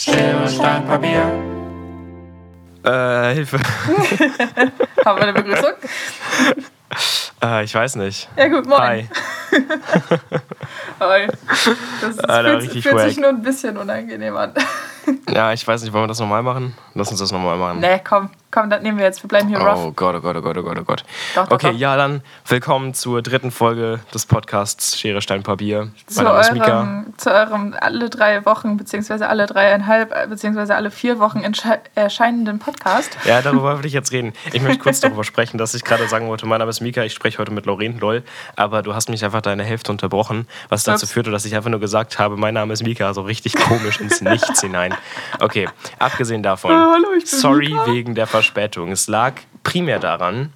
Schere, 0.00 0.48
Stein, 0.48 0.86
Papier. 0.86 1.30
Äh, 2.82 3.34
Hilfe. 3.34 3.58
Haben 5.04 5.18
wir 5.18 5.22
eine 5.24 5.32
Begrüßung? 5.34 5.72
Äh, 7.42 7.64
ich 7.64 7.74
weiß 7.74 7.96
nicht. 7.96 8.28
Ja 8.36 8.48
gut, 8.48 8.66
moin. 8.66 8.80
Hi. 8.80 9.08
Hi. 11.00 11.26
Das 12.02 12.10
ist, 12.10 12.28
Alter, 12.28 12.50
fühlt, 12.50 12.62
richtig 12.64 12.82
fühlt 12.82 13.00
sich 13.00 13.16
nur 13.16 13.30
ein 13.30 13.40
bisschen 13.40 13.78
unangenehm 13.78 14.36
an. 14.36 14.52
Ja, 15.32 15.50
ich 15.52 15.66
weiß 15.66 15.82
nicht, 15.82 15.92
wollen 15.94 16.04
wir 16.04 16.08
das 16.08 16.20
nochmal 16.20 16.42
machen? 16.42 16.76
Lass 16.92 17.10
uns 17.10 17.20
das 17.20 17.32
nochmal 17.32 17.56
machen. 17.56 17.80
Nee, 17.80 18.02
komm, 18.06 18.28
komm, 18.50 18.70
das 18.70 18.82
nehmen 18.82 18.98
wir 18.98 19.04
jetzt. 19.04 19.22
Wir 19.22 19.28
bleiben 19.28 19.48
hier 19.48 19.58
rough. 19.58 19.78
Oh 19.86 19.92
Gott, 19.92 20.14
oh 20.16 20.20
Gott, 20.20 20.36
oh 20.36 20.40
Gott, 20.42 20.56
oh 20.56 20.62
Gott, 20.62 20.78
oh 20.80 20.84
Gott. 20.84 21.04
Doch, 21.34 21.46
doch, 21.46 21.54
okay, 21.56 21.72
doch. 21.72 21.78
ja, 21.78 21.96
dann 21.96 22.22
willkommen 22.46 22.94
zur 22.94 23.22
dritten 23.22 23.50
Folge 23.50 24.00
des 24.12 24.26
Podcasts 24.26 24.98
Schere, 24.98 25.22
Stein, 25.22 25.42
Papier. 25.42 25.90
Zu 26.06 26.16
Mein 26.22 26.24
Name 26.24 26.40
ist 26.40 26.52
Mika. 26.52 26.78
eurem, 26.78 27.14
zu 27.16 27.30
eurem 27.32 27.74
alle 27.80 28.10
drei 28.10 28.44
Wochen, 28.46 28.76
beziehungsweise 28.76 29.28
alle 29.28 29.46
dreieinhalb, 29.46 30.12
äh, 30.12 30.26
beziehungsweise 30.26 30.74
alle 30.74 30.90
vier 30.90 31.18
Wochen 31.18 31.42
erscheinenden 31.94 32.58
Podcast. 32.58 33.16
Ja, 33.24 33.42
darüber 33.42 33.78
will 33.78 33.86
ich 33.86 33.92
jetzt 33.92 34.12
reden. 34.12 34.32
Ich 34.52 34.62
möchte 34.62 34.78
kurz 34.82 35.00
darüber 35.00 35.24
sprechen, 35.24 35.58
dass 35.58 35.74
ich 35.74 35.84
gerade 35.84 36.08
sagen 36.08 36.26
wollte, 36.28 36.46
mein 36.46 36.58
Name 36.58 36.70
ist 36.70 36.80
Mika, 36.80 37.02
ich 37.04 37.14
spreche 37.14 37.38
heute 37.38 37.52
mit 37.52 37.66
Lorraine, 37.66 37.98
lol. 37.98 38.22
Aber 38.56 38.82
du 38.82 38.94
hast 38.94 39.08
mich 39.08 39.24
einfach 39.24 39.42
deine 39.42 39.62
Hälfte 39.64 39.92
unterbrochen, 39.92 40.46
was 40.68 40.84
dazu 40.84 41.04
Ups. 41.04 41.12
führte, 41.12 41.30
dass 41.30 41.44
ich 41.44 41.54
einfach 41.54 41.70
nur 41.70 41.80
gesagt 41.80 42.18
habe, 42.18 42.36
mein 42.36 42.54
Name 42.54 42.72
ist 42.72 42.82
Mika, 42.82 43.14
so 43.14 43.22
richtig 43.22 43.54
komisch 43.54 44.00
ins 44.00 44.20
Nichts 44.20 44.60
hinein. 44.60 44.94
Okay, 45.38 45.68
abgesehen 45.98 46.42
davon, 46.42 46.70
Oh, 46.80 46.92
hallo, 46.92 47.08
sorry 47.24 47.68
Mika. 47.68 47.86
wegen 47.86 48.14
der 48.14 48.26
Verspätung. 48.40 48.90
Es 48.90 49.06
lag 49.06 49.34
primär 49.62 49.98
daran, 49.98 50.52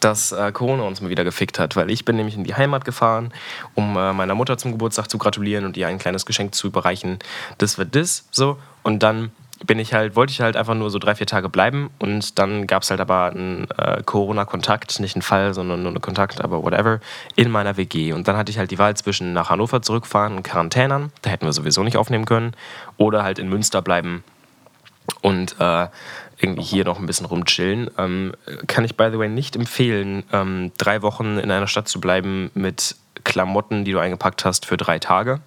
dass 0.00 0.32
äh, 0.32 0.52
Corona 0.52 0.82
uns 0.82 1.00
mal 1.00 1.08
wieder 1.08 1.24
gefickt 1.24 1.58
hat, 1.58 1.74
weil 1.74 1.90
ich 1.90 2.04
bin 2.04 2.16
nämlich 2.16 2.36
in 2.36 2.44
die 2.44 2.54
Heimat 2.54 2.84
gefahren, 2.84 3.32
um 3.74 3.96
äh, 3.96 4.12
meiner 4.12 4.34
Mutter 4.34 4.58
zum 4.58 4.72
Geburtstag 4.72 5.08
zu 5.08 5.16
gratulieren 5.16 5.64
und 5.64 5.76
ihr 5.76 5.88
ein 5.88 5.98
kleines 5.98 6.26
Geschenk 6.26 6.54
zu 6.54 6.66
überreichen. 6.66 7.18
Das 7.58 7.78
wird 7.78 7.96
das 7.96 8.28
so 8.30 8.58
und 8.82 9.02
dann 9.02 9.32
bin 9.64 9.78
ich 9.78 9.94
halt, 9.94 10.14
wollte 10.14 10.30
ich 10.30 10.40
halt 10.40 10.56
einfach 10.56 10.74
nur 10.74 10.90
so 10.90 10.98
drei, 10.98 11.14
vier 11.14 11.26
Tage 11.26 11.48
bleiben 11.48 11.90
und 11.98 12.38
dann 12.38 12.66
gab 12.66 12.82
es 12.82 12.90
halt 12.90 13.00
aber 13.00 13.30
einen 13.30 13.66
äh, 13.78 14.02
Corona-Kontakt, 14.02 15.00
nicht 15.00 15.16
einen 15.16 15.22
Fall, 15.22 15.54
sondern 15.54 15.82
nur 15.82 15.90
einen 15.90 16.00
Kontakt, 16.00 16.42
aber 16.42 16.62
whatever, 16.62 17.00
in 17.34 17.50
meiner 17.50 17.76
WG. 17.76 18.12
Und 18.12 18.28
dann 18.28 18.36
hatte 18.36 18.50
ich 18.50 18.58
halt 18.58 18.70
die 18.70 18.78
Wahl 18.78 18.96
zwischen 18.96 19.32
nach 19.32 19.50
Hannover 19.50 19.82
zurückfahren 19.82 20.36
und 20.36 20.42
Quarantänern, 20.44 21.12
da 21.22 21.30
hätten 21.30 21.46
wir 21.46 21.52
sowieso 21.52 21.82
nicht 21.82 21.96
aufnehmen 21.96 22.24
können, 22.26 22.52
oder 22.96 23.22
halt 23.22 23.38
in 23.38 23.48
Münster 23.48 23.82
bleiben 23.82 24.22
und 25.22 25.56
äh, 25.58 25.88
irgendwie 26.40 26.62
hier 26.62 26.84
noch 26.84 26.98
ein 26.98 27.06
bisschen 27.06 27.26
rumchillen. 27.26 27.90
Ähm, 27.98 28.32
kann 28.66 28.84
ich, 28.84 28.96
by 28.96 29.08
the 29.12 29.18
way, 29.18 29.28
nicht 29.28 29.56
empfehlen, 29.56 30.24
ähm, 30.32 30.72
drei 30.78 31.02
Wochen 31.02 31.38
in 31.38 31.50
einer 31.50 31.66
Stadt 31.66 31.88
zu 31.88 32.00
bleiben 32.00 32.50
mit 32.54 32.96
Klamotten, 33.24 33.84
die 33.84 33.92
du 33.92 33.98
eingepackt 33.98 34.44
hast, 34.44 34.64
für 34.66 34.76
drei 34.76 34.98
Tage. 34.98 35.40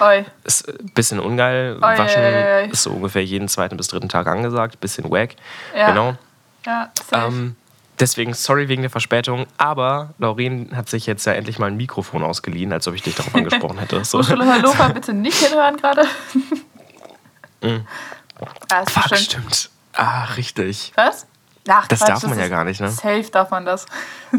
Oi. 0.00 0.24
Ist 0.44 0.68
ein 0.68 0.90
bisschen 0.94 1.20
ungeil. 1.20 1.76
Oi, 1.76 1.98
Waschen 1.98 2.22
oi, 2.22 2.68
ist 2.70 2.82
so 2.82 2.90
ungefähr 2.90 3.24
jeden 3.24 3.48
zweiten 3.48 3.76
bis 3.76 3.88
dritten 3.88 4.08
Tag 4.08 4.26
angesagt. 4.26 4.80
Bisschen 4.80 5.10
wack. 5.10 5.30
Ja. 5.76 5.90
Genau. 5.90 6.16
Ja. 6.66 6.90
Ähm, 7.12 7.56
deswegen, 7.98 8.34
sorry 8.34 8.68
wegen 8.68 8.82
der 8.82 8.90
Verspätung. 8.90 9.46
Aber 9.56 10.14
Lauren 10.18 10.76
hat 10.76 10.88
sich 10.88 11.06
jetzt 11.06 11.24
ja 11.24 11.32
endlich 11.32 11.58
mal 11.58 11.66
ein 11.66 11.76
Mikrofon 11.76 12.22
ausgeliehen, 12.22 12.72
als 12.72 12.86
ob 12.86 12.94
ich 12.94 13.02
dich 13.02 13.14
darauf 13.14 13.34
angesprochen 13.34 13.78
hätte. 13.78 14.04
So. 14.04 14.18
Hochschule 14.18 14.46
Hannover 14.46 14.88
bitte 14.94 15.14
nicht 15.14 15.38
hinhören 15.38 15.76
gerade. 15.76 16.02
Ah, 17.62 18.80
ist 18.80 18.96
Mhm. 18.96 19.00
Fuck, 19.00 19.16
stimmt. 19.16 19.70
Ah, 19.96 20.24
richtig. 20.36 20.92
Was? 20.96 21.26
Ach, 21.68 21.86
Das 21.88 22.00
Quatsch, 22.00 22.08
darf 22.08 22.22
man 22.26 22.38
ja 22.38 22.44
ist- 22.44 22.50
gar 22.50 22.64
nicht, 22.64 22.80
ne? 22.80 22.90
Safe 22.90 23.24
darf 23.30 23.50
man 23.50 23.64
das. 23.64 23.86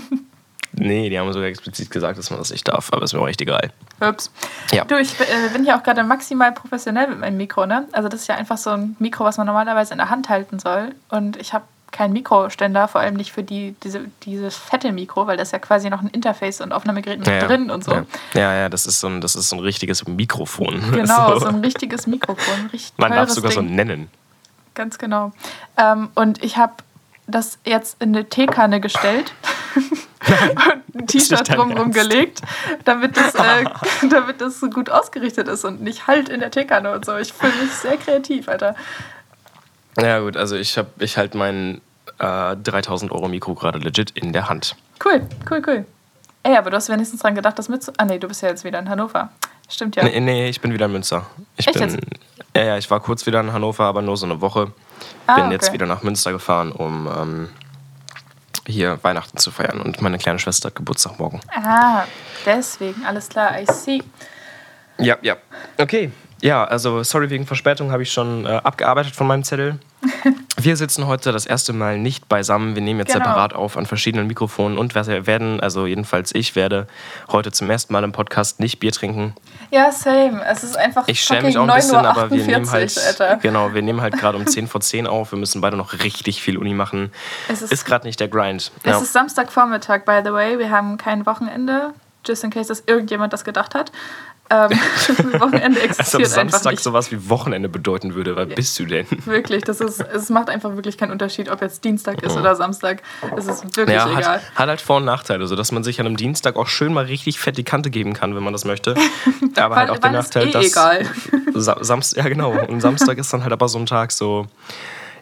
Nee, 0.78 1.10
die 1.10 1.18
haben 1.18 1.32
sogar 1.32 1.48
explizit 1.48 1.90
gesagt, 1.90 2.20
dass 2.20 2.30
man 2.32 2.40
das 2.40 2.50
nicht 2.52 2.68
darf, 2.68 2.92
aber 2.92 3.04
ist 3.04 3.14
mir 3.14 3.22
auch 3.22 3.30
echt 3.30 3.40
egal. 3.40 3.72
Ups. 4.02 4.30
Ja. 4.74 4.84
Du, 4.84 5.00
ich 5.00 5.18
äh, 5.22 5.26
bin 5.54 5.64
hier 5.64 5.78
auch 5.78 5.84
gerade 5.84 6.04
maximal 6.04 6.52
professionell 6.52 7.08
mit 7.08 7.20
meinem 7.22 7.38
Mikro, 7.38 7.66
ne? 7.66 7.88
Also 7.94 8.10
das 8.10 8.20
ist 8.22 8.28
ja 8.28 8.36
einfach 8.36 8.58
so 8.58 8.72
ein 8.72 8.96
Mikro, 9.00 9.24
was 9.24 9.38
man 9.38 9.48
normalerweise 9.48 9.94
in 9.94 10.00
der 10.00 10.10
Hand 10.10 10.28
halten 10.28 10.60
soll. 10.60 10.94
Und 11.08 11.38
ich 11.38 11.54
habe 11.54 11.64
keinen 11.94 12.12
Mikroständer, 12.12 12.90
vor 12.90 13.00
allem 13.00 13.14
nicht 13.16 13.32
für 13.32 13.42
die, 13.42 13.74
diese, 13.84 14.02
dieses 14.24 14.58
fette 14.58 14.92
Mikro, 14.92 15.28
weil 15.28 15.38
das 15.38 15.48
ist 15.48 15.52
ja 15.54 15.60
quasi 15.60 15.90
noch 15.90 16.02
ein 16.02 16.08
Interface 16.10 16.60
und 16.60 16.74
Aufnahmegerät 16.74 17.20
mit 17.20 17.28
Ja, 17.30 17.36
ja. 17.36 17.48
drin 17.48 17.70
und 17.72 17.86
so. 17.86 17.94
Ja, 17.94 18.04
ja, 18.34 18.54
ja 18.56 18.68
das, 18.70 18.86
ist 18.86 19.00
so 19.00 19.08
ein, 19.08 19.22
das 19.22 19.36
ist 19.36 19.48
so 19.48 19.56
ein 19.56 19.62
richtiges 19.62 20.06
Mikrofon. 20.06 20.92
Genau, 20.92 21.34
So. 21.36 21.40
so 21.40 21.46
ein 21.48 21.62
richtiges 21.64 22.06
Mikrofon. 22.06 22.70
Richtig 22.74 22.92
Man 22.98 23.14
darf 23.14 23.30
es 23.30 23.36
sogar 23.36 23.54
so 23.54 23.62
Ding. 23.62 23.76
nennen. 23.76 24.10
Ganz 24.76 24.98
genau. 24.98 25.32
Ähm, 25.78 26.10
und 26.16 26.44
ich 26.44 26.58
habe 26.58 26.74
das 27.28 27.58
jetzt 27.66 28.00
in 28.02 28.10
eine 28.16 28.26
Teekanne 28.30 28.80
gestellt 28.80 29.34
und 29.76 30.96
ein 31.02 31.08
T-Shirt 31.08 31.50
drumherum 31.50 31.92
gelegt, 31.92 32.42
damit 32.84 33.18
das, 33.18 33.34
äh, 33.36 33.66
damit 34.10 34.42
das 34.42 34.60
so 34.60 34.70
gut 34.70 34.90
ausgerichtet 34.92 35.48
ist 35.48 35.66
und 35.66 35.82
nicht 35.82 36.06
halt 36.08 36.30
in 36.30 36.40
der 36.40 36.52
Teekanne 36.52 36.92
und 36.92 37.04
so. 37.06 37.18
Ich 37.18 37.34
fühle 37.34 37.54
mich 37.64 37.72
sehr 37.72 37.98
kreativ, 37.98 38.48
Alter. 38.48 38.76
Ja, 40.00 40.20
gut, 40.20 40.38
also 40.38 40.56
ich, 40.56 40.78
hab- 40.78 41.02
ich 41.02 41.18
halte 41.18 41.38
mein 41.38 41.82
äh, 42.20 42.56
3000 42.58 43.12
Euro 43.12 43.28
Mikro 43.28 43.56
gerade 43.56 43.80
legit 43.80 44.12
in 44.12 44.34
der 44.34 44.48
Hand. 44.50 44.76
Cool, 45.04 45.28
cool, 45.50 45.62
cool. 45.66 45.86
Ey, 46.46 46.56
aber 46.56 46.70
du 46.70 46.76
hast 46.76 46.90
wenigstens 46.90 47.22
dran 47.22 47.34
gedacht, 47.34 47.58
das 47.58 47.70
mitzu... 47.70 47.92
Ah, 47.98 48.06
nee, 48.06 48.20
du 48.20 48.28
bist 48.28 48.44
ja 48.44 48.50
jetzt 48.50 48.64
wieder 48.64 48.78
in 48.78 48.88
Hannover. 48.88 49.30
Stimmt 49.68 49.96
ja. 49.96 50.04
Nee, 50.04 50.20
nee, 50.20 50.48
ich 50.48 50.62
bin 50.62 50.72
wieder 50.72 50.86
in 50.86 50.92
Münster. 50.92 51.26
Ich 51.58 51.66
Echt 51.66 51.80
bin, 51.80 51.90
jetzt? 51.90 51.98
Ja, 52.56 52.64
ja, 52.64 52.78
ich 52.78 52.92
war 52.92 53.00
kurz 53.00 53.26
wieder 53.26 53.40
in 53.40 53.52
Hannover, 53.52 53.86
aber 53.86 54.04
nur 54.04 54.16
so 54.16 54.28
eine 54.28 54.40
Woche. 54.42 54.72
Ah, 55.26 55.38
bin 55.38 55.46
okay. 55.46 55.54
jetzt 55.54 55.74
wieder 55.74 55.88
nach 55.88 56.04
Münster 56.04 56.32
gefahren, 56.32 56.72
um 56.72 57.08
ähm, 57.08 57.50
hier 58.68 59.00
Weihnachten 59.04 59.40
zu 59.40 59.50
feiern. 59.50 59.82
Und 59.82 60.04
meine 60.04 60.20
kleine 60.20 60.38
Schwester 60.38 60.68
hat 60.68 60.76
Geburtstag 60.76 61.18
morgen. 61.18 61.40
Ah, 61.52 62.04
deswegen, 62.46 63.04
alles 63.08 63.28
klar, 63.28 63.60
I 63.60 63.66
see. 63.66 64.04
Ja, 65.00 65.18
ja. 65.24 65.38
Okay. 65.80 66.12
Ja, 66.42 66.64
also 66.66 67.02
sorry 67.02 67.32
wegen 67.32 67.48
Verspätung 67.48 67.92
habe 67.92 68.04
ich 68.04 68.12
schon 68.12 68.46
äh, 68.46 68.50
abgearbeitet 68.50 69.16
von 69.16 69.26
meinem 69.26 69.44
Zettel. 69.44 69.80
Wir 70.58 70.78
sitzen 70.78 71.06
heute 71.08 71.32
das 71.32 71.46
erste 71.46 71.74
Mal 71.74 71.98
nicht 72.00 72.28
beisammen. 72.30 72.76
Wir 72.76 72.82
nehmen 72.82 73.00
jetzt 73.00 73.14
Genau. 73.14 73.26
separat 73.26 73.54
auf 73.54 73.78
an 73.78 73.86
verschiedenen 73.86 74.28
Mikrofonen 74.28 74.78
und 74.78 74.96
wir 74.96 75.28
werden, 75.28 75.60
also 75.60 75.86
jedenfalls 75.86 76.34
ich 76.34 76.56
werde 76.56 76.88
heute 77.32 77.52
zum 77.52 77.70
ersten 77.70 77.92
Mal 77.94 78.04
im 78.04 78.12
Podcast 78.14 78.60
nicht 78.60 78.80
Bier 78.80 78.92
trinken. 78.92 79.36
Ja, 79.72 79.92
same. 79.92 80.42
Es 80.46 80.64
ist 80.64 80.78
einfach 80.78 81.08
Ich 81.08 81.20
schäme 81.22 81.44
mich 81.44 81.58
auch 81.58 81.68
ein 81.68 81.76
bisschen, 81.76 81.98
aber 81.98 82.32
wir 82.32 82.38
9:48 82.44 82.46
nehmen 82.48 82.72
halt, 82.72 82.98
Alter. 83.08 83.36
genau, 83.42 83.74
wir 83.74 83.82
nehmen 83.82 84.02
halt 84.02 84.18
gerade 84.18 84.38
um 84.38 84.48
10 84.48 84.68
vor 84.68 84.82
10 84.82 85.08
auf. 85.08 85.32
Wir 85.32 85.40
müssen 85.40 85.62
beide 85.62 85.76
noch 85.78 85.94
richtig 85.94 86.42
viel 86.42 86.58
Uni 86.58 86.74
machen. 86.74 87.12
Es 87.50 87.62
ist- 87.62 87.72
ist 87.74 87.86
gerade 87.86 88.08
nicht 88.08 88.20
der 88.20 88.28
Grind. 88.30 88.72
Es 88.84 88.92
Ja. 88.92 88.98
ist 89.00 89.14
Samstagvormittag, 89.14 90.06
by 90.06 90.22
the 90.24 90.32
way. 90.32 90.58
Wir 90.58 90.70
haben 90.72 90.98
kein 90.98 91.26
Wochenende, 91.26 91.94
just 92.26 92.44
in 92.44 92.50
case, 92.50 92.70
dass 92.70 92.84
irgendjemand 92.88 93.34
das 93.34 93.44
gedacht 93.44 93.76
hat. 93.76 93.92
Ähm, 94.50 94.70
Wochenende 95.40 95.82
Als 95.82 95.90
ob 95.92 96.00
existiert 96.00 96.28
Samstag 96.28 96.72
nicht. 96.74 96.84
sowas 96.84 97.12
wie 97.12 97.30
Wochenende 97.30 97.68
bedeuten 97.68 98.14
würde. 98.14 98.36
Wer 98.36 98.46
bist 98.46 98.78
du 98.78 98.86
denn? 98.86 99.08
Wirklich, 99.26 99.64
das 99.64 99.82
ist, 99.82 100.00
es 100.02 100.30
macht 100.30 100.50
einfach 100.50 100.76
wirklich 100.76 100.98
keinen 101.00 101.12
Unterschied, 101.12 101.50
ob 101.50 101.62
jetzt 101.62 101.84
Dienstag 101.84 102.22
ist 102.22 102.38
oder 102.38 102.56
Samstag. 102.56 103.02
Es 103.36 103.48
ist 103.48 103.76
wirklich 103.76 103.96
Ja, 103.96 104.06
egal. 104.08 104.24
hat, 104.36 104.42
hat 104.56 104.68
halt 104.70 104.82
Vor- 104.82 104.98
und 104.98 105.06
Nachteile, 105.06 105.48
sodass 105.48 105.72
man 105.72 105.84
sich 105.84 106.00
an 106.00 106.06
einem 106.06 106.16
Dienstag 106.18 106.58
auch 106.58 106.68
schön 106.68 106.94
mal 106.94 107.06
richtig 107.06 107.40
fett 107.40 107.58
die 107.58 107.64
Kante 107.64 107.90
geben 107.90 108.14
kann, 108.14 108.36
wenn 108.36 108.44
man 108.44 108.54
das 108.54 108.66
möchte. 108.66 108.94
Aber 109.56 109.76
halt 109.78 109.90
Weil- 109.90 109.96
auch 109.96 110.00
der 110.00 110.04
weil 110.04 110.12
Nachteil, 110.20 110.48
eh 110.50 110.52
dass. 110.52 110.66
egal. 110.66 111.06
Sa 111.54 111.78
Samst 111.82 112.16
ja, 112.16 112.24
genau. 112.30 112.52
Und 112.52 112.82
Samstag 112.82 113.18
ist 113.18 113.34
dann 113.34 113.42
halt 113.44 113.54
aber 113.54 113.68
so 113.68 113.80
ein 113.80 113.86
Tag 113.88 114.12
so. 114.12 114.46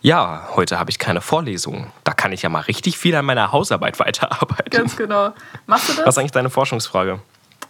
Ja, 0.02 0.50
heute 0.56 0.80
habe 0.80 0.90
ich 0.92 1.00
keine 1.00 1.22
Vorlesung. 1.22 1.88
Da 2.04 2.12
kann 2.14 2.34
ich 2.34 2.42
ja 2.42 2.50
mal 2.50 2.60
richtig 2.60 2.98
viel 2.98 3.16
an 3.16 3.24
meiner 3.24 3.54
Hausarbeit 3.54 4.00
weiterarbeiten. 4.00 4.70
Ganz 4.70 4.98
genau. 4.98 5.30
Machst 5.66 5.88
du 5.88 5.92
Was 5.94 6.00
ist 6.00 6.06
das? 6.08 6.18
eigentlich 6.18 6.32
deine 6.34 6.50
Forschungsfrage? 6.50 7.20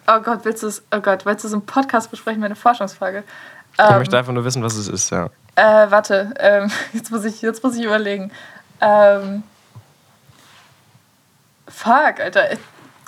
Oh 0.07 0.19
Gott, 0.19 0.43
willst 0.43 0.63
du 0.63 0.67
es? 0.67 0.83
Oh 0.93 0.99
Gott, 0.99 1.25
willst 1.25 1.43
du 1.43 1.47
es 1.47 1.53
im 1.53 1.61
Podcast 1.65 2.11
besprechen, 2.11 2.41
meine 2.41 2.55
Forschungsfrage? 2.55 3.23
Ich 3.73 3.79
Ähm, 3.79 3.97
möchte 3.97 4.17
einfach 4.17 4.33
nur 4.33 4.45
wissen, 4.45 4.61
was 4.63 4.75
es 4.75 4.87
ist, 4.87 5.09
ja. 5.11 5.29
Äh, 5.55 5.89
warte, 5.89 6.33
ähm, 6.39 6.69
jetzt, 6.93 7.11
muss 7.11 7.25
ich, 7.25 7.41
jetzt 7.41 7.63
muss 7.63 7.75
ich 7.75 7.83
überlegen. 7.85 8.31
Ähm, 8.81 9.43
fuck, 11.67 12.19
Alter. 12.19 12.49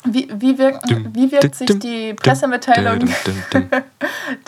Wie, 0.08 0.30
wie, 0.36 0.58
wirken, 0.60 1.16
wie 1.16 1.32
wirkt 1.32 1.56
sich 1.56 1.80
die 1.80 2.14
Pressemitteilung 2.14 3.00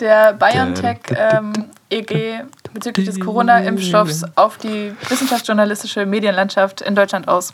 der 0.00 0.32
BioNTech 0.34 0.98
ähm, 1.10 1.52
EG 1.90 2.42
bezüglich 2.72 3.06
des 3.06 3.20
Corona-Impfstoffs 3.20 4.24
auf 4.36 4.58
die 4.58 4.94
wissenschaftsjournalistische 5.08 6.06
Medienlandschaft 6.06 6.80
in 6.80 6.94
Deutschland 6.94 7.28
aus? 7.28 7.52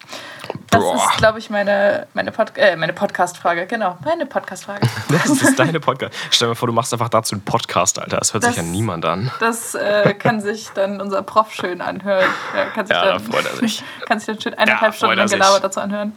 Das 0.70 0.80
Boah. 0.82 0.96
ist, 0.96 1.16
glaube 1.18 1.38
ich, 1.38 1.50
meine, 1.50 2.06
meine, 2.14 2.32
Pod 2.32 2.52
äh, 2.56 2.76
meine 2.76 2.92
Podcast-Frage. 2.92 3.66
Genau, 3.66 3.96
meine 4.04 4.26
Podcast-Frage. 4.26 4.86
Das 5.08 5.26
ist 5.26 5.58
deine 5.58 5.80
Podcast. 5.80 6.12
Stell 6.30 6.48
dir 6.48 6.54
vor, 6.54 6.66
du 6.66 6.74
machst 6.74 6.92
einfach 6.92 7.08
dazu 7.08 7.34
einen 7.34 7.42
Podcast, 7.44 7.98
Alter. 7.98 8.18
Das 8.18 8.34
hört 8.34 8.44
sich 8.44 8.56
ja 8.56 8.62
Das- 8.62 8.70
niemand 8.70 9.04
an. 9.04 9.30
Das 9.40 9.74
äh, 9.74 10.14
kann 10.14 10.40
sich 10.40 10.70
dann 10.74 11.00
unser 11.00 11.22
Prof 11.22 11.52
schön 11.52 11.80
anhören. 11.80 12.24
Ja, 12.56 12.64
kann 12.66 12.86
sich 12.86 12.96
Ja, 12.96 13.04
da 13.04 13.12
dann, 13.12 13.20
freut 13.20 13.46
er 13.46 13.56
sich. 13.56 13.82
Kann 14.06 14.18
sich 14.18 14.26
dann 14.26 14.40
schön 14.40 14.54
eineinhalb 14.54 14.92
Da 14.92 14.96
Stunden 14.96 15.18
er. 15.18 15.26
Gelaber 15.26 15.60
dazu 15.60 15.80
anhören. 15.80 16.12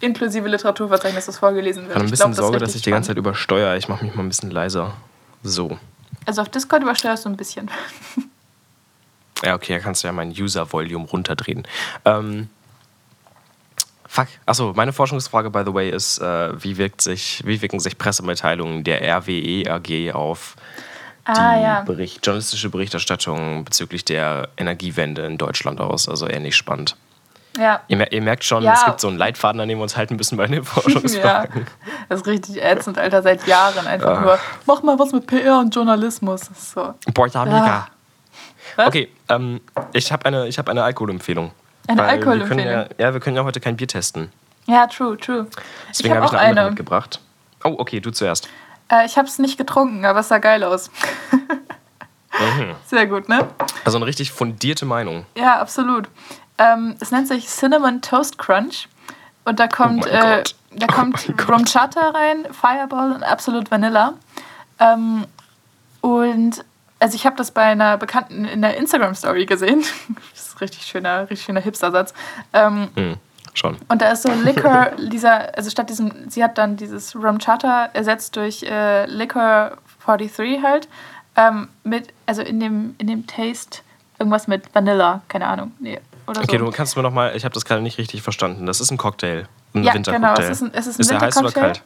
Inklusive 0.00 0.48
Literaturverzeichnis, 0.48 1.26
das 1.26 1.38
vorgelesen 1.38 1.82
wird. 1.84 1.90
Ich 1.92 1.96
habe 1.96 2.04
ein 2.06 2.10
bisschen 2.10 2.24
glaub, 2.32 2.36
das 2.36 2.44
Sorge, 2.44 2.58
dass 2.58 2.74
ich 2.74 2.82
die 2.82 2.90
ganze 2.90 3.08
Zeit 3.08 3.16
übersteuere. 3.18 3.76
Ich 3.76 3.88
mache 3.88 4.04
mich 4.04 4.14
mal 4.14 4.22
ein 4.24 4.28
bisschen 4.28 4.50
leiser. 4.50 4.92
So. 5.42 5.78
Also 6.26 6.42
auf 6.42 6.48
Discord 6.48 6.82
übersteuerst 6.82 7.24
du 7.24 7.28
ein 7.30 7.36
bisschen. 7.36 7.70
Ja, 9.44 9.54
okay, 9.54 9.74
da 9.74 9.78
kannst 9.80 10.02
du 10.02 10.08
ja 10.08 10.12
mein 10.12 10.30
User-Volume 10.30 11.06
runterdrehen. 11.06 11.66
Ähm, 12.04 12.48
fuck. 14.08 14.28
Achso, 14.46 14.72
meine 14.74 14.92
Forschungsfrage, 14.92 15.50
by 15.50 15.62
the 15.66 15.74
way, 15.74 15.90
ist, 15.90 16.18
äh, 16.18 16.62
wie, 16.62 16.76
wirkt 16.78 17.00
sich, 17.00 17.42
wie 17.46 17.60
wirken 17.62 17.80
sich 17.80 17.98
Pressemitteilungen 17.98 18.84
der 18.84 19.00
RWE 19.18 19.64
AG 19.70 20.12
auf 20.14 20.56
Ah, 21.24 21.54
die 21.56 21.62
ja. 21.62 21.80
Bericht, 21.82 22.26
journalistische 22.26 22.68
Berichterstattung 22.68 23.64
bezüglich 23.64 24.04
der 24.04 24.48
Energiewende 24.56 25.22
in 25.24 25.38
Deutschland 25.38 25.80
aus. 25.80 26.08
Also 26.08 26.28
ähnlich 26.28 26.56
spannend. 26.56 26.96
Ja. 27.56 27.80
Ihr, 27.86 28.10
ihr 28.10 28.22
merkt 28.22 28.42
schon, 28.44 28.64
Ja. 28.64 28.72
es 28.74 28.84
gibt 28.84 28.98
so 29.00 29.06
einen 29.06 29.18
Leitfaden, 29.18 29.60
an 29.60 29.68
dem 29.68 29.78
wir 29.78 29.82
uns 29.84 29.96
halten 29.96 30.16
müssen 30.16 30.36
bei 30.36 30.46
den 30.46 30.54
ja, 30.56 30.62
Forschungsfragen. 30.64 31.66
das 32.08 32.22
ist 32.22 32.26
richtig 32.26 32.60
ätzend, 32.60 32.98
Alter, 32.98 33.22
seit 33.22 33.46
Jahren 33.46 33.86
einfach 33.86 34.18
Ah. 34.18 34.20
nur. 34.20 34.38
Mach 34.66 34.82
mal 34.82 34.98
was 34.98 35.12
mit 35.12 35.26
PR 35.28 35.60
und 35.60 35.72
Journalismus. 35.72 36.40
So. 36.74 36.94
Boah, 37.14 37.28
ja, 37.28 37.44
mega. 37.44 37.86
Was? 38.76 38.88
Okay, 38.88 39.08
ähm, 39.28 39.60
ich 39.92 40.12
habe 40.12 40.26
eine, 40.26 40.48
ich 40.48 40.58
hab 40.58 40.68
eine 40.68 40.82
Alkoholempfehlung. 40.82 41.52
Eine 41.88 42.02
Alkoholempfehlung? 42.02 42.64
ja, 42.64 42.86
ja, 42.98 43.12
wir 43.12 43.20
können 43.20 43.36
ja 43.36 43.44
heute 43.44 43.60
kein 43.60 43.76
Bier 43.76 43.88
testen. 43.88 44.30
Ja, 44.66 44.86
true, 44.86 45.16
true. 45.16 45.46
Deswegen 45.90 46.14
hab 46.14 46.22
habe 46.22 46.26
ich 46.26 46.32
auch 46.32 46.38
eine 46.38 46.48
andere 46.50 46.68
mitgebracht. 46.70 47.20
Oh, 47.64 47.74
okay, 47.78 48.00
du 48.00 48.10
zuerst. 48.10 48.48
Äh, 48.90 49.06
ich 49.06 49.16
habe 49.18 49.26
es 49.26 49.38
nicht 49.38 49.58
getrunken, 49.58 50.04
aber 50.04 50.20
es 50.20 50.28
sah 50.28 50.38
geil 50.38 50.62
aus. 50.62 50.90
Mhm. 51.32 52.74
Sehr 52.86 53.06
gut, 53.06 53.28
ne? 53.28 53.48
Also 53.84 53.98
eine 53.98 54.06
richtig 54.06 54.32
fundierte 54.32 54.84
Meinung. 54.86 55.26
Ja, 55.36 55.60
absolut. 55.60 56.08
Ähm, 56.58 56.96
es 57.00 57.10
nennt 57.10 57.28
sich 57.28 57.48
Cinnamon 57.48 58.02
Toast 58.02 58.38
Crunch. 58.38 58.88
Und 59.44 59.58
da 59.58 59.66
kommt, 59.66 60.06
Oh 60.06 60.08
äh, 60.08 60.42
da 60.70 60.86
Oh 60.88 60.92
kommt 60.92 61.26
Gott. 61.36 61.48
Rum 61.48 61.64
Chata 61.64 62.10
rein, 62.10 62.46
Fireball 62.52 63.12
und 63.12 63.24
Absolute 63.24 63.70
Vanilla. 63.70 64.14
Ähm, 64.78 65.26
und 66.00 66.64
also 67.02 67.14
ich 67.16 67.26
habe 67.26 67.36
das 67.36 67.50
bei 67.50 67.62
einer 67.62 67.98
Bekannten 67.98 68.44
in 68.44 68.62
der 68.62 68.76
Instagram-Story 68.76 69.46
gesehen. 69.46 69.82
Das 70.32 70.46
ist 70.46 70.54
ein 70.54 70.58
richtig 70.58 70.82
schöner, 70.84 71.22
richtig 71.22 71.42
schöner 71.42 71.60
Hipster-Satz. 71.60 72.14
Ähm, 72.52 72.88
Hm, 72.94 73.16
schon. 73.54 73.76
und 73.88 74.00
da 74.00 74.12
ist 74.12 74.22
so 74.22 74.30
Liquor, 74.44 74.92
dieser, 74.98 75.56
also 75.56 75.68
statt 75.70 75.90
diesem, 75.90 76.30
sie 76.30 76.42
hat 76.44 76.56
dann 76.58 76.76
dieses 76.76 77.14
Rum 77.16 77.38
Chata 77.38 77.86
ersetzt 77.92 78.36
durch 78.36 78.62
äh, 78.62 79.06
Liquor 79.06 79.76
43 80.04 80.62
halt. 80.62 80.88
Ähm, 81.34 81.68
mit, 81.84 82.12
also 82.26 82.42
in 82.42 82.60
dem, 82.60 82.94
in 82.98 83.06
dem 83.06 83.26
Taste 83.26 83.80
irgendwas 84.18 84.46
mit 84.48 84.74
Vanilla, 84.74 85.22
keine 85.28 85.46
Ahnung. 85.46 85.72
Nee, 85.80 85.98
oder 86.26 86.42
Okay, 86.42 86.58
so. 86.58 86.66
du 86.66 86.70
kannst 86.70 86.96
mir 86.96 87.02
noch 87.02 87.12
mal, 87.12 87.34
ich 87.34 87.44
habe 87.44 87.54
das 87.54 87.64
gerade 87.64 87.80
nicht 87.82 87.98
richtig 87.98 88.22
verstanden. 88.22 88.66
Das 88.66 88.80
ist 88.80 88.90
ein 88.90 88.98
Cocktail. 88.98 89.48
Ein 89.74 89.82
ja, 89.82 89.94
Wintercocktail. 89.94 90.34
genau, 90.34 90.40
es 90.40 90.50
ist 90.50 90.62
ein, 90.62 90.70
es 90.74 90.86
ist 90.86 90.98
ein 90.98 91.00
ist 91.00 91.10
der 91.10 91.20
heiß 91.20 91.36
oder 91.38 91.46
Wintercocktail. 91.46 91.72
kalt? 91.72 91.82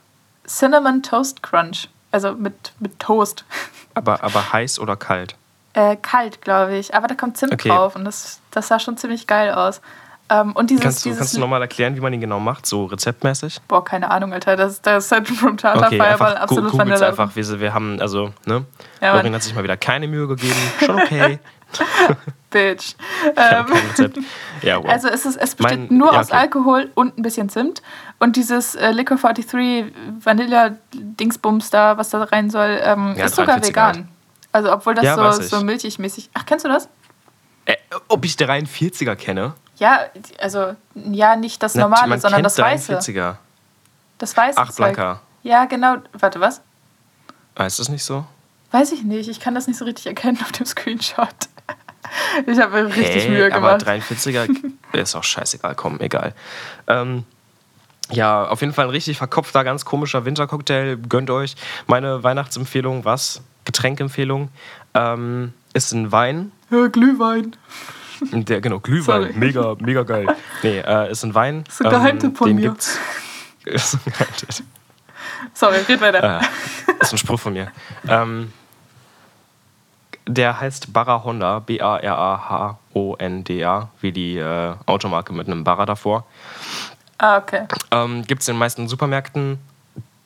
Cinnamon 0.49 1.03
Toast 1.03 1.43
Crunch. 1.43 1.89
Also 2.17 2.33
mit, 2.33 2.73
mit 2.81 2.99
Toast. 2.99 3.45
Aber, 3.93 4.25
aber 4.25 4.55
heiß 4.55 4.79
oder 4.79 4.97
kalt? 4.97 5.37
Äh, 5.75 5.97
kalt, 5.97 6.41
glaube 6.41 6.75
ich. 6.79 6.95
Aber 6.95 7.09
da 7.09 7.15
kommt 7.15 7.37
Zimt 7.37 7.53
Okay. 7.53 7.69
drauf 7.69 7.95
und 7.95 8.07
das, 8.07 8.41
das 8.53 8.69
sah 8.69 8.79
schon 8.79 8.97
ziemlich 8.97 9.27
geil 9.27 9.53
aus. 9.53 9.83
Ähm, 10.31 10.53
und 10.53 10.71
dieses, 10.71 10.83
Kannst 10.83 11.05
du, 11.05 11.11
dieses 11.11 11.19
kannst 11.19 11.37
du 11.37 11.41
nochmal 11.41 11.61
erklären, 11.61 11.95
wie 11.95 12.01
man 12.01 12.11
ihn 12.15 12.23
genau 12.23 12.41
macht, 12.41 12.65
so 12.65 12.87
rezeptmäßig? 12.87 13.61
Boah, 13.69 13.85
keine 13.85 14.11
Ahnung, 14.11 14.33
Alter. 14.33 14.57
Das, 14.57 14.81
das 14.81 15.05
ist 15.05 15.13
halt 15.13 15.29
from 15.29 15.59
Tata 15.59 15.89
Okay, 15.89 15.99
Fireball, 15.99 16.13
einfach 16.13 16.41
absolut 16.41 16.71
googelt's 16.73 16.91
Vanilla. 16.91 17.09
einfach. 17.09 17.37
Wir, 17.37 17.61
wir 17.61 17.75
haben, 17.75 18.01
also, 18.01 18.33
ne? 18.47 18.65
Ja. 19.03 19.15
Lorin 19.15 19.35
hat 19.35 19.43
sich 19.43 19.55
mal 19.55 19.63
wieder 19.63 19.77
keine 19.77 20.09
Mühe 20.09 20.27
gegeben. 20.27 20.57
Schon 20.83 20.97
okay. 21.03 21.39
Bitch. 22.57 22.95
Ähm. 23.37 23.67
Ja, 24.63 24.79
wow. 24.83 24.89
Also 24.91 25.09
es, 25.09 25.27
ist, 25.27 25.37
es 25.37 25.55
besteht 25.55 25.91
Mein- 25.91 25.99
nur 25.99 26.13
ja, 26.13 26.21
aus 26.21 26.29
okay. 26.29 26.37
Alkohol 26.39 26.91
und 26.95 27.19
ein 27.19 27.23
bisschen 27.23 27.49
Zimt. 27.51 27.83
Und 28.19 28.37
dieses 28.37 28.75
äh, 28.75 28.91
Liquor 28.93 29.19
43 29.19 29.93
Vanilla-Dingsbums 30.23 31.71
da, 31.71 31.97
was 31.99 32.11
da 32.11 32.23
rein 32.25 32.51
soll, 32.51 32.81
ähm, 32.83 33.15
Ja, 33.17 33.27
ist 33.27 33.37
sogar 33.37 33.59
43er 33.59 33.67
vegan. 33.69 33.85
halt. 33.97 34.05
Also 34.53 34.73
obwohl 34.73 34.95
das 34.95 35.05
Ja, 35.05 35.33
so, 35.33 35.43
so 35.43 35.57
milchig-mäßig... 35.63 36.31
Ach, 36.35 36.47
kennst 36.47 36.65
du 36.65 36.69
das? 36.69 36.89
äh, 37.67 37.77
ob 38.09 38.25
ich 38.25 38.37
der 38.37 38.49
43er 38.49 39.17
kenne? 39.17 39.55
Ja, 39.77 40.01
also 40.41 40.75
ja, 40.95 41.37
nicht 41.37 41.63
das 41.63 41.75
Na, 41.75 41.83
normale, 41.83 42.09
man 42.09 42.21
sondern 42.21 42.43
das 42.43 42.57
weiße. 42.59 42.99
43er. 42.99 43.35
Das 44.19 44.35
weiße 44.37 44.57
Ach, 44.59 44.71
Zeug. 44.73 44.95
Blanca. 44.95 45.21
Ja, 45.43 45.67
genau. 45.67 45.97
Warte, 46.19 46.41
was? 46.41 46.63
Ah, 47.55 47.67
ist 47.67 47.79
das 47.79 47.89
nicht 47.91 48.05
so? 48.05 48.25
Weiß 48.71 48.93
ich 48.93 49.03
nicht. 49.03 49.29
Ich 49.29 49.41
kann 49.41 49.55
das 49.55 49.67
nicht 49.67 49.77
so 49.79 49.85
richtig 49.85 50.07
erkennen 50.07 50.39
auf 50.43 50.53
dem 50.53 50.65
Screenshot. 50.65 51.29
Ich 52.47 52.59
habe 52.59 52.83
mir 52.83 52.89
richtig 52.89 53.25
Hey, 53.25 53.31
Mühe 53.31 53.53
aber 53.55 53.79
gemacht. 53.79 53.89
43er 53.89 54.73
ist 54.93 55.15
auch 55.15 55.25
scheißegal, 55.25 55.75
komm, 55.75 56.01
egal. 56.01 56.35
Ähm, 56.87 57.25
ja, 58.11 58.47
auf 58.47 58.61
jeden 58.61 58.73
Fall 58.73 58.87
ein 58.87 58.91
richtig 58.91 59.19
verkopfter, 59.19 59.65
ganz 59.65 59.85
komischer 59.85 60.25
Wintercocktail. 60.25 60.97
Gönnt 60.97 61.31
euch. 61.31 61.57
Meine 61.87 62.23
Weihnachtsempfehlung, 62.23 63.05
was? 63.05 63.43
Getränkempfehlung, 63.65 64.51
ähm, 64.95 65.53
ist 65.75 65.93
ein 65.93 66.13
Wein. 66.13 66.53
Ja, 66.71 66.87
Glühwein. 66.87 67.57
Der, 68.33 68.61
genau, 68.61 68.81
Glühwein. 68.81 69.23
Sorry. 69.23 69.33
Mega, 69.35 69.77
mega 69.81 70.03
geil. 70.05 70.27
Nee, 70.63 70.79
äh, 70.79 71.11
ist 71.11 71.25
ein 71.25 71.35
Wein. 71.35 71.65
ist 71.69 71.85
ein 71.85 71.91
Geheimtipp 71.91 72.39
von 72.39 72.49
den 72.49 72.57
mir. 72.57 72.69
Gibt's, 72.71 72.99
ist, 73.65 73.95
ein 73.95 74.01
Geheimtipp. 74.13 74.65
Sorry, 75.53 75.79
red 75.89 76.01
weiter. 76.01 76.41
äh, 76.41 77.03
ist 77.03 77.13
ein 77.13 77.19
Spruch 77.19 77.41
von 77.41 77.53
mir. 77.53 77.73
Ähm, 78.09 78.53
der 80.27 80.61
heißt 80.61 80.93
Barra 80.93 81.23
Honda, 81.25 81.61
B-A-R-A-H-O-N-D-A, 81.61 82.79
wie 84.01 84.13
die 84.13 84.37
äh, 84.39 84.75
Automarke 84.87 85.33
mit 85.33 85.47
einem 85.47 85.65
Barra 85.65 85.87
davor. 85.87 86.27
Ah, 87.19 87.39
okay. 87.39 87.67
Ähm, 87.91 88.25
Gibt 88.27 88.43
es 88.43 88.49
in 88.49 88.55
den 88.55 88.59
meisten 88.59 88.89
Supermärkten. 88.89 89.59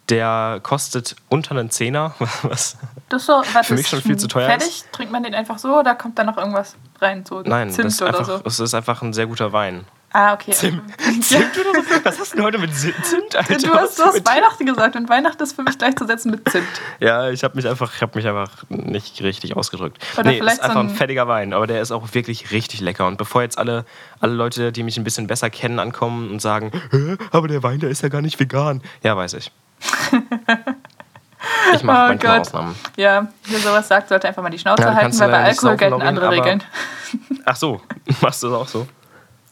Der 0.08 0.58
kostet 0.62 1.14
unter 1.29 1.52
einen 1.52 1.70
Zehner, 1.70 2.14
was 2.43 2.76
Das 3.08 3.23
ist 3.23 3.26
so, 3.26 3.35
warte, 3.35 3.64
Für 3.64 3.75
mich 3.75 3.82
ist 3.82 3.91
schon 3.91 4.02
viel 4.02 4.17
zu 4.17 4.26
teuer 4.26 4.47
Fertig? 4.47 4.82
Trinkt 4.91 5.12
man 5.12 5.23
den 5.23 5.35
einfach 5.35 5.58
so 5.58 5.79
oder 5.79 5.94
kommt 5.94 6.19
da 6.19 6.25
noch 6.25 6.37
irgendwas 6.37 6.75
rein? 7.00 7.25
So 7.25 7.43
Nein, 7.43 7.69
das 7.69 7.76
Zimt 7.76 7.88
ist, 7.88 8.02
oder 8.02 8.19
einfach, 8.19 8.38
so? 8.38 8.43
es 8.44 8.58
ist 8.58 8.75
einfach 8.75 9.02
ein 9.02 9.12
sehr 9.12 9.29
guter 9.29 9.52
Wein. 9.52 9.85
Ah, 10.12 10.34
okay. 10.34 10.50
Zimt 10.50 10.82
oder 10.98 11.82
so? 11.82 12.04
Was 12.04 12.18
hast 12.18 12.32
du 12.32 12.36
denn 12.38 12.44
heute 12.44 12.58
mit 12.58 12.74
Zimt, 12.74 13.36
Alter? 13.36 13.56
Du 13.58 13.72
hast, 13.72 13.96
du 13.96 14.02
hast 14.02 14.26
Weihnachten 14.26 14.66
gesagt 14.66 14.96
und 14.96 15.08
Weihnachten 15.08 15.40
ist 15.40 15.52
für 15.54 15.62
mich 15.62 15.78
gleichzusetzen 15.78 16.32
mit 16.32 16.48
Zimt. 16.48 16.66
Ja, 16.98 17.30
ich 17.30 17.44
habe 17.44 17.54
mich 17.54 17.68
einfach, 17.68 17.94
ich 17.94 18.02
habe 18.02 18.18
mich 18.18 18.26
einfach 18.26 18.50
nicht 18.68 19.22
richtig 19.22 19.56
ausgedrückt. 19.56 19.98
Oder 20.18 20.30
nee, 20.30 20.38
vielleicht 20.38 20.56
ist 20.56 20.62
einfach 20.62 20.74
so 20.74 20.80
ein 20.80 20.88
ein- 20.88 20.94
fettiger 20.96 21.28
Wein, 21.28 21.52
aber 21.52 21.68
der 21.68 21.80
ist 21.80 21.92
auch 21.92 22.12
wirklich 22.12 22.50
richtig 22.50 22.80
lecker. 22.80 23.06
Und 23.06 23.18
bevor 23.18 23.42
jetzt 23.42 23.56
alle, 23.56 23.84
alle 24.18 24.32
Leute, 24.32 24.72
die 24.72 24.82
mich 24.82 24.96
ein 24.96 25.04
bisschen 25.04 25.28
besser 25.28 25.48
kennen, 25.48 25.78
ankommen 25.78 26.28
und 26.30 26.42
sagen, 26.42 26.72
"Hä, 26.90 27.16
aber 27.30 27.46
der 27.46 27.62
Wein, 27.62 27.78
der 27.78 27.90
ist 27.90 28.02
ja 28.02 28.08
gar 28.08 28.20
nicht 28.20 28.40
vegan. 28.40 28.82
Ja, 29.04 29.16
weiß 29.16 29.34
ich. 29.34 29.52
Ich 31.74 31.82
mache 31.84 31.96
Oh 32.04 32.08
manchmal 32.08 32.38
Gott. 32.38 32.46
Ausnahmen. 32.48 32.74
Ja, 32.96 33.28
wer 33.46 33.58
sowas 33.60 33.88
sagt, 33.88 34.08
sollte 34.10 34.28
einfach 34.28 34.42
mal 34.42 34.50
die 34.50 34.58
Schnauze 34.58 34.82
Ja, 34.82 34.94
halten, 34.94 35.18
weil 35.18 35.30
bei 35.30 35.44
Alkohol 35.44 35.76
gelten 35.76 36.02
andere 36.02 36.30
Regeln. 36.30 36.62
Ach 37.46 37.56
so, 37.56 37.80
machst 38.20 38.42
du 38.42 38.48
das 38.48 38.56
auch 38.58 38.68
so? 38.68 38.86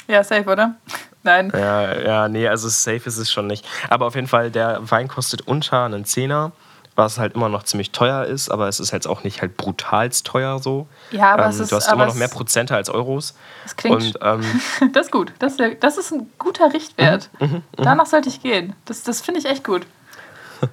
Ja, 0.08 0.24
safe, 0.24 0.50
oder? 0.50 0.74
Nein. 1.22 1.52
Ja, 1.54 2.00
ja, 2.00 2.28
nee, 2.28 2.48
also 2.48 2.68
safe 2.68 3.02
ist 3.04 3.18
es 3.18 3.30
schon 3.30 3.46
nicht. 3.46 3.66
Aber 3.90 4.06
auf 4.06 4.14
jeden 4.14 4.26
Fall, 4.26 4.50
der 4.50 4.78
Wein 4.90 5.06
kostet 5.08 5.42
unter 5.42 5.84
einen 5.84 6.06
Zehner, 6.06 6.52
was 6.96 7.18
halt 7.18 7.34
immer 7.34 7.48
noch 7.48 7.62
ziemlich 7.62 7.92
teuer 7.92 8.24
ist, 8.24 8.50
aber 8.50 8.68
es 8.68 8.80
ist 8.80 8.92
halt 8.92 9.06
auch 9.06 9.22
nicht 9.22 9.42
halt 9.42 9.56
brutalst 9.56 10.26
teuer 10.26 10.58
so. 10.58 10.88
Ja, 11.10 11.34
aber 11.34 11.44
ähm, 11.44 11.50
es 11.50 11.60
ist. 11.60 11.70
du 11.70 11.76
hast 11.76 11.92
immer 11.92 12.06
noch 12.06 12.14
mehr 12.14 12.28
Prozente 12.28 12.74
als 12.74 12.88
Euros. 12.88 13.34
Es 13.66 13.76
klingt. 13.76 13.96
Und 13.96 14.18
ähm, 14.22 14.60
das 14.92 15.06
ist 15.06 15.12
gut. 15.12 15.32
Das 15.38 15.56
ist, 15.56 15.76
das 15.80 15.98
ist 15.98 16.12
ein 16.12 16.30
guter 16.38 16.72
Richtwert. 16.72 17.28
Mhm, 17.38 17.62
Danach 17.76 18.06
sollte 18.06 18.28
ich 18.30 18.42
gehen. 18.42 18.74
Das, 18.86 19.02
das 19.02 19.20
finde 19.20 19.40
ich 19.40 19.46
echt 19.46 19.62
gut. 19.62 19.86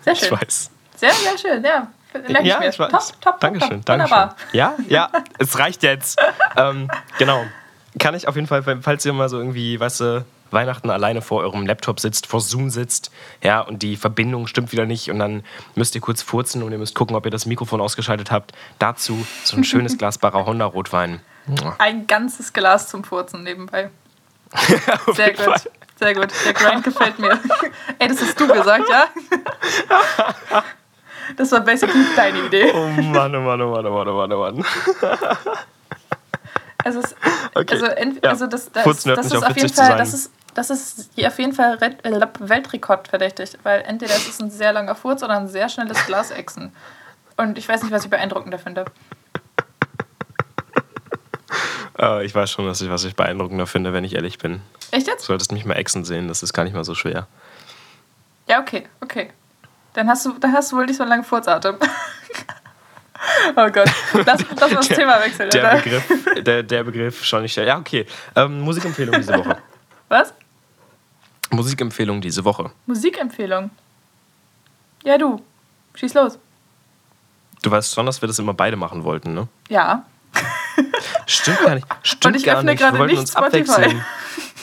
Sehr 0.02 0.14
ich 0.14 0.20
schön. 0.20 0.32
weiß. 0.32 0.72
Sehr, 0.96 1.12
sehr 1.12 1.38
schön. 1.38 1.64
Ja, 1.64 1.88
ich 2.28 2.46
ja, 2.46 2.60
mir. 2.60 2.70
ich 2.70 2.80
weiß. 2.80 2.92
Top, 2.92 3.02
top, 3.02 3.22
top, 3.22 3.40
Dankeschön, 3.42 3.70
top. 3.82 3.86
Dankeschön. 3.86 4.18
Wunderbar. 4.18 4.36
Ja, 4.54 4.76
ja, 4.88 5.10
es 5.38 5.60
reicht 5.60 5.84
jetzt. 5.84 6.18
ähm, 6.56 6.90
genau. 7.18 7.44
Kann 8.00 8.16
ich 8.16 8.28
auf 8.28 8.36
jeden 8.36 8.48
Fall, 8.48 8.64
falls 8.82 9.06
ihr 9.06 9.14
mal 9.14 9.30
so 9.30 9.38
irgendwie, 9.38 9.80
weißt 9.80 10.02
du, 10.02 10.26
Weihnachten 10.52 10.90
alleine 10.90 11.22
vor 11.22 11.42
eurem 11.42 11.66
Laptop 11.66 12.00
sitzt, 12.00 12.28
vor 12.28 12.42
Zoom 12.42 12.70
sitzt, 12.70 13.12
ja, 13.44 13.62
und 13.62 13.84
die 13.84 13.96
Verbindung 13.96 14.48
stimmt 14.48 14.72
wieder 14.72 14.86
nicht 14.86 15.10
und 15.10 15.20
dann 15.20 15.44
müsst 15.76 15.96
ihr 15.96 16.02
kurz 16.02 16.22
furzen 16.22 16.64
und 16.64 16.72
ihr 16.72 16.78
müsst 16.78 16.96
gucken, 16.96 17.16
ob 17.16 17.26
ihr 17.26 17.32
das 17.32 17.46
Mikrofon 17.46 17.82
ausgeschaltet 17.82 18.32
habt. 18.32 18.54
Dazu 18.80 19.26
so 19.44 19.58
ein 19.58 19.64
schönes 19.64 19.98
Glas 20.00 20.18
Barra 20.18 20.46
Honda 20.46 20.66
Rotwein. 20.66 21.22
Ein 21.78 22.08
ganzes 22.08 22.54
Glas 22.54 22.90
zum 22.90 23.04
Furzen 23.04 23.44
nebenbei. 23.44 23.90
Sehr 25.14 25.28
jeden 25.28 25.38
Fall. 25.38 25.54
gut. 25.54 25.72
Sehr 25.98 26.14
gut. 26.14 26.28
Der 26.46 26.54
Grind 26.54 26.84
gefällt 26.84 27.20
mir. 27.20 27.40
Ey, 28.00 28.08
das 28.08 28.22
hast 28.22 28.40
du 28.40 28.48
gesagt, 28.48 28.90
ja? 28.90 29.08
Das 31.38 31.52
war 31.52 31.62
basically 31.62 32.06
deine 32.16 32.40
Idee. 32.46 32.72
Oh 32.74 32.88
Mann, 32.88 33.36
oh 33.36 33.42
Mann, 33.42 33.62
oh 33.62 33.72
Mann, 33.72 33.86
oh 33.86 33.94
Mann, 33.94 34.08
oh 34.10 34.16
Mann, 34.16 34.34
oh 34.34 34.40
Mann. 34.40 34.66
Also, 36.86 37.00
es, 37.00 37.14
Okay. 37.56 37.74
also, 37.74 37.86
Ja. 37.88 38.30
also 38.30 38.48
das, 38.48 38.72
das, 38.72 39.04
das 39.04 39.26
ist 39.26 39.44
auf 39.44 39.56
jeden 39.58 39.74
Fall, 39.74 39.98
das 39.98 40.14
ist, 40.14 40.32
das 40.54 40.70
ist 40.70 41.10
auf 41.26 41.40
jeden 41.40 41.54
Fall 41.54 41.76
Red, 41.76 42.06
äh, 42.06 42.28
Weltrekord 42.40 43.08
verdächtig, 43.08 43.58
weil 43.64 43.82
entweder 43.82 44.16
ist 44.16 44.30
es 44.30 44.40
ein 44.40 44.52
sehr 44.52 44.72
langer 44.72 44.96
Furz 44.96 45.24
oder 45.24 45.38
ein 45.38 45.48
sehr 45.48 45.68
schnelles 45.70 46.06
Glasechsen. 46.06 46.72
Und 47.38 47.58
ich 47.58 47.68
weiß 47.68 47.84
nicht, 47.84 47.92
was 47.92 48.06
ich 48.06 48.10
beeindruckender 48.10 48.60
finde. 48.60 48.86
Äh, 51.98 52.26
ich 52.26 52.36
weiß 52.36 52.52
schon, 52.52 52.66
dass 52.66 52.82
ich, 52.82 52.90
was 52.90 53.06
ich 53.06 53.16
beeindruckender 53.16 53.68
finde, 53.68 53.94
wenn 53.94 54.04
ich 54.04 54.16
ehrlich 54.16 54.38
bin. 54.38 54.62
Echt 54.92 55.08
Du 55.08 55.12
jetzt? 55.12 55.24
solltest 55.26 55.54
mich 55.54 55.64
mal 55.64 55.76
Echsen 55.76 56.04
sehen, 56.04 56.28
das 56.28 56.44
ist 56.44 56.52
gar 56.52 56.66
nicht 56.66 56.74
mal 56.74 56.84
so 56.84 56.94
schwer. 56.94 57.28
Ja, 58.48 58.60
okay, 58.60 58.86
okay. 59.00 59.32
Dann 59.94 60.10
hast 60.10 60.26
du, 60.26 60.34
dann 60.34 60.52
hast 60.52 60.74
du 60.74 60.76
wohl 60.76 60.86
nicht 60.88 60.98
so 60.98 61.04
einen 61.04 61.10
langen 61.12 61.24
Furzatem. 61.24 61.78
oh 63.56 63.70
Gott. 63.70 63.90
Lass, 64.26 64.44
lass 64.50 64.60
mal 64.60 64.76
das 64.76 64.88
Thema 64.88 65.20
wechseln, 65.22 65.50
Der 65.50 65.62
oder? 65.62 65.76
Begriff, 65.82 66.44
der, 66.44 66.64
der 66.64 66.84
Begriff 66.84 67.24
schon 67.24 67.42
nicht. 67.44 67.56
Ja, 67.56 67.78
okay. 67.78 68.06
Ähm, 68.36 68.62
Musikempfehlung 68.62 69.16
diese 69.16 69.38
Woche. 69.38 69.58
Was? 70.10 70.34
Musikempfehlung 71.52 72.22
diese 72.22 72.44
Woche. 72.44 72.72
Musikempfehlung. 72.86 73.70
Ja, 75.04 75.18
du. 75.18 75.42
Schieß 75.96 76.14
los. 76.14 76.38
Du 77.62 77.72
weißt 77.72 77.94
schon, 77.94 78.06
dass 78.06 78.22
wir 78.22 78.28
das 78.28 78.38
immer 78.40 78.54
beide 78.54 78.76
machen 78.76 79.04
wollten, 79.04 79.34
ne? 79.34 79.48
Ja. 79.70 80.06
Stimmt 81.26 81.60
gar 81.62 81.76
nicht. 81.76 81.88
Stimmt 82.04 82.26
und 82.36 82.40
ich 82.40 82.46
gar 82.46 82.58
öffne 82.58 82.72
nicht. 82.72 82.80
Wir 82.80 82.88
gerade 82.88 83.00
wollten 83.00 83.12
nicht 83.14 83.20
uns 83.22 83.32
Spotify. 83.32 83.72
abwechseln. 83.72 84.06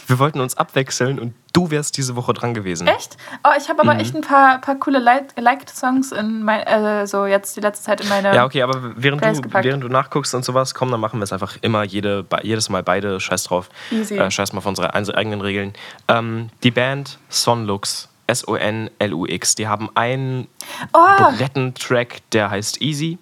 Wir 0.06 0.18
wollten 0.18 0.40
uns 0.40 0.56
abwechseln 0.56 1.18
und 1.18 1.34
du 1.52 1.70
wärst 1.70 1.96
diese 1.96 2.16
Woche 2.16 2.32
dran 2.32 2.54
gewesen. 2.54 2.86
Echt? 2.86 3.16
Oh, 3.44 3.50
ich 3.58 3.68
habe 3.68 3.80
aber 3.82 3.94
Mhm. 3.94 4.00
echt 4.00 4.14
ein 4.14 4.20
paar, 4.22 4.58
paar 4.60 4.76
coole 4.76 4.98
Like- 4.98 5.38
Liked-Songs 5.38 6.12
in 6.12 6.42
mein, 6.42 6.60
äh, 6.66 7.06
so 7.06 7.26
jetzt 7.26 7.56
die 7.56 7.60
letzte 7.60 7.84
Zeit 7.84 8.00
in 8.00 8.08
meine. 8.08 8.34
Ja, 8.34 8.44
okay, 8.44 8.62
aber 8.62 8.92
während 8.96 9.24
du, 9.24 9.40
gepackt. 9.42 9.64
während 9.64 9.82
du 9.84 9.88
nachguckst 9.88 10.34
und 10.34 10.44
sowas, 10.44 10.74
komm, 10.74 10.90
dann 10.90 11.00
machen 11.00 11.18
wir 11.20 11.24
es 11.24 11.32
einfach 11.32 11.56
immer 11.62 11.82
jede, 11.84 12.24
jedes 12.42 12.68
Mal 12.70 12.82
beide. 12.82 13.20
Scheiß 13.20 13.44
drauf. 13.44 13.68
Easy. 13.90 14.16
Äh, 14.18 14.30
scheiß 14.30 14.52
mal 14.52 14.58
auf 14.58 14.66
unsere 14.66 14.94
eigenen 14.94 15.40
Regeln. 15.40 15.72
Ähm, 16.08 16.48
die 16.62 16.70
Band 16.70 17.18
Sonlux, 17.28 18.08
S-O-N-L-U-X, 18.28 19.54
die 19.56 19.68
haben 19.68 19.90
einen 19.94 20.48
Oh, 20.92 21.32
Bretten-Track, 21.36 22.22
der 22.32 22.50
heißt 22.50 22.80
Easy. 22.80 23.18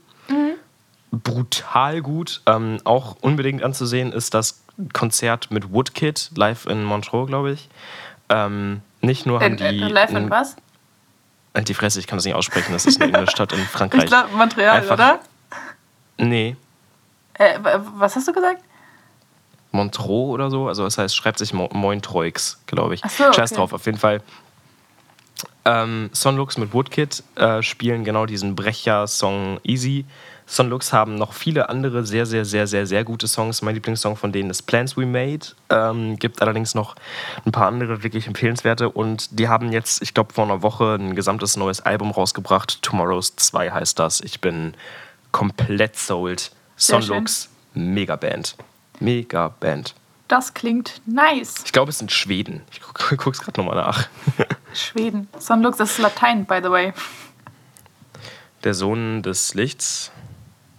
Brutal 1.12 2.02
gut. 2.02 2.40
Ähm, 2.46 2.78
auch 2.84 3.16
unbedingt 3.20 3.62
anzusehen 3.64 4.12
ist 4.12 4.32
das 4.34 4.62
Konzert 4.92 5.50
mit 5.50 5.72
Woodkid 5.72 6.30
live 6.36 6.66
in 6.66 6.84
Montreux, 6.84 7.26
glaube 7.26 7.50
ich. 7.52 7.68
Ähm, 8.30 8.80
nicht 9.02 9.26
nur 9.26 9.40
haben 9.40 9.58
in, 9.58 9.64
in, 9.66 9.78
die. 9.78 9.92
live 9.92 10.10
in 10.10 10.30
was? 10.30 10.56
Halt 11.54 11.68
die 11.68 11.74
Fresse, 11.74 11.98
ich 12.00 12.06
kann 12.06 12.16
das 12.16 12.24
nicht 12.24 12.34
aussprechen. 12.34 12.72
Das 12.72 12.86
ist 12.86 13.00
eine 13.02 13.10
Innenstadt 13.16 13.52
in 13.52 13.58
Frankreich. 13.60 14.04
Ich 14.04 14.08
glaube 14.08 14.28
Montreal, 14.36 14.78
Einfach- 14.78 14.94
oder? 14.94 15.20
Nee, 16.16 16.56
Äh, 17.34 17.58
was 17.96 18.14
hast 18.16 18.28
du 18.28 18.32
gesagt? 18.32 18.62
Montreux 19.72 20.30
oder 20.32 20.50
so. 20.50 20.68
Also, 20.68 20.84
das 20.84 20.98
heißt, 20.98 21.14
schreibt 21.16 21.38
sich 21.38 21.52
Mo 21.54 21.68
Mointreux, 21.72 22.58
glaube 22.66 22.94
ich. 22.94 23.04
Ach 23.04 23.10
so, 23.10 23.32
Scheiß 23.32 23.52
okay. 23.52 23.58
drauf, 23.58 23.72
auf 23.72 23.86
jeden 23.86 23.98
Fall. 23.98 24.20
Ähm, 25.64 26.10
Sonlux 26.12 26.58
mit 26.58 26.72
Woodkid 26.74 27.22
äh, 27.36 27.62
spielen 27.62 28.04
genau 28.04 28.26
diesen 28.26 28.56
Brecher-Song 28.56 29.60
Easy. 29.62 30.04
Sonlux 30.50 30.92
haben 30.92 31.14
noch 31.14 31.32
viele 31.32 31.68
andere 31.68 32.04
sehr, 32.04 32.26
sehr, 32.26 32.44
sehr, 32.44 32.66
sehr, 32.66 32.84
sehr 32.84 33.04
gute 33.04 33.28
Songs. 33.28 33.62
Mein 33.62 33.76
Lieblingssong 33.76 34.16
von 34.16 34.32
denen 34.32 34.50
ist 34.50 34.62
Plans 34.62 34.96
We 34.96 35.06
Made. 35.06 35.46
Ähm, 35.68 36.18
gibt 36.18 36.42
allerdings 36.42 36.74
noch 36.74 36.96
ein 37.46 37.52
paar 37.52 37.68
andere 37.68 38.02
wirklich 38.02 38.26
empfehlenswerte. 38.26 38.90
Und 38.90 39.38
die 39.38 39.46
haben 39.46 39.70
jetzt, 39.70 40.02
ich 40.02 40.12
glaube, 40.12 40.34
vor 40.34 40.42
einer 40.42 40.60
Woche 40.60 40.96
ein 40.96 41.14
gesamtes 41.14 41.56
neues 41.56 41.80
Album 41.80 42.10
rausgebracht. 42.10 42.82
Tomorrow's 42.82 43.36
2 43.36 43.70
heißt 43.70 43.96
das. 44.00 44.20
Ich 44.22 44.40
bin 44.40 44.74
komplett 45.30 45.96
sold. 45.96 46.50
Sehr 46.76 47.00
Sonlux, 47.00 47.48
mega 47.74 48.16
Band. 48.16 48.56
Mega 48.98 49.54
Band. 49.60 49.94
Das 50.26 50.52
klingt 50.52 51.00
nice. 51.06 51.62
Ich 51.64 51.70
glaube, 51.70 51.90
es 51.90 51.98
sind 51.98 52.10
Schweden. 52.10 52.62
Ich 52.72 52.80
gu 52.80 53.16
guck's 53.16 53.40
gerade 53.40 53.60
nochmal 53.60 53.76
nach. 53.76 54.08
Schweden. 54.74 55.28
Sonlux, 55.38 55.78
das 55.78 55.92
ist 55.92 55.98
Latein, 55.98 56.44
by 56.44 56.58
the 56.60 56.70
way. 56.70 56.92
Der 58.64 58.74
Sohn 58.74 59.22
des 59.22 59.54
Lichts. 59.54 60.10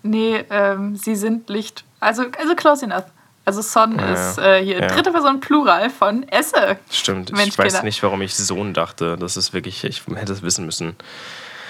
Nee, 0.04 0.44
ähm, 0.50 0.96
sie 0.96 1.16
sind 1.16 1.50
Licht. 1.50 1.84
Also, 2.00 2.24
also 2.40 2.56
close 2.56 2.86
enough. 2.86 3.06
Also 3.46 3.62
Son 3.62 3.98
Ja, 3.98 4.14
ist 4.14 4.38
äh, 4.38 4.64
hier 4.64 4.80
ja. 4.82 4.88
dritte 4.88 5.12
Person 5.12 5.40
Plural 5.40 5.90
von 5.90 6.28
Esse. 6.30 6.78
Stimmt. 6.92 7.32
Mensch, 7.32 7.50
ich 7.50 7.58
weiß 7.58 7.74
Kinder. 7.74 7.84
nicht, 7.86 8.02
warum 8.04 8.22
ich 8.22 8.36
Sohn 8.36 8.74
dachte. 8.74 9.18
Das 9.18 9.36
ist 9.38 9.54
wirklich, 9.54 9.84
ich 9.84 10.04
hätte 10.16 10.34
es 10.34 10.42
wissen 10.44 10.66
müssen. 10.66 10.96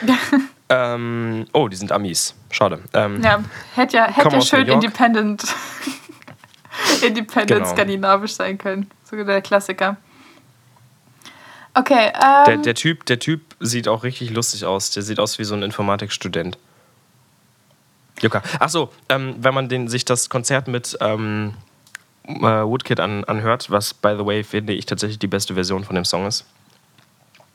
ähm, 0.70 1.46
oh, 1.54 1.68
die 1.68 1.76
sind 1.78 1.92
Amis. 1.92 2.36
Schade. 2.50 2.80
Ähm, 2.94 3.22
Ja, 3.24 3.42
hätte 3.76 3.98
ja, 3.98 4.08
hätte 4.08 4.36
ja 4.36 4.42
schön 4.42 4.68
independent, 4.68 5.44
independent 7.06 7.62
Genau. 7.62 7.72
skandinavisch 7.72 8.34
sein 8.34 8.58
können. 8.58 8.90
So 9.04 9.22
der 9.24 9.42
Klassiker. 9.42 9.98
Okay, 11.74 12.12
ähm, 12.14 12.44
Der, 12.46 12.58
der, 12.58 12.76
typ, 12.76 13.06
der 13.06 13.20
Typ 13.20 13.42
sieht 13.60 13.88
auch 13.88 14.04
richtig 14.04 14.32
lustig 14.32 14.66
aus. 14.66 14.92
Der 14.92 15.04
sieht 15.04 15.20
aus 15.20 15.40
wie 15.40 15.46
so 15.46 15.56
ein 15.56 15.64
Informatikstudent. 15.64 16.58
Jucka. 18.22 18.42
Achso, 18.60 18.90
ähm, 19.10 19.36
wenn 19.40 19.54
man 19.54 19.70
den, 19.70 19.88
sich 19.88 20.06
das 20.06 20.30
Konzert 20.30 20.68
mit 20.68 20.98
ähm, 21.02 21.54
äh, 22.26 22.42
Woodkid 22.42 23.00
an, 23.00 23.24
anhört, 23.26 23.70
was, 23.70 23.94
by 23.94 24.16
the 24.18 24.26
way, 24.26 24.44
finde 24.44 24.74
ich 24.74 24.86
tatsächlich 24.86 25.20
die 25.20 25.28
beste 25.28 25.54
Version 25.54 25.84
von 25.84 25.96
dem 25.96 26.06
Song 26.06 26.26
ist. 26.26 26.46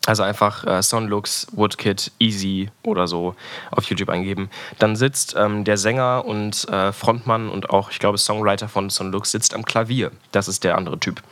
Also 0.06 0.22
einfach 0.22 0.64
äh, 0.64 0.82
Sonlux, 0.82 1.48
Woodkid, 1.50 2.12
Easy 2.20 2.70
oder 2.84 3.08
so 3.08 3.34
auf 3.72 3.84
YouTube 3.84 4.08
eingeben. 4.08 4.50
Dann 4.78 4.94
sitzt 4.94 5.34
ähm, 5.36 5.64
der 5.64 5.76
Sänger 5.76 6.24
und 6.24 6.68
äh, 6.68 6.92
Frontmann 6.92 7.48
und 7.48 7.70
auch, 7.70 7.90
ich 7.90 7.98
glaube, 7.98 8.16
Songwriter 8.16 8.68
von 8.68 8.88
Sonlux 8.88 9.32
sitzt 9.32 9.52
am 9.52 9.64
Klavier. 9.64 10.12
Das 10.30 10.46
ist 10.46 10.62
der 10.62 10.78
andere 10.78 11.00
Typ. 11.00 11.22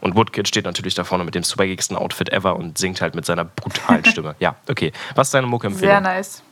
Und 0.00 0.14
Woodkid 0.14 0.46
steht 0.46 0.64
natürlich 0.64 0.94
da 0.94 1.02
vorne 1.02 1.24
mit 1.24 1.34
dem 1.34 1.42
swaggigsten 1.42 1.96
Outfit 1.96 2.30
ever 2.30 2.56
und 2.56 2.78
singt 2.78 3.00
halt 3.00 3.16
mit 3.16 3.26
seiner 3.26 3.44
brutalen 3.44 4.04
Stimme. 4.06 4.36
Ja, 4.38 4.54
okay. 4.68 4.92
Was 5.16 5.28
ist 5.28 5.34
deine 5.34 5.48
Mucke-Empfehlung? 5.48 5.90
sehr 5.90 6.00
nice. 6.00 6.42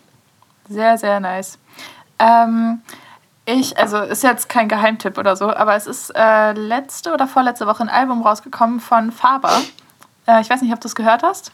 Sehr, 0.68 0.98
sehr 0.98 1.20
nice. 1.20 1.58
Ähm, 2.18 2.82
ich, 3.44 3.78
also 3.78 3.98
ist 3.98 4.22
jetzt 4.22 4.48
kein 4.48 4.68
Geheimtipp 4.68 5.16
oder 5.16 5.36
so, 5.36 5.54
aber 5.54 5.74
es 5.74 5.86
ist 5.86 6.10
äh, 6.14 6.52
letzte 6.52 7.12
oder 7.12 7.26
vorletzte 7.26 7.66
Woche 7.66 7.82
ein 7.82 7.88
Album 7.88 8.22
rausgekommen 8.22 8.80
von 8.80 9.10
Faber. 9.10 9.62
Äh, 10.26 10.40
ich 10.40 10.50
weiß 10.50 10.60
nicht, 10.62 10.72
ob 10.72 10.80
du 10.80 10.88
es 10.88 10.94
gehört 10.94 11.22
hast, 11.22 11.52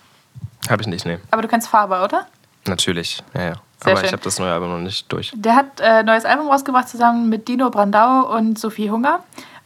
Habe 0.68 0.82
ich 0.82 0.88
nicht, 0.88 1.06
nee. 1.06 1.18
aber 1.30 1.42
du 1.42 1.48
kennst 1.48 1.68
Faber, 1.68 2.04
oder? 2.04 2.26
Natürlich, 2.66 3.22
ja, 3.34 3.42
ja. 3.42 3.52
Sehr 3.82 3.92
Aber 3.92 4.00
schön. 4.00 4.06
ich 4.06 4.12
habe 4.12 4.22
das 4.22 4.38
neue 4.38 4.52
Album 4.52 4.70
noch 4.70 4.78
nicht 4.78 5.12
durch. 5.12 5.32
Der 5.34 5.54
hat 5.56 5.80
äh, 5.80 5.84
ein 5.84 6.06
neues 6.06 6.24
Album 6.24 6.48
rausgebracht 6.48 6.88
zusammen 6.88 7.28
mit 7.28 7.48
Dino 7.48 7.68
Brandau 7.70 8.34
und 8.34 8.58
Sophie 8.58 8.90
Hunger. 8.90 9.22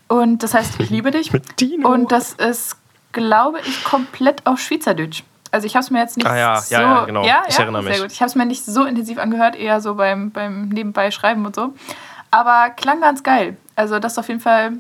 Und 0.09 0.43
das 0.43 0.55
heißt 0.55 0.81
Ich 0.81 0.90
liebe 0.90 1.11
dich. 1.12 1.33
Mit 1.33 1.61
Dino? 1.61 1.88
Und 1.88 2.11
das 2.11 2.33
ist, 2.33 2.76
glaube 3.12 3.61
ich, 3.61 3.85
komplett 3.85 4.45
auf 4.47 4.59
Schweizerdeutsch. 4.59 5.23
Also 5.50 5.67
ich 5.67 5.75
habe 5.75 5.85
es 5.85 5.90
mir 5.90 5.99
jetzt 6.00 6.17
nicht 6.17 6.26
Ah 6.26 6.37
ja, 6.37 6.61
so... 6.61 6.75
ja, 6.75 6.81
ja, 6.81 7.05
genau. 7.05 7.25
Ja, 7.25 7.43
Ich 7.49 7.57
ja, 7.57 7.62
erinnere 7.62 7.83
sehr 7.83 7.93
mich. 7.93 8.02
gut. 8.02 8.12
Ich 8.12 8.21
habe 8.21 8.28
es 8.28 8.35
mir 8.35 8.47
nicht 8.47 8.64
so 8.64 8.85
intensiv 8.85 9.19
angehört, 9.19 9.57
eher 9.57 9.81
so 9.81 9.95
beim, 9.95 10.31
beim 10.31 10.69
Nebenbei 10.69 11.11
schreiben 11.11 11.45
und 11.47 11.55
so. 11.55 11.75
Aber 12.31 12.71
klang 12.71 13.00
ganz 13.00 13.23
geil. 13.23 13.57
Also 13.76 13.99
das 13.99 14.12
ist 14.12 14.19
auf 14.19 14.28
jeden 14.28 14.40
Fall 14.40 14.73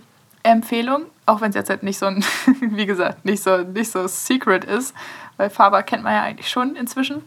Empfehlung, 0.42 1.02
auch 1.26 1.40
wenn 1.40 1.50
es 1.50 1.54
jetzt 1.56 1.70
halt 1.70 1.82
nicht 1.82 1.98
so 1.98 2.06
ein, 2.06 2.24
wie 2.60 2.86
gesagt, 2.86 3.24
nicht 3.24 3.42
so, 3.42 3.58
nicht 3.58 3.90
so 3.90 4.06
secret 4.06 4.64
ist, 4.64 4.94
weil 5.36 5.50
Faber 5.50 5.82
kennt 5.82 6.02
man 6.02 6.14
ja 6.14 6.22
eigentlich 6.22 6.48
schon 6.48 6.76
inzwischen. 6.76 7.22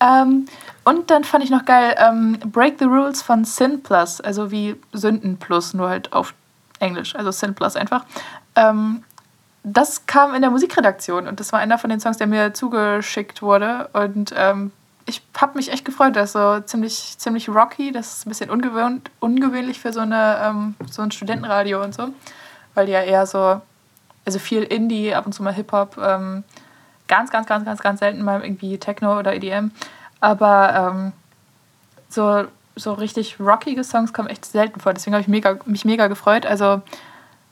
Ähm, 0.00 0.46
und 0.84 1.10
dann 1.10 1.22
fand 1.24 1.44
ich 1.44 1.50
noch 1.50 1.64
geil 1.64 1.94
ähm, 1.98 2.38
Break 2.46 2.76
the 2.78 2.86
Rules 2.86 3.22
von 3.22 3.44
Sin 3.44 3.82
Plus, 3.82 4.20
also 4.20 4.50
wie 4.50 4.76
Sünden 4.92 5.36
Plus, 5.38 5.74
nur 5.74 5.88
halt 5.88 6.12
auf 6.12 6.34
Englisch, 6.80 7.14
also 7.14 7.30
Sin 7.30 7.54
Plus 7.54 7.76
einfach. 7.76 8.04
Ähm, 8.56 9.04
das 9.64 10.06
kam 10.06 10.34
in 10.34 10.42
der 10.42 10.50
Musikredaktion 10.50 11.28
und 11.28 11.38
das 11.38 11.52
war 11.52 11.60
einer 11.60 11.78
von 11.78 11.90
den 11.90 12.00
Songs, 12.00 12.16
der 12.16 12.26
mir 12.26 12.52
zugeschickt 12.52 13.42
wurde. 13.42 13.88
Und 13.92 14.34
ähm, 14.36 14.72
ich 15.06 15.22
habe 15.36 15.56
mich 15.56 15.70
echt 15.70 15.84
gefreut. 15.84 16.16
Das 16.16 16.30
ist 16.30 16.32
so 16.32 16.60
ziemlich, 16.60 17.14
ziemlich 17.18 17.48
rocky. 17.48 17.92
Das 17.92 18.12
ist 18.12 18.26
ein 18.26 18.30
bisschen 18.30 18.50
ungewöhnt, 18.50 19.10
ungewöhnlich 19.20 19.78
für 19.78 19.92
so, 19.92 20.00
eine, 20.00 20.38
ähm, 20.42 20.74
so 20.90 21.02
ein 21.02 21.12
Studentenradio 21.12 21.82
und 21.82 21.94
so. 21.94 22.08
Weil 22.74 22.86
die 22.86 22.92
ja 22.92 23.02
eher 23.02 23.26
so, 23.26 23.60
also 24.24 24.38
viel 24.38 24.62
Indie, 24.62 25.14
ab 25.14 25.26
und 25.26 25.32
zu 25.32 25.42
mal 25.42 25.54
Hip-Hop. 25.54 25.96
Ähm, 25.98 26.42
ganz, 27.06 27.30
ganz, 27.30 27.46
ganz, 27.46 27.64
ganz, 27.64 27.80
ganz 27.80 28.00
selten 28.00 28.22
mal 28.22 28.42
irgendwie 28.42 28.78
Techno 28.78 29.18
oder 29.18 29.34
EDM. 29.34 29.70
Aber 30.20 30.92
ähm, 30.92 31.12
so, 32.08 32.44
so 32.74 32.94
richtig 32.94 33.38
rockige 33.38 33.84
Songs 33.84 34.12
kommen 34.12 34.28
echt 34.28 34.44
selten 34.44 34.80
vor. 34.80 34.92
Deswegen 34.92 35.14
habe 35.14 35.22
ich 35.22 35.28
mega, 35.28 35.58
mich 35.66 35.84
mega 35.84 36.08
gefreut. 36.08 36.46
Also, 36.46 36.82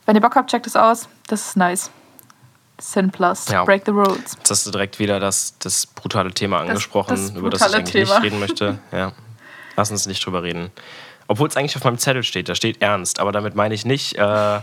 wenn 0.05 0.15
ihr 0.15 0.21
Bock 0.21 0.35
habt, 0.35 0.49
checkt 0.49 0.67
es 0.67 0.75
aus. 0.75 1.07
Das 1.27 1.47
ist 1.47 1.57
nice. 1.57 1.91
Sin 2.81 3.11
Plus, 3.11 3.47
Ja. 3.49 3.63
Break 3.63 3.83
the 3.85 3.91
Rules. 3.91 4.33
Jetzt 4.37 4.49
hast 4.49 4.65
du 4.67 4.71
direkt 4.71 4.99
wieder 4.99 5.19
das, 5.19 5.53
das 5.59 5.85
brutale 5.85 6.31
Thema 6.33 6.59
angesprochen, 6.59 7.15
das 7.15 7.29
über 7.31 7.49
das 7.49 7.61
ich 7.67 7.75
eigentlich 7.75 7.91
Thema. 7.91 8.15
nicht 8.15 8.23
reden 8.23 8.39
möchte. 8.39 8.79
Ja. 8.91 9.11
Lass 9.77 9.89
uns 9.91 10.05
nicht 10.05 10.25
drüber 10.25 10.43
reden. 10.43 10.69
Obwohl 11.27 11.47
es 11.47 11.55
eigentlich 11.55 11.77
auf 11.77 11.83
meinem 11.85 11.97
Zettel 11.97 12.23
steht, 12.23 12.49
da 12.49 12.55
steht 12.55 12.81
ernst. 12.81 13.19
Aber 13.19 13.31
damit 13.31 13.55
meine 13.55 13.73
ich 13.73 13.85
nicht, 13.85 14.15
äh, 14.17 14.59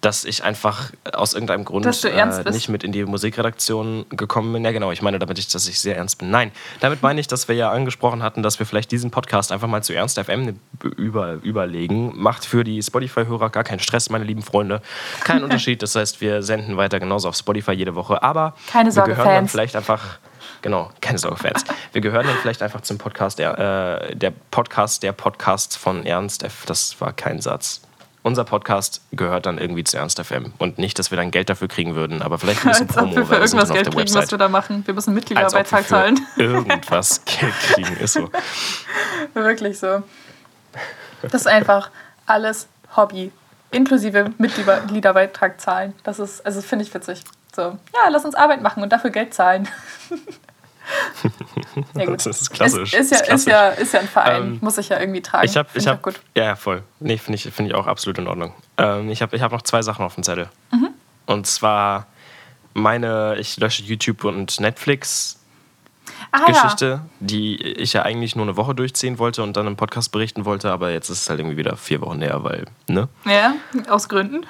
dass 0.00 0.24
ich 0.24 0.44
einfach 0.44 0.92
aus 1.12 1.34
irgendeinem 1.34 1.64
Grund 1.64 1.84
äh, 2.04 2.50
nicht 2.50 2.68
mit 2.68 2.84
in 2.84 2.92
die 2.92 3.04
Musikredaktion 3.04 4.06
gekommen 4.10 4.52
bin. 4.52 4.64
Ja, 4.64 4.72
genau. 4.72 4.92
Ich 4.92 5.02
meine 5.02 5.18
damit, 5.18 5.38
ich, 5.38 5.48
dass 5.48 5.68
ich 5.68 5.78
sehr 5.80 5.96
ernst 5.96 6.18
bin. 6.18 6.30
Nein, 6.30 6.52
damit 6.80 7.02
meine 7.02 7.20
ich, 7.20 7.26
dass 7.26 7.48
wir 7.48 7.54
ja 7.54 7.70
angesprochen 7.70 8.22
hatten, 8.22 8.42
dass 8.42 8.58
wir 8.58 8.66
vielleicht 8.66 8.90
diesen 8.92 9.10
Podcast 9.10 9.52
einfach 9.52 9.68
mal 9.68 9.82
zu 9.82 9.92
Ernst 9.92 10.18
FM 10.18 10.58
über, 10.96 11.34
überlegen. 11.42 12.12
Macht 12.16 12.46
für 12.46 12.64
die 12.64 12.82
Spotify-Hörer 12.82 13.50
gar 13.50 13.64
keinen 13.64 13.80
Stress, 13.80 14.08
meine 14.10 14.24
lieben 14.24 14.42
Freunde. 14.42 14.80
Kein 15.24 15.44
Unterschied. 15.44 15.82
Das 15.82 15.94
heißt, 15.94 16.20
wir 16.20 16.42
senden 16.42 16.76
weiter 16.76 16.98
genauso 16.98 17.28
auf 17.28 17.36
Spotify 17.36 17.72
jede 17.72 17.94
Woche. 17.94 18.22
Aber 18.22 18.54
Keine 18.68 18.88
wir 18.88 18.92
Sorge, 18.92 19.10
gehören 19.10 19.26
dann 19.26 19.36
Fans. 19.36 19.50
vielleicht 19.52 19.76
einfach. 19.76 20.18
Genau, 20.62 20.90
keine 21.00 21.18
Sorge, 21.18 21.36
Fans. 21.36 21.64
Wir 21.92 22.02
gehören 22.02 22.26
dann 22.26 22.36
vielleicht 22.36 22.62
einfach 22.62 22.82
zum 22.82 22.98
Podcast, 22.98 23.38
der, 23.38 24.10
äh, 24.10 24.14
der 24.14 24.32
Podcast, 24.50 25.02
der 25.02 25.12
Podcast 25.12 25.78
von 25.78 26.04
Ernst 26.04 26.42
F. 26.42 26.64
Das 26.66 27.00
war 27.00 27.12
kein 27.14 27.40
Satz. 27.40 27.80
Unser 28.22 28.44
Podcast 28.44 29.00
gehört 29.12 29.46
dann 29.46 29.56
irgendwie 29.56 29.82
zu 29.82 29.96
Ernst 29.96 30.20
FM. 30.20 30.52
Und 30.58 30.78
nicht, 30.78 30.98
dass 30.98 31.10
wir 31.10 31.16
dann 31.16 31.30
Geld 31.30 31.48
dafür 31.48 31.68
kriegen 31.68 31.94
würden, 31.94 32.20
aber 32.20 32.38
vielleicht 32.38 32.64
ein 32.66 32.70
bisschen 32.70 32.88
Als 32.88 32.96
ob 32.98 33.04
Promo, 33.04 33.16
wir 33.16 33.26
für 33.26 33.34
irgendwas 33.36 33.70
Geld 33.70 33.86
kriegen, 33.86 33.96
was 33.96 34.14
Website. 34.14 34.30
wir 34.32 34.38
da 34.38 34.48
machen. 34.48 34.86
Wir 34.86 34.94
müssen 34.94 35.14
Mitgliederbeitrag 35.14 35.88
zahlen. 35.88 36.20
irgendwas 36.36 37.24
Geld 37.24 37.54
kriegen, 37.54 37.96
ist 37.96 38.12
so. 38.12 38.28
Wirklich 39.32 39.78
so. 39.78 40.02
Das 41.22 41.34
ist 41.34 41.46
einfach 41.46 41.90
alles 42.26 42.68
Hobby. 42.94 43.32
Inklusive 43.70 44.32
Mitgliederbeitrag 44.36 45.60
zahlen. 45.60 45.94
Das 46.02 46.18
ist, 46.18 46.44
also 46.44 46.60
finde 46.60 46.84
ich 46.84 46.92
witzig. 46.92 47.24
So, 47.54 47.62
ja, 47.62 48.08
lass 48.10 48.24
uns 48.24 48.34
Arbeit 48.34 48.62
machen 48.62 48.82
und 48.82 48.90
dafür 48.92 49.10
Geld 49.10 49.32
zahlen. 49.32 49.68
Ja. 51.94 52.06
Das 52.06 52.26
ist 52.26 52.50
klassisch. 52.50 52.94
Ist, 52.94 53.12
ist, 53.12 53.20
ja, 53.20 53.34
ist, 53.34 53.34
ist, 53.34 53.46
ja, 53.46 53.68
ist 53.68 53.94
ja 53.94 54.00
ein 54.00 54.08
Verein, 54.08 54.42
ähm, 54.42 54.58
muss 54.60 54.78
ich 54.78 54.88
ja 54.88 54.98
irgendwie 54.98 55.20
tragen. 55.20 55.44
Ich 55.44 55.56
habe, 55.56 55.68
ich 55.74 55.86
hab, 55.86 56.02
gut. 56.02 56.20
Ja, 56.34 56.56
voll. 56.56 56.82
Nee, 56.98 57.18
finde 57.18 57.36
ich, 57.36 57.52
find 57.52 57.68
ich 57.68 57.74
auch 57.74 57.86
absolut 57.86 58.18
in 58.18 58.28
Ordnung. 58.28 58.54
Ähm, 58.76 59.10
ich 59.10 59.22
habe 59.22 59.36
ich 59.36 59.42
hab 59.42 59.52
noch 59.52 59.62
zwei 59.62 59.82
Sachen 59.82 60.04
auf 60.04 60.14
dem 60.14 60.24
Zettel. 60.24 60.48
Mhm. 60.72 60.88
Und 61.26 61.46
zwar 61.46 62.06
meine, 62.74 63.36
ich 63.38 63.56
lösche 63.56 63.82
YouTube 63.82 64.24
und 64.24 64.60
Netflix 64.60 65.40
ah, 66.32 66.46
Geschichte, 66.46 66.86
ja. 66.86 67.06
die 67.20 67.56
ich 67.56 67.92
ja 67.92 68.02
eigentlich 68.02 68.36
nur 68.36 68.44
eine 68.44 68.56
Woche 68.56 68.74
durchziehen 68.74 69.18
wollte 69.18 69.42
und 69.42 69.56
dann 69.56 69.66
im 69.66 69.76
Podcast 69.76 70.12
berichten 70.12 70.44
wollte, 70.44 70.70
aber 70.70 70.90
jetzt 70.90 71.08
ist 71.08 71.22
es 71.22 71.30
halt 71.30 71.40
irgendwie 71.40 71.56
wieder 71.56 71.76
vier 71.76 72.00
Wochen 72.00 72.18
näher, 72.18 72.42
weil, 72.44 72.66
ne? 72.88 73.08
Ja, 73.24 73.54
aus 73.88 74.08
Gründen. 74.08 74.46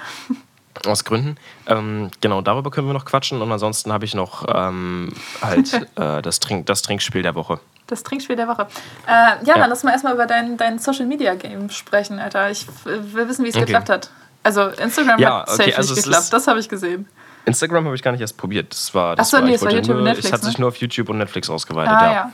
Aus 0.86 1.04
Gründen. 1.04 1.36
Ähm, 1.66 2.10
genau, 2.20 2.40
darüber 2.42 2.70
können 2.70 2.86
wir 2.86 2.94
noch 2.94 3.04
quatschen 3.04 3.42
und 3.42 3.50
ansonsten 3.50 3.92
habe 3.92 4.04
ich 4.04 4.14
noch 4.14 4.46
ähm, 4.54 5.12
halt 5.42 5.72
äh, 5.96 6.22
das, 6.22 6.40
Trink, 6.40 6.66
das 6.66 6.82
Trinkspiel 6.82 7.22
der 7.22 7.34
Woche. 7.34 7.60
Das 7.86 8.02
Trinkspiel 8.04 8.36
der 8.36 8.46
Woche. 8.46 8.68
Äh, 9.06 9.10
ja, 9.10 9.36
ja, 9.44 9.58
dann 9.58 9.68
lass 9.68 9.82
mal 9.82 9.90
erstmal 9.90 10.14
über 10.14 10.26
dein, 10.26 10.56
dein 10.56 10.78
Social 10.78 11.06
Media 11.06 11.34
Game 11.34 11.70
sprechen, 11.70 12.20
Alter. 12.20 12.50
Ich 12.50 12.66
will 12.84 13.28
wissen, 13.28 13.44
wie 13.44 13.48
es 13.48 13.56
okay. 13.56 13.64
geklappt 13.64 13.88
hat. 13.88 14.10
Also 14.42 14.68
Instagram 14.68 15.18
ja, 15.18 15.40
hat 15.40 15.48
okay, 15.48 15.56
safe 15.64 15.76
also 15.76 15.94
nicht 15.94 16.04
geklappt, 16.04 16.32
das 16.32 16.46
habe 16.46 16.60
ich 16.60 16.68
gesehen. 16.68 17.08
Instagram 17.44 17.86
habe 17.86 17.94
ich 17.94 18.02
gar 18.02 18.12
nicht 18.12 18.20
erst 18.20 18.36
probiert. 18.36 18.72
Das 18.72 18.94
war, 18.94 19.16
das 19.16 19.28
Achso, 19.28 19.38
war, 19.38 19.44
nee, 19.44 19.54
es 19.54 19.62
war 19.62 19.72
YouTube 19.72 19.88
nur, 19.88 19.98
und 19.98 20.04
Netflix. 20.04 20.26
Es 20.26 20.32
hat 20.32 20.42
ne? 20.42 20.48
sich 20.48 20.58
nur 20.58 20.68
auf 20.68 20.76
YouTube 20.76 21.08
und 21.08 21.18
Netflix 21.18 21.50
ausgeweitet, 21.50 21.92
ah, 21.92 22.12
ja. 22.12 22.32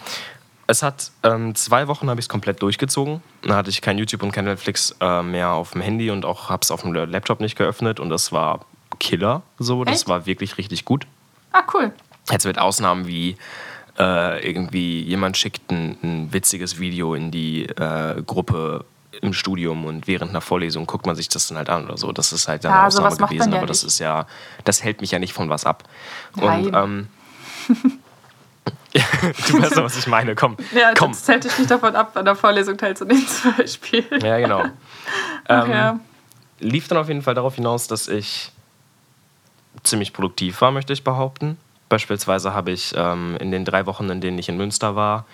Ja. 0.67 0.73
Es 0.73 0.83
hat 0.83 1.11
ähm, 1.23 1.55
zwei 1.55 1.89
Wochen 1.89 2.11
habe 2.11 2.21
ich 2.21 2.25
es 2.25 2.29
komplett 2.29 2.63
durchgezogen. 2.63 3.23
Dann 3.43 3.55
hatte 3.55 3.71
ich 3.71 3.81
kein 3.81 3.99
YouTube 3.99 4.23
und 4.23 4.33
kein 4.33 4.45
Netflix 4.45 4.95
äh, 5.01 5.23
mehr 5.23 5.51
auf 5.51 5.73
dem 5.73 5.81
Handy 5.81 6.11
und 6.11 6.25
auch 6.25 6.51
habe 6.51 6.63
es 6.63 6.71
auf 6.71 6.83
dem 6.83 6.93
Laptop 6.93 7.41
nicht 7.41 7.57
geöffnet 7.57 8.01
und 8.01 8.11
das 8.11 8.33
war 8.33 8.67
Killer. 8.99 9.43
So, 9.59 9.83
Echt? 9.83 9.95
das 9.95 10.09
war 10.09 10.27
wirklich 10.27 10.59
richtig 10.59 10.85
gut. 10.85 11.07
Ah 11.53 11.63
cool. 11.75 11.93
Jetzt 12.31 12.45
mit 12.45 12.59
Ausnahmen 12.59 13.07
wie 13.07 13.37
äh, 13.99 14.47
irgendwie 14.47 15.03
jemand 15.03 15.37
schickt 15.37 15.71
ein, 15.71 15.97
ein, 16.03 16.33
witziges 16.33 16.79
Video 16.79 17.15
in 17.15 17.31
die 17.31 17.65
äh, 17.67 18.23
Gruppe 18.23 18.85
im 19.23 19.33
Studium 19.33 19.87
und 19.87 20.07
während 20.07 20.31
einer 20.31 20.43
Vorlesung 20.43 20.87
guckt 20.87 21.07
man 21.07 21.17
sich 21.17 21.29
das 21.29 21.49
dann 21.49 21.57
halt 21.57 21.71
an 21.71 21.87
oder 21.87 21.97
so. 21.97 22.13
Das 22.13 22.33
ist 22.33 22.49
halt 22.49 22.65
dann 22.65 22.73
ja, 22.73 22.87
Ausnahme 22.87 23.09
also 23.09 23.27
gewesen, 23.27 23.53
ja 23.53 23.59
aber 23.59 23.67
das 23.67 23.85
ist 23.85 23.99
ja, 23.99 24.27
das 24.65 24.83
hält 24.83 25.01
mich 25.01 25.13
ja 25.13 25.19
nicht 25.19 25.33
von 25.33 25.49
was 25.49 25.65
ab. 25.65 25.85
Nein. 26.35 26.67
Und 26.67 26.75
ähm, 26.75 27.09
du 29.49 29.63
weißt 29.63 29.77
doch, 29.77 29.85
was 29.85 29.97
ich 29.97 30.07
meine. 30.07 30.35
Komm, 30.35 30.57
ja, 30.75 30.93
komm. 30.97 31.13
das 31.13 31.27
hält 31.29 31.45
dich 31.45 31.59
nicht 31.59 31.71
davon 31.71 31.95
ab, 31.97 32.17
an 32.17 32.25
der 32.25 32.37
Vorlesung 32.37 32.77
teilzunehmen 32.77 33.27
zum 33.43 33.55
Beispiel. 33.57 34.05
Ja, 34.23 34.39
genau. 34.39 34.65
ähm, 35.49 35.71
ja. 35.71 36.01
Lief 36.61 36.89
dann 36.89 36.99
auf 36.99 37.09
jeden 37.09 37.23
Fall 37.23 37.35
darauf 37.35 37.55
hinaus, 37.55 37.87
dass 37.87 38.09
ich 38.09 38.53
ziemlich 39.83 40.13
produktiv 40.13 40.61
war, 40.61 40.71
möchte 40.71 40.93
ich 40.93 41.05
behaupten. 41.05 41.59
Beispielsweise 41.89 42.55
habe 42.55 42.73
ich 42.73 42.95
ähm, 42.97 43.37
in 43.39 43.51
den 43.51 43.65
drei 43.65 43.87
Wochen, 43.87 44.09
in 44.11 44.21
denen 44.21 44.39
ich 44.39 44.49
in 44.49 44.57
Münster 44.57 44.97
war, 44.97 45.27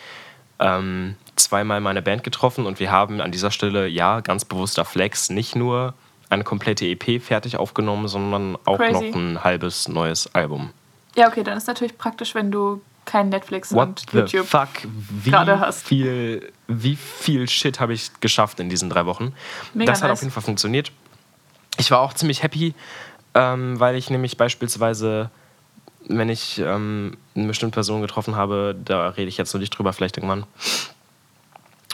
ähm, 0.59 1.17
zweimal 1.37 1.81
meine 1.81 2.03
Band 2.03 2.25
getroffen 2.25 2.67
und 2.67 2.79
wir 2.79 2.91
haben 2.91 3.21
an 3.21 3.33
dieser 3.33 3.51
Stelle, 3.51 3.87
ja, 3.87 4.21
ganz 4.21 4.45
bewusster 4.45 4.85
Flex, 4.85 5.31
nicht 5.31 5.57
nur 5.57 5.95
eine 6.29 6.45
komplette 6.45 6.87
EP 6.87 7.23
fertig 7.23 7.57
aufgenommen, 7.57 8.09
sondern 8.09 8.57
auch 8.65 8.79
Crazy. 8.79 9.11
noch 9.11 9.17
ein 9.17 9.45
halbes 9.45 9.89
neues 9.89 10.35
Album. 10.35 10.71
Ja, 11.15 11.29
okay, 11.29 11.43
dann 11.43 11.59
ist 11.59 11.67
natürlich 11.67 11.99
praktisch, 11.99 12.35
wenn 12.35 12.51
du 12.51 12.81
kein 13.05 13.29
Netflix 13.29 13.73
What 13.73 13.89
und 13.89 14.13
YouTube 14.13 14.47
fuck? 14.47 14.69
Wie 14.85 15.31
gerade 15.31 15.61
hast. 15.61 15.87
Viel, 15.87 16.53
wie 16.69 16.97
viel 16.97 17.49
Shit 17.49 17.81
habe 17.81 17.93
ich 17.95 18.11
geschafft 18.21 18.61
in 18.61 18.69
diesen 18.69 18.91
drei 18.91 19.07
Wochen? 19.07 19.35
Mega 19.75 19.93
das 19.93 20.03
hat 20.03 20.09
nice. 20.09 20.19
auf 20.19 20.23
jeden 20.23 20.33
Fall 20.33 20.43
funktioniert. 20.43 20.93
Ich 21.79 21.91
war 21.91 22.01
auch 22.01 22.13
ziemlich 22.13 22.43
happy, 22.43 22.75
ähm, 23.35 23.81
weil 23.81 23.97
ich 23.97 24.11
nämlich 24.11 24.37
beispielsweise 24.37 25.31
wenn 26.09 26.29
ich 26.29 26.59
ähm, 26.59 27.17
eine 27.35 27.47
bestimmte 27.47 27.75
Person 27.75 28.01
getroffen 28.01 28.37
habe, 28.37 28.77
da 28.85 29.09
rede 29.11 29.29
ich 29.29 29.37
jetzt 29.37 29.53
noch 29.55 29.61
nicht 29.61 29.71
drüber, 29.71 29.93
vielleicht 29.93 30.17
irgendwann, 30.17 30.45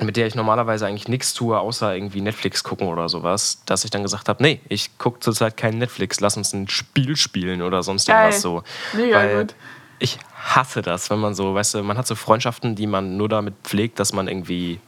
mit 0.02 0.16
der 0.16 0.26
ich 0.26 0.34
normalerweise 0.34 0.86
eigentlich 0.86 1.08
nichts 1.08 1.34
tue, 1.34 1.58
außer 1.58 1.94
irgendwie 1.94 2.20
Netflix 2.20 2.62
gucken 2.62 2.88
oder 2.88 3.08
sowas, 3.08 3.62
dass 3.66 3.84
ich 3.84 3.90
dann 3.90 4.02
gesagt 4.02 4.28
habe, 4.28 4.42
nee, 4.42 4.60
ich 4.68 4.96
gucke 4.98 5.20
zurzeit 5.20 5.56
kein 5.56 5.78
Netflix, 5.78 6.20
lass 6.20 6.36
uns 6.36 6.52
ein 6.52 6.68
Spiel 6.68 7.16
spielen 7.16 7.62
oder 7.62 7.82
sonst 7.82 8.06
Geil. 8.06 8.16
irgendwas 8.16 8.42
so. 8.42 8.62
Mega 8.94 9.16
Weil 9.16 9.38
gut. 9.38 9.54
Ich 9.98 10.18
hasse 10.34 10.82
das, 10.82 11.10
wenn 11.10 11.18
man 11.18 11.34
so, 11.34 11.54
weißt 11.54 11.74
du, 11.74 11.82
man 11.82 11.98
hat 11.98 12.06
so 12.06 12.14
Freundschaften, 12.14 12.74
die 12.74 12.86
man 12.86 13.16
nur 13.16 13.28
damit 13.28 13.54
pflegt, 13.64 13.98
dass 13.98 14.12
man 14.12 14.28
irgendwie 14.28 14.80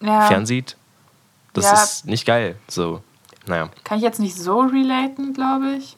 ja. 0.00 0.22
fernsieht. 0.22 0.76
Das 1.52 1.64
ja. 1.64 1.82
ist 1.82 2.06
nicht 2.06 2.26
geil. 2.26 2.56
So, 2.68 3.02
naja. 3.46 3.70
Kann 3.84 3.98
ich 3.98 4.04
jetzt 4.04 4.20
nicht 4.20 4.36
so 4.36 4.60
relaten, 4.60 5.32
glaube 5.32 5.72
ich. 5.72 5.96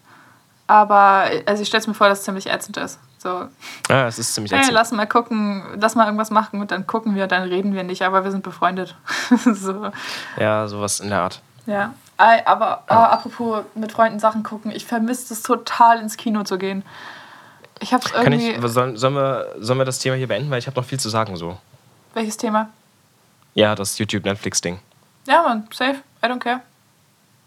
Aber 0.66 1.28
also 1.46 1.62
ich 1.62 1.68
stelle 1.68 1.82
es 1.82 1.86
mir 1.86 1.94
vor, 1.94 2.08
dass 2.08 2.20
es 2.20 2.24
ziemlich 2.24 2.46
ätzend 2.46 2.78
ist. 2.78 2.98
So. 3.18 3.48
Ja, 3.88 4.06
es 4.06 4.18
ist 4.18 4.34
ziemlich 4.34 4.52
ätzend. 4.52 4.68
Hey, 4.68 4.74
lass 4.74 4.90
mal 4.92 5.06
gucken, 5.06 5.62
lass 5.78 5.94
mal 5.94 6.06
irgendwas 6.06 6.30
machen 6.30 6.60
und 6.60 6.70
dann 6.70 6.86
gucken 6.86 7.14
wir, 7.14 7.26
dann 7.26 7.42
reden 7.42 7.74
wir 7.74 7.84
nicht, 7.84 8.02
aber 8.02 8.24
wir 8.24 8.30
sind 8.30 8.42
befreundet. 8.42 8.96
so. 9.44 9.90
Ja, 10.38 10.66
sowas 10.66 11.00
in 11.00 11.10
der 11.10 11.20
Art. 11.20 11.42
Ja. 11.66 11.94
Aber, 12.16 12.84
aber 12.86 13.12
apropos 13.12 13.64
mit 13.74 13.92
Freunden 13.92 14.20
Sachen 14.20 14.42
gucken, 14.44 14.70
ich 14.70 14.86
vermisse 14.86 15.34
es 15.34 15.42
total 15.42 15.98
ins 15.98 16.16
Kino 16.16 16.44
zu 16.44 16.56
gehen. 16.56 16.84
Ich 17.82 17.92
hab's 17.92 18.12
irgendwie. 18.12 18.52
Kann 18.52 18.62
ich, 18.64 18.72
sollen, 18.72 18.96
sollen, 18.96 19.14
wir, 19.14 19.54
sollen 19.58 19.78
wir 19.78 19.84
das 19.84 19.98
Thema 19.98 20.16
hier 20.16 20.28
beenden? 20.28 20.50
Weil 20.50 20.60
ich 20.60 20.66
habe 20.66 20.80
noch 20.80 20.86
viel 20.86 21.00
zu 21.00 21.08
sagen 21.08 21.36
so. 21.36 21.58
Welches 22.14 22.36
Thema? 22.36 22.70
Ja, 23.54 23.74
das 23.74 23.98
YouTube-Netflix-Ding. 23.98 24.78
Ja, 25.26 25.42
man, 25.42 25.66
safe. 25.72 25.96
I 26.24 26.26
don't 26.26 26.38
care. 26.38 26.60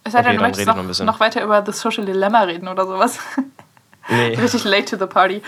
Es 0.03 0.11
sei 0.11 0.19
okay, 0.19 0.29
denn, 0.29 0.37
du 0.37 0.43
möchtest 0.43 0.67
noch, 0.67 0.75
noch, 0.75 0.99
noch, 0.99 1.19
weiter 1.19 1.43
über 1.43 1.63
The 1.65 1.71
Social 1.71 2.05
Dilemma 2.05 2.41
reden 2.41 2.67
oder 2.67 2.85
sowas. 2.85 3.19
Nee. 4.07 4.35
richtig 4.39 4.63
late 4.65 4.85
to 4.85 4.97
the 4.97 5.07
party. 5.07 5.41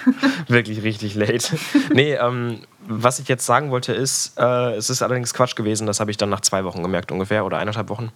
Wirklich 0.46 0.82
richtig 0.82 1.14
late. 1.14 1.56
Nee, 1.94 2.12
ähm, 2.12 2.60
was 2.86 3.18
ich 3.18 3.26
jetzt 3.26 3.46
sagen 3.46 3.70
wollte 3.70 3.94
ist, 3.94 4.38
äh, 4.38 4.74
es 4.74 4.90
ist 4.90 5.00
allerdings 5.00 5.32
Quatsch 5.32 5.56
gewesen, 5.56 5.86
das 5.86 5.98
habe 5.98 6.10
ich 6.10 6.18
dann 6.18 6.28
nach 6.28 6.42
zwei 6.42 6.64
Wochen 6.64 6.82
gemerkt 6.82 7.10
ungefähr 7.10 7.46
oder 7.46 7.56
eineinhalb 7.56 7.88
Wochen. 7.88 8.12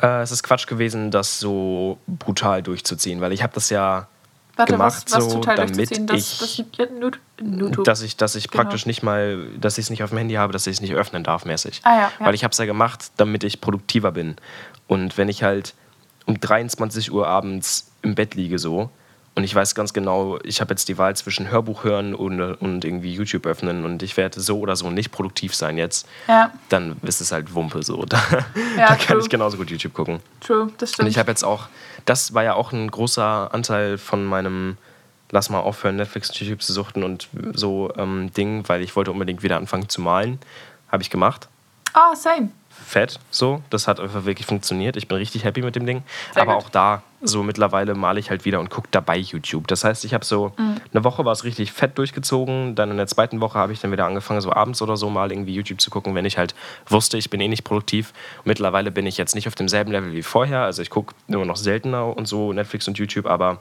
Äh, 0.00 0.22
es 0.22 0.32
ist 0.32 0.42
Quatsch 0.42 0.66
gewesen, 0.66 1.10
das 1.10 1.38
so 1.38 1.98
brutal 2.06 2.62
durchzuziehen, 2.62 3.20
weil 3.20 3.34
ich 3.34 3.42
habe 3.42 3.52
das 3.52 3.68
ja 3.68 4.08
Warte, 4.56 4.72
gemacht, 4.72 5.04
was, 5.06 5.16
was 5.16 5.32
so, 5.32 5.40
damit 5.40 5.90
ich, 5.90 6.06
das, 6.06 6.38
das 6.38 6.62
dass 7.84 8.02
ich, 8.02 8.16
dass 8.16 8.34
ich 8.36 8.50
genau. 8.50 8.62
praktisch 8.62 8.86
nicht 8.86 9.02
mal, 9.02 9.48
dass 9.58 9.78
ich 9.78 9.86
es 9.86 9.90
nicht 9.90 10.02
auf 10.02 10.10
dem 10.10 10.18
Handy 10.18 10.34
habe, 10.34 10.52
dass 10.52 10.66
ich 10.66 10.74
es 10.74 10.80
nicht 10.80 10.94
öffnen 10.94 11.24
darf 11.24 11.44
mäßig. 11.44 11.80
Ah, 11.82 11.94
ja, 11.94 12.00
ja. 12.00 12.26
Weil 12.26 12.34
ich 12.34 12.44
habe 12.44 12.52
es 12.52 12.58
ja 12.58 12.64
gemacht, 12.64 13.10
damit 13.16 13.42
ich 13.42 13.60
produktiver 13.60 14.12
bin. 14.12 14.36
Und 14.86 15.18
wenn 15.18 15.28
ich 15.28 15.42
halt 15.42 15.74
um 16.26 16.38
23 16.38 17.12
Uhr 17.12 17.26
abends 17.26 17.90
im 18.02 18.14
Bett 18.14 18.34
liege 18.34 18.58
so, 18.58 18.90
und 19.36 19.42
ich 19.42 19.52
weiß 19.52 19.74
ganz 19.74 19.92
genau, 19.92 20.38
ich 20.44 20.60
habe 20.60 20.70
jetzt 20.72 20.88
die 20.88 20.96
Wahl 20.96 21.16
zwischen 21.16 21.50
Hörbuch 21.50 21.82
hören 21.82 22.14
und, 22.14 22.40
und 22.40 22.84
irgendwie 22.84 23.12
YouTube 23.12 23.46
öffnen 23.46 23.84
und 23.84 24.02
ich 24.04 24.16
werde 24.16 24.40
so 24.40 24.60
oder 24.60 24.76
so 24.76 24.90
nicht 24.90 25.10
produktiv 25.10 25.56
sein 25.56 25.76
jetzt. 25.76 26.06
Ja. 26.28 26.52
Dann 26.68 26.96
ist 27.02 27.20
es 27.20 27.32
halt 27.32 27.52
Wumpe 27.54 27.82
so. 27.82 28.04
Da, 28.14 28.20
da 28.76 28.94
kann 28.94 29.18
ich 29.18 29.28
genauso 29.28 29.56
gut 29.56 29.70
YouTube 29.70 29.92
gucken. 29.92 30.20
True, 30.40 30.70
das 30.78 30.90
stimmt. 30.90 31.06
Und 31.06 31.10
ich 31.10 31.18
habe 31.18 31.30
jetzt 31.30 31.42
auch, 31.42 31.68
das 32.04 32.34
war 32.34 32.44
ja 32.44 32.54
auch 32.54 32.72
ein 32.72 32.90
großer 32.90 33.52
Anteil 33.52 33.98
von 33.98 34.24
meinem 34.24 34.76
Lass 35.30 35.50
mal 35.50 35.60
aufhören, 35.60 35.96
Netflix 35.96 36.28
und 36.30 36.38
YouTube 36.38 36.62
zu 36.62 36.72
suchten 36.72 37.02
und 37.02 37.28
so 37.54 37.92
ähm, 37.96 38.32
Ding, 38.34 38.62
weil 38.68 38.82
ich 38.82 38.94
wollte 38.94 39.10
unbedingt 39.10 39.42
wieder 39.42 39.56
anfangen 39.56 39.88
zu 39.88 40.00
malen. 40.00 40.38
Habe 40.92 41.02
ich 41.02 41.10
gemacht. 41.10 41.48
Ah, 41.92 42.10
oh, 42.12 42.14
same 42.14 42.50
fett. 42.84 43.18
So, 43.30 43.62
das 43.70 43.88
hat 43.88 44.00
einfach 44.00 44.24
wirklich 44.24 44.46
funktioniert. 44.46 44.96
Ich 44.96 45.08
bin 45.08 45.16
richtig 45.16 45.44
happy 45.44 45.62
mit 45.62 45.76
dem 45.76 45.86
Ding. 45.86 46.02
Sehr 46.32 46.42
Aber 46.42 46.54
gut. 46.54 46.64
auch 46.64 46.68
da, 46.70 47.02
so 47.24 47.42
mittlerweile 47.42 47.94
male 47.94 48.20
ich 48.20 48.30
halt 48.30 48.44
wieder 48.44 48.60
und 48.60 48.70
gucke 48.70 48.88
dabei 48.90 49.16
YouTube. 49.16 49.66
Das 49.68 49.84
heißt, 49.84 50.04
ich 50.04 50.14
habe 50.14 50.24
so 50.24 50.52
mhm. 50.56 50.76
eine 50.92 51.04
Woche 51.04 51.24
war 51.24 51.32
es 51.32 51.44
richtig 51.44 51.72
fett 51.72 51.98
durchgezogen. 51.98 52.74
Dann 52.74 52.90
in 52.90 52.96
der 52.96 53.06
zweiten 53.06 53.40
Woche 53.40 53.58
habe 53.58 53.72
ich 53.72 53.80
dann 53.80 53.92
wieder 53.92 54.06
angefangen, 54.06 54.40
so 54.40 54.52
abends 54.52 54.80
oder 54.82 54.96
so 54.96 55.10
mal 55.10 55.32
irgendwie 55.32 55.54
YouTube 55.54 55.80
zu 55.80 55.90
gucken, 55.90 56.14
wenn 56.14 56.24
ich 56.24 56.38
halt 56.38 56.54
wusste, 56.86 57.16
ich 57.16 57.30
bin 57.30 57.40
eh 57.40 57.48
nicht 57.48 57.64
produktiv. 57.64 58.12
Mittlerweile 58.44 58.90
bin 58.90 59.06
ich 59.06 59.16
jetzt 59.16 59.34
nicht 59.34 59.48
auf 59.48 59.54
demselben 59.54 59.92
Level 59.92 60.12
wie 60.12 60.22
vorher. 60.22 60.60
Also 60.60 60.82
ich 60.82 60.90
gucke 60.90 61.14
nur 61.26 61.44
noch 61.44 61.56
seltener 61.56 62.16
und 62.16 62.28
so 62.28 62.52
Netflix 62.52 62.86
und 62.88 62.98
YouTube, 62.98 63.26
aber 63.26 63.58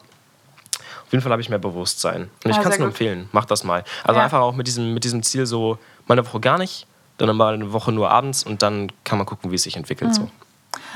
auf 1.06 1.12
jeden 1.12 1.21
Fall 1.21 1.32
habe 1.32 1.41
ich 1.41 1.49
mehr 1.49 1.60
Bewusstsein. 1.60 2.30
Und 2.43 2.52
ich 2.52 2.60
kann 2.60 2.71
es 2.71 2.80
nur 2.80 2.88
empfehlen. 2.88 3.30
Mach 3.32 3.45
das 3.45 3.63
mal. 3.63 3.84
Also 4.04 4.19
ja. 4.19 4.26
einfach 4.26 4.39
auch 4.39 4.56
mit 4.56 4.67
diesem, 4.67 4.93
mit 4.93 5.04
diesem 5.04 5.23
Ziel 5.23 5.45
so, 5.45 5.78
meine 6.08 6.26
Woche 6.26 6.39
gar 6.39 6.58
nicht 6.58 6.88
dann 7.17 7.36
mal 7.36 7.54
eine 7.54 7.73
Woche 7.73 7.91
nur 7.91 8.10
abends 8.10 8.43
und 8.43 8.62
dann 8.62 8.91
kann 9.04 9.17
man 9.17 9.28
gucken, 9.28 9.52
wie 9.52 9.56
es 9.56 9.63
sich 9.63 9.76
entwickelt. 9.76 10.12
Mhm. 10.12 10.13
So. 10.13 10.30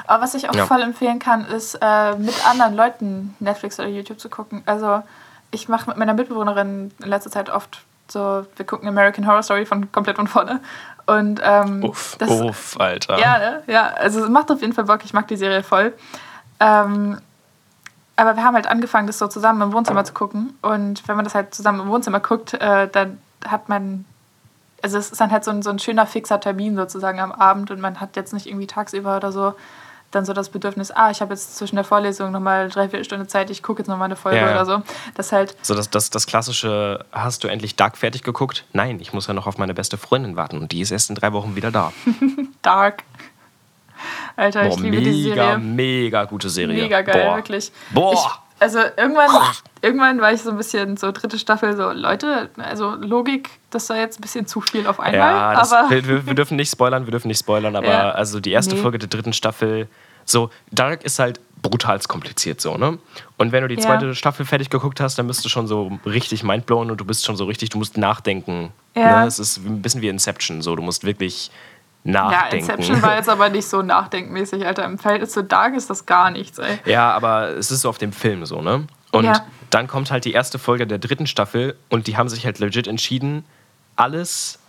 Aber 0.06 0.24
was 0.24 0.34
ich 0.34 0.50
auch 0.50 0.56
ja. 0.56 0.66
voll 0.66 0.82
empfehlen 0.82 1.20
kann, 1.20 1.46
ist 1.46 1.76
äh, 1.82 2.16
mit 2.16 2.48
anderen 2.48 2.76
Leuten 2.76 3.36
Netflix 3.40 3.80
oder 3.80 3.90
YouTube 3.90 4.20
zu 4.20 4.30
gucken. 4.30 4.64
Also 4.66 5.04
ich 5.52 5.70
mache 5.70 5.90
mit 5.90 5.98
meiner 5.98 6.14
Mitbewohnerin 6.14 6.92
in 7.02 7.10
letzter 7.10 7.32
Zeit 7.32 7.50
oft 7.50 7.82
so, 8.10 8.46
wir 8.56 8.66
gucken 8.66 8.88
American 8.88 9.28
Horror 9.28 9.44
Story 9.44 9.66
von 9.66 9.92
komplett 9.92 10.16
von 10.16 10.28
vorne. 10.28 10.62
Und 11.06 11.42
ähm, 11.44 11.84
uff, 11.84 12.16
das, 12.20 12.30
uff, 12.30 12.80
Alter. 12.80 13.20
Ja, 13.20 13.38
ne? 13.38 13.64
ja, 13.68 13.88
also 13.88 14.24
es 14.24 14.30
macht 14.30 14.52
auf 14.52 14.62
jeden 14.62 14.74
Fall 14.74 14.86
Bock, 14.86 15.04
ich 15.04 15.14
mag 15.14 15.28
die 15.28 15.38
Serie 15.38 15.64
voll. 15.64 15.94
Ähm, 16.60 17.20
aber 18.16 18.36
wir 18.36 18.44
haben 18.44 18.56
halt 18.56 18.68
angefangen, 18.68 19.08
das 19.08 19.20
so 19.20 19.28
zusammen 19.28 19.62
im 19.62 19.74
Wohnzimmer 19.74 20.04
zu 20.04 20.14
gucken. 20.14 20.58
Und 20.62 21.08
wenn 21.08 21.16
man 21.16 21.24
das 21.24 21.36
halt 21.36 21.54
zusammen 21.54 21.82
im 21.82 21.88
Wohnzimmer 21.88 22.20
guckt, 22.20 22.54
äh, 22.56 22.88
dann 22.88 23.20
hat 23.46 23.70
man 23.70 24.06
also 24.88 25.00
es 25.00 25.12
ist 25.12 25.20
dann 25.20 25.32
halt 25.32 25.44
so 25.44 25.52
ein, 25.52 25.62
so 25.62 25.70
ein 25.70 25.80
schöner 25.80 26.06
fixer 26.06 26.40
Termin 26.40 26.76
sozusagen 26.76 27.20
am 27.20 27.32
Abend 27.32 27.72
und 27.72 27.82
man 27.82 28.00
hat 28.00 28.16
jetzt 28.16 28.34
nicht 28.34 28.48
irgendwie 28.48 28.68
tagsüber 28.68 29.18
oder 29.18 29.32
so 29.32 29.54
dann 30.12 30.24
so 30.24 30.32
das 30.32 30.50
Bedürfnis, 30.50 30.90
ah, 30.92 31.12
ich 31.12 31.20
habe 31.20 31.34
jetzt 31.34 31.58
zwischen 31.58 31.76
der 31.76 31.84
Vorlesung 31.84 32.32
nochmal 32.32 32.70
drei, 32.70 32.88
vier 32.88 33.04
Stunden 33.04 33.28
Zeit, 33.28 33.50
ich 33.50 33.62
gucke 33.62 33.82
jetzt 33.82 33.90
nochmal 33.90 34.06
eine 34.06 34.16
Folge 34.16 34.38
ja, 34.38 34.48
ja. 34.48 34.54
oder 34.54 34.66
so. 34.66 34.82
Das 35.16 35.34
halt. 35.34 35.58
So 35.62 35.76
das, 35.76 35.90
das, 35.90 36.10
das 36.10 36.26
klassische, 36.28 37.06
hast 37.12 37.44
du 37.44 37.50
endlich 37.50 37.76
Dark 37.76 37.98
fertig 37.98 38.24
geguckt? 38.24 38.64
Nein, 38.72 39.00
ich 39.02 39.12
muss 39.12 39.28
ja 39.28 39.34
noch 39.34 39.48
auf 39.48 39.58
meine 39.58 39.74
beste 39.74 39.98
Freundin 39.98 40.38
warten 40.38 40.60
und 40.60 40.72
die 40.72 40.80
ist 40.80 40.92
erst 40.92 41.10
in 41.10 41.16
drei 41.16 41.34
Wochen 41.34 41.58
wieder 41.58 41.72
da. 41.72 41.92
Dark. 42.62 43.04
Alter, 44.38 44.64
Boah, 44.64 44.76
ich 44.76 44.80
liebe 44.80 44.98
mega, 44.98 45.12
die 45.12 45.24
Serie. 45.24 45.58
Mega 45.58 46.24
gute 46.24 46.50
Serie. 46.50 46.84
Mega 46.84 47.02
geil, 47.02 47.26
Boah. 47.26 47.36
wirklich. 47.36 47.72
Boah. 47.92 48.14
Ich, 48.14 48.64
also 48.64 48.80
irgendwann, 48.80 49.30
irgendwann 49.88 50.22
war 50.22 50.34
ich 50.34 50.42
so 50.42 50.52
ein 50.52 50.58
bisschen 50.58 50.98
so 50.98 51.12
dritte 51.12 51.40
Staffel 51.40 51.76
so, 51.76 51.92
Leute, 51.92 52.50
also 52.58 52.96
Logik, 52.96 53.50
das 53.70 53.90
war 53.90 53.98
jetzt 53.98 54.20
ein 54.20 54.22
bisschen 54.22 54.46
zu 54.46 54.62
viel 54.62 54.86
auf 54.86 55.00
einmal. 55.00 55.32
Ja, 55.34 55.56
das, 55.56 55.74
aber 55.74 55.90
wir, 55.90 56.26
wir, 56.26 56.34
dürfen 56.34 56.58
nicht 56.58 56.72
spoilern, 56.72 57.08
wir 57.08 57.12
dürfen 57.12 57.30
nicht 57.30 57.40
spoilern, 57.40 57.76
aber 57.76 57.88
ja. 57.88 58.12
also 58.12 58.40
die 58.40 58.52
erste 58.52 58.76
nee. 58.76 58.82
Folge 58.82 59.00
der 59.00 59.10
dritten 59.10 59.34
Staffel, 59.34 59.88
so, 60.26 60.50
Dark 60.72 61.04
ist 61.04 61.20
halt 61.20 61.40
brutal 61.62 62.00
kompliziert 62.00 62.62
so, 62.62 62.78
ne? 62.78 63.00
Und 63.38 63.52
wenn 63.52 63.62
du 63.62 63.68
die 63.68 63.78
zweite 63.78 64.08
ja. 64.08 64.14
Staffel 64.14 64.46
fertig 64.46 64.70
geguckt 64.70 65.00
hast, 65.00 65.18
dann 65.18 65.28
bist 65.28 65.44
du 65.44 65.50
schon 65.50 65.68
so 65.68 65.98
richtig 66.06 66.44
mindblown 66.44 66.92
und 66.92 67.00
du 67.00 67.06
bist 67.06 67.26
schon 67.26 67.38
so 67.38 67.46
richtig, 67.46 67.70
du 67.70 67.78
musst 67.78 67.98
nachdenken. 67.98 68.72
Ja. 68.96 69.22
Ne? 69.22 69.28
Es 69.28 69.40
ist 69.40 69.58
ein 69.58 69.82
bisschen 69.82 70.02
wie 70.02 70.10
Inception, 70.10 70.62
so, 70.62 70.76
du 70.76 70.84
musst 70.84 71.06
wirklich 71.06 71.50
nachdenken. 72.04 72.68
Ja, 72.68 72.74
Inception 72.74 73.02
war 73.02 73.16
jetzt 73.16 73.30
aber 73.30 73.50
nicht 73.50 73.68
so 73.68 73.82
nachdenkmäßig, 73.82 74.66
Alter. 74.66 74.86
Im 74.86 74.98
Verhältnis 74.98 75.32
zu 75.32 75.44
Dark 75.44 75.76
ist 75.76 75.90
das 75.90 76.06
gar 76.06 76.30
nichts, 76.30 76.58
ey. 76.60 76.80
Ja, 76.86 77.12
aber 77.12 77.50
es 77.50 77.72
ist 77.72 77.82
so 77.82 77.90
auf 77.90 77.98
dem 77.98 78.12
Film 78.12 78.46
so, 78.46 78.62
ne? 78.62 78.86
Und 79.12 79.26
ja. 79.26 79.46
dann 79.70 79.88
kommt 79.88 80.12
halt 80.12 80.26
die 80.26 80.34
erste 80.34 80.60
Folge 80.60 80.88
der 80.88 81.00
dritten 81.00 81.28
Staffel 81.28 81.76
und 81.90 82.08
die 82.08 82.18
haben 82.18 82.30
sich 82.30 82.46
halt 82.46 82.60
legit 82.60 82.88
entschieden, 82.88 83.46
alles 83.96 84.60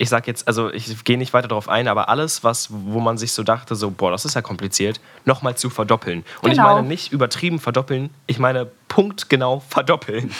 ich 0.00 0.08
sag 0.08 0.26
jetzt, 0.26 0.48
also 0.48 0.72
ich 0.72 1.04
gehe 1.04 1.18
nicht 1.18 1.34
weiter 1.34 1.46
darauf 1.46 1.68
ein, 1.68 1.86
aber 1.86 2.08
alles, 2.08 2.42
was, 2.42 2.68
wo 2.70 3.00
man 3.00 3.18
sich 3.18 3.32
so 3.32 3.42
dachte, 3.42 3.74
so, 3.74 3.90
boah, 3.90 4.10
das 4.10 4.24
ist 4.24 4.34
ja 4.34 4.40
kompliziert, 4.40 4.98
nochmal 5.26 5.56
zu 5.56 5.68
verdoppeln. 5.68 6.24
Und 6.40 6.50
genau. 6.50 6.52
ich 6.52 6.74
meine 6.74 6.88
nicht 6.88 7.12
übertrieben 7.12 7.60
verdoppeln, 7.60 8.08
ich 8.26 8.38
meine 8.38 8.70
punktgenau 8.88 9.62
verdoppeln. 9.68 10.30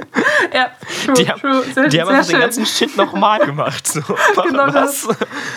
ja, 0.54 0.70
true, 1.06 1.14
die 1.14 1.26
haben, 1.26 1.40
true. 1.40 1.64
Sehr, 1.72 1.88
die 1.88 2.00
haben 2.02 2.08
einfach 2.10 2.28
den 2.28 2.40
ganzen 2.40 2.66
Shit 2.66 2.98
nochmal 2.98 3.38
gemacht. 3.46 3.86
So, 3.86 4.02
genau 4.46 4.66
was? 4.66 5.06
das. 5.06 5.16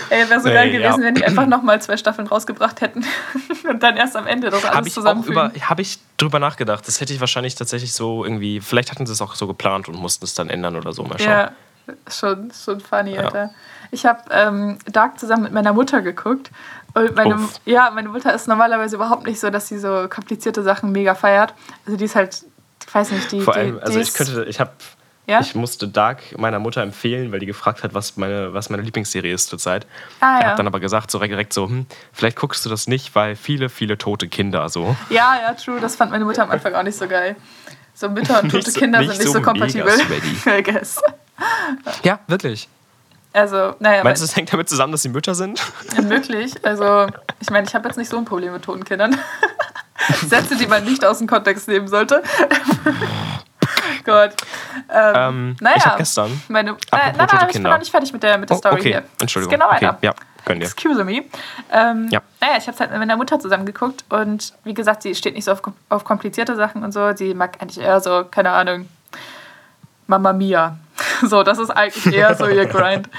Ey, 0.09 0.29
wäre 0.29 0.39
so 0.39 0.47
geil 0.47 0.69
hey, 0.69 0.71
gewesen, 0.71 1.01
ja. 1.01 1.07
wenn 1.07 1.15
die 1.15 1.25
einfach 1.25 1.45
nochmal 1.45 1.81
zwei 1.81 1.97
Staffeln 1.97 2.29
rausgebracht 2.29 2.79
hätten 2.79 3.03
und 3.69 3.83
dann 3.83 3.97
erst 3.97 4.15
am 4.15 4.27
Ende 4.27 4.49
das 4.49 4.63
alles 4.63 4.77
hab 4.77 4.87
ich 4.87 4.93
zusammenfügen. 4.93 5.51
Habe 5.61 5.81
ich 5.81 5.99
drüber 6.15 6.39
nachgedacht. 6.39 6.87
Das 6.87 7.01
hätte 7.01 7.11
ich 7.11 7.19
wahrscheinlich 7.19 7.55
tatsächlich 7.55 7.91
so 7.91 8.23
irgendwie, 8.23 8.61
vielleicht 8.61 8.91
hatten 8.91 9.05
sie 9.05 9.11
es 9.11 9.21
auch 9.21 9.35
so 9.35 9.45
geplant 9.45 9.89
und 9.89 9.95
mussten 9.95 10.23
es 10.23 10.35
dann 10.35 10.49
ändern 10.49 10.77
oder 10.77 10.93
so. 10.93 11.03
Mal 11.03 11.19
schauen. 11.19 11.29
Ja. 11.29 11.51
Schon, 12.10 12.52
schon 12.52 12.80
funny, 12.80 13.15
ja. 13.15 13.24
Alter. 13.24 13.52
Ich 13.91 14.06
habe 14.06 14.22
ähm, 14.32 14.78
Dark 14.86 15.20
zusammen 15.20 15.44
mit 15.44 15.52
meiner 15.52 15.74
Mutter 15.74 16.02
geguckt. 16.02 16.52
Und 16.94 17.15
meine, 17.15 17.38
ja, 17.65 17.91
meine 17.91 18.10
Mutter 18.10 18.34
ist 18.34 18.48
normalerweise 18.48 18.96
überhaupt 18.96 19.26
nicht 19.26 19.39
so, 19.39 19.50
dass 19.50 19.67
sie 19.67 19.78
so 19.78 20.08
komplizierte 20.10 20.63
Sachen 20.63 20.91
mega 20.91 21.15
feiert. 21.15 21.54
Also 21.86 21.98
die 21.98 22.06
ist 22.06 22.15
halt, 22.15 22.44
ich 22.86 22.94
weiß 22.94 23.12
nicht, 23.12 23.32
die. 23.32 23.41
Vor 23.41 23.56
allem, 23.56 23.76
die, 23.76 23.82
also 23.82 24.00
ich 24.00 24.13
könnte, 24.13 24.46
ich 24.46 24.60
habe 24.60 24.72
ja? 25.28 25.39
Ich 25.39 25.56
musste 25.56 25.88
Dark 25.88 26.38
meiner 26.38 26.60
Mutter 26.60 26.82
empfehlen, 26.82 27.32
weil 27.32 27.39
die 27.39 27.46
gefragt 27.46 27.84
hat, 27.84 27.94
was 27.94 28.17
meine, 28.17 28.54
was 28.54 28.70
meine 28.70 28.84
Lieblingsserie 28.84 29.34
ist 29.34 29.48
zurzeit. 29.48 29.86
Ah, 30.20 30.26
ja. 30.26 30.39
Er 30.39 30.50
hat 30.52 30.60
dann 30.60 30.67
aber 30.67 30.80
gesagt, 30.80 31.12
so 31.12 31.20
direkt 31.20 31.54
so, 31.54 31.70
hm, 31.70 31.86
vielleicht 32.12 32.38
guckst 32.38 32.65
du 32.65 32.70
das 32.70 32.88
nicht, 32.88 33.15
weil 33.15 33.36
viele, 33.36 33.70
viele 33.70 33.98
tote 33.98 34.28
Kinder 34.28 34.67
so. 34.67 34.96
Ja, 35.10 35.38
ja, 35.41 35.54
true. 35.54 35.80
Das 35.80 35.96
fand 35.96 36.12
meine 36.12 36.26
Mutter 36.26 36.44
am 36.44 36.52
Anfang 36.52 36.74
auch 36.74 36.84
nicht 36.84 36.98
so 36.98 37.08
geil. 37.08 37.36
So 37.94 38.10
Mütter 38.10 38.41
und 38.41 38.50
tote 38.52 38.72
Kinder 38.74 39.00
nicht 39.00 39.12
sind 39.12 39.20
nicht 39.20 39.28
so, 39.28 39.39
so 39.39 39.41
kompatibel. 39.41 39.94
I 40.48 40.63
guess. 40.63 41.02
Ja, 42.04 42.19
wirklich. 42.27 42.67
Also, 43.34 43.75
naja. 43.80 44.04
Meinst 44.04 44.21
du, 44.21 44.25
es 44.25 44.36
hängt 44.36 44.51
damit 44.51 44.67
zusammen, 44.67 44.91
dass 44.91 45.04
sie 45.04 45.10
Mütter 45.10 45.36
sind? 45.36 45.62
Möglich. 46.01 46.54
Also, 46.63 47.08
ich 47.39 47.49
meine, 47.49 47.65
ich 47.65 47.73
habe 47.73 47.88
jetzt 47.88 47.97
nicht 47.97 48.10
so 48.10 48.17
ein 48.17 48.25
Problem 48.25 48.51
mit 48.54 48.63
toten 48.63 48.84
Kindern. 48.84 49.17
Sätze, 50.27 50.58
die 50.58 50.67
man 50.67 50.84
nicht 50.84 51.06
aus 51.06 51.19
dem 51.19 51.27
Kontext 51.27 51.67
nehmen 51.67 51.88
sollte. 51.88 52.23
Gott. 54.04 54.34
Ähm, 54.89 55.13
ähm, 55.15 55.56
naja. 55.60 55.75
Ich 55.77 55.86
habe 55.86 55.97
gestern. 55.97 56.41
Meine, 56.47 56.71
äh, 56.71 56.75
nein, 56.91 57.13
nein, 57.17 57.27
nein, 57.32 57.47
ich 57.47 57.54
bin 57.54 57.63
noch 57.63 57.77
nicht 57.77 57.91
fertig 57.91 58.12
mit 58.12 58.23
der, 58.23 58.38
mit 58.38 58.49
der 58.49 58.58
oh, 58.58 58.60
Story 58.60 58.80
okay. 58.80 58.89
hier. 58.89 59.04
Entschuldigung. 59.19 59.54
Genau. 59.54 59.71
Okay. 59.71 59.91
Ja, 60.01 60.13
könnt 60.43 60.62
ihr. 60.62 60.67
Excuse 60.67 61.04
me. 61.04 61.23
Ähm, 61.71 62.08
ja. 62.10 62.21
Naja, 62.39 62.58
ich 62.58 62.63
habe 62.63 62.73
es 62.73 62.80
halt 62.80 62.91
mit 62.91 62.99
meiner 62.99 63.15
Mutter 63.15 63.39
zusammen 63.39 63.65
geguckt 63.65 64.04
und 64.10 64.54
wie 64.63 64.73
gesagt, 64.73 65.04
sie 65.04 65.13
steht 65.15 65.36
nicht 65.36 65.45
so 65.45 65.51
auf, 65.51 65.62
auf 65.89 66.04
komplizierte 66.04 66.56
Sachen 66.56 66.84
und 66.84 66.91
so. 66.91 67.15
Sie 67.15 67.34
mag 67.34 67.62
eigentlich 67.62 67.84
eher 67.84 68.01
so, 68.01 68.25
keine 68.30 68.51
Ahnung, 68.51 68.88
Mama 70.12 70.34
Mia. 70.34 70.78
So, 71.24 71.41
das 71.43 71.58
ist 71.58 71.69
eigentlich 71.71 72.15
eher 72.15 72.36
so 72.36 72.47
ihr 72.47 72.65
Grind. 72.76 73.10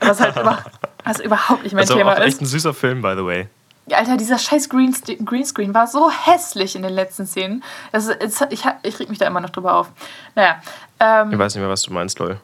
Was 0.00 0.20
halt 0.20 0.36
über, 0.36 0.58
also 1.04 1.22
überhaupt 1.22 1.64
nicht 1.64 1.72
mein 1.72 1.82
also 1.82 1.94
Thema 1.94 2.12
auch 2.12 2.18
ist. 2.18 2.24
echt 2.26 2.40
ein 2.42 2.46
süßer 2.46 2.74
Film, 2.74 3.02
by 3.02 3.14
the 3.16 3.24
way. 3.24 3.48
Ja, 3.86 3.98
Alter, 3.98 4.16
dieser 4.16 4.38
scheiß 4.38 4.68
Greenscreen 4.68 5.74
war 5.74 5.86
so 5.86 6.10
hässlich 6.10 6.74
in 6.74 6.82
den 6.82 6.92
letzten 6.92 7.26
Szenen. 7.26 7.62
Das 7.92 8.06
ist, 8.06 8.46
ich, 8.50 8.64
ich 8.82 9.00
reg 9.00 9.08
mich 9.08 9.18
da 9.18 9.26
immer 9.26 9.40
noch 9.40 9.50
drüber 9.50 9.74
auf. 9.74 9.90
Naja. 10.34 10.60
Ähm, 11.00 11.32
ich 11.32 11.38
weiß 11.38 11.54
nicht 11.54 11.60
mehr, 11.60 11.70
was 11.70 11.82
du 11.82 11.92
meinst, 11.92 12.18
lol. 12.18 12.38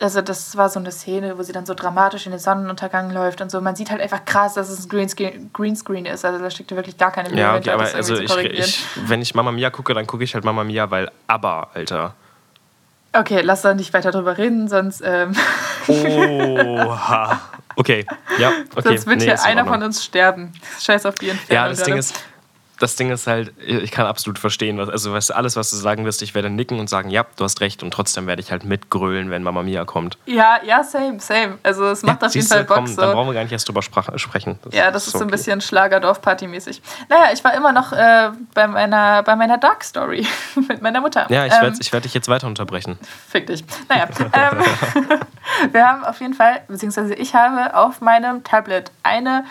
Also 0.00 0.20
das 0.20 0.56
war 0.56 0.68
so 0.68 0.80
eine 0.80 0.90
Szene, 0.90 1.38
wo 1.38 1.42
sie 1.42 1.52
dann 1.52 1.66
so 1.66 1.74
dramatisch 1.74 2.26
in 2.26 2.32
den 2.32 2.40
Sonnenuntergang 2.40 3.10
läuft 3.10 3.40
und 3.40 3.50
so. 3.50 3.60
Man 3.60 3.76
sieht 3.76 3.90
halt 3.90 4.00
einfach 4.00 4.24
krass, 4.24 4.54
dass 4.54 4.68
es 4.68 4.84
ein 4.84 4.88
Greenscreen, 4.88 5.50
Greenscreen 5.52 6.06
ist. 6.06 6.24
Also 6.24 6.42
da 6.42 6.50
steckt 6.50 6.70
wirklich 6.72 6.98
gar 6.98 7.12
keine 7.12 7.28
Mühe 7.30 7.38
Ja, 7.38 7.56
okay, 7.56 7.70
aber 7.70 7.88
also 7.94 8.16
ich, 8.16 8.34
ich, 8.36 8.84
wenn 9.06 9.22
ich 9.22 9.34
Mama 9.34 9.52
Mia 9.52 9.70
gucke, 9.70 9.94
dann 9.94 10.06
gucke 10.06 10.24
ich 10.24 10.34
halt 10.34 10.44
Mama 10.44 10.64
Mia, 10.64 10.90
weil 10.90 11.10
aber, 11.28 11.70
Alter. 11.74 12.14
Okay, 13.14 13.40
lass 13.42 13.62
da 13.62 13.74
nicht 13.74 13.92
weiter 13.92 14.10
drüber 14.10 14.38
reden, 14.38 14.68
sonst. 14.68 15.02
Ähm 15.04 15.32
Oha. 15.88 17.40
Okay, 17.76 18.06
ja, 18.38 18.52
okay. 18.76 18.82
Sonst 18.82 19.06
wird 19.06 19.18
nee, 19.18 19.24
hier 19.24 19.42
einer 19.42 19.66
von 19.66 19.82
uns 19.82 20.04
sterben. 20.04 20.52
Scheiß 20.80 21.06
auf 21.06 21.14
die 21.16 21.30
Entfernung. 21.30 21.64
Ja, 21.64 21.68
das 21.68 21.82
Ding 21.82 21.96
ist, 21.96 22.22
das 22.82 22.96
Ding 22.96 23.10
ist 23.10 23.28
halt, 23.28 23.52
ich 23.64 23.92
kann 23.92 24.06
absolut 24.06 24.40
verstehen, 24.40 24.76
was, 24.76 24.88
also 24.88 25.12
was, 25.12 25.30
alles, 25.30 25.54
was 25.54 25.70
du 25.70 25.76
sagen 25.76 26.04
wirst, 26.04 26.20
ich 26.20 26.34
werde 26.34 26.50
nicken 26.50 26.80
und 26.80 26.90
sagen, 26.90 27.10
ja, 27.10 27.24
du 27.36 27.44
hast 27.44 27.60
recht 27.60 27.84
und 27.84 27.92
trotzdem 27.92 28.26
werde 28.26 28.42
ich 28.42 28.50
halt 28.50 28.64
mitgrölen, 28.64 29.30
wenn 29.30 29.44
Mama 29.44 29.62
Mia 29.62 29.84
kommt. 29.84 30.18
Ja, 30.26 30.58
ja, 30.64 30.82
same, 30.82 31.20
same. 31.20 31.58
Also 31.62 31.86
es 31.86 32.02
macht 32.02 32.22
ja, 32.22 32.28
auf 32.28 32.34
jeden 32.34 32.46
Fall 32.46 32.64
Bock. 32.64 32.78
Komm, 32.78 32.86
so. 32.88 33.00
Dann 33.00 33.12
brauchen 33.12 33.28
wir 33.28 33.34
gar 33.34 33.44
nicht 33.44 33.52
erst 33.52 33.68
drüber 33.68 33.82
sprechen. 33.82 34.58
Das 34.64 34.74
ja, 34.74 34.90
das 34.90 35.06
ist, 35.06 35.16
so 35.16 35.24
ein 35.24 35.30
bisschen 35.30 35.60
Schlagerdorf-Party-mäßig. 35.60 36.82
Naja, 37.08 37.32
ich 37.32 37.44
war 37.44 37.54
immer 37.54 37.72
noch 37.72 37.92
äh, 37.92 38.30
bei, 38.52 38.66
meiner, 38.66 39.22
bei 39.22 39.36
meiner 39.36 39.58
Dark 39.58 39.84
Story 39.84 40.26
mit 40.68 40.82
meiner 40.82 41.00
Mutter. 41.00 41.26
Ja, 41.28 41.46
ich 41.46 41.52
ähm, 41.52 41.62
werde 41.62 41.92
werd 41.92 42.04
dich 42.04 42.14
jetzt 42.14 42.28
weiter 42.28 42.48
unterbrechen. 42.48 42.98
Fick 43.28 43.46
dich. 43.46 43.64
Naja, 43.88 44.08
ähm, 44.32 45.20
wir 45.72 45.86
haben 45.86 46.04
auf 46.04 46.20
jeden 46.20 46.34
Fall, 46.34 46.62
beziehungsweise 46.66 47.14
ich 47.14 47.34
habe 47.34 47.76
auf 47.76 48.00
meinem 48.00 48.42
Tablet 48.42 48.90
eine 49.04 49.44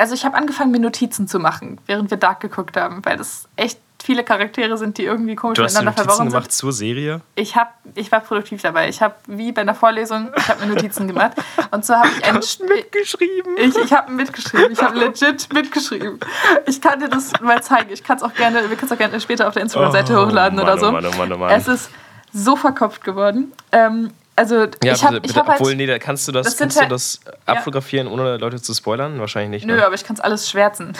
also 0.00 0.14
ich 0.14 0.24
habe 0.24 0.36
angefangen, 0.36 0.70
mir 0.70 0.80
Notizen 0.80 1.28
zu 1.28 1.38
machen, 1.38 1.78
während 1.86 2.10
wir 2.10 2.16
Dark 2.16 2.40
geguckt 2.40 2.76
haben, 2.76 3.04
weil 3.04 3.16
das 3.16 3.48
echt 3.56 3.78
viele 4.02 4.24
Charaktere 4.24 4.78
sind, 4.78 4.96
die 4.98 5.04
irgendwie 5.04 5.36
komisch 5.36 5.56
du 5.56 5.62
miteinander 5.62 5.92
verworren 5.92 6.16
sind. 6.16 6.28
gemacht 6.28 6.52
zur 6.52 6.72
Serie? 6.72 7.20
Ich, 7.34 7.54
hab, 7.54 7.74
ich 7.94 8.10
war 8.10 8.20
produktiv 8.20 8.62
dabei. 8.62 8.88
Ich 8.88 9.02
habe, 9.02 9.14
wie 9.26 9.52
bei 9.52 9.60
einer 9.60 9.74
Vorlesung, 9.74 10.30
ich 10.36 10.48
habe 10.48 10.64
mir 10.64 10.74
Notizen 10.74 11.06
gemacht. 11.06 11.32
Und 11.70 11.84
so 11.84 11.94
habe 11.94 12.08
ich 12.08 12.24
ein 12.28 12.40
mitgeschrieben. 12.66 13.56
Ich, 13.58 13.76
ich 13.76 13.92
habe 13.92 14.10
mitgeschrieben. 14.10 14.72
Ich 14.72 14.82
habe 14.82 14.98
legit 14.98 15.52
mitgeschrieben. 15.52 16.18
Ich 16.66 16.80
kann 16.80 16.98
dir 17.00 17.08
das 17.08 17.38
mal 17.42 17.62
zeigen. 17.62 17.90
Ich 17.92 18.02
kann 18.02 18.16
es 18.16 18.22
auch 18.22 18.34
gerne, 18.34 18.70
wir 18.70 18.76
können 18.76 18.86
es 18.86 18.92
auch 18.92 18.98
gerne 18.98 19.20
später 19.20 19.46
auf 19.48 19.54
der 19.54 19.64
Instagram-Seite 19.64 20.14
oh, 20.14 20.26
hochladen 20.26 20.56
Mann, 20.56 20.64
oder 20.64 20.78
so. 20.78 20.86
Oh 20.86 20.96
oh 20.96 21.16
Mann, 21.18 21.32
oh 21.32 21.36
Mann. 21.36 21.50
Es 21.50 21.68
ist 21.68 21.90
so 22.32 22.56
verkopft 22.56 23.04
geworden. 23.04 23.52
Ähm, 23.72 24.10
also 24.40 24.64
ja, 24.82 24.94
ich 24.94 25.04
habe 25.04 25.16
hab 25.16 25.48
halt, 25.48 25.60
Obwohl, 25.60 25.74
nee, 25.74 25.98
kannst 25.98 26.26
du 26.26 26.32
das, 26.32 26.46
das 26.46 26.56
kannst 26.56 26.78
halt, 26.78 26.90
du 26.90 26.94
das 26.94 27.20
abfotografieren, 27.44 28.06
ja. 28.06 28.12
ohne 28.14 28.38
Leute 28.38 28.62
zu 28.62 28.72
spoilern? 28.72 29.20
Wahrscheinlich 29.20 29.50
nicht. 29.50 29.66
Nö, 29.66 29.76
ne? 29.76 29.84
aber 29.84 29.94
ich 29.94 30.02
kann 30.02 30.14
es 30.14 30.20
alles 30.20 30.48
schwärzen. 30.48 30.96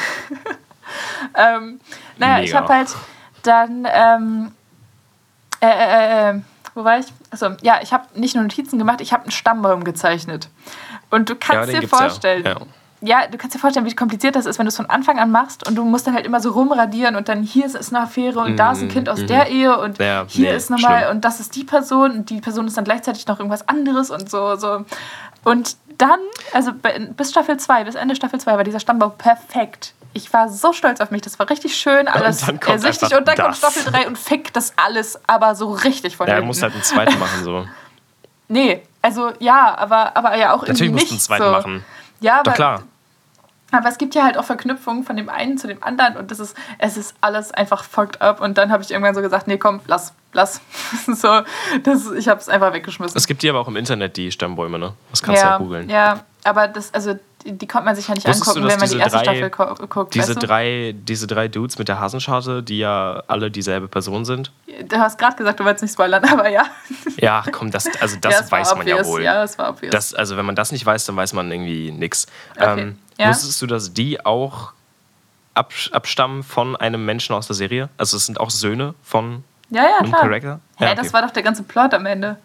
ähm, 1.35 1.81
naja, 2.19 2.35
Mega. 2.35 2.43
ich 2.43 2.55
habe 2.55 2.69
halt 2.69 2.89
dann 3.43 3.89
ähm, 3.91 4.53
äh, 5.63 5.67
äh, 5.67 6.31
äh, 6.33 6.41
wo 6.75 6.85
war 6.85 6.99
ich? 6.99 7.07
Achso, 7.31 7.57
ja, 7.63 7.81
ich 7.83 7.95
habe 7.95 8.09
nicht 8.15 8.35
nur 8.35 8.45
Notizen 8.45 8.79
gemacht, 8.79 9.01
ich 9.01 9.15
habe 9.15 9.23
einen 9.23 9.33
Stammbaum 9.33 9.85
gezeichnet. 9.85 10.51
Und 11.09 11.31
du 11.31 11.35
kannst 11.35 11.73
ja, 11.73 11.81
dir 11.81 11.89
vorstellen, 11.89 12.45
ja. 12.45 12.57
Ja 13.03 13.27
du 13.27 13.39
kannst 13.39 13.55
dir 13.55 13.59
vorstellen, 13.59 13.87
wie 13.87 13.95
kompliziert 13.95 14.37
das 14.37 14.47
ist, 14.47 14.59
wenn 14.59 14.67
du 14.67 14.69
es 14.69 14.77
von 14.77 14.87
Anfang 14.87 15.19
an 15.19 15.31
machst 15.31 15.67
und 15.67 15.75
du 15.75 15.85
musst 15.85 16.07
dann 16.07 16.15
halt 16.15 16.27
immer 16.27 16.41
so 16.41 16.51
rumradieren 16.51 17.17
und 17.17 17.29
dann 17.29 17.43
hier 17.43 17.65
ist 17.65 17.95
eine 17.95 18.05
Affäre 18.05 18.41
und 18.41 18.55
mm, 18.55 18.57
da 18.57 18.73
ist 18.73 18.83
ein 18.83 18.89
Kind 18.89 19.09
aus 19.09 19.21
mm. 19.21 19.27
der 19.27 19.49
Ehe 19.49 19.79
und 19.79 19.99
ja, 19.99 20.25
hier 20.29 20.51
nee, 20.51 20.57
ist 20.57 20.71
nochmal 20.71 21.11
und 21.11 21.25
das 21.25 21.41
ist 21.41 21.57
die 21.57 21.65
Person 21.65 22.11
und 22.11 22.31
die 22.31 22.41
Person 22.41 22.67
ist 22.67 22.77
dann 22.77 22.85
gleichzeitig 22.85 23.27
noch 23.27 23.39
irgendwas 23.39 23.67
anderes 23.69 24.11
und 24.11 24.31
so. 24.31 24.57
so. 24.57 24.85
Und 25.45 25.77
dann, 25.97 26.21
also 26.53 26.73
bis 27.17 27.31
Staffel 27.31 27.57
2, 27.57 27.85
bis 27.85 27.95
Ende 27.95 28.17
Staffel 28.17 28.41
2 28.41 28.57
war 28.57 28.65
dieser 28.65 28.81
Stammbau 28.81 29.11
perfekt. 29.11 29.95
Ich 30.13 30.33
war 30.33 30.49
so 30.49 30.73
stolz 30.73 31.01
auf 31.01 31.11
mich, 31.11 31.23
das 31.23 31.39
war 31.39 31.49
richtig 31.49 31.77
schön, 31.77 32.09
alles 32.09 32.47
ersichtlich. 32.67 33.15
Und 33.17 33.29
dann 33.29 33.37
das. 33.37 33.45
kommt 33.45 33.57
Staffel 33.57 33.93
3 33.93 34.09
und 34.09 34.19
fickt 34.19 34.57
das 34.57 34.73
alles 34.77 35.21
aber 35.27 35.55
so 35.55 35.71
richtig 35.71 36.17
von 36.17 36.27
Ja, 36.27 36.35
er 36.35 36.43
muss 36.43 36.63
halt 36.63 36.75
einen 36.75 36.83
zweiten 36.83 37.19
machen, 37.19 37.45
so. 37.45 37.67
Nee, 38.49 38.83
also 39.01 39.33
ja, 39.39 39.77
aber, 39.79 40.17
aber 40.17 40.37
ja 40.37 40.53
auch 40.53 40.63
Natürlich 40.67 40.83
irgendwie. 40.83 40.93
Natürlich 40.93 40.93
musst 40.93 41.11
du 41.11 41.13
einen 41.15 41.21
zweiten 41.21 41.45
so. 41.45 41.51
machen. 41.51 41.85
Ja, 42.21 42.43
Doch, 42.43 42.55
klar. 42.55 42.83
Aber 43.73 43.89
es 43.89 43.99
gibt 43.99 44.15
ja 44.15 44.25
halt 44.25 44.37
auch 44.37 44.45
Verknüpfungen 44.45 45.05
von 45.05 45.17
dem 45.17 45.29
einen 45.29 45.57
zu 45.57 45.69
dem 45.69 45.83
anderen 45.83 46.17
und 46.17 46.31
das 46.31 46.41
ist, 46.41 46.57
es 46.79 46.97
ist 46.97 47.15
alles 47.21 47.53
einfach 47.53 47.85
fucked 47.85 48.21
up. 48.21 48.41
Und 48.41 48.59
dann 48.59 48.73
habe 48.73 48.83
ich 48.83 48.91
irgendwann 48.91 49.15
so 49.15 49.23
gesagt, 49.23 49.47
nee, 49.47 49.59
komm, 49.59 49.81
lass, 49.87 50.13
lass. 50.33 50.61
so, 51.07 51.43
das, 51.85 52.11
ich 52.11 52.29
habe 52.29 52.41
es 52.41 52.49
einfach 52.49 52.73
weggeschmissen. 52.73 53.17
Es 53.17 53.27
gibt 53.27 53.43
die 53.43 53.49
aber 53.49 53.61
auch 53.61 53.69
im 53.69 53.77
Internet, 53.77 54.17
die 54.17 54.33
Stammbäume, 54.33 54.79
ne? 54.79 54.93
Das 55.11 55.23
kannst 55.23 55.43
ja, 55.43 55.49
du 55.49 55.53
ja 55.53 55.59
googeln. 55.59 55.89
Ja, 55.89 56.25
aber 56.43 56.67
das, 56.67 56.93
also 56.93 57.17
die, 57.45 57.67
konnte 57.67 57.87
man 57.87 57.97
sich 57.97 58.09
ja 58.09 58.15
nicht 58.15 58.27
Wusstest 58.27 58.49
angucken, 58.49 58.67
du, 58.67 58.73
wenn 58.73 58.79
man 58.81 58.89
die 58.89 58.99
erste 58.99 59.19
drei, 59.19 59.25
Staffel 59.25 59.51
guckt. 59.89 60.15
Diese, 60.15 60.29
weißt 60.29 60.43
du? 60.43 60.47
drei, 60.47 60.95
diese 60.97 61.27
drei 61.27 61.49
Dudes 61.49 61.79
mit 61.79 61.89
der 61.89 61.99
Hasenscharte, 62.01 62.63
die 62.63 62.79
ja 62.79 63.23
alle 63.29 63.51
dieselbe 63.51 63.89
Person 63.89 64.25
sind. 64.25 64.53
Du 64.85 64.97
hast 64.97 65.19
gerade 65.19 65.37
gesagt, 65.37 65.61
du 65.61 65.65
wolltest 65.65 65.83
nicht 65.83 65.93
spoilern, 65.93 66.25
aber 66.31 66.49
ja. 66.49 66.65
Ja, 67.17 67.45
komm, 67.51 67.71
das, 67.71 67.87
also 68.01 68.17
das 68.21 68.41
ja, 68.41 68.51
weiß 68.51 68.75
man 68.77 68.87
ja 68.87 69.05
wohl. 69.05 69.23
Ja, 69.23 69.35
das 69.35 69.59
war 69.59 69.71
obvious. 69.71 69.91
Das, 69.91 70.15
also 70.15 70.37
wenn 70.37 70.47
man 70.47 70.55
das 70.55 70.73
nicht 70.73 70.85
weiß, 70.85 71.07
dann 71.07 71.17
weiß 71.17 71.33
man 71.33 71.51
irgendwie 71.51 71.93
nichts. 71.93 72.27
Okay. 72.57 72.81
Ähm, 72.81 72.99
ja? 73.19 73.29
Wusstest 73.29 73.61
du, 73.63 73.67
dass 73.67 73.93
die 73.93 74.25
auch 74.25 74.73
abstammen 75.55 76.43
von 76.43 76.77
einem 76.77 77.05
Menschen 77.05 77.35
aus 77.35 77.47
der 77.47 77.57
Serie? 77.57 77.89
Also 77.97 78.17
es 78.17 78.27
sind 78.27 78.41
auch 78.41 78.51
Söhne 78.51 78.95
von 79.03 79.45
ja, 79.71 79.83
ja, 79.83 79.99
einem 79.99 80.11
klar. 80.11 80.23
Charakter? 80.23 80.61
Hä, 80.77 80.85
ja, 80.85 80.93
okay. 80.93 81.03
das 81.03 81.13
war 81.13 81.23
doch 81.23 81.31
der 81.31 81.43
ganze 81.43 81.63
Plot 81.63 81.95
am 81.95 82.07
Ende. 82.07 82.39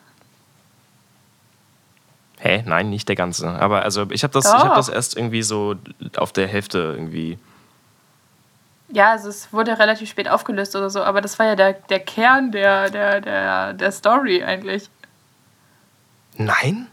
Hä? 2.45 2.63
Nein, 2.63 2.91
nicht 2.91 3.09
der 3.09 3.15
ganze. 3.15 3.49
Aber 3.49 3.81
also 3.81 4.05
ich 4.11 4.21
habe 4.21 4.31
das, 4.31 4.53
hab 4.53 4.75
das 4.75 4.87
erst 4.87 5.17
irgendwie 5.17 5.41
so 5.41 5.77
auf 6.15 6.31
der 6.31 6.47
Hälfte 6.47 6.77
irgendwie. 6.95 7.39
Ja, 8.89 9.13
also 9.13 9.29
es 9.29 9.51
wurde 9.51 9.79
relativ 9.79 10.11
spät 10.11 10.29
aufgelöst 10.29 10.75
oder 10.75 10.91
so, 10.91 11.01
aber 11.01 11.21
das 11.21 11.39
war 11.39 11.47
ja 11.47 11.55
der, 11.55 11.73
der 11.73 11.99
Kern 12.01 12.51
der, 12.51 12.91
der, 12.91 13.19
der, 13.19 13.73
der 13.73 13.91
Story 13.91 14.43
eigentlich. 14.43 14.91
Nein? 16.37 16.85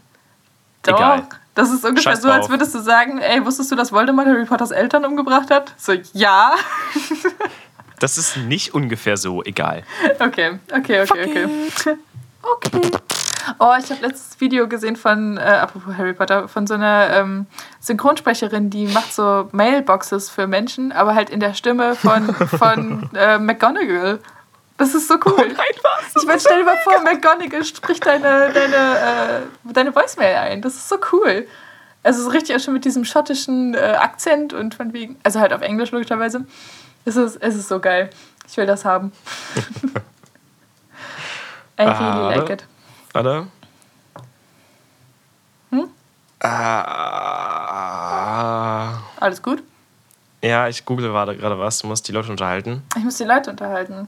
Doch. 0.81 0.95
Egal. 0.95 1.27
Das 1.53 1.69
ist 1.69 1.85
ungefähr 1.85 2.13
Scheiß 2.13 2.23
so, 2.23 2.31
als 2.31 2.49
würdest 2.49 2.73
du 2.73 2.79
sagen, 2.79 3.19
ey, 3.19 3.45
wusstest 3.45 3.71
du, 3.71 3.75
dass 3.75 3.91
Voldemort 3.91 4.27
Harry 4.27 4.45
Potters 4.45 4.71
Eltern 4.71 5.05
umgebracht 5.05 5.51
hat? 5.51 5.71
So, 5.77 5.93
ja. 6.13 6.55
das 7.99 8.17
ist 8.17 8.37
nicht 8.37 8.73
ungefähr 8.73 9.17
so, 9.17 9.43
egal. 9.43 9.83
Okay, 10.19 10.57
okay, 10.75 11.03
okay, 11.03 11.23
okay. 11.29 11.47
Okay. 11.67 11.97
Oh, 13.59 13.73
ich 13.79 13.89
habe 13.89 14.01
letztes 14.01 14.39
Video 14.39 14.67
gesehen 14.67 14.95
von, 14.95 15.37
äh, 15.37 15.41
apropos 15.41 15.95
Harry 15.97 16.13
Potter, 16.13 16.47
von 16.47 16.67
so 16.67 16.73
einer 16.73 17.09
ähm, 17.11 17.45
Synchronsprecherin, 17.79 18.69
die 18.69 18.87
macht 18.87 19.13
so 19.13 19.49
Mailboxes 19.51 20.29
für 20.29 20.47
Menschen, 20.47 20.91
aber 20.91 21.15
halt 21.15 21.29
in 21.29 21.39
der 21.39 21.53
Stimme 21.53 21.95
von, 21.95 22.33
von 22.35 23.09
äh, 23.15 23.37
McGonagall. 23.37 24.19
Das 24.77 24.95
ist 24.95 25.07
so 25.07 25.15
cool. 25.25 25.33
Oh 25.37 25.41
nein, 25.41 25.55
was? 25.55 26.21
Ich 26.21 26.27
meine, 26.27 26.39
stell 26.39 26.59
dir 26.59 26.65
mal 26.65 26.77
vor, 26.83 26.99
McGonagall 27.01 27.63
spricht 27.63 28.05
deine, 28.05 28.51
deine, 28.53 28.75
äh, 28.75 29.41
deine 29.71 29.95
Voicemail 29.95 30.35
ein. 30.35 30.61
Das 30.61 30.75
ist 30.75 30.89
so 30.89 30.97
cool. 31.11 31.47
Also 32.01 32.23
so 32.23 32.29
richtig 32.29 32.55
auch 32.55 32.59
schon 32.59 32.73
mit 32.73 32.83
diesem 32.83 33.05
schottischen 33.05 33.75
äh, 33.75 33.97
Akzent 33.99 34.53
und 34.53 34.75
von 34.75 34.91
wegen, 34.93 35.17
also 35.23 35.39
halt 35.39 35.53
auf 35.53 35.61
Englisch 35.61 35.91
logischerweise. 35.91 36.45
Es 37.05 37.15
ist, 37.15 37.37
es 37.41 37.55
ist 37.55 37.69
so 37.69 37.79
geil. 37.79 38.09
Ich 38.47 38.57
will 38.57 38.65
das 38.65 38.83
haben. 38.83 39.13
I 41.79 41.83
really 41.83 41.95
ah, 41.95 42.35
like 42.35 42.49
it. 42.49 42.65
Warte. 43.13 43.47
Hm? 45.69 45.87
Ah. 46.41 47.69
Alles 49.19 49.41
gut? 49.41 49.63
Ja, 50.41 50.67
ich 50.67 50.83
google 50.83 51.09
gerade 51.09 51.57
was. 51.57 51.79
Du 51.79 51.87
musst 51.87 52.07
die 52.07 52.11
Leute 52.11 52.29
unterhalten. 52.31 52.83
Ich 52.97 53.03
muss 53.03 53.17
die 53.17 53.23
Leute 53.23 53.51
unterhalten. 53.51 54.07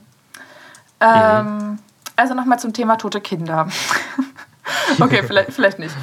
Ähm, 1.00 1.46
mhm. 1.46 1.78
Also 2.16 2.34
nochmal 2.34 2.58
zum 2.58 2.72
Thema 2.72 2.96
tote 2.96 3.20
Kinder. 3.20 3.68
okay, 5.00 5.22
vielleicht, 5.22 5.52
vielleicht 5.52 5.78
nicht. 5.78 5.94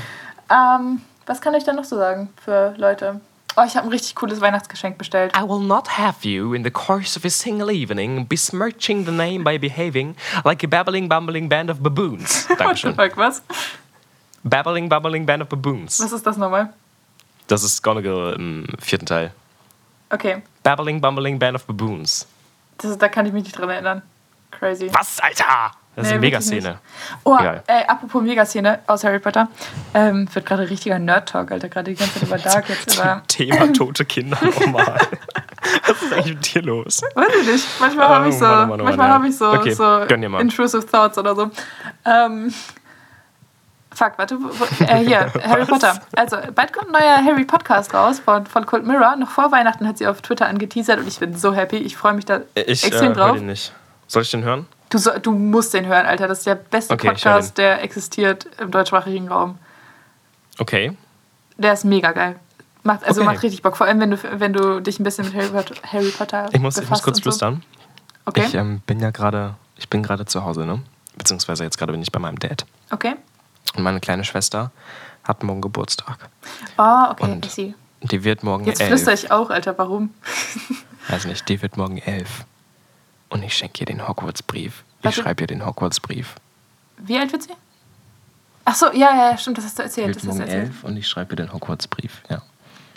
Ähm, 0.49 1.01
was 1.25 1.41
kann 1.41 1.53
ich 1.55 1.63
da 1.63 1.73
noch 1.73 1.83
so 1.83 1.97
sagen 1.97 2.29
für 2.43 2.73
Leute? 2.77 3.19
Oh, 3.55 3.63
ich 3.65 3.75
habe 3.75 3.87
ein 3.87 3.91
richtig 3.91 4.15
cooles 4.15 4.41
Weihnachtsgeschenk 4.41 4.97
bestellt. 4.97 5.35
I 5.37 5.43
will 5.43 5.59
not 5.59 5.97
have 5.97 6.27
you 6.27 6.53
in 6.53 6.63
the 6.63 6.71
course 6.71 7.15
of 7.15 7.23
a 7.23 7.29
single 7.29 7.69
evening 7.71 8.27
besmirching 8.27 9.05
the 9.05 9.11
name 9.11 9.43
by 9.43 9.59
behaving 9.59 10.15
like 10.43 10.63
a 10.63 10.67
babbling, 10.67 11.07
bumbling 11.07 11.49
band 11.49 11.69
of 11.69 11.81
baboons. 11.83 12.47
Dankeschön. 12.57 12.97
What 12.97 13.15
was? 13.15 13.43
Babbling, 14.43 14.89
bumbling 14.89 15.25
band 15.25 15.43
of 15.43 15.49
baboons. 15.49 15.99
Was 15.99 16.11
ist 16.11 16.25
das 16.25 16.37
nochmal? 16.37 16.73
Das 17.47 17.63
ist 17.63 17.83
Gonagall 17.83 18.33
im 18.33 18.67
vierten 18.79 19.05
Teil. 19.05 19.31
Okay. 20.09 20.41
Babbling, 20.63 20.99
bumbling 20.99 21.37
band 21.37 21.55
of 21.55 21.65
baboons. 21.65 22.27
Das 22.79 22.91
ist, 22.91 23.01
da 23.01 23.07
kann 23.07 23.25
ich 23.25 23.33
mich 23.33 23.43
nicht 23.43 23.57
dran 23.57 23.69
erinnern. 23.69 24.01
Crazy. 24.51 24.89
Was, 24.91 25.19
Alter? 25.19 25.71
Das 25.95 26.03
nee, 26.03 26.09
ist 26.09 26.13
eine 26.13 26.21
Megaszene. 26.21 26.79
Oh, 27.23 27.37
ey, 27.37 27.83
apropos 27.87 28.23
Megaszene 28.23 28.79
aus 28.87 29.03
Harry 29.03 29.19
Potter. 29.19 29.47
Ähm, 29.93 30.27
wird 30.33 30.45
gerade 30.45 30.67
richtiger 30.67 30.97
Nerd-Talk, 30.97 31.51
Alter. 31.51 31.69
Gerade 31.69 31.91
die 31.91 31.97
ganze 31.97 32.19
Zeit 32.19 32.23
über 32.23 32.37
Dark 32.39 32.69
jetzt 32.69 32.95
über. 32.97 33.21
Thema 33.27 33.71
tote 33.73 34.03
Kinder 34.05 34.37
nochmal. 34.41 34.99
Was 35.87 36.01
ist 36.01 36.13
eigentlich 36.13 36.35
mit 36.35 36.53
dir 36.55 36.61
los? 36.63 37.01
Weiß 37.13 37.27
ich 37.41 37.47
nicht. 37.47 37.67
Manchmal 37.79 38.07
habe 38.09 38.29
ich 38.29 38.35
so, 38.35 38.45
Mann, 38.45 38.69
Mann, 38.69 38.83
manchmal 38.83 39.07
ja. 39.07 39.13
hab 39.13 39.23
ich 39.23 39.37
so, 39.37 39.51
okay, 39.51 39.73
so 39.73 39.99
intrusive 40.39 40.85
Thoughts 40.85 41.17
oder 41.17 41.35
so. 41.35 41.51
Ähm, 42.05 42.53
fuck, 43.93 44.13
warte. 44.17 44.37
Wo, 44.39 44.83
äh, 44.83 45.05
hier, 45.05 45.31
Harry 45.43 45.65
Potter. 45.65 45.99
Also, 46.15 46.37
bald 46.53 46.73
kommt 46.73 46.87
ein 46.87 46.93
neuer 46.93 47.23
Harry 47.23 47.45
Podcast 47.45 47.93
raus 47.93 48.19
von, 48.19 48.45
von 48.45 48.65
Cold 48.65 48.85
Mirror. 48.85 49.15
Noch 49.17 49.29
vor 49.29 49.51
Weihnachten 49.51 49.87
hat 49.87 49.99
sie 49.99 50.07
auf 50.07 50.21
Twitter 50.21 50.47
angeteasert 50.47 50.99
und 50.99 51.07
ich 51.07 51.19
bin 51.19 51.35
so 51.35 51.53
happy. 51.53 51.77
Ich 51.77 51.95
freue 51.95 52.13
mich 52.13 52.25
da 52.25 52.41
ich, 52.55 52.83
extrem 52.83 53.11
äh, 53.11 53.15
drauf. 53.15 53.35
Ich 53.37 53.43
nicht. 53.43 53.73
Soll 54.07 54.23
ich 54.23 54.31
den 54.31 54.43
hören? 54.43 54.67
Du, 54.93 54.99
so, 54.99 55.09
du 55.17 55.31
musst 55.31 55.73
den 55.73 55.87
hören, 55.87 56.05
Alter. 56.05 56.27
Das 56.27 56.37
ist 56.39 56.45
der 56.45 56.53
beste 56.53 56.93
okay, 56.93 57.07
Podcast, 57.07 57.57
der 57.57 57.81
existiert 57.81 58.45
im 58.59 58.69
deutschsprachigen 58.69 59.27
Raum. 59.27 59.57
Okay. 60.59 60.95
Der 61.57 61.73
ist 61.73 61.83
mega 61.83 62.11
geil. 62.11 62.35
Macht, 62.83 63.03
also 63.03 63.21
okay. 63.21 63.31
macht 63.31 63.41
richtig 63.41 63.63
Bock. 63.63 63.75
Vor 63.75 63.87
allem, 63.87 63.99
wenn 63.99 64.11
du, 64.11 64.17
wenn 64.39 64.53
du 64.53 64.81
dich 64.81 64.99
ein 64.99 65.03
bisschen 65.03 65.25
mit 65.25 65.33
Harry 65.33 65.47
Potter, 65.47 65.75
Harry 65.91 66.11
Potter 66.11 66.47
ich 66.51 66.59
muss, 66.59 66.77
ich 66.77 66.87
muss 66.87 67.01
kurz 67.01 67.21
flüstern. 67.21 67.63
So. 67.63 68.21
Okay. 68.25 68.43
Ich 68.45 68.53
ähm, 68.53 68.81
bin 68.85 68.99
ja 68.99 69.09
gerade, 69.09 69.55
ich 69.77 69.89
bin 69.89 70.03
gerade 70.03 70.27
zu 70.27 70.43
Hause, 70.43 70.63
ne? 70.63 70.83
Beziehungsweise 71.17 71.63
jetzt 71.63 71.79
gerade 71.79 71.91
bin 71.91 72.03
ich 72.03 72.11
bei 72.11 72.19
meinem 72.19 72.37
Dad. 72.37 72.63
Okay. 72.91 73.15
Und 73.75 73.81
meine 73.81 73.99
kleine 73.99 74.23
Schwester 74.23 74.71
hat 75.23 75.41
morgen 75.41 75.61
Geburtstag. 75.61 76.29
Oh, 76.77 77.05
okay, 77.09 77.31
Und 77.31 77.45
ich 77.47 77.51
sehe. 77.51 77.73
Die 78.03 78.23
wird 78.23 78.43
morgen 78.43 78.65
Jetzt 78.65 78.79
elf. 78.79 78.91
Jetzt 78.91 79.05
flüstere 79.05 79.15
ich 79.15 79.31
auch, 79.31 79.49
Alter, 79.49 79.75
warum? 79.79 80.13
Weiß 81.07 81.25
nicht, 81.25 81.49
die 81.49 81.59
wird 81.63 81.77
morgen 81.77 81.97
elf. 81.97 82.45
Und 83.33 83.41
ich 83.41 83.57
schenke 83.57 83.79
ihr 83.81 83.85
den 83.87 84.07
Hogwarts-Brief. 84.07 84.83
Ich 85.01 85.15
schreibe 85.15 85.43
ihr 85.43 85.47
den 85.47 85.65
Hogwarts-Brief. 85.65 86.35
Wie 86.97 87.17
alt 87.17 87.31
wird 87.31 87.43
sie? 87.43 87.53
Ach 88.63 88.75
so, 88.75 88.93
ja, 88.93 89.31
ja, 89.31 89.37
stimmt, 89.37 89.57
das 89.57 89.65
hast 89.65 89.79
du 89.79 89.83
erzählt. 89.83 90.15
Das 90.15 90.23
morgen 90.23 90.41
elf 90.41 90.83
und 90.83 90.95
ich 90.95 91.07
schreibe 91.07 91.33
ihr 91.33 91.37
den 91.37 91.51
Hogwarts-Brief, 91.51 92.21
ja. 92.29 92.43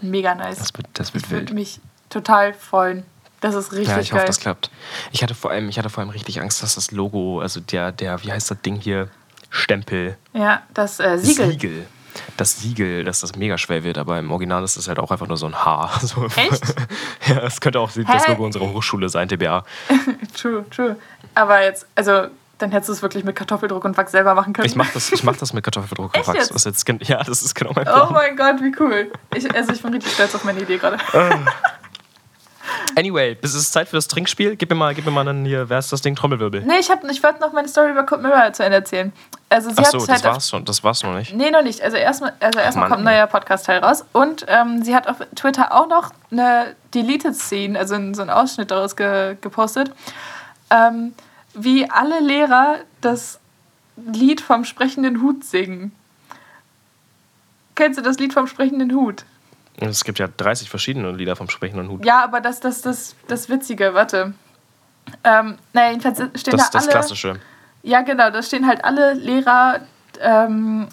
Mega 0.02 0.34
nice. 0.34 0.58
Das 0.58 0.74
wird, 0.74 0.86
das 0.92 1.14
wird 1.14 1.24
ich 1.24 1.30
wild. 1.30 1.42
würde 1.42 1.54
mich 1.54 1.80
total 2.10 2.52
freuen. 2.52 3.04
Das 3.40 3.54
ist 3.54 3.72
richtig 3.72 3.88
geil. 3.88 3.96
Ja, 3.96 4.02
ich 4.02 4.10
geil. 4.10 4.18
hoffe, 4.18 4.26
das 4.26 4.38
klappt. 4.38 4.70
Ich 5.10 5.22
hatte, 5.22 5.34
vor 5.34 5.50
allem, 5.50 5.70
ich 5.70 5.78
hatte 5.78 5.88
vor 5.88 6.02
allem 6.02 6.10
richtig 6.10 6.40
Angst, 6.40 6.62
dass 6.62 6.74
das 6.74 6.90
Logo, 6.90 7.40
also 7.40 7.60
der, 7.60 7.92
der 7.92 8.22
wie 8.22 8.30
heißt 8.30 8.50
das 8.50 8.60
Ding 8.60 8.76
hier? 8.76 9.08
Stempel. 9.48 10.18
Ja, 10.34 10.62
das 10.74 11.00
äh, 11.00 11.18
Siegel. 11.18 11.50
Siegel 11.50 11.86
das 12.36 12.60
Siegel, 12.60 13.04
dass 13.04 13.20
das 13.20 13.36
mega 13.36 13.58
schwer 13.58 13.84
wird, 13.84 13.98
aber 13.98 14.18
im 14.18 14.30
Original 14.30 14.62
ist 14.64 14.76
das 14.76 14.88
halt 14.88 14.98
auch 14.98 15.10
einfach 15.10 15.26
nur 15.26 15.36
so 15.36 15.46
ein 15.46 15.64
Haar. 15.64 15.90
So. 16.06 16.26
Echt? 16.36 16.62
ja, 17.26 17.38
es 17.42 17.60
könnte 17.60 17.80
auch 17.80 17.90
das 17.90 18.28
Logo 18.28 18.44
unserer 18.44 18.72
Hochschule 18.72 19.08
sein, 19.08 19.28
TBA. 19.28 19.64
true, 20.36 20.64
true. 20.70 20.96
Aber 21.34 21.64
jetzt, 21.64 21.86
also 21.96 22.28
dann 22.58 22.70
hättest 22.70 22.88
du 22.88 22.92
es 22.92 23.02
wirklich 23.02 23.24
mit 23.24 23.34
Kartoffeldruck 23.34 23.84
und 23.84 23.96
Wachs 23.96 24.12
selber 24.12 24.34
machen 24.34 24.52
können. 24.52 24.66
Ich 24.66 24.76
mach 24.76 24.90
das, 24.92 25.10
ich 25.10 25.24
mach 25.24 25.36
das 25.36 25.52
mit 25.52 25.64
Kartoffeldruck 25.64 26.16
und 26.16 26.26
Wachs. 26.26 26.54
Was 26.54 26.64
jetzt, 26.64 26.88
ja, 27.08 27.22
das 27.24 27.42
ist 27.42 27.54
genau 27.54 27.72
mein 27.74 27.88
oh 27.88 27.90
Plan. 27.90 28.06
Oh 28.08 28.12
mein 28.12 28.36
Gott, 28.36 28.62
wie 28.62 28.74
cool. 28.78 29.10
Ich, 29.34 29.52
also 29.52 29.72
ich 29.72 29.82
bin 29.82 29.92
richtig 29.94 30.12
stolz 30.12 30.34
auf 30.34 30.44
meine 30.44 30.60
Idee 30.60 30.78
gerade. 30.78 30.98
Anyway, 32.96 33.36
es 33.42 33.54
ist 33.54 33.72
Zeit 33.72 33.88
für 33.88 33.96
das 33.96 34.08
Trinkspiel. 34.08 34.56
Gib 34.56 34.70
mir 34.70 34.76
mal, 34.76 34.94
gib 34.94 35.04
mir 35.04 35.10
mal 35.10 35.26
einen 35.28 35.44
hier, 35.44 35.68
wer 35.68 35.78
ist 35.78 35.92
das 35.92 36.00
Ding? 36.00 36.14
Trommelwirbel. 36.14 36.62
Nee, 36.62 36.78
ich, 36.80 36.88
ich 36.88 37.22
wollte 37.22 37.40
noch 37.40 37.52
meine 37.52 37.68
Story 37.68 37.90
über 37.90 38.04
Code 38.04 38.22
Mirror 38.22 38.52
zu 38.52 38.64
Ende 38.64 38.76
erzählen. 38.76 39.12
Also 39.48 39.70
sie 39.70 39.76
Ach 39.78 39.84
so, 39.84 39.98
hat 40.00 40.08
das 40.08 40.08
halt 40.08 40.24
war's 40.24 40.48
schon. 40.48 40.64
Das 40.64 40.82
war's 40.82 41.02
noch 41.02 41.14
nicht. 41.14 41.34
Nee, 41.34 41.50
noch 41.50 41.62
nicht. 41.62 41.82
Also 41.82 41.96
erstmal 41.96 42.32
also 42.40 42.58
erst 42.58 42.78
kommt 42.78 42.92
ein 42.92 43.04
neuer 43.04 43.26
Podcast-Teil 43.26 43.80
raus. 43.80 44.04
Und 44.12 44.44
ähm, 44.48 44.82
sie 44.82 44.94
hat 44.94 45.08
auf 45.08 45.18
Twitter 45.34 45.74
auch 45.74 45.88
noch 45.88 46.12
eine 46.30 46.74
Deleted 46.94 47.36
Scene, 47.36 47.78
also 47.78 47.94
so 48.14 48.22
einen 48.22 48.30
Ausschnitt 48.30 48.70
daraus 48.70 48.96
ge 48.96 49.36
gepostet, 49.40 49.90
ähm, 50.70 51.14
wie 51.54 51.88
alle 51.90 52.20
Lehrer 52.20 52.78
das 53.00 53.38
Lied 53.96 54.40
vom 54.40 54.64
sprechenden 54.64 55.22
Hut 55.22 55.44
singen. 55.44 55.92
Kennst 57.74 57.98
du 57.98 58.02
das 58.02 58.18
Lied 58.18 58.32
vom 58.32 58.46
sprechenden 58.46 58.92
Hut? 58.94 59.24
Es 59.78 60.04
gibt 60.04 60.18
ja 60.18 60.28
30 60.28 60.70
verschiedene 60.70 61.12
Lieder 61.12 61.36
vom 61.36 61.48
sprechenden 61.48 61.88
Hut. 61.88 62.04
Ja, 62.04 62.24
aber 62.24 62.40
das 62.40 62.60
das, 62.60 62.80
das, 62.80 63.14
das 63.28 63.48
Witzige, 63.48 63.94
warte. 63.94 64.34
Ähm, 65.22 65.56
naja, 65.72 65.90
jedenfalls 65.90 66.18
stehen 66.40 66.56
das, 66.56 66.70
da 66.70 66.78
alle... 66.78 66.86
Das 66.86 66.88
Klassische. 66.88 67.40
Ja, 67.82 68.00
genau, 68.02 68.30
da 68.30 68.42
stehen 68.42 68.66
halt 68.66 68.84
alle 68.84 69.12
Lehrer 69.14 69.80
ähm, 70.20 70.88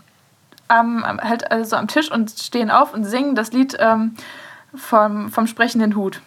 am, 0.68 1.04
halt 1.22 1.50
also 1.52 1.76
am 1.76 1.88
Tisch 1.88 2.12
und 2.12 2.32
stehen 2.32 2.70
auf 2.70 2.94
und 2.94 3.06
singen 3.06 3.36
das 3.36 3.52
Lied 3.52 3.76
ähm, 3.80 4.16
vom, 4.76 5.32
vom 5.32 5.48
sprechenden 5.48 5.96
Hut. 5.96 6.22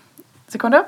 Sekunde. 0.48 0.84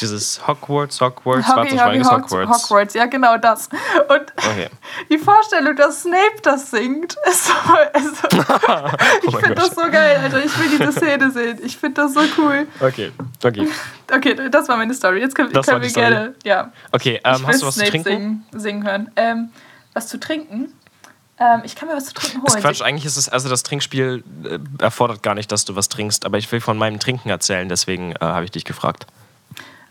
Dieses 0.00 0.46
Hogwarts, 0.46 1.00
Hogwarts, 1.00 1.48
Hockey, 1.48 1.76
Hockey, 1.76 2.02
Hogwarts. 2.02 2.64
Hogwarts, 2.64 2.94
ja 2.94 3.06
genau 3.06 3.36
das. 3.36 3.68
Und 4.08 4.32
okay. 4.36 4.68
die 5.10 5.18
Vorstellung, 5.18 5.76
dass 5.76 6.02
Snape 6.02 6.40
das 6.42 6.70
singt, 6.70 7.16
ist 7.28 7.46
so, 7.46 7.52
also, 7.92 8.10
ich 9.22 9.34
oh 9.34 9.38
finde 9.38 9.54
das 9.54 9.74
so 9.74 9.82
geil, 9.90 10.20
Alter. 10.22 10.44
Ich 10.44 10.58
will 10.58 10.78
diese 10.78 10.92
Szene 10.92 11.30
sehen. 11.30 11.58
Ich 11.62 11.76
finde 11.76 12.02
das 12.02 12.14
so 12.14 12.20
cool. 12.38 12.66
Okay, 12.80 13.12
okay. 13.44 13.68
Okay, 14.12 14.48
das 14.50 14.68
war 14.68 14.76
meine 14.76 14.94
Story. 14.94 15.20
Jetzt 15.20 15.34
können, 15.34 15.52
können 15.52 15.82
wir 15.82 15.90
gerne, 15.90 16.34
ja. 16.44 16.72
Okay, 16.92 17.20
ähm, 17.24 17.46
hast 17.46 17.62
du 17.62 17.66
was 17.66 17.74
Snape 17.74 17.90
zu 17.90 18.02
trinken? 18.02 18.44
Singen, 18.50 18.62
singen 18.62 18.84
hören. 18.84 19.10
Ähm, 19.16 19.50
was 19.92 20.08
zu 20.08 20.18
trinken? 20.18 20.72
Ähm, 21.40 21.62
ich 21.64 21.76
kann 21.76 21.88
mir 21.88 21.94
was 21.94 22.06
zu 22.06 22.14
trinken 22.14 22.38
holen. 22.38 22.46
Ist 22.46 22.60
Quatsch, 22.60 22.82
eigentlich 22.82 23.04
ist 23.04 23.16
es, 23.16 23.28
also 23.28 23.48
das 23.48 23.62
Trinkspiel 23.62 24.24
äh, 24.44 24.58
erfordert 24.82 25.22
gar 25.22 25.34
nicht, 25.34 25.52
dass 25.52 25.64
du 25.64 25.76
was 25.76 25.88
trinkst, 25.88 26.24
aber 26.24 26.38
ich 26.38 26.50
will 26.50 26.60
von 26.60 26.76
meinem 26.76 26.98
Trinken 26.98 27.28
erzählen, 27.28 27.68
deswegen 27.68 28.12
äh, 28.12 28.16
habe 28.20 28.44
ich 28.44 28.50
dich 28.50 28.64
gefragt. 28.64 29.06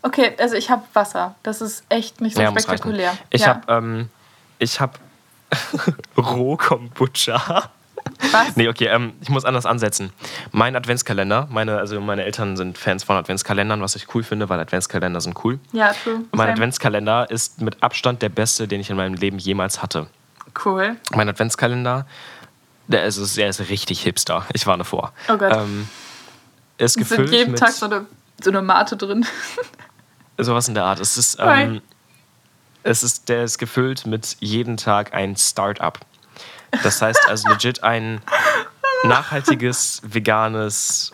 Okay, 0.02 0.34
also 0.38 0.54
ich 0.54 0.70
habe 0.70 0.82
Wasser. 0.92 1.34
Das 1.42 1.60
ist 1.60 1.84
echt 1.88 2.20
nicht 2.20 2.36
so 2.36 2.42
ja, 2.42 2.50
spektakulär. 2.50 3.16
Ich 3.30 3.42
ja. 3.42 3.48
habe 3.48 3.72
ähm, 3.72 4.10
ich 4.58 4.80
habe 4.80 4.98
Roh-Kombucha. 6.16 7.70
Was? 8.32 8.56
Nee, 8.56 8.68
okay, 8.68 8.86
ähm, 8.86 9.12
ich 9.20 9.28
muss 9.28 9.44
anders 9.44 9.66
ansetzen. 9.66 10.12
Mein 10.52 10.76
Adventskalender, 10.76 11.46
meine, 11.50 11.78
also 11.78 12.00
meine 12.00 12.24
Eltern 12.24 12.56
sind 12.56 12.78
Fans 12.78 13.04
von 13.04 13.16
Adventskalendern, 13.16 13.80
was 13.80 13.96
ich 13.96 14.14
cool 14.14 14.22
finde, 14.22 14.48
weil 14.48 14.58
Adventskalender 14.60 15.20
sind 15.20 15.44
cool. 15.44 15.58
Ja, 15.72 15.92
true. 15.92 16.24
Mein 16.32 16.46
Same. 16.46 16.52
Adventskalender 16.52 17.30
ist 17.30 17.60
mit 17.60 17.82
Abstand 17.82 18.22
der 18.22 18.28
beste, 18.28 18.66
den 18.66 18.80
ich 18.80 18.90
in 18.90 18.96
meinem 18.96 19.14
Leben 19.14 19.38
jemals 19.38 19.82
hatte. 19.82 20.06
Cool. 20.64 20.96
Mein 21.14 21.28
Adventskalender, 21.28 22.06
der 22.86 23.04
ist, 23.04 23.36
der 23.36 23.48
ist 23.48 23.60
richtig 23.68 24.00
hipster. 24.00 24.46
Ich 24.52 24.66
warne 24.66 24.84
vor. 24.84 25.12
Oh 25.28 25.36
Gott. 25.36 25.54
Ähm, 25.54 25.88
ist 26.78 26.96
gefüllt 26.96 27.28
sind 27.28 27.38
jeden 27.38 27.50
mit 27.52 27.60
Tag 27.60 27.72
so 27.72 27.86
eine, 27.86 28.06
so 28.40 28.50
eine 28.50 28.62
Mate 28.62 28.96
drin. 28.96 29.26
sowas 30.38 30.68
in 30.68 30.74
der 30.74 30.84
Art. 30.84 31.00
Es 31.00 31.16
ist, 31.16 31.38
ähm, 31.40 31.82
es 32.82 33.02
ist, 33.02 33.28
der 33.28 33.44
ist 33.44 33.58
gefüllt 33.58 34.06
mit 34.06 34.36
jeden 34.40 34.76
Tag 34.76 35.14
ein 35.14 35.36
Start-up. 35.36 36.00
Das 36.82 37.02
heißt 37.02 37.28
also 37.28 37.48
legit 37.48 37.82
ein 37.82 38.20
nachhaltiges, 39.04 40.00
veganes, 40.04 41.12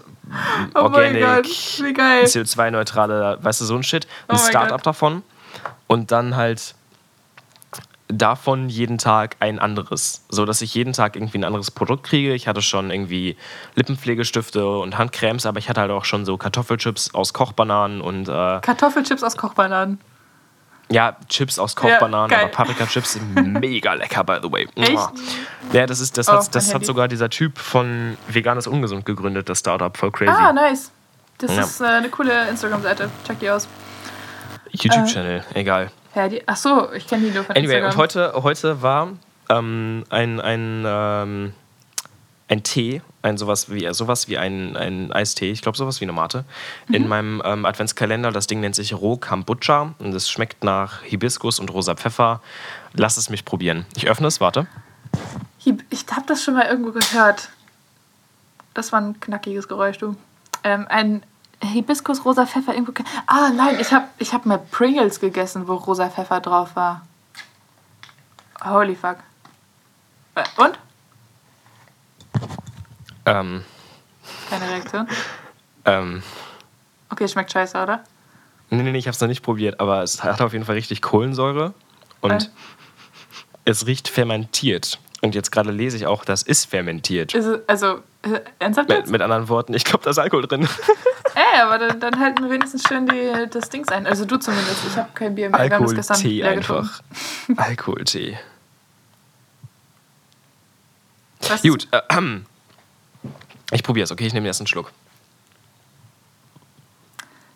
oh 0.75 0.81
organic, 0.81 1.45
CO2-neutrale, 1.45 3.39
weißt 3.43 3.61
du, 3.61 3.65
so 3.65 3.77
ein 3.77 3.83
Shit. 3.83 4.07
Ein 4.29 4.37
oh 4.37 4.39
Start-up 4.39 4.83
davon. 4.83 5.23
Und 5.87 6.13
dann 6.13 6.37
halt 6.37 6.75
davon 8.09 8.69
jeden 8.69 8.99
Tag 8.99 9.37
ein 9.40 9.59
anderes, 9.59 10.25
so 10.29 10.45
dass 10.45 10.61
ich 10.62 10.75
jeden 10.75 10.93
Tag 10.93 11.17
irgendwie 11.17 11.38
ein 11.38 11.45
anderes 11.45 11.71
Produkt 11.71 12.05
kriege. 12.05 12.35
Ich 12.35 12.47
hatte 12.47 12.62
schon 12.62 12.90
irgendwie 12.90 13.37
Lippenpflegestifte 13.75 14.67
und 14.67 14.99
Handcremes, 14.99 15.47
aber 15.47 15.59
ich 15.59 15.69
hatte 15.69 15.81
halt 15.81 15.90
auch 15.90 16.05
schon 16.05 16.25
so 16.25 16.37
Kartoffelchips 16.37 17.14
aus 17.14 17.33
Kochbananen 17.33 18.01
und 18.01 18.29
äh, 18.29 18.61
Kartoffelchips 18.61 19.23
aus 19.23 19.37
Kochbananen. 19.37 19.99
Ja, 20.90 21.17
Chips 21.29 21.59
aus 21.59 21.75
Kochbananen, 21.75 22.31
ja, 22.31 22.43
aber 22.43 22.49
Paprika-Chips 22.49 23.14
sind 23.14 23.35
mega 23.61 23.95
lecker, 23.95 24.23
by 24.23 24.37
the 24.43 24.53
way. 24.53 24.69
Echt? 24.77 24.99
Ja, 25.73 25.87
das, 25.87 26.01
ist, 26.01 26.19
das, 26.19 26.29
oh, 26.29 26.33
hat, 26.33 26.55
das 26.55 26.75
hat 26.75 26.85
sogar 26.85 27.09
dieser 27.09 27.31
Typ 27.31 27.59
von 27.59 28.19
Veganes 28.29 28.67
Ungesund 28.67 29.07
gegründet, 29.07 29.49
das 29.49 29.61
Startup, 29.61 29.97
voll 29.97 30.11
crazy. 30.11 30.31
Ah, 30.31 30.53
nice. 30.53 30.90
Das 31.38 31.57
ja. 31.57 31.62
ist 31.62 31.81
äh, 31.81 31.85
eine 31.85 32.11
coole 32.11 32.49
Instagram-Seite. 32.51 33.11
Check 33.27 33.40
die 33.40 33.51
aus. 33.51 33.67
YouTube-Channel, 34.73 35.43
äh, 35.55 35.61
egal. 35.61 35.90
Ja, 36.14 36.29
die, 36.29 36.42
ach 36.46 36.57
so, 36.57 36.92
ich 36.92 37.07
kenne 37.07 37.27
die 37.27 37.31
nur 37.33 37.44
von 37.44 37.57
anyway, 37.57 37.77
Instagram. 37.77 37.90
und 37.90 37.96
heute, 37.96 38.33
heute 38.42 38.83
war 38.83 39.09
ähm, 39.48 40.05
ein, 40.11 40.40
ein, 40.40 40.85
ähm, 40.87 41.53
ein 42.48 42.62
Tee, 42.62 43.03
ein 43.22 43.37
sowas 43.37 43.70
wie, 43.70 43.92
sowas 43.92 44.29
wie 44.29 44.38
ein, 44.38 44.77
ein 44.77 45.12
Eistee, 45.12 45.50
ich 45.50 45.62
glaube 45.62 45.77
sowas 45.77 46.00
wie 46.00 46.05
eine 46.05 46.12
Mate, 46.12 46.44
mhm. 46.88 46.94
in 46.94 47.09
meinem 47.09 47.42
ähm, 47.44 47.64
Adventskalender. 47.64 48.31
Das 48.31 48.46
Ding 48.46 48.61
nennt 48.61 48.77
sich 48.77 48.94
Roh 48.94 49.16
Kombucha 49.16 49.94
und 49.98 50.14
es 50.14 50.31
schmeckt 50.31 50.62
nach 50.62 51.03
Hibiskus 51.03 51.59
und 51.59 51.72
rosa 51.72 51.94
Pfeffer. 51.94 52.40
Lass 52.92 53.16
es 53.16 53.29
mich 53.31 53.44
probieren. 53.44 53.87
Ich 53.96 54.09
öffne 54.09 54.29
es, 54.29 54.40
warte. 54.40 54.66
Ich 55.90 56.05
habe 56.11 56.27
das 56.27 56.44
schon 56.44 56.55
mal 56.55 56.66
irgendwo 56.66 56.92
gehört. 56.92 57.48
Das 58.74 58.92
war 58.92 59.00
ein 59.00 59.18
knackiges 59.20 59.68
Geräusch, 59.68 59.98
du. 59.98 60.16
Ähm, 60.62 60.87
ein 60.88 61.22
Hibiskus, 61.62 62.25
rosa 62.25 62.47
Pfeffer 62.47 62.75
irgendwo. 62.75 62.93
Ah, 63.27 63.51
nein, 63.51 63.77
ich 63.81 63.93
habe 63.93 64.07
ich 64.19 64.33
hab 64.33 64.47
mal 64.47 64.59
Pringles 64.59 65.21
gegessen, 65.21 65.69
wo 65.69 65.75
rosa 65.75 66.09
Pfeffer 66.11 66.40
drauf 66.40 66.77
war. 66.77 67.03
Holy 68.64 68.95
fuck. 68.95 69.19
Äh, 70.35 70.45
und? 70.57 70.79
Ähm. 73.27 73.64
Keine 74.51 74.69
Reaktion? 74.69 75.09
Ähm. 75.85 76.23
Okay, 77.11 77.29
schmeckt 77.29 77.53
scheiße, 77.53 77.81
oder? 77.81 78.05
Nee, 78.71 78.83
nee, 78.83 78.93
nee, 78.93 78.99
ich 78.99 79.07
hab's 79.07 79.21
noch 79.21 79.29
nicht 79.29 79.43
probiert, 79.43 79.81
aber 79.81 80.03
es 80.03 80.23
hat 80.25 80.40
auf 80.40 80.53
jeden 80.53 80.64
Fall 80.64 80.75
richtig 80.75 81.03
Kohlensäure 81.03 81.75
und 82.21 82.33
äh. 82.33 82.49
es 83.64 83.87
riecht 83.87 84.09
fermentiert. 84.09 84.99
Und 85.21 85.35
jetzt 85.35 85.53
gerade 85.53 85.71
lese 85.71 85.97
ich 85.97 86.07
auch, 86.07 86.25
das 86.25 86.43
ist 86.43 86.67
fermentiert. 86.67 87.35
Ist 87.35 87.47
es, 87.47 87.69
also, 87.69 88.01
äh, 88.25 88.41
ernsthaft 88.59 88.89
mit, 88.89 89.09
mit, 89.09 89.23
anderen 89.23 89.49
Worten, 89.49 89.75
ich 89.75 89.85
glaube, 89.85 90.05
da 90.05 90.11
ist 90.11 90.19
Alkohol 90.19 90.47
drin. 90.47 90.69
Ey, 91.35 91.61
aber 91.63 91.79
dann, 91.79 92.01
dann 92.01 92.19
halten 92.19 92.43
wir 92.43 92.51
wenigstens 92.51 92.83
schön 92.89 93.07
die, 93.07 93.49
das 93.51 93.71
Ding 93.71 93.89
ein. 93.89 94.07
Also 94.07 94.25
du 94.25 94.37
zumindest. 94.39 94.79
Ich 94.87 94.97
habe 94.97 95.11
kein 95.15 95.35
Bier 95.35 95.51
mehr. 95.51 95.61
Alkoholtee 95.61 96.45
einfach. 96.45 97.01
Alkoholtee. 97.57 98.39
Gut, 101.63 101.89
äh, 101.93 102.01
ich 103.71 103.83
probiere 103.83 104.05
es, 104.05 104.13
okay? 104.13 104.27
Ich 104.27 104.33
nehme 104.33 104.47
erst 104.47 104.61
einen 104.61 104.67
Schluck. 104.67 104.93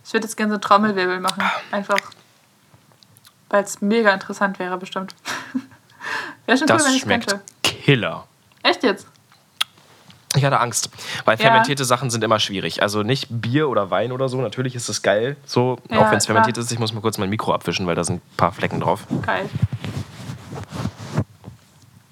Ich 0.05 0.13
würde 0.13 0.27
jetzt 0.27 0.37
gerne 0.37 0.55
so 0.55 0.59
Trommelwirbel 0.59 1.21
machen. 1.21 1.43
Einfach. 1.71 2.01
Weil 3.51 3.65
es 3.65 3.81
mega 3.81 4.13
interessant 4.13 4.59
wäre, 4.59 4.77
bestimmt. 4.79 5.15
wäre 6.47 6.59
schon 6.59 6.67
das 6.67 6.83
cool, 6.83 6.89
wenn 6.89 6.97
ich 6.97 7.05
könnte. 7.05 7.41
Killer. 7.63 8.27
Echt 8.63 8.83
jetzt? 8.83 9.07
Ich 10.39 10.45
hatte 10.45 10.61
Angst, 10.61 10.91
weil 11.25 11.37
fermentierte 11.37 11.83
ja. 11.83 11.87
Sachen 11.87 12.11
sind 12.11 12.23
immer 12.23 12.39
schwierig. 12.39 12.83
Also 12.83 13.03
nicht 13.03 13.27
Bier 13.29 13.69
oder 13.69 13.91
Wein 13.91 14.13
oder 14.13 14.29
so. 14.29 14.41
Natürlich 14.41 14.75
ist 14.75 14.89
es 14.89 15.03
geil, 15.03 15.37
so 15.45 15.79
ja, 15.91 15.99
auch 15.99 16.11
wenn 16.11 16.19
es 16.19 16.27
fermentiert 16.27 16.57
ist. 16.59 16.71
Ich 16.71 16.79
muss 16.79 16.93
mal 16.93 17.01
kurz 17.01 17.19
mein 17.19 17.29
Mikro 17.29 17.53
abwischen, 17.53 17.87
weil 17.87 17.95
da 17.95 18.05
sind 18.05 18.17
ein 18.17 18.37
paar 18.37 18.53
Flecken 18.53 18.81
drauf. 18.81 19.07
Geil. 19.27 19.49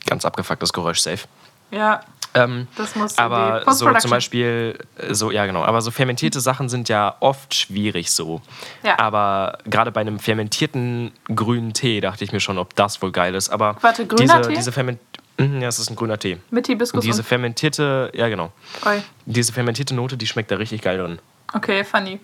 Ganz 0.07 0.25
abgefucktes 0.25 0.73
Geräusch, 0.73 1.01
safe. 1.01 1.27
Ja. 1.71 2.01
Ähm, 2.35 2.69
das 2.77 2.95
muss 2.97 3.17
aber 3.17 3.63
so 3.73 3.91
zum 3.95 4.11
Beispiel, 4.11 4.79
äh, 4.99 5.15
so, 5.15 5.31
ja 5.31 5.47
genau, 5.47 5.65
aber 5.65 5.81
so 5.81 5.91
fermentierte 5.91 6.41
Sachen 6.41 6.69
sind 6.69 6.89
ja 6.89 7.17
oft 7.21 7.55
schwierig 7.55 8.11
so. 8.11 8.43
Ja. 8.83 8.99
Aber 8.99 9.59
gerade 9.65 9.91
bei 9.91 10.03
einem 10.03 10.19
fermentierten 10.19 11.13
grünen 11.35 11.73
Tee 11.73 12.01
dachte 12.01 12.25
ich 12.25 12.33
mir 12.33 12.41
schon, 12.41 12.59
ob 12.59 12.75
das 12.75 13.01
wohl 13.01 13.11
geil 13.11 13.35
ist. 13.35 13.49
Aber 13.49 13.77
Warte, 13.81 14.07
grüner 14.07 14.41
diese, 14.41 14.49
Tee? 14.49 14.55
diese 14.57 14.73
Ferment 14.73 14.99
ja, 15.39 15.69
es 15.69 15.79
ist 15.79 15.91
ein 15.91 15.97
grüner 15.97 16.19
Tee. 16.19 16.39
Mit 16.51 16.67
Hibiskus. 16.67 16.99
Und 16.99 17.05
diese 17.05 17.23
fermentierte, 17.23 18.11
ja 18.15 18.29
genau. 18.29 18.53
Oi. 18.85 19.03
Diese 19.27 19.53
fermentierte 19.53 19.95
Note, 19.95 20.17
die 20.17 20.27
schmeckt 20.27 20.51
da 20.51 20.57
richtig 20.57 20.83
geil 20.83 20.99
drin. 20.99 21.19
Okay, 21.53 21.85
funny. 21.85 22.21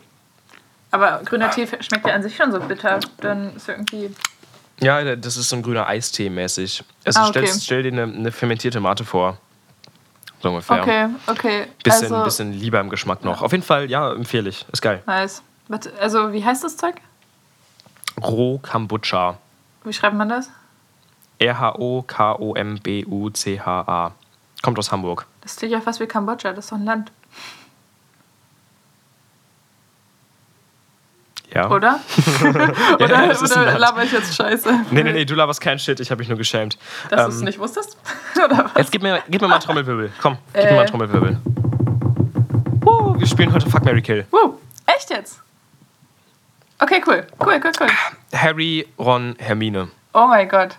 Aber 0.91 1.23
grüner 1.25 1.51
Tee 1.51 1.67
schmeckt 1.81 2.07
ja 2.07 2.15
an 2.15 2.23
sich 2.23 2.37
schon 2.37 2.53
so 2.53 2.61
bitter. 2.61 3.01
Dann 3.19 3.57
ist 3.57 3.69
irgendwie. 3.69 4.15
Ja, 4.81 5.17
das 5.17 5.37
ist 5.37 5.49
so 5.49 5.57
ein 5.57 5.63
grüner 5.63 5.87
Eistee 5.87 6.29
mäßig. 6.29 6.85
Also 7.05 7.21
ah, 7.21 7.29
okay. 7.29 7.47
stell, 7.47 7.61
stell 7.61 7.83
dir 7.83 7.93
eine, 7.93 8.03
eine 8.03 8.33
fermentierte 8.33 8.81
Mate 8.81 9.05
vor. 9.05 9.39
So 10.43 10.49
ungefähr. 10.49 10.83
Okay, 10.83 11.09
okay. 11.29 11.67
Bisschen, 11.85 12.13
also, 12.13 12.25
bisschen 12.25 12.53
lieber 12.53 12.81
im 12.81 12.91
Geschmack 12.91 13.25
noch. 13.25 13.43
Auf 13.43 13.53
jeden 13.53 13.65
Fall, 13.65 13.89
ja, 13.91 14.13
empfehle 14.13 14.51
ich. 14.51 14.67
Ist 14.73 14.83
geil. 14.83 15.03
Nice. 15.07 15.43
Also, 16.01 16.33
wie 16.33 16.45
heißt 16.45 16.65
das 16.65 16.77
Zeug? 16.77 16.97
Roh 18.21 18.59
Kombucha. 18.59 19.39
Wie 19.85 19.93
schreibt 19.93 20.17
man 20.17 20.29
das? 20.29 20.51
R-H-O-K-O-M-B-U-C-H-A. 21.43 24.13
Kommt 24.63 24.79
aus 24.79 24.93
Hamburg. 24.93 25.27
Das 25.41 25.57
klingt 25.57 25.73
ja 25.73 25.81
fast 25.81 25.99
wie 26.01 26.07
Kambodscha, 26.07 26.53
das 26.53 26.67
ist 26.67 26.73
doch 26.73 26.79
ein 26.79 26.85
Land. 26.85 27.11
Ja. 31.53 31.69
Oder? 31.71 32.01
oder 32.95 33.27
ja, 33.27 33.39
oder 33.39 33.79
laber 33.79 34.05
ich 34.05 34.13
jetzt 34.13 34.35
Scheiße? 34.35 34.87
Nee, 34.91 35.03
nee, 35.03 35.13
nee, 35.13 35.27
du 35.27 35.35
laberst 35.35 35.61
keinen 35.61 35.79
Shit, 35.79 36.01
ich 36.01 36.11
habe 36.11 36.21
mich 36.21 36.29
nur 36.29 36.39
geschämt. 36.39 36.79
Dass 37.11 37.21
ähm, 37.21 37.27
du 37.27 37.33
es 37.37 37.43
nicht 37.43 37.59
wusstest? 37.59 37.99
oder 38.43 38.65
was? 38.65 38.71
Jetzt 38.77 38.93
gib 38.93 39.03
mir, 39.03 39.23
gib 39.29 39.43
mir 39.43 39.49
mal 39.49 39.57
einen 39.57 39.63
Trommelwirbel. 39.63 40.11
Komm, 40.23 40.39
gib 40.55 40.63
äh. 40.63 40.67
mir 40.67 40.73
mal 40.73 40.79
einen 40.79 40.87
äh. 40.87 40.91
Trommelwirbel. 40.91 41.39
Uh, 42.87 43.19
wir 43.19 43.27
spielen 43.27 43.53
heute 43.53 43.69
Fuck 43.69 43.85
Mary 43.85 44.01
Kill. 44.01 44.25
Uh, 44.33 44.55
echt 44.87 45.11
jetzt? 45.11 45.43
Okay, 46.79 47.03
cool. 47.07 47.27
Cool, 47.39 47.61
cool, 47.63 47.73
cool. 47.81 47.89
Harry, 48.33 48.89
Ron, 48.99 49.37
Hermine. 49.39 49.89
Oh 50.15 50.27
mein 50.27 50.49
Gott. 50.49 50.79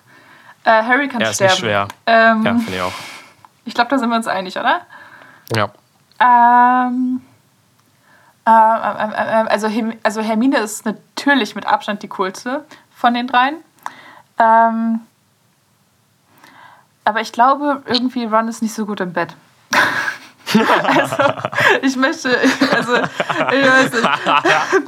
Äh, 0.63 0.83
Harry 0.83 1.07
kann 1.07 1.21
sterben. 1.21 1.31
Ist 1.31 1.41
nicht 1.41 1.57
schwer. 1.57 1.87
Ähm, 2.05 2.43
ja, 2.43 2.53
finde 2.55 2.75
ich 2.75 2.81
auch. 2.81 2.93
Ich 3.65 3.73
glaube, 3.73 3.89
da 3.89 3.97
sind 3.97 4.09
wir 4.09 4.15
uns 4.15 4.27
einig, 4.27 4.57
oder? 4.57 4.81
Ja. 5.55 5.69
Ähm. 6.19 7.21
Ähm, 8.45 9.13
ähm, 9.15 9.47
also, 9.49 9.69
also 10.03 10.21
Hermine 10.21 10.57
ist 10.57 10.85
natürlich 10.85 11.55
mit 11.55 11.65
Abstand 11.65 12.03
die 12.03 12.09
coolste 12.09 12.65
von 12.93 13.13
den 13.13 13.27
dreien. 13.27 13.55
Ähm, 14.37 14.99
aber 17.05 17.21
ich 17.21 17.31
glaube, 17.31 17.83
irgendwie 17.85 18.25
Ron 18.25 18.47
ist 18.47 18.61
nicht 18.61 18.73
so 18.73 18.85
gut 18.85 18.99
im 18.99 19.13
Bett. 19.13 19.35
Also, 20.55 21.15
ich 21.81 21.95
möchte, 21.95 22.37
also, 22.75 22.95
ich, 23.51 23.65
weiß 23.67 23.91
nicht, 23.93 24.09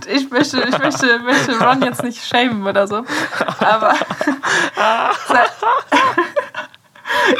ich 0.07 0.29
möchte, 0.29 0.61
ich 0.61 0.77
möchte, 0.77 1.19
möchte 1.19 1.59
Ron 1.59 1.81
jetzt 1.81 2.03
nicht 2.03 2.23
shamen 2.23 2.65
oder 2.65 2.87
so. 2.87 3.03
Aber 3.59 3.93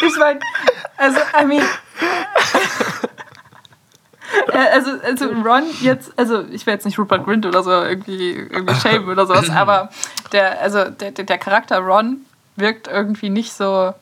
ich 0.06 0.18
meine, 0.18 0.40
also, 0.98 1.20
I 1.40 1.46
mean, 1.46 1.64
äh, 4.52 4.58
also, 4.74 4.92
also 5.04 5.26
Ron 5.44 5.64
jetzt, 5.82 6.18
also 6.18 6.44
ich 6.52 6.66
will 6.66 6.74
jetzt 6.74 6.86
nicht 6.86 6.98
Rupert 7.00 7.26
Grint 7.26 7.46
oder 7.46 7.64
so 7.64 7.72
irgendwie, 7.72 8.32
irgendwie 8.34 8.76
shamen 8.76 9.10
oder 9.10 9.26
sowas, 9.26 9.50
aber 9.50 9.90
der, 10.32 10.62
also 10.62 10.86
der, 10.86 11.12
der 11.12 11.38
Charakter 11.38 11.80
Ron 11.80 12.26
wirkt 12.56 12.88
irgendwie 12.88 13.30
nicht 13.30 13.54
so 13.54 13.94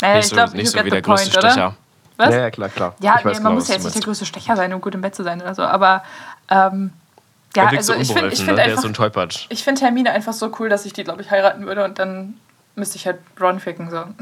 Naja, 0.00 0.16
nicht 0.16 0.24
ich 0.24 0.28
so, 0.28 0.36
glaube, 0.36 0.56
nicht 0.56 0.70
so 0.70 0.84
wie 0.84 0.90
der 0.90 1.02
größte 1.02 1.40
point, 1.40 1.54
oder? 1.56 1.76
Was? 2.16 2.34
Ja, 2.34 2.40
ja, 2.40 2.50
klar, 2.50 2.68
klar. 2.68 2.94
Ja, 3.00 3.16
weiß 3.16 3.24
man 3.24 3.34
genau, 3.34 3.52
muss 3.52 3.68
ja 3.68 3.74
jetzt 3.74 3.84
nicht 3.84 3.96
der 3.96 4.02
größte 4.02 4.26
Stecher 4.26 4.56
sein, 4.56 4.72
um 4.72 4.80
gut 4.80 4.94
im 4.94 5.02
Bett 5.02 5.14
zu 5.14 5.22
sein 5.22 5.40
oder 5.40 5.54
so. 5.54 5.62
Aber 5.62 6.02
ähm, 6.50 6.92
ja, 7.54 7.66
also 7.66 7.92
so 7.94 7.98
ich 7.98 8.12
finde 8.12 8.28
ich 8.28 8.40
ne? 8.40 8.46
find 8.46 8.58
ist 8.58 8.84
einfach, 8.84 9.30
so 9.30 9.46
ich 9.48 9.64
find 9.64 9.80
Hermine 9.80 10.10
einfach 10.12 10.32
so 10.32 10.52
cool, 10.58 10.68
dass 10.68 10.84
ich 10.86 10.92
die, 10.92 11.04
glaube 11.04 11.22
ich, 11.22 11.30
heiraten 11.30 11.66
würde 11.66 11.84
und 11.84 11.98
dann 11.98 12.34
müsste 12.74 12.96
ich 12.96 13.06
halt 13.06 13.18
Ron 13.40 13.60
ficken. 13.60 13.90
So. 13.90 14.04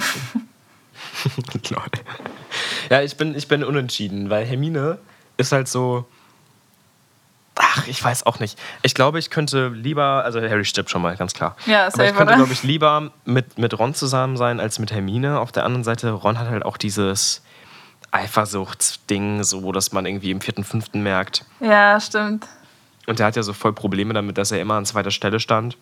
Ja, 2.90 3.02
ich 3.02 3.16
bin, 3.16 3.34
ich 3.34 3.48
bin 3.48 3.64
unentschieden, 3.64 4.30
weil 4.30 4.44
Hermine 4.44 4.98
ist 5.36 5.52
halt 5.52 5.68
so. 5.68 6.06
Ach, 7.56 7.86
ich 7.86 8.02
weiß 8.02 8.26
auch 8.26 8.40
nicht. 8.40 8.58
Ich 8.82 8.94
glaube, 8.94 9.18
ich 9.18 9.30
könnte 9.30 9.68
lieber, 9.68 10.24
also 10.24 10.40
Harry 10.40 10.64
stirbt 10.64 10.90
schon 10.90 11.02
mal, 11.02 11.16
ganz 11.16 11.34
klar. 11.34 11.56
Ja, 11.66 11.82
Aber 11.82 11.90
safe, 11.92 12.08
ich 12.08 12.14
könnte, 12.16 12.34
glaube 12.34 12.52
ich, 12.52 12.62
lieber 12.64 13.12
mit, 13.24 13.58
mit 13.58 13.78
Ron 13.78 13.94
zusammen 13.94 14.36
sein 14.36 14.58
als 14.58 14.78
mit 14.78 14.92
Hermine. 14.92 15.38
Auf 15.38 15.52
der 15.52 15.64
anderen 15.64 15.84
Seite, 15.84 16.10
Ron 16.10 16.38
hat 16.38 16.48
halt 16.48 16.64
auch 16.64 16.76
dieses 16.76 17.42
Eifersuchtsding, 18.14 19.42
so 19.42 19.72
dass 19.72 19.92
man 19.92 20.06
irgendwie 20.06 20.30
im 20.30 20.40
vierten, 20.40 20.64
fünften 20.64 21.02
merkt. 21.02 21.44
Ja, 21.60 21.98
stimmt. 22.00 22.46
Und 23.06 23.18
der 23.18 23.26
hat 23.26 23.36
ja 23.36 23.42
so 23.42 23.52
voll 23.52 23.72
Probleme 23.72 24.14
damit, 24.14 24.38
dass 24.38 24.52
er 24.52 24.60
immer 24.60 24.74
an 24.74 24.86
zweiter 24.86 25.10
Stelle 25.10 25.40
stand. 25.40 25.76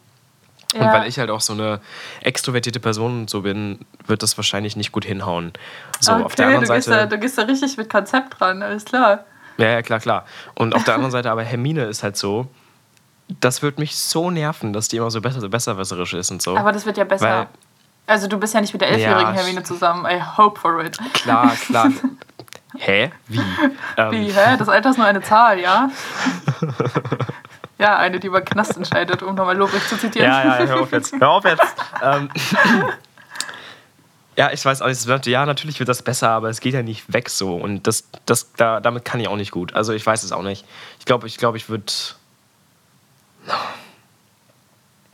Ja. 0.74 0.80
Und 0.80 0.92
weil 0.92 1.08
ich 1.08 1.18
halt 1.18 1.30
auch 1.30 1.42
so 1.42 1.52
eine 1.52 1.80
extrovertierte 2.22 2.80
Person 2.80 3.20
und 3.20 3.30
so 3.30 3.42
bin, 3.42 3.80
wird 4.06 4.22
das 4.22 4.36
wahrscheinlich 4.38 4.76
nicht 4.76 4.90
gut 4.90 5.04
hinhauen. 5.04 5.52
So, 6.00 6.12
okay, 6.12 6.22
auf 6.24 6.34
der 6.34 6.46
anderen 6.46 6.64
du, 6.66 6.72
gehst 6.72 6.88
da, 6.88 6.92
Seite. 6.92 7.08
du 7.08 7.18
gehst 7.18 7.36
da 7.38 7.42
richtig 7.42 7.76
mit 7.76 7.90
Konzept 7.90 8.40
ran, 8.40 8.62
alles 8.62 8.86
klar. 8.86 9.24
Ja, 9.58 9.68
ja, 9.68 9.82
klar, 9.82 10.00
klar. 10.00 10.24
Und 10.54 10.74
auf 10.74 10.84
der 10.84 10.94
anderen 10.94 11.12
Seite 11.12 11.30
aber 11.30 11.44
Hermine 11.44 11.84
ist 11.84 12.02
halt 12.02 12.16
so, 12.16 12.46
das 13.40 13.60
wird 13.62 13.78
mich 13.78 13.96
so 13.96 14.30
nerven, 14.30 14.72
dass 14.72 14.88
die 14.88 14.96
immer 14.96 15.10
so 15.10 15.20
besser, 15.20 15.46
besserwisserisch 15.48 16.14
ist 16.14 16.30
und 16.30 16.40
so. 16.40 16.56
Aber 16.56 16.72
das 16.72 16.86
wird 16.86 16.96
ja 16.96 17.04
besser. 17.04 17.26
Weil- 17.40 17.46
also 18.06 18.26
du 18.28 18.38
bist 18.38 18.54
ja 18.54 18.60
nicht 18.60 18.72
mit 18.72 18.80
der 18.82 18.88
elfjährigen 18.90 19.34
Ja, 19.34 19.40
Hermine 19.40 19.62
zusammen. 19.62 20.04
I 20.06 20.20
hope 20.36 20.58
for 20.60 20.82
it. 20.84 20.98
Klar, 21.14 21.52
klar. 21.66 21.90
Hä? 22.78 23.10
Wie? 23.28 23.40
Ähm, 23.96 24.10
Wie, 24.12 24.32
hä? 24.32 24.56
Das 24.58 24.68
Alter 24.68 24.90
ist 24.90 24.96
nur 24.96 25.06
eine 25.06 25.20
Zahl, 25.20 25.58
ja? 25.60 25.90
ja, 27.78 27.96
eine, 27.98 28.18
die 28.18 28.28
über 28.28 28.40
Knast 28.40 28.76
entscheidet, 28.76 29.22
um 29.22 29.34
nochmal 29.34 29.56
Lobrecht 29.56 29.88
zu 29.88 29.98
zitieren. 29.98 30.26
Ja, 30.30 30.58
ja, 30.60 30.66
hör 30.66 30.80
auf 30.80 30.92
jetzt. 30.92 31.12
Hör 31.18 31.28
auf 31.30 31.44
jetzt. 31.44 31.62
ähm, 32.02 32.30
ja, 34.36 34.50
ich 34.52 34.64
weiß 34.64 34.80
auch 34.80 34.86
nicht. 34.86 34.96
es 34.98 35.06
wird- 35.06 35.26
Ja, 35.26 35.44
natürlich 35.44 35.78
wird 35.80 35.88
das 35.90 36.00
besser, 36.02 36.30
aber 36.30 36.48
es 36.48 36.60
geht 36.60 36.72
ja 36.72 36.82
nicht 36.82 37.12
weg 37.12 37.28
so. 37.28 37.54
Und 37.56 37.86
das, 37.86 38.04
das, 38.24 38.52
da, 38.54 38.80
damit 38.80 39.04
kann 39.04 39.20
ich 39.20 39.28
auch 39.28 39.36
nicht 39.36 39.50
gut. 39.50 39.74
Also 39.74 39.92
ich 39.92 40.04
weiß 40.06 40.22
es 40.22 40.32
auch 40.32 40.42
nicht. 40.42 40.64
Ich 40.98 41.04
glaube, 41.04 41.26
ich, 41.26 41.36
glaube, 41.36 41.58
ich 41.58 41.68
würde. 41.68 41.92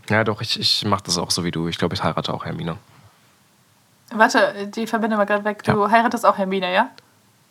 Ja, 0.08 0.24
doch, 0.24 0.40
ich, 0.40 0.58
ich 0.58 0.84
mache 0.84 1.02
das 1.04 1.18
auch 1.18 1.30
so 1.30 1.44
wie 1.44 1.50
du. 1.50 1.68
Ich 1.68 1.78
glaube, 1.78 1.94
ich 1.94 2.02
heirate 2.02 2.32
auch 2.32 2.44
Hermine. 2.44 2.76
Warte, 4.10 4.68
die 4.74 4.86
Verbindung 4.86 5.18
war 5.18 5.26
gerade 5.26 5.44
weg. 5.44 5.62
Du 5.64 5.72
Ja. 5.84 5.90
heiratest 5.90 6.24
auch 6.24 6.38
Hermine, 6.38 6.72
ja? 6.72 6.88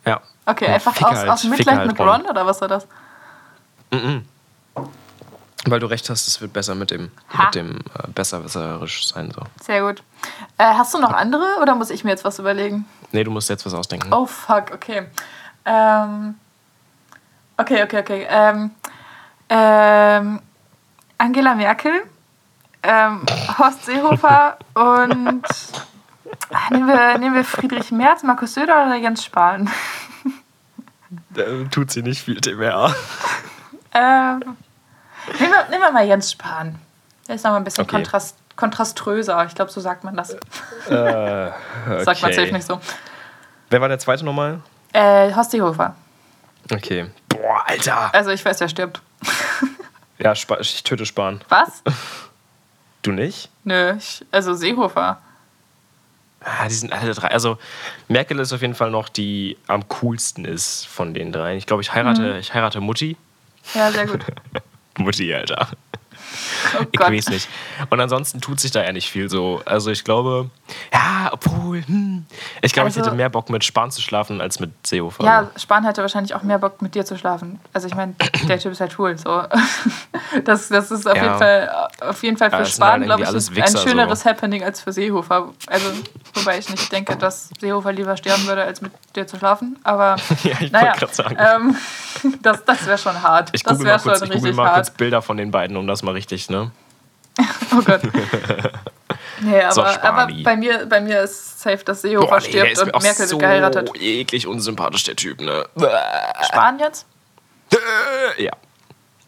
Ja. 0.05 0.21
Okay, 0.45 0.65
Ja, 0.65 0.73
einfach 0.75 0.93
Ficker 0.95 1.11
aus, 1.11 1.17
halt, 1.17 1.29
aus 1.29 1.43
Mitleid 1.43 1.77
halt 1.77 1.87
mit 1.87 1.99
Ron. 1.99 2.09
Ron 2.09 2.25
oder 2.27 2.45
was 2.45 2.61
war 2.61 2.67
das? 2.67 2.87
Mhm. 3.91 4.25
Weil 5.65 5.79
du 5.81 5.87
recht 5.87 6.09
hast, 6.09 6.27
es 6.27 6.39
wird 6.39 6.53
besser 6.53 6.75
mit 6.75 6.91
dem, 6.91 7.11
Ha. 7.37 7.45
mit 7.45 7.55
dem 7.55 7.79
äh, 7.79 8.07
besserwisserisch 8.15 9.07
sein. 9.07 9.31
So. 9.31 9.41
Sehr 9.61 9.81
gut. 9.81 10.01
Äh, 10.57 10.63
hast 10.63 10.93
du 10.93 10.99
noch 10.99 11.11
andere 11.11 11.45
oder 11.61 11.75
muss 11.75 11.89
ich 11.89 12.03
mir 12.03 12.11
jetzt 12.11 12.23
was 12.23 12.39
überlegen? 12.39 12.85
Nee, 13.11 13.23
du 13.23 13.31
musst 13.31 13.49
jetzt 13.49 13.65
was 13.65 13.73
ausdenken. 13.73 14.11
Oh 14.13 14.25
fuck, 14.25 14.71
okay. 14.73 15.07
Ähm, 15.65 16.35
okay, 17.57 17.83
okay, 17.83 17.99
okay. 17.99 18.27
Ähm, 18.29 18.71
ähm, 19.49 20.41
Angela 21.17 21.53
Merkel, 21.55 22.03
ähm, 22.83 23.25
Horst 23.57 23.85
Seehofer 23.85 24.57
und 24.73 25.43
ah, 26.51 26.69
nehmen, 26.71 26.87
wir, 26.87 27.17
nehmen 27.17 27.35
wir 27.35 27.43
Friedrich 27.43 27.91
Merz, 27.91 28.23
Markus 28.23 28.53
Söder 28.53 28.85
oder 28.85 28.95
Jens 28.95 29.23
Spahn? 29.23 29.69
Äh, 31.35 31.65
tut 31.71 31.91
sie 31.91 32.01
nicht 32.01 32.21
viel 32.23 32.39
mehr. 32.55 32.93
Ähm, 33.93 34.39
nehmen, 35.39 35.51
wir, 35.53 35.69
nehmen 35.69 35.81
wir 35.83 35.91
mal 35.91 36.05
Jens 36.05 36.31
Spahn. 36.31 36.75
Der 37.27 37.35
ist 37.35 37.43
nochmal 37.43 37.61
ein 37.61 37.63
bisschen 37.63 37.83
Okay. 37.83 37.95
kontrast, 37.95 38.37
kontraströser. 38.55 39.45
Ich 39.45 39.55
glaube, 39.55 39.71
so 39.71 39.81
sagt 39.81 40.03
man 40.03 40.15
das. 40.15 40.31
Äh, 40.31 40.37
okay. 40.89 42.03
Sagt 42.03 42.21
man 42.21 42.33
safe 42.33 42.51
nicht 42.51 42.65
so. 42.67 42.79
Wer 43.69 43.81
war 43.81 43.89
der 43.89 43.99
zweite 43.99 44.23
nochmal? 44.25 44.61
Äh, 44.93 45.33
Horst 45.33 45.51
Seehofer. 45.51 45.95
Okay. 46.71 47.07
Boah, 47.29 47.63
Alter. 47.65 48.13
Also 48.13 48.31
ich 48.31 48.43
weiß, 48.43 48.57
der 48.57 48.67
stirbt. 48.67 49.01
Ja, 50.19 50.31
ich 50.31 50.83
töte 50.83 51.05
Spahn. 51.05 51.41
Was? 51.49 51.83
Du 53.01 53.11
nicht? 53.11 53.49
Nö, 53.63 53.95
ich, 53.97 54.25
also 54.31 54.53
Seehofer. 54.53 55.21
Ah, 56.41 56.67
die 56.67 56.73
sind 56.73 56.93
alle 56.93 57.13
drei. 57.13 57.29
Also 57.29 57.57
Merkel 58.07 58.39
ist 58.39 58.53
auf 58.53 58.61
jeden 58.61 58.75
Fall 58.75 58.91
noch 58.91 59.09
die 59.09 59.57
am 59.67 59.87
coolsten 59.89 60.45
ist 60.45 60.85
von 60.87 61.13
den 61.13 61.31
dreien. 61.31 61.57
Ich 61.57 61.65
glaube, 61.65 61.81
ich 61.81 61.93
heirate, 61.93 62.21
Mhm. 62.33 62.39
ich 62.39 62.53
heirate 62.53 62.79
Mutti. 62.79 63.17
Ja, 63.73 63.91
sehr 63.91 64.07
gut. 64.07 64.23
Mutti, 64.97 65.33
Alter. 65.33 65.67
Oh 66.79 66.85
Ich 66.91 66.99
Gott. 66.99 67.11
weiß 67.11 67.29
nicht. 67.29 67.47
Und 67.89 67.99
ansonsten 68.01 68.41
tut 68.41 68.59
sich 68.59 68.71
da 68.71 68.83
ja 68.83 68.91
nicht 68.91 69.09
viel 69.09 69.29
so. 69.29 69.61
Also 69.65 69.91
ich 69.91 70.03
glaube, 70.03 70.49
ja, 70.93 71.29
obwohl, 71.31 71.83
hm, 71.85 72.25
ich 72.61 72.73
glaube, 72.73 72.89
ich 72.89 72.97
Also- 72.97 73.07
hätte 73.09 73.15
mehr 73.17 73.29
Bock 73.29 73.49
mit 73.49 73.63
Spahn 73.63 73.91
zu 73.91 74.01
schlafen 74.01 74.41
als 74.41 74.59
mit 74.59 74.71
Seehofer. 74.85 75.23
Ja, 75.23 75.47
Spahn 75.57 75.83
hätte 75.85 76.01
wahrscheinlich 76.01 76.33
auch 76.35 76.43
mehr 76.43 76.59
Bock 76.59 76.81
mit 76.81 76.95
dir 76.95 77.05
zu 77.05 77.17
schlafen. 77.17 77.59
Also 77.73 77.87
ich 77.87 77.95
meine, 77.95 78.15
der 78.47 78.59
Typ 78.59 78.71
ist 78.71 78.81
halt 78.81 78.97
cool. 78.99 79.17
So. 79.17 79.43
Das, 80.43 80.67
das 80.67 80.91
ist 80.91 81.07
auf, 81.07 81.15
Ja. 81.15 81.23
jeden 81.23 81.37
Fall, 81.37 81.87
auf 82.01 82.21
jeden 82.23 82.37
Fall 82.37 82.51
Ja, 82.51 82.57
für 82.57 82.65
sind 82.65 82.75
Spahn, 82.75 82.91
halt 82.91 83.03
glaube 83.05 83.23
ich, 83.23 83.55
Wichser, 83.55 83.79
ein 83.79 83.87
schöneres 83.87 84.21
so. 84.21 84.29
Happening 84.29 84.61
als 84.63 84.81
für 84.81 84.91
Seehofer. 84.91 85.49
Also, 85.67 85.85
wobei 86.33 86.57
ich 86.57 86.69
nicht 86.69 86.91
denke, 86.91 87.15
dass 87.15 87.49
Seehofer 87.61 87.93
lieber 87.93 88.17
sterben 88.17 88.45
würde, 88.45 88.63
als 88.63 88.81
mit 88.81 88.91
dir 89.15 89.25
zu 89.25 89.37
schlafen. 89.37 89.77
Aber 89.83 90.17
Ja, 90.43 90.51
ich 90.59 90.71
naja, 90.71 90.87
wollte 90.87 90.99
gerade 90.99 91.13
sagen. 91.13 91.37
ähm, 91.39 92.33
das, 92.41 92.65
das 92.65 92.85
wäre 92.85 92.97
schon 92.97 93.21
hart. 93.21 93.49
ich 93.53 93.63
das 93.63 93.77
google 93.77 93.91
mal, 93.93 93.99
kurz, 93.99 94.21
ich 94.21 94.29
google 94.31 94.53
mal 94.53 94.73
kurz 94.73 94.87
hart. 94.89 94.97
Bilder 94.97 95.21
von 95.21 95.37
den 95.37 95.49
beiden, 95.51 95.77
um 95.77 95.87
das 95.87 96.03
mal 96.03 96.11
richtig, 96.11 96.49
ne? 96.49 96.71
Oh 97.73 97.81
Gott. 97.85 98.01
Nee, 99.41 99.61
So, 99.71 99.81
aber, 99.83 100.03
aber 100.03 100.21
Spahni. 100.23 100.43
bei, 100.43 100.55
mir, 100.55 100.85
bei 100.85 101.01
mir 101.01 101.21
ist 101.21 101.59
safe, 101.61 101.83
dass 101.83 102.01
Seehofer 102.01 102.27
Boah, 102.27 102.39
nee, 102.39 102.45
stirbt 102.47 102.79
und 102.93 103.03
Merkel 103.03 103.27
so 103.27 103.35
wird 103.35 103.41
geheiratet. 103.41 103.91
eklig 104.01 104.47
unsympathisch, 104.47 105.03
der 105.03 105.15
Typ, 105.15 105.41
ne? 105.41 105.65
Spahn 106.47 106.79
jetzt? 106.79 107.05
Ja. 108.37 108.51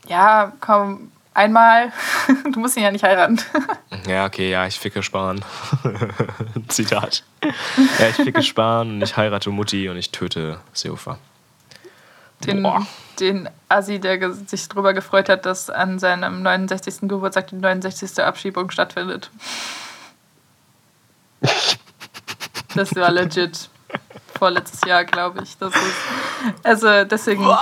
Ja, 0.08 0.54
komm, 0.62 1.12
einmal. 1.34 1.92
Du 2.52 2.60
musst 2.60 2.78
ihn 2.78 2.84
ja 2.84 2.92
nicht 2.92 3.04
heiraten. 3.04 3.40
Ja, 4.08 4.26
okay, 4.26 4.50
ja, 4.50 4.66
ich 4.66 4.80
ficke 4.80 5.04
Spahn. 5.04 5.44
Zitat. 6.68 7.24
Ja, 7.44 8.08
ich 8.10 8.16
ficke 8.16 8.42
Spahn 8.44 8.90
und 8.96 9.02
ich 9.04 9.16
heirate 9.18 9.50
Mutti 9.52 9.90
und 9.90 9.98
ich 9.98 10.12
töte 10.12 10.60
Seehofer. 10.74 11.20
Den, 12.46 12.64
Boah. 12.64 12.88
den 13.20 13.50
Assi, 13.68 14.00
der 14.00 14.32
sich 14.34 14.70
darüber 14.70 14.94
gefreut 14.94 15.28
hat, 15.30 15.46
dass 15.46 15.70
an 15.70 16.00
seinem 16.00 16.42
69. 16.42 17.02
Geburtstag 17.02 17.48
die 17.48 17.56
69. 17.56 18.24
Abschiebung 18.24 18.72
stattfindet. 18.72 19.30
Das 22.76 22.96
war 22.96 23.12
legit. 23.12 23.70
Vorletztes 24.38 24.82
Jahr, 24.88 25.04
glaube 25.06 25.42
ich. 25.44 25.58
Das 25.58 25.74
ist, 25.76 25.84
also 26.64 27.04
deswegen. 27.06 27.46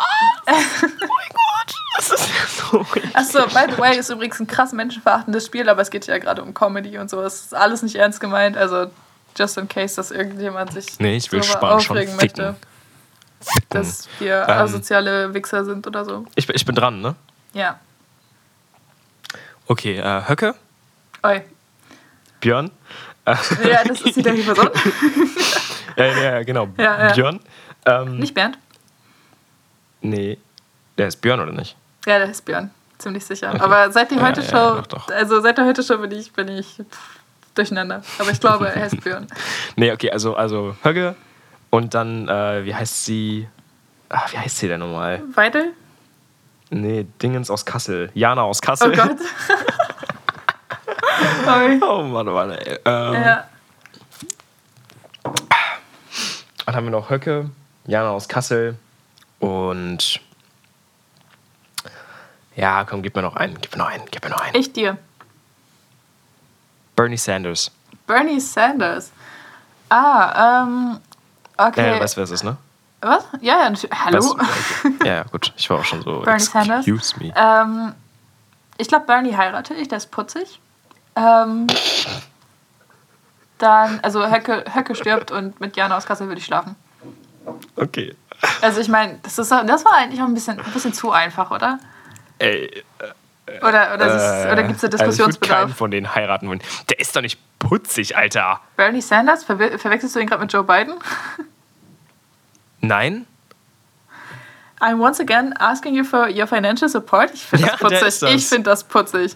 Das 1.97 2.11
ist 2.11 2.57
so 2.69 2.85
Achso, 3.15 3.47
by 3.47 3.71
the 3.73 3.77
way, 3.79 3.97
ist 3.97 4.09
übrigens 4.09 4.39
ein 4.39 4.45
krass 4.45 4.71
menschenverachtendes 4.71 5.47
Spiel, 5.47 5.67
aber 5.67 5.81
es 5.81 5.89
geht 5.89 6.05
ja 6.05 6.17
gerade 6.19 6.43
um 6.43 6.53
Comedy 6.53 6.97
und 6.99 7.09
so. 7.09 7.21
Es 7.23 7.45
ist 7.45 7.55
alles 7.55 7.81
nicht 7.81 7.95
ernst 7.95 8.19
gemeint. 8.19 8.55
Also, 8.55 8.91
just 9.35 9.57
in 9.57 9.67
case, 9.67 9.95
dass 9.95 10.11
irgendjemand 10.11 10.73
sich 10.73 10.99
Nee, 10.99 11.17
ich 11.17 11.31
will 11.31 11.39
darüber 11.39 11.57
Spahn 11.57 11.81
schon 11.81 11.97
aufregen 11.97 12.19
ficken. 12.19 12.45
möchte, 12.45 12.55
dass 13.69 14.07
wir 14.19 14.43
Ähm. 14.47 14.49
asoziale 14.59 15.33
Wichser 15.33 15.65
sind 15.65 15.87
oder 15.87 16.05
so. 16.05 16.25
Ich, 16.35 16.45
bin- 16.45 16.55
ich 16.55 16.65
bin 16.65 16.75
dran, 16.75 17.01
ne? 17.01 17.15
Ja. 17.53 17.79
Okay, 19.65 19.97
äh, 19.97 20.29
Höcke, 20.29 20.53
Oi. 21.23 21.41
Björn. 22.41 22.69
Ja, 23.27 23.83
das 23.85 24.01
ist 24.01 24.15
wieder 24.17 24.31
die 24.31 24.41
Person. 24.41 24.69
Äh, 25.97 26.23
ja, 26.23 26.43
genau. 26.43 26.67
Ja, 26.77 27.07
ja. 27.07 27.13
Björn. 27.13 27.39
Ähm, 27.87 28.19
Nicht 28.19 28.35
Bernd? 28.35 28.59
Nee. 30.01 30.37
Der 30.95 31.07
ist 31.07 31.19
Björn, 31.21 31.39
oder 31.39 31.51
nicht? 31.51 31.75
Ja, 32.05 32.19
der 32.19 32.29
ist 32.29 32.45
Björn. 32.45 32.69
Ziemlich 32.99 33.25
sicher. 33.25 33.59
Aber 33.59 33.91
seit 33.91 34.11
Ja, 34.11 34.21
heute 34.21 34.41
ja, 34.41 34.47
Show, 34.47 34.75
doch, 34.75 34.85
doch. 34.87 35.07
also 35.09 35.41
seit 35.41 35.57
der 35.57 35.65
heute 35.65 35.81
Show 35.81 35.97
bin 35.97 36.11
ich, 36.11 36.31
bin 36.33 36.49
ich 36.49 36.67
pff, 36.75 37.19
durcheinander. 37.55 38.03
Aber 38.19 38.29
ich 38.29 38.39
glaube, 38.39 38.69
er 38.69 38.85
ist 38.85 39.01
Björn. 39.03 39.25
Nee, 39.75 39.91
okay, 39.91 40.11
also, 40.11 40.35
also 40.35 40.75
Höcke 40.83 41.15
und 41.71 41.95
dann, 41.95 42.27
äh, 42.29 42.63
wie 42.63 42.75
heißt 42.75 43.05
sie? 43.05 43.47
Ach, 44.09 44.31
wie 44.31 44.37
heißt 44.37 44.57
sie 44.59 44.67
denn 44.67 44.81
nochmal? 44.81 45.23
Weidel? 45.33 45.73
Nee, 46.69 47.07
Dingens 47.23 47.49
aus 47.49 47.65
Kassel. 47.65 48.11
Jana 48.13 48.43
aus 48.43 48.61
Kassel. 48.61 48.91
Oh 48.91 48.95
Gott. 48.95 49.17
Oi. 51.47 51.79
Oh 51.81 52.03
Mann, 52.03 52.27
oh 52.27 52.33
Mann, 52.33 52.51
ey. 52.51 52.79
Ähm, 52.85 53.13
Ja. 53.13 53.43
Dann 56.65 56.75
haben 56.75 56.83
wir 56.85 56.91
noch 56.91 57.09
Höcke, 57.09 57.49
Jana 57.85 58.09
aus 58.09 58.27
Kassel 58.27 58.75
und 59.39 60.19
ja, 62.57 62.83
komm, 62.83 63.01
gib 63.03 63.15
mir 63.15 63.21
noch 63.21 63.35
einen, 63.37 63.57
gib 63.61 63.71
mir 63.71 63.77
noch 63.79 63.87
einen, 63.89 64.03
gib 64.11 64.23
mir 64.23 64.31
noch 64.31 64.41
einen. 64.41 64.55
Ich 64.55 64.73
dir. 64.73 64.97
Bernie 66.95 67.15
Sanders. 67.17 67.71
Bernie 68.05 68.39
Sanders. 68.41 69.11
Ah, 69.89 70.63
ähm, 70.63 70.99
okay. 71.57 71.95
Äh, 71.97 72.01
weißt 72.01 72.15
du, 72.15 72.17
wer 72.17 72.23
es 72.25 72.31
ist, 72.31 72.43
ne? 72.43 72.57
Was? 72.99 73.23
Ja, 73.41 73.59
ja, 73.63 73.69
natürlich. 73.69 73.97
Hallo? 74.03 74.17
Weißt 74.17 74.31
okay. 74.85 74.93
Ja, 75.07 75.13
ja, 75.17 75.23
gut. 75.23 75.53
Ich 75.55 75.69
war 75.69 75.79
auch 75.79 75.85
schon 75.85 76.01
so. 76.01 76.21
Bernie 76.21 76.39
Sanders. 76.39 76.85
Excuse 76.87 77.15
me. 77.19 77.31
Ähm, 77.35 77.93
ich 78.77 78.87
glaube, 78.87 79.05
Bernie 79.05 79.37
heirate 79.37 79.73
ich, 79.75 79.87
der 79.87 79.99
ist 79.99 80.11
putzig. 80.11 80.59
Ähm, 81.17 81.65
dann, 83.57 83.99
also 84.03 84.25
Höcke, 84.29 84.63
Höcke 84.73 84.93
stirbt 84.93 85.31
und 85.31 85.59
mit 85.59 85.75
Jana 85.75 85.97
aus 85.97 86.05
Kassel 86.05 86.27
würde 86.27 86.39
ich 86.39 86.45
schlafen. 86.45 86.75
Okay. 87.75 88.15
Also 88.61 88.81
ich 88.81 88.87
meine, 88.87 89.19
das, 89.23 89.39
ist, 89.39 89.51
das 89.51 89.83
war 89.85 89.93
eigentlich 89.93 90.21
auch 90.21 90.27
ein 90.27 90.33
bisschen, 90.35 90.59
ein 90.59 90.71
bisschen 90.71 90.93
zu 90.93 91.11
einfach, 91.11 91.49
oder? 91.49 91.79
Ey. 92.37 92.83
Oder, 93.61 93.93
oder, 93.95 94.45
äh, 94.45 94.51
oder 94.51 94.63
gibt 94.63 94.75
es 94.75 94.81
da 94.81 94.89
Diskussionsbedarf? 94.89 95.29
Also 95.29 95.39
ich 95.41 95.49
keinen 95.49 95.75
von 95.75 95.89
denen 95.89 96.13
heiraten 96.13 96.49
wollen. 96.49 96.61
Der 96.89 96.99
ist 96.99 97.15
doch 97.15 97.21
nicht 97.21 97.39
putzig, 97.57 98.15
Alter. 98.15 98.59
Bernie 98.75 99.01
Sanders? 99.01 99.43
Verwe 99.43 99.79
verwechselst 99.79 100.15
du 100.15 100.19
ihn 100.19 100.27
gerade 100.27 100.41
mit 100.41 100.51
Joe 100.53 100.63
Biden? 100.63 100.93
Nein. 102.81 103.25
I'm 104.79 104.99
once 104.99 105.19
again 105.19 105.53
asking 105.57 105.95
you 105.95 106.03
for 106.03 106.27
your 106.29 106.45
financial 106.45 106.87
support. 106.89 107.31
Ich 107.33 107.43
finde 107.43 107.65
Ja, 107.65 107.71
das 107.71 107.79
putzig. 107.79 107.99
das. 108.01 108.21
Ich 108.23 108.47
finde 108.47 108.69
das 108.69 108.83
putzig. 108.83 109.35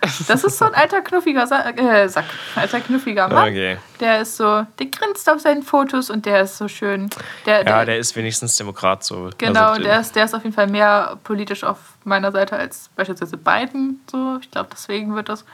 Das 0.00 0.44
ist 0.44 0.58
so 0.58 0.64
ein 0.64 0.74
alter 0.74 1.00
knuffiger 1.00 1.46
Sa 1.46 1.70
äh, 1.70 2.08
Sack. 2.08 2.26
Alter 2.54 2.80
knuffiger 2.80 3.28
Mann. 3.28 3.48
Okay. 3.48 3.78
Der 3.98 4.20
ist 4.20 4.36
so, 4.36 4.64
der 4.78 4.86
grinst 4.86 5.28
auf 5.28 5.40
seinen 5.40 5.62
Fotos 5.64 6.08
und 6.08 6.24
der 6.24 6.42
ist 6.42 6.56
so 6.56 6.68
schön. 6.68 7.10
Der, 7.46 7.66
Ja, 7.66 7.84
der, 7.84 7.98
ist 7.98 8.14
wenigstens 8.14 8.56
Demokrat 8.56 9.02
so. 9.02 9.30
genau, 9.38 9.70
Also, 9.70 9.82
der, 9.82 10.00
ist, 10.00 10.14
der 10.14 10.24
ist 10.24 10.34
auf 10.34 10.44
jeden 10.44 10.54
Fall 10.54 10.68
mehr 10.68 11.18
politisch 11.24 11.64
auf 11.64 11.78
meiner 12.04 12.30
Seite 12.30 12.56
als 12.56 12.90
beispielsweise 12.94 13.36
Biden. 13.36 14.00
So. 14.10 14.38
Ich 14.40 14.50
glaube, 14.50 14.70
deswegen 14.72 15.14
wird 15.16 15.28
das 15.28 15.44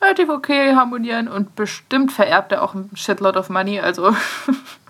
relativ 0.00 0.28
okay 0.28 0.74
harmonieren 0.76 1.26
und 1.28 1.56
bestimmt 1.56 2.12
vererbt 2.12 2.52
er 2.52 2.62
auch 2.62 2.74
ein 2.74 2.90
Shitload 2.94 3.38
of 3.38 3.48
Money. 3.50 3.80
Also 3.80 4.14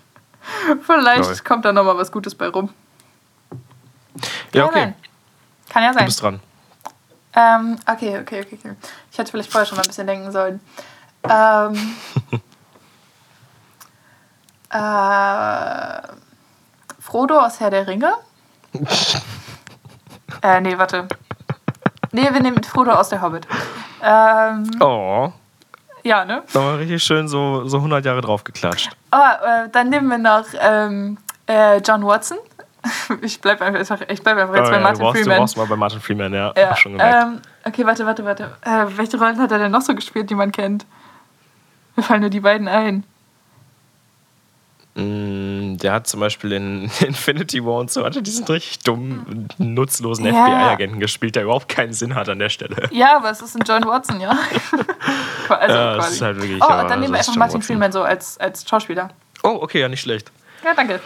vielleicht 0.85 1.23
Lol. 1.25 1.37
kommt 1.43 1.65
da 1.65 1.73
nochmal 1.73 1.97
was 1.97 2.11
Gutes 2.11 2.35
bei 2.35 2.47
rum. 2.49 2.69
Ja, 4.53 4.61
Kann 4.65 4.69
okay. 4.69 4.79
sein. 4.79 4.95
Kann 5.69 5.83
ja 5.83 5.89
Du 5.91 5.97
sein. 5.97 6.05
bist 6.05 6.21
dran. 6.21 6.39
Ähm, 7.35 7.77
okay, 7.87 8.19
okay, 8.19 8.41
okay, 8.41 8.57
okay. 8.59 8.75
Ich 9.11 9.17
hätte 9.17 9.31
vielleicht 9.31 9.51
vorher 9.51 9.65
schon 9.65 9.77
mal 9.77 9.83
ein 9.83 9.87
bisschen 9.87 10.07
denken 10.07 10.31
sollen. 10.31 10.59
Ähm, 11.29 11.95
äh, 14.69 16.07
Frodo 16.99 17.39
aus 17.39 17.59
Herr 17.59 17.69
der 17.71 17.87
Ringe? 17.87 18.13
äh, 20.41 20.61
nee, 20.61 20.77
warte. 20.77 21.07
Nee, 22.11 22.31
wir 22.31 22.41
nehmen 22.41 22.63
Frodo 22.63 22.91
aus 22.91 23.09
der 23.09 23.21
Hobbit. 23.21 23.47
Ähm, 24.01 24.69
Oh. 24.79 25.31
ja, 26.03 26.25
ne? 26.25 26.43
Nochmal 26.53 26.75
richtig 26.77 27.03
schön 27.03 27.27
so, 27.27 27.67
so 27.67 27.77
100 27.77 28.05
Jahre 28.05 28.21
draufgeklatscht. 28.21 28.89
Oh, 29.11 29.17
äh, 29.45 29.69
dann 29.69 29.89
nehmen 29.89 30.07
wir 30.09 30.17
noch 30.17 30.45
ähm, 30.59 31.17
äh, 31.47 31.77
John 31.77 32.05
Watson. 32.05 32.37
Ich 33.21 33.39
bleibe 33.41 33.63
einfach, 33.65 34.01
ich 34.09 34.21
bleib 34.21 34.37
einfach 34.37 34.55
jetzt 34.55 34.67
Oh, 34.67 34.71
bei 34.71 34.73
ja, 34.73 34.77
du, 34.77 34.83
Martin 34.83 34.99
brauchst, 35.01 35.15
du 35.19 35.23
Freeman. 35.23 35.37
brauchst 35.37 35.57
mal 35.57 35.65
bei 35.67 35.75
Martin 35.75 36.01
Freeman, 36.01 36.33
ja. 36.33 36.53
Ja, 36.57 36.75
schon 36.75 36.93
gemerkt. 36.93 37.23
ähm, 37.23 37.41
okay, 37.63 37.85
warte, 37.85 38.05
warte, 38.05 38.25
warte. 38.25 38.57
Äh, 38.61 38.85
welche 38.97 39.17
Rollen 39.17 39.39
hat 39.39 39.51
er 39.51 39.59
denn 39.59 39.71
noch 39.71 39.81
so 39.81 39.95
gespielt, 39.95 40.29
die 40.29 40.35
man 40.35 40.51
kennt? 40.51 40.85
Mir 41.95 42.03
fallen 42.03 42.21
nur 42.21 42.29
die 42.29 42.39
beiden 42.41 42.67
ein. 42.67 43.03
Mm, 44.95 45.77
Der 45.77 45.91
hat 45.93 46.07
zum 46.07 46.19
Beispiel 46.19 46.51
in 46.51 46.83
Infinity 46.99 47.65
War 47.65 47.77
und 47.79 47.89
so 47.89 48.05
hatte 48.05 48.21
diesen 48.21 48.45
richtig 48.45 48.79
dummen, 48.79 49.47
nutzlosen 49.57 50.25
Ja. 50.25 50.31
FBI-Agenten 50.45 50.99
gespielt, 50.99 51.35
der 51.35 51.43
überhaupt 51.43 51.67
keinen 51.67 51.93
Sinn 51.93 52.13
hat 52.13 52.29
an 52.29 52.37
der 52.39 52.49
Stelle. 52.49 52.75
Ja, 52.91 53.17
aber 53.17 53.31
es 53.31 53.41
ist 53.41 53.55
ein 53.55 53.63
John 53.65 53.85
Watson, 53.85 54.19
ja. 54.21 54.37
also 55.49 55.73
Ja, 55.75 55.95
das 55.95 56.05
quasi. 56.05 56.15
ist 56.15 56.21
halt 56.21 56.37
wirklich, 56.37 56.61
oh, 56.63 56.67
dann 56.67 56.99
nehmen 56.99 57.13
wir 57.13 57.19
einfach 57.19 57.35
Martin 57.35 57.55
Watson. 57.55 57.61
Freeman 57.63 57.91
so 57.91 58.03
als, 58.03 58.37
als 58.39 58.67
Schauspieler. 58.69 59.09
Oh, 59.41 59.57
okay, 59.61 59.79
ja, 59.81 59.89
nicht 59.89 60.01
schlecht. 60.01 60.31
Ja, 60.63 60.73
danke. 60.73 61.01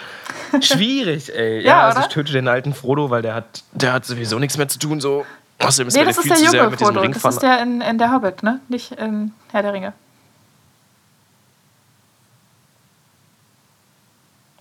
Schwierig, 0.62 1.34
ey. 1.36 1.62
Ja, 1.62 1.68
Ja, 1.68 1.88
also 1.88 2.02
ich 2.02 2.08
töte 2.08 2.32
den 2.32 2.48
alten 2.48 2.74
Frodo, 2.74 3.10
weil 3.10 3.22
der 3.22 3.34
hat, 3.34 3.64
der 3.72 3.94
hat 3.94 4.06
sowieso 4.06 4.40
nichts 4.40 4.58
mehr 4.58 4.68
zu 4.68 4.80
tun, 4.80 5.02
so. 5.02 5.26
Außerdem 5.60 5.88
ist 5.88 5.96
Nee, 5.96 6.06
das 6.06 6.18
ist 6.18 6.30
der 6.30 6.38
junge 6.38 6.70
mit 6.70 6.80
diesem 6.80 6.94
Frodo. 6.96 7.12
Das 7.12 7.26
ist 7.34 7.42
der 7.42 7.62
in, 7.62 7.82
in 7.82 7.98
der 7.98 8.12
Hobbit, 8.12 8.44
ne? 8.44 8.60
Nicht 8.70 8.92
in 8.92 9.34
Herr 9.52 9.64
der 9.64 9.74
Ringe. 9.74 9.94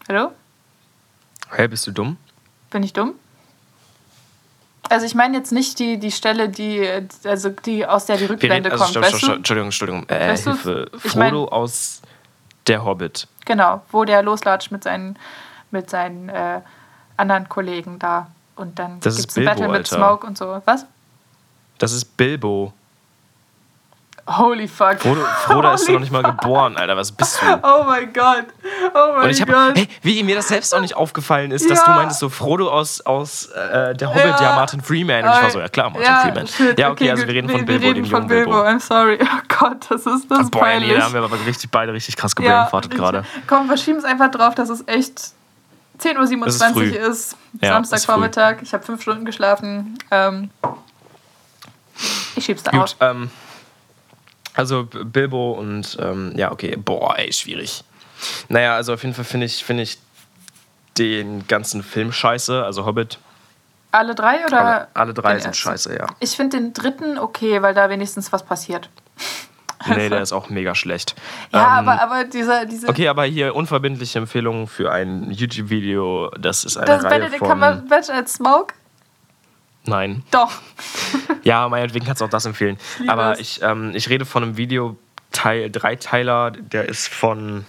Hallo? 0.09 0.33
Hä, 1.55 1.67
bist 1.69 1.87
du 1.87 1.91
dumm? 1.91 2.17
Bin 2.71 2.83
ich 2.83 2.93
dumm? 2.93 3.15
Also 4.89 5.05
ich 5.05 5.15
meine 5.17 5.37
jetzt 5.37 5.51
nicht 5.51 5.79
die, 5.81 5.99
die 5.99 6.13
Stelle, 6.13 6.49
die, 6.49 6.89
also 7.25 7.49
die 7.51 7.85
aus 7.85 8.07
der 8.07 8.19
die 8.19 8.27
Rückblende 8.27 8.71
also, 8.71 8.85
kommt, 8.85 8.91
stopp, 8.93 9.05
stopp, 9.07 9.19
stopp? 9.21 9.37
Entschuldigung, 9.37 9.67
Entschuldigung. 9.69 10.09
Äh, 10.09 10.29
Weißt 10.31 10.45
Hilfe. 10.45 10.91
ich 10.95 11.11
Frodo 11.11 11.43
mein- 11.45 11.49
aus 11.53 12.03
Der 12.67 12.85
Hobbit. 12.85 13.29
Genau, 13.45 13.83
wo 13.91 14.05
der 14.05 14.23
loslatscht 14.23 14.73
mit 14.73 14.85
seinen, 14.85 15.19
mit 15.71 15.89
seinen 15.91 16.29
äh, 16.29 16.61
anderen 17.17 17.49
Kollegen 17.49 17.99
da. 17.99 18.29
Und 18.57 18.79
dann 18.79 18.99
ist 18.99 19.17
gibt's 19.17 19.37
ein 19.37 19.45
Battle 19.45 19.69
mit 19.69 19.77
Alter. 19.77 19.97
Smoke 19.97 20.27
und 20.27 20.39
so. 20.39 20.61
Was? 20.65 20.87
Das 21.79 21.93
ist 21.93 22.17
Bilbo. 22.17 22.73
Holy 24.29 24.67
fuck. 24.67 25.01
Frodo, 25.01 25.21
Frodo 25.45 25.73
ist 25.75 25.89
noch 25.89 26.01
nicht 26.01 26.11
mal 26.11 26.23
geboren, 26.23 26.77
Alter. 26.77 26.97
Was 26.97 27.13
bist 27.13 27.41
du? 27.41 27.47
Oh 27.63 27.85
mein 27.85 28.13
Gott. 28.13 28.47
Oh 28.93 29.13
mein 29.17 29.33
habe, 29.33 29.53
Gott. 29.53 29.77
hey, 29.77 29.89
wie 30.03 30.23
mir 30.25 30.35
das 30.35 30.49
selbst 30.49 30.75
auch 30.75 30.81
nicht 30.81 30.97
aufgefallen 30.97 31.53
ist, 31.53 31.71
dass 31.71 31.79
Ja. 31.79 31.85
du 31.85 31.91
meintest, 31.93 32.19
so 32.21 32.29
Frodo 32.29 32.69
aus, 32.69 33.01
aus 33.03 33.47
äh, 33.47 33.95
der 33.95 34.09
Hobbit, 34.11 34.25
ja. 34.25 34.43
Ja. 34.43 34.57
Martin 34.57 34.81
Freeman. 34.81 35.25
Und 35.25 35.31
ich 35.33 35.43
war 35.43 35.51
so, 35.51 35.61
ja 35.61 35.69
klar, 35.69 35.91
Martin 35.91 36.03
ja, 36.07 36.21
Freeman. 36.23 36.47
shit, 36.49 36.77
ja, 36.79 36.91
okay, 36.91 37.11
also 37.11 37.25
wir 37.27 37.35
reden 37.35 37.49
von 37.49 37.61
Nee, 37.61 37.67
Bilbo, 37.67 37.83
wir 37.83 37.89
reden 37.91 38.03
dem 38.03 38.11
von 38.11 38.23
jungen 38.23 38.29
Bilbo. 38.29 38.51
Bilbo. 38.51 38.67
I'm 38.69 38.81
sorry. 38.81 39.19
Oh 39.23 39.41
Gott, 39.61 39.87
das 39.91 40.07
ist 40.07 40.29
das 40.31 40.51
Boah, 40.51 40.67
ja, 40.67 40.81
nee, 40.81 40.81
peinlich. 40.87 40.99
da 40.99 41.05
haben 41.05 41.15
wir 41.15 41.23
aber 41.23 41.39
richtig, 41.47 41.71
beide 41.71 41.93
richtig 41.93 42.17
krass 42.17 42.35
gebrainfartet 42.35 42.93
richtig. 42.93 42.99
gerade. 43.01 43.25
Komm, 43.47 43.69
wir 43.69 43.77
schieben 43.77 43.99
es 43.99 44.05
einfach 44.05 44.31
drauf, 44.33 44.55
dass 44.57 44.69
es 44.71 44.83
echt 44.89 45.21
10.27 46.01 46.75
Uhr 46.77 46.83
ist 46.83 46.97
ist. 46.97 47.37
Ja, 47.63 47.75
Samstagvormittag. 47.75 48.57
Ich 48.63 48.75
habe 48.75 48.83
fünf 48.85 49.01
Stunden 49.03 49.25
geschlafen. 49.25 49.97
Ähm, 50.11 50.51
ich 52.35 52.45
schieb's 52.45 52.63
da 52.65 52.73
Gut, 52.73 52.81
auf. 52.81 52.97
ähm, 53.01 53.31
also 54.57 54.85
Bilbo 54.85 55.53
und, 55.53 55.97
ähm, 56.01 56.33
ja, 56.37 56.51
okay, 56.51 56.77
boah, 56.77 57.17
ey, 57.19 57.33
schwierig. 57.33 57.85
Naja, 58.49 58.75
also 58.75 58.95
auf 58.95 59.03
jeden 59.03 59.15
Fall 59.15 59.25
finde 59.25 59.47
ich, 59.47 59.63
finde 59.63 59.83
ich 59.83 59.99
den 60.99 61.47
ganzen 61.47 61.83
Film 61.83 62.11
scheiße, 62.11 62.65
also 62.65 62.87
Hobbit. 62.87 63.19
Alle 63.93 64.15
drei 64.15 64.45
oder? 64.45 64.65
Alle, 64.65 64.89
alle 64.95 65.15
drei 65.15 65.39
sind 65.39 65.49
ersten? 65.49 65.55
scheiße, 65.55 65.97
ja. 65.97 66.07
Ich 66.21 66.37
finde 66.37 66.59
den 66.59 66.73
dritten 66.73 67.19
okay, 67.19 67.63
weil 67.63 67.75
da 67.75 67.89
wenigstens 67.89 68.33
was 68.33 68.43
passiert. 68.43 68.91
Nee, 69.89 70.09
der 70.09 70.21
ist 70.23 70.33
auch 70.33 70.49
mega 70.49 70.75
schlecht. 70.75 71.15
Ja, 71.53 71.81
Ähm, 71.81 71.89
aber, 71.89 72.03
aber 72.03 72.25
dieser, 72.25 72.67
diese. 72.67 72.89
Okay, 72.89 73.09
aber 73.09 73.25
hier 73.25 73.55
unverbindliche 73.55 74.19
Empfehlung 74.19 74.67
für 74.67 74.91
ein 74.91 75.31
YouTube-Video. 75.31 76.31
Das 76.39 76.65
ist 76.65 76.77
eine 76.77 76.87
das 76.87 77.05
Reihe 77.05 77.21
Benedict 77.21 77.39
von... 77.39 77.49
Cumberbatch 77.49 78.11
als 78.11 78.35
Smoke? 78.35 78.75
Nein. 79.87 80.23
Doch. 80.31 80.53
Ja, 81.43 81.69
meinetwegen 81.69 82.05
kannst 82.05 82.21
du 82.21 82.25
auch 82.25 82.29
das 82.31 82.45
empfehlen. 82.45 82.77
liebe 82.99 83.13
Aber 83.13 83.39
ich, 83.39 83.63
ähm, 83.63 83.93
ich 83.95 84.09
rede 84.09 84.25
von 84.25 84.43
einem 84.43 84.57
Video, 84.57 84.97
Teil, 85.31 85.71
Dreiteiler, 85.71 86.51
der 86.51 86.89
ist 86.89 87.07
von... 87.09 87.65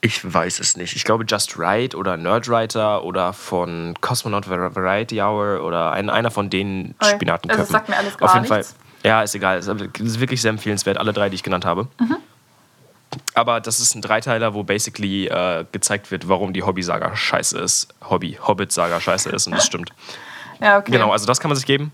Ich 0.00 0.32
weiß 0.32 0.58
es 0.60 0.76
nicht. 0.78 0.96
Ich 0.96 1.04
glaube 1.04 1.24
Just 1.28 1.58
Right 1.58 1.94
oder 1.94 2.16
Nerdwriter 2.16 3.04
oder 3.04 3.34
von 3.34 3.94
Cosmonaut 4.00 4.48
Var- 4.48 4.74
Variety 4.74 5.20
Hour 5.20 5.62
oder 5.64 5.92
ein, 5.92 6.08
einer 6.08 6.30
von 6.30 6.48
den 6.48 6.94
Okay. 6.98 7.14
Spinatenköpfen. 7.14 7.60
Also 7.60 7.72
sagt 7.72 7.88
mir 7.90 7.96
alles 7.98 8.14
Auf 8.14 8.20
gar 8.20 8.42
jeden 8.42 8.50
nichts. 8.50 8.70
Fall. 8.72 8.78
Ja, 9.02 9.22
ist 9.22 9.34
egal. 9.34 9.58
Es 9.58 9.66
ist 9.66 10.20
wirklich 10.20 10.40
sehr 10.40 10.50
empfehlenswert, 10.50 10.96
alle 10.96 11.12
drei, 11.12 11.28
die 11.28 11.34
ich 11.34 11.42
genannt 11.42 11.66
habe. 11.66 11.88
Mhm. 12.00 12.16
Aber 13.34 13.60
das 13.60 13.80
ist 13.80 13.94
ein 13.94 14.00
Dreiteiler, 14.02 14.54
wo 14.54 14.62
basically 14.62 15.26
äh, 15.26 15.66
gezeigt 15.72 16.10
wird, 16.10 16.26
warum 16.28 16.54
die 16.54 16.62
Hobby-Saga 16.62 17.14
scheiße 17.14 17.58
ist. 17.58 17.88
Hobby, 18.08 18.38
Hobbit-Saga 18.42 18.98
scheiße 19.00 19.28
ist 19.28 19.46
und 19.46 19.52
das 19.56 19.66
stimmt. 19.66 19.90
Ja, 20.60 20.78
okay. 20.78 20.92
Genau, 20.92 21.10
also 21.12 21.26
das 21.26 21.40
kann 21.40 21.48
man 21.50 21.56
sich 21.56 21.66
geben. 21.66 21.92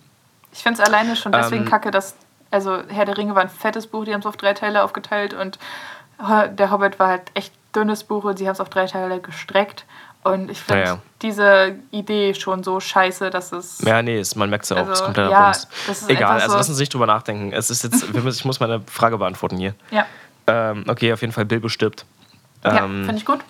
Ich 0.52 0.62
finde 0.62 0.82
es 0.82 0.88
alleine 0.88 1.16
schon 1.16 1.32
deswegen 1.32 1.64
Ähm, 1.64 1.68
kacke, 1.70 1.90
dass. 1.90 2.14
Also, 2.52 2.82
Herr 2.88 3.04
der 3.04 3.16
Ringe 3.16 3.34
war 3.36 3.42
ein 3.42 3.48
fettes 3.48 3.86
Buch, 3.86 4.04
die 4.04 4.12
haben 4.12 4.20
es 4.20 4.26
auf 4.26 4.36
drei 4.36 4.54
Teile 4.54 4.82
aufgeteilt 4.82 5.34
und 5.34 5.58
der 6.18 6.70
Hobbit 6.70 6.98
war 6.98 7.08
halt 7.08 7.22
echt 7.34 7.52
dünnes 7.74 8.02
Buch 8.04 8.24
und 8.24 8.36
sie 8.38 8.46
haben 8.46 8.52
es 8.54 8.60
auf 8.60 8.68
drei 8.68 8.86
Teile 8.86 9.20
gestreckt. 9.20 9.84
Und 10.22 10.50
ich 10.50 10.60
finde 10.60 10.82
Ja, 10.82 10.86
ja. 10.94 10.98
diese 11.22 11.76
Idee 11.92 12.34
schon 12.34 12.62
so 12.62 12.78
scheiße, 12.78 13.30
dass 13.30 13.52
es. 13.52 13.78
Ja, 13.80 14.02
nee, 14.02 14.20
ist, 14.20 14.34
man 14.36 14.50
merkt 14.50 14.64
es 14.64 14.70
ja 14.70 14.76
auch, 14.76 14.80
Also, 14.80 14.92
ist 14.92 15.04
kompletter 15.04 15.30
ja, 15.30 15.50
ist 15.52 15.68
Egal, 16.08 16.32
also 16.40 16.50
so- 16.50 16.56
lassen 16.58 16.74
Sie 16.74 16.82
nicht 16.82 16.92
drüber 16.92 17.06
nachdenken. 17.06 17.52
Es 17.52 17.70
ist 17.70 17.84
jetzt, 17.84 18.04
ich 18.14 18.44
muss 18.44 18.60
meine 18.60 18.82
Frage 18.82 19.16
beantworten 19.16 19.56
hier. 19.56 19.74
Ja, 19.90 20.04
Ähm, 20.46 20.84
okay, 20.88 21.12
auf 21.12 21.20
jeden 21.22 21.32
Fall, 21.32 21.46
Bilbo 21.46 21.68
stirbt. 21.68 22.04
ja 22.64 22.84
Ähm, 22.84 23.04
finde 23.04 23.16
ich 23.16 23.24
gut. 23.24 23.40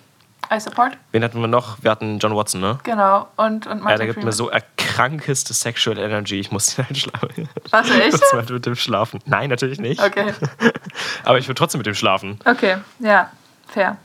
I 0.53 0.59
support. 0.59 0.97
wen 1.13 1.23
hatten 1.23 1.39
wir 1.39 1.47
noch? 1.47 1.81
Wir 1.81 1.91
hatten 1.91 2.19
John 2.19 2.35
Watson, 2.35 2.59
ne? 2.59 2.77
Genau. 2.83 3.27
Und, 3.37 3.67
und 3.67 3.77
Ja, 3.77 3.83
Martin 3.83 3.97
der 3.99 4.07
gibt 4.07 4.17
mir 4.17 4.31
Freeman. 4.31 4.33
so 4.33 4.49
erkrankeste 4.49 5.53
Sexual 5.53 5.97
Energy. 5.97 6.39
Ich 6.39 6.51
muss 6.51 6.77
ihn 6.77 6.85
einschlafen. 6.89 7.47
Warte, 7.69 8.03
echt? 8.03 8.13
Das 8.13 8.33
war 8.33 8.43
mit 8.51 8.65
dem 8.65 8.75
Schlafen. 8.75 9.21
Nein, 9.25 9.49
natürlich 9.49 9.79
nicht. 9.79 10.03
Okay. 10.03 10.33
Aber 11.23 11.37
ich 11.37 11.47
würde 11.47 11.57
trotzdem 11.57 11.79
mit 11.79 11.85
dem 11.85 11.95
schlafen. 11.95 12.37
Okay, 12.43 12.77
ja, 12.99 13.31
fair. 13.67 13.97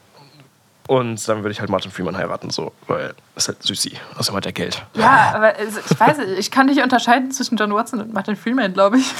Und 0.88 1.26
dann 1.28 1.38
würde 1.38 1.50
ich 1.50 1.58
halt 1.58 1.68
Martin 1.68 1.90
Freeman 1.90 2.16
heiraten, 2.16 2.50
so, 2.50 2.72
weil 2.86 3.12
ist 3.34 3.48
halt 3.48 3.60
süßi. 3.60 3.98
Außerdem 4.16 4.36
hat 4.36 4.46
er 4.46 4.52
Geld. 4.52 4.84
Ja, 4.94 5.32
aber 5.34 5.56
also, 5.56 5.80
ich 5.80 5.98
weiß 5.98 6.18
nicht, 6.18 6.38
ich 6.38 6.50
kann 6.52 6.66
nicht 6.66 6.80
unterscheiden 6.80 7.32
zwischen 7.32 7.56
John 7.56 7.74
Watson 7.74 8.00
und 8.00 8.12
Martin 8.12 8.36
Freeman, 8.36 8.72
glaube 8.72 8.98
ich. 8.98 9.12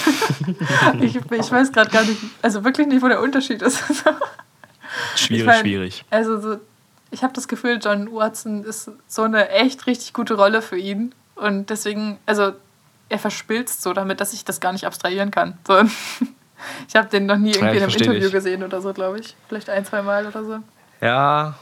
ich. 1.00 1.16
Ich 1.16 1.50
weiß 1.50 1.72
gerade 1.72 1.90
gar 1.90 2.04
nicht, 2.04 2.20
also 2.40 2.62
wirklich 2.62 2.86
nicht, 2.86 3.02
wo 3.02 3.08
der 3.08 3.20
Unterschied 3.20 3.62
ist. 3.62 3.82
Schwierig, 5.16 5.40
ich 5.40 5.44
mein, 5.46 5.60
schwierig. 5.60 6.04
Also 6.08 6.40
so, 6.40 6.58
ich 7.16 7.22
habe 7.22 7.32
das 7.32 7.48
Gefühl, 7.48 7.78
John 7.82 8.12
Watson 8.12 8.62
ist 8.62 8.90
so 9.08 9.22
eine 9.22 9.48
echt 9.48 9.86
richtig 9.86 10.12
gute 10.12 10.34
Rolle 10.34 10.60
für 10.60 10.76
ihn. 10.76 11.14
Und 11.34 11.70
deswegen, 11.70 12.18
also 12.26 12.52
er 13.08 13.18
verspilzt 13.18 13.80
so 13.82 13.94
damit, 13.94 14.20
dass 14.20 14.34
ich 14.34 14.44
das 14.44 14.60
gar 14.60 14.72
nicht 14.72 14.84
abstrahieren 14.86 15.30
kann. 15.30 15.58
So. 15.66 15.82
Ich 16.88 16.96
habe 16.96 17.06
den 17.08 17.26
noch 17.26 17.36
nie 17.36 17.50
irgendwie 17.50 17.66
ja, 17.66 17.72
in 17.72 17.82
einem 17.82 17.90
Interview 17.90 18.20
dich. 18.20 18.32
gesehen 18.32 18.64
oder 18.64 18.80
so, 18.80 18.94
glaube 18.94 19.20
ich. 19.20 19.36
Vielleicht 19.46 19.68
ein, 19.68 19.84
zwei 19.84 20.00
Mal 20.00 20.26
oder 20.26 20.42
so. 20.42 20.58
Ja. 21.02 21.54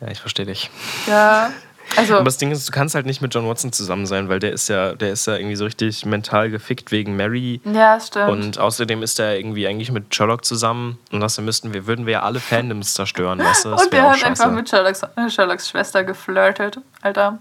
Ja, 0.00 0.08
ich 0.08 0.20
verstehe 0.20 0.46
dich. 0.46 0.70
Ja. 1.06 1.50
Also, 1.96 2.14
Aber 2.14 2.24
das 2.24 2.38
Ding 2.38 2.50
ist, 2.50 2.66
du 2.68 2.72
kannst 2.72 2.94
halt 2.94 3.06
nicht 3.06 3.20
mit 3.20 3.34
John 3.34 3.48
Watson 3.48 3.72
zusammen 3.72 4.06
sein, 4.06 4.28
weil 4.28 4.38
der 4.38 4.52
ist 4.52 4.68
ja, 4.68 4.94
der 4.94 5.12
ist 5.12 5.26
ja 5.26 5.36
irgendwie 5.36 5.56
so 5.56 5.64
richtig 5.64 6.04
mental 6.04 6.50
gefickt 6.50 6.92
wegen 6.92 7.16
Mary. 7.16 7.60
Ja, 7.64 7.98
stimmt. 8.00 8.30
Und 8.30 8.58
außerdem 8.58 9.02
ist 9.02 9.18
er 9.18 9.36
irgendwie 9.36 9.66
eigentlich 9.66 9.90
mit 9.92 10.14
Sherlock 10.14 10.44
zusammen 10.44 10.98
und 11.12 11.20
das 11.20 11.38
müssten 11.40 11.72
wir, 11.72 11.86
würden 11.86 12.06
wir 12.06 12.14
ja 12.14 12.22
alle 12.22 12.40
Fandoms 12.40 12.94
zerstören, 12.94 13.38
weißt 13.38 13.64
du? 13.66 13.72
und 13.72 13.92
der 13.92 14.02
hat 14.10 14.18
scheiße. 14.18 14.26
einfach 14.26 14.50
mit 14.50 14.68
Sherlocks, 14.68 15.02
Sherlocks 15.28 15.68
Schwester 15.68 16.04
geflirtet, 16.04 16.78
Alter. 17.02 17.38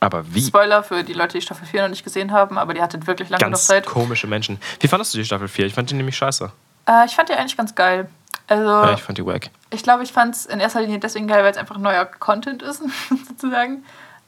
Aber 0.00 0.24
wie? 0.34 0.42
Spoiler 0.42 0.82
für 0.82 1.04
die 1.04 1.12
Leute, 1.12 1.38
die 1.38 1.42
Staffel 1.42 1.66
4 1.66 1.82
noch 1.82 1.90
nicht 1.90 2.04
gesehen 2.04 2.32
haben, 2.32 2.56
aber 2.56 2.72
die 2.72 2.80
hatte 2.80 3.06
wirklich 3.06 3.28
lange 3.28 3.42
ganz 3.42 3.68
noch 3.68 3.74
Zeit. 3.74 3.86
komische 3.86 4.26
Menschen. 4.26 4.58
Wie 4.80 4.88
fandest 4.88 5.12
du 5.12 5.18
die 5.18 5.24
Staffel 5.26 5.46
4? 5.46 5.66
Ich 5.66 5.74
fand 5.74 5.90
die 5.90 5.94
nämlich 5.94 6.16
scheiße. 6.16 6.50
Äh, 6.88 7.04
ich 7.04 7.14
fand 7.14 7.28
die 7.28 7.34
eigentlich 7.34 7.56
ganz 7.56 7.74
geil. 7.74 8.08
Also, 8.48 8.64
ja, 8.64 8.94
ich 8.94 9.02
fand 9.02 9.18
die 9.18 9.26
wack. 9.26 9.50
Ich 9.70 9.82
glaube, 9.82 10.02
ich 10.02 10.12
fand 10.12 10.34
es 10.34 10.46
in 10.46 10.60
erster 10.60 10.80
Linie 10.80 10.98
deswegen 10.98 11.28
geil, 11.28 11.44
weil 11.44 11.52
es 11.52 11.56
einfach 11.56 11.78
neuer 11.78 12.04
Content 12.04 12.62
ist, 12.62 12.82
sozusagen. 13.28 13.84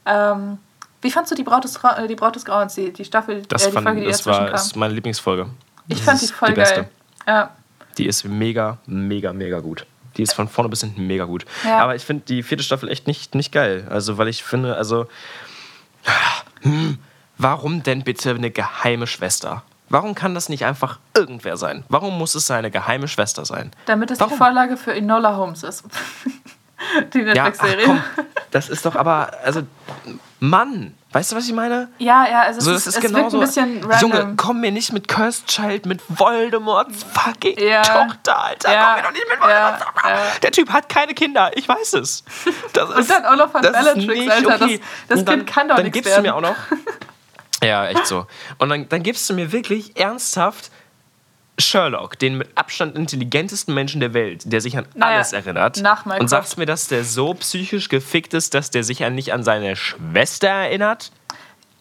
Ähm, 0.07 0.59
wie 1.01 1.11
fandst 1.11 1.33
du 1.33 1.35
die 1.35 1.43
Braut 1.43 1.65
des, 1.65 1.77
äh, 1.77 2.07
die 2.07 2.15
Braut 2.15 2.37
des 2.37 2.45
Grauens, 2.45 2.75
die, 2.75 2.93
die 2.93 3.05
Staffel, 3.05 3.43
das 3.49 3.63
äh, 3.63 3.67
die 3.67 3.73
fand, 3.73 3.87
Folge, 3.87 4.01
die 4.03 4.07
das 4.07 4.25
war, 4.25 4.47
kam? 4.47 4.55
ist 4.55 4.77
meine 4.77 4.95
Lieblingsfolge. 4.95 5.49
Ich 5.89 5.99
das 5.99 6.05
fand 6.05 6.23
die 6.23 6.27
voll 6.29 6.49
die 6.51 6.55
geil. 6.55 6.89
Ja. 7.27 7.51
Die 7.99 8.07
ist 8.07 8.25
mega, 8.25 8.79
mega, 8.87 9.33
mega 9.33 9.61
gut. 9.61 9.85
Die 10.17 10.23
ist 10.23 10.33
von 10.33 10.49
vorne 10.49 10.69
bis 10.69 10.81
hinten 10.81 11.07
mega 11.07 11.25
gut. 11.25 11.45
Ja. 11.65 11.81
Aber 11.81 11.97
ich 11.97 12.05
finde 12.05 12.25
die 12.27 12.43
vierte 12.43 12.63
Staffel 12.63 12.89
echt 12.89 13.07
nicht, 13.07 13.35
nicht 13.35 13.53
geil. 13.53 13.87
Also, 13.91 14.19
weil 14.19 14.29
ich 14.29 14.45
finde, 14.45 14.77
also. 14.77 15.07
Hm, 16.61 16.99
warum 17.39 17.83
denn 17.83 18.03
bitte 18.03 18.31
eine 18.31 18.51
geheime 18.51 19.07
Schwester? 19.07 19.63
Warum 19.93 20.15
kann 20.15 20.35
das 20.35 20.49
nicht 20.49 20.65
einfach 20.65 21.01
irgendwer 21.15 21.59
sein? 21.59 21.85
Warum 21.91 22.17
muss 22.17 22.35
es 22.35 22.47
seine 22.47 22.71
geheime 22.71 23.09
Schwester 23.09 23.45
sein? 23.45 23.73
Damit 23.85 24.11
es 24.11 24.19
Warum? 24.19 24.33
die 24.33 24.39
Vorlage 24.39 24.79
für 24.79 24.95
Enola 24.95 25.37
Holmes 25.37 25.63
ist. 25.65 25.85
die 27.13 27.21
Netflix-Serie. 27.21 27.87
Ja, 27.87 28.05
das 28.51 28.71
ist 28.71 28.87
doch 28.87 28.97
aber, 28.97 29.33
also, 29.45 29.65
Mann, 30.41 30.95
weißt 31.13 31.33
du, 31.33 31.37
was 31.37 31.47
ich 31.47 31.53
meine? 31.53 31.89
Ja, 31.99 32.27
ja, 32.27 32.41
also 32.41 32.63
so, 32.63 32.71
es, 32.73 32.87
ist 32.87 32.97
es 32.97 33.03
genauso, 33.03 33.37
ein 33.37 33.45
bisschen 33.45 33.85
random. 33.85 34.01
Junge, 34.01 34.35
komm 34.39 34.63
mir 34.63 34.73
nicht 34.73 34.95
mit 34.95 35.09
Cursed 35.09 35.47
Child, 35.49 35.85
mit 35.85 36.01
Voldemorts 36.09 37.05
fucking 37.13 37.59
ja. 37.59 37.83
Tochter, 37.83 38.45
Alter. 38.45 38.73
Ja. 38.73 38.95
Komm 38.95 38.97
mir 38.97 39.03
doch 39.03 39.13
nicht 39.13 39.29
mit 39.29 39.41
Voldemort. 39.41 39.83
Ja. 40.05 40.19
Der 40.43 40.51
Typ 40.53 40.71
hat 40.71 40.89
keine 40.89 41.13
Kinder, 41.13 41.51
ich 41.55 41.69
weiß 41.69 41.93
es. 41.95 42.25
Das 42.73 42.89
Und 42.89 43.11
dann 43.11 43.37
noch 43.37 43.51
von 43.51 43.61
Bellatrix, 43.61 44.33
Alter. 44.33 44.65
Okay. 44.65 44.81
Das, 45.09 45.19
das 45.19 45.25
dann, 45.27 45.37
Kind 45.37 45.47
kann 45.51 45.69
doch 45.69 45.77
dann 45.77 45.85
nichts 45.85 45.97
gibst 45.97 46.11
werden. 46.11 46.25
du 46.25 46.31
mir 46.31 46.35
auch 46.35 46.41
noch... 46.41 46.57
Ja, 47.63 47.87
echt 47.87 48.07
so. 48.07 48.27
Und 48.59 48.69
dann, 48.69 48.89
dann 48.89 49.03
gibst 49.03 49.29
du 49.31 49.35
mir 49.35 49.53
wirklich 49.53 49.97
ernsthaft 49.99 50.71
Sherlock, 51.59 52.19
den 52.19 52.39
mit 52.39 52.49
Abstand 52.57 52.97
intelligentesten 52.97 53.75
Menschen 53.75 54.01
der 54.01 54.15
Welt, 54.15 54.51
der 54.51 54.61
sich 54.61 54.77
an 54.77 54.87
naja, 54.95 55.17
alles 55.17 55.33
erinnert. 55.33 55.81
Nach 55.81 56.07
und 56.07 56.29
sagst 56.29 56.59
mir, 56.59 56.67
dass 56.67 56.89
der 56.89 57.05
so 57.05 57.35
psychisch 57.35 57.89
gefickt 57.89 58.35
ist, 58.35 58.55
dass 58.55 58.71
der 58.71 58.85
sich 58.85 59.05
an 59.05 59.15
nicht 59.15 59.33
an 59.33 59.45
seine 59.45 59.77
Schwester 59.77 60.49
erinnert? 60.49 61.13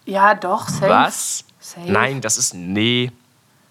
Ja, 0.05 0.36
doch, 0.36 0.67
safe. 0.67 0.89
Was? 0.89 1.45
Safe. 1.59 1.91
Nein, 1.91 2.21
das 2.21 2.38
ist. 2.38 2.53
Nee. 2.53 3.11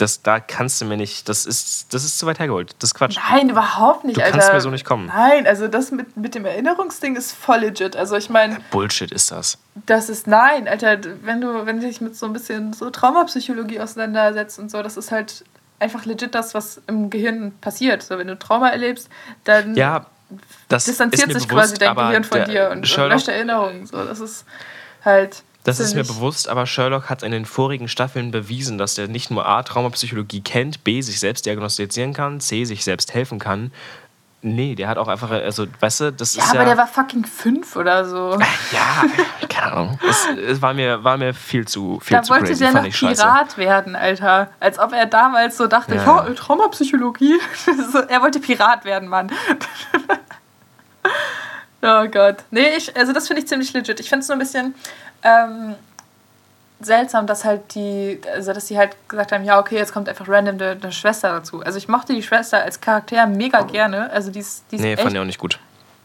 Das, 0.00 0.22
da 0.22 0.40
kannst 0.40 0.80
du 0.80 0.86
mir 0.86 0.96
nicht. 0.96 1.28
Das 1.28 1.44
ist, 1.44 1.92
das 1.92 2.04
ist 2.04 2.18
zu 2.18 2.24
weit 2.24 2.38
hergeholt. 2.38 2.74
Das 2.78 2.90
ist 2.90 2.94
Quatsch. 2.94 3.18
Nein, 3.30 3.50
überhaupt 3.50 4.04
nicht, 4.04 4.16
du 4.16 4.22
Alter. 4.22 4.32
Du 4.32 4.38
kannst 4.38 4.54
mir 4.54 4.60
so 4.62 4.70
nicht 4.70 4.86
kommen. 4.86 5.08
Nein, 5.08 5.46
also 5.46 5.68
das 5.68 5.90
mit, 5.90 6.16
mit 6.16 6.34
dem 6.34 6.46
Erinnerungsding 6.46 7.16
ist 7.16 7.32
voll 7.32 7.58
legit. 7.58 7.96
Also 7.96 8.16
ich 8.16 8.30
meine. 8.30 8.58
Bullshit 8.70 9.12
ist 9.12 9.30
das. 9.30 9.58
Das 9.86 10.08
ist 10.08 10.26
nein, 10.26 10.68
Alter. 10.68 10.98
Wenn 11.22 11.42
du, 11.42 11.66
wenn 11.66 11.80
du 11.80 11.86
dich 11.86 12.00
mit 12.00 12.16
so 12.16 12.24
ein 12.24 12.32
bisschen 12.32 12.72
so 12.72 12.88
Traumapsychologie 12.88 13.80
auseinandersetzt 13.80 14.58
und 14.58 14.70
so, 14.70 14.82
das 14.82 14.96
ist 14.96 15.10
halt 15.10 15.44
einfach 15.80 16.06
legit 16.06 16.34
das, 16.34 16.54
was 16.54 16.80
im 16.86 17.10
Gehirn 17.10 17.52
passiert. 17.60 18.02
So, 18.02 18.16
wenn 18.16 18.28
du 18.28 18.38
Trauma 18.38 18.70
erlebst, 18.70 19.10
dann 19.44 19.74
ja, 19.74 20.06
distanziert 20.70 21.32
sich 21.32 21.46
bewusst, 21.46 21.78
quasi 21.78 21.78
dein 21.78 21.94
Gehirn 21.94 22.24
von 22.24 22.44
dir 22.44 22.70
und, 22.70 22.78
und 22.78 23.08
löscht 23.08 23.28
Erinnerungen. 23.28 23.86
So, 23.86 24.02
das 24.04 24.20
ist 24.20 24.46
halt. 25.04 25.42
Das 25.64 25.78
ist 25.78 25.94
mir 25.94 26.04
bewusst, 26.04 26.48
aber 26.48 26.66
Sherlock 26.66 27.10
hat 27.10 27.22
in 27.22 27.32
den 27.32 27.44
vorigen 27.44 27.88
Staffeln 27.88 28.30
bewiesen, 28.30 28.78
dass 28.78 28.96
er 28.96 29.08
nicht 29.08 29.30
nur 29.30 29.46
A, 29.46 29.62
Traumapsychologie 29.62 30.40
kennt, 30.40 30.84
B, 30.84 31.02
sich 31.02 31.20
selbst 31.20 31.44
diagnostizieren 31.44 32.14
kann, 32.14 32.40
C, 32.40 32.64
sich 32.64 32.82
selbst 32.82 33.12
helfen 33.12 33.38
kann 33.38 33.70
Nee, 34.42 34.74
der 34.74 34.88
hat 34.88 34.96
auch 34.96 35.08
einfach, 35.08 35.30
also, 35.30 35.66
weißt 35.80 36.00
du, 36.00 36.12
das 36.12 36.34
ja, 36.34 36.42
ist 36.42 36.54
ja... 36.54 36.60
aber 36.60 36.68
der 36.68 36.78
war 36.78 36.86
fucking 36.86 37.26
fünf 37.26 37.76
oder 37.76 38.06
so. 38.06 38.38
Ja, 38.72 39.04
keine 39.50 39.72
Ahnung. 39.72 39.98
Es, 40.08 40.26
es, 40.48 40.62
war, 40.62 40.72
mir, 40.72 41.04
war 41.04 41.18
mir 41.18 41.34
viel 41.34 41.68
zu 41.68 42.00
viel 42.00 42.16
Da 42.16 42.22
zu 42.22 42.30
wollte 42.30 42.46
crazy, 42.46 42.60
der 42.60 42.72
noch 42.72 42.90
Pirat 42.90 43.58
werden, 43.58 43.96
Alter. 43.96 44.50
Als 44.58 44.78
ob 44.78 44.94
er 44.94 45.04
damals 45.04 45.58
so 45.58 45.66
dachte, 45.66 45.96
ja. 45.96 46.26
oh, 46.26 46.32
Traumapsychologie. 46.32 47.38
er 48.08 48.22
wollte 48.22 48.40
Pirat 48.40 48.86
werden, 48.86 49.10
Mann. 49.10 49.30
oh 51.82 52.06
Gott. 52.10 52.36
Nee, 52.50 52.76
ich, 52.78 52.96
also 52.96 53.12
das 53.12 53.26
finde 53.26 53.42
ich 53.42 53.48
ziemlich 53.48 53.74
legit. 53.74 54.00
Ich 54.00 54.08
finde 54.08 54.22
es 54.22 54.28
nur 54.28 54.36
ein 54.36 54.40
bisschen... 54.40 54.74
Ähm, 55.22 55.74
seltsam, 56.80 57.26
dass 57.26 57.44
halt 57.44 57.74
die, 57.74 58.20
also 58.34 58.52
dass 58.52 58.66
sie 58.66 58.78
halt 58.78 58.96
gesagt 59.08 59.32
haben, 59.32 59.44
ja, 59.44 59.58
okay, 59.58 59.76
jetzt 59.76 59.92
kommt 59.92 60.08
einfach 60.08 60.28
random 60.28 60.56
eine, 60.56 60.70
eine 60.70 60.92
Schwester 60.92 61.30
dazu. 61.30 61.62
Also 61.62 61.78
ich 61.78 61.88
mochte 61.88 62.14
die 62.14 62.22
Schwester 62.22 62.62
als 62.62 62.80
Charakter 62.80 63.26
mega 63.26 63.62
gerne. 63.62 64.10
Also 64.10 64.30
die 64.30 64.40
ist, 64.40 64.64
die 64.70 64.76
ist 64.76 64.82
nee, 64.82 64.92
echt, 64.94 65.02
fand 65.02 65.14
ich 65.14 65.20
auch 65.20 65.24
nicht 65.24 65.38
gut. 65.38 65.58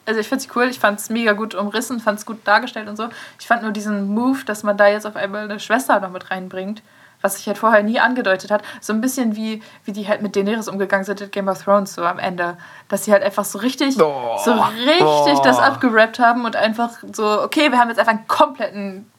Also 0.05 0.19
ich 0.19 0.27
finde 0.27 0.43
sie 0.43 0.49
cool, 0.55 0.65
ich 0.65 0.79
fand 0.79 0.99
es 0.99 1.09
mega 1.09 1.33
gut 1.33 1.55
umrissen, 1.55 1.99
fand 1.99 2.19
es 2.19 2.25
gut 2.25 2.39
dargestellt 2.45 2.87
und 2.87 2.95
so. 2.95 3.09
Ich 3.39 3.47
fand 3.47 3.63
nur 3.63 3.71
diesen 3.71 4.13
Move, 4.13 4.39
dass 4.45 4.63
man 4.63 4.77
da 4.77 4.87
jetzt 4.87 5.07
auf 5.07 5.15
einmal 5.15 5.45
eine 5.45 5.59
Schwester 5.59 5.99
noch 5.99 6.11
mit 6.11 6.29
reinbringt, 6.29 6.83
was 7.25 7.37
sich 7.37 7.47
halt 7.47 7.57
vorher 7.57 7.81
nie 7.81 7.99
angedeutet 7.99 8.51
hat. 8.51 8.61
So 8.79 8.93
ein 8.93 9.01
bisschen 9.01 9.35
wie, 9.35 9.61
wie 9.83 9.91
die 9.91 10.07
halt 10.07 10.21
mit 10.21 10.35
Daenerys 10.35 10.67
umgegangen 10.67 11.05
sind 11.05 11.19
in 11.21 11.31
Game 11.31 11.47
of 11.47 11.63
Thrones 11.63 11.95
so 11.95 12.03
am 12.03 12.19
Ende. 12.19 12.57
Dass 12.87 13.05
sie 13.05 13.11
halt 13.11 13.23
einfach 13.23 13.43
so 13.43 13.57
richtig, 13.59 13.99
oh, 13.99 14.37
so 14.43 14.51
richtig 14.51 15.01
oh. 15.01 15.41
das 15.43 15.57
abgerappt 15.57 16.19
haben 16.19 16.45
und 16.45 16.55
einfach 16.55 16.91
so, 17.11 17.41
okay, 17.41 17.71
wir 17.71 17.79
haben 17.79 17.89
jetzt 17.89 17.97
einfach 17.97 18.13
einen 18.13 18.27
kompletten 18.27 19.09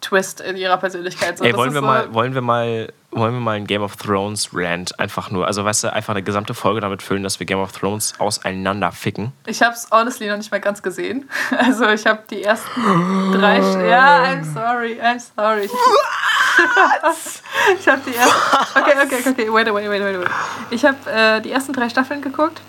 Twist 0.00 0.40
in 0.40 0.56
ihrer 0.56 0.76
Persönlichkeit. 0.76 1.38
So, 1.38 1.44
Ey, 1.44 1.54
wollen 1.54 1.72
wir, 1.72 1.80
so 1.80 1.86
mal, 1.86 2.12
wollen, 2.12 2.34
wir 2.34 2.42
mal, 2.42 2.92
wollen 3.12 3.34
wir 3.34 3.40
mal 3.40 3.52
ein 3.52 3.66
Game 3.66 3.82
of 3.82 3.94
Thrones 3.96 4.50
Rant 4.52 4.98
einfach 4.98 5.30
nur, 5.30 5.46
also 5.46 5.64
weißt 5.64 5.84
du, 5.84 5.92
einfach 5.92 6.14
eine 6.14 6.24
gesamte 6.24 6.54
Folge 6.54 6.80
damit 6.80 7.02
füllen, 7.02 7.22
dass 7.22 7.38
wir 7.38 7.46
Game 7.46 7.60
of 7.60 7.70
Thrones 7.70 8.14
auseinander 8.18 8.90
ficken? 8.90 9.32
Ich 9.46 9.62
habe 9.62 9.74
es 9.74 9.86
honestly 9.92 10.28
noch 10.28 10.36
nicht 10.36 10.50
mal 10.50 10.60
ganz 10.60 10.82
gesehen. 10.82 11.28
Also 11.62 11.88
ich 11.88 12.06
habe 12.06 12.22
die 12.28 12.42
ersten 12.42 13.32
drei. 13.32 13.58
ja, 13.88 14.24
I'm 14.24 14.42
sorry, 14.42 14.98
I'm 15.00 15.20
sorry. 15.20 15.70
ich 17.78 17.88
habe 17.88 18.02
die 18.06 18.14
ersten. 18.14 18.78
Okay, 18.78 18.94
okay, 19.04 19.30
okay, 19.30 19.52
wait, 19.52 19.72
wait, 19.72 19.88
wait, 19.88 20.18
wait. 20.18 20.30
Ich 20.70 20.84
habe 20.84 21.10
äh, 21.10 21.40
die 21.40 21.50
ersten 21.50 21.72
drei 21.72 21.88
Staffeln 21.88 22.22
geguckt, 22.22 22.60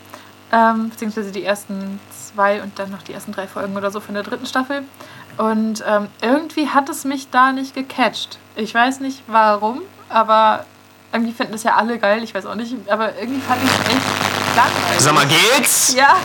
ähm, 0.52 0.90
beziehungsweise 0.90 1.32
die 1.32 1.44
ersten 1.44 2.00
zwei 2.10 2.62
und 2.62 2.78
dann 2.80 2.92
noch 2.92 3.04
die 3.04 3.14
ersten 3.14 3.32
drei 3.32 3.48
Folgen 3.48 3.76
oder 3.76 3.92
so 3.92 4.00
von 4.00 4.14
der 4.14 4.24
dritten 4.24 4.46
Staffel. 4.46 4.84
Und 5.38 5.84
ähm, 5.88 6.08
irgendwie 6.22 6.70
hat 6.70 6.90
es 6.90 7.06
mich 7.06 7.30
da 7.30 7.52
nicht 7.52 7.74
gecatcht. 7.74 8.38
Ich 8.56 8.74
weiß 8.74 9.00
nicht 9.00 9.24
warum, 9.28 9.82
aber 10.10 10.66
irgendwie 11.14 11.32
finden 11.32 11.54
das 11.54 11.64
ja 11.64 11.76
alle 11.76 12.00
geil. 12.00 12.24
Ich 12.24 12.34
weiß 12.34 12.46
auch 12.48 12.56
nicht, 12.56 12.76
aber 12.90 13.16
irgendwie 13.18 13.40
fand 13.42 13.64
ich 13.64 13.70
es 13.70 13.80
echt 13.80 14.56
langweilig. 14.56 15.00
Sag 15.00 15.14
mal, 15.14 15.28
geht's? 15.28 15.96
Ja, 15.96 16.16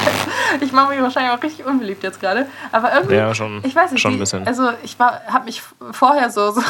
ich 0.60 0.72
mache 0.72 0.90
mich 0.94 1.02
wahrscheinlich 1.02 1.32
auch 1.32 1.42
richtig 1.42 1.64
unbeliebt 1.64 2.02
jetzt 2.02 2.20
gerade. 2.20 2.46
Aber 2.70 2.92
irgendwie, 2.94 3.14
ja, 3.14 3.34
schon, 3.34 3.62
ich 3.64 3.74
weiß 3.74 3.92
nicht, 3.92 4.00
schon 4.00 4.14
ein 4.14 4.18
bisschen. 4.18 4.46
also 4.46 4.70
ich 4.82 4.98
habe 4.98 5.44
mich 5.44 5.62
vorher 5.92 6.30
so, 6.30 6.50
so, 6.52 6.60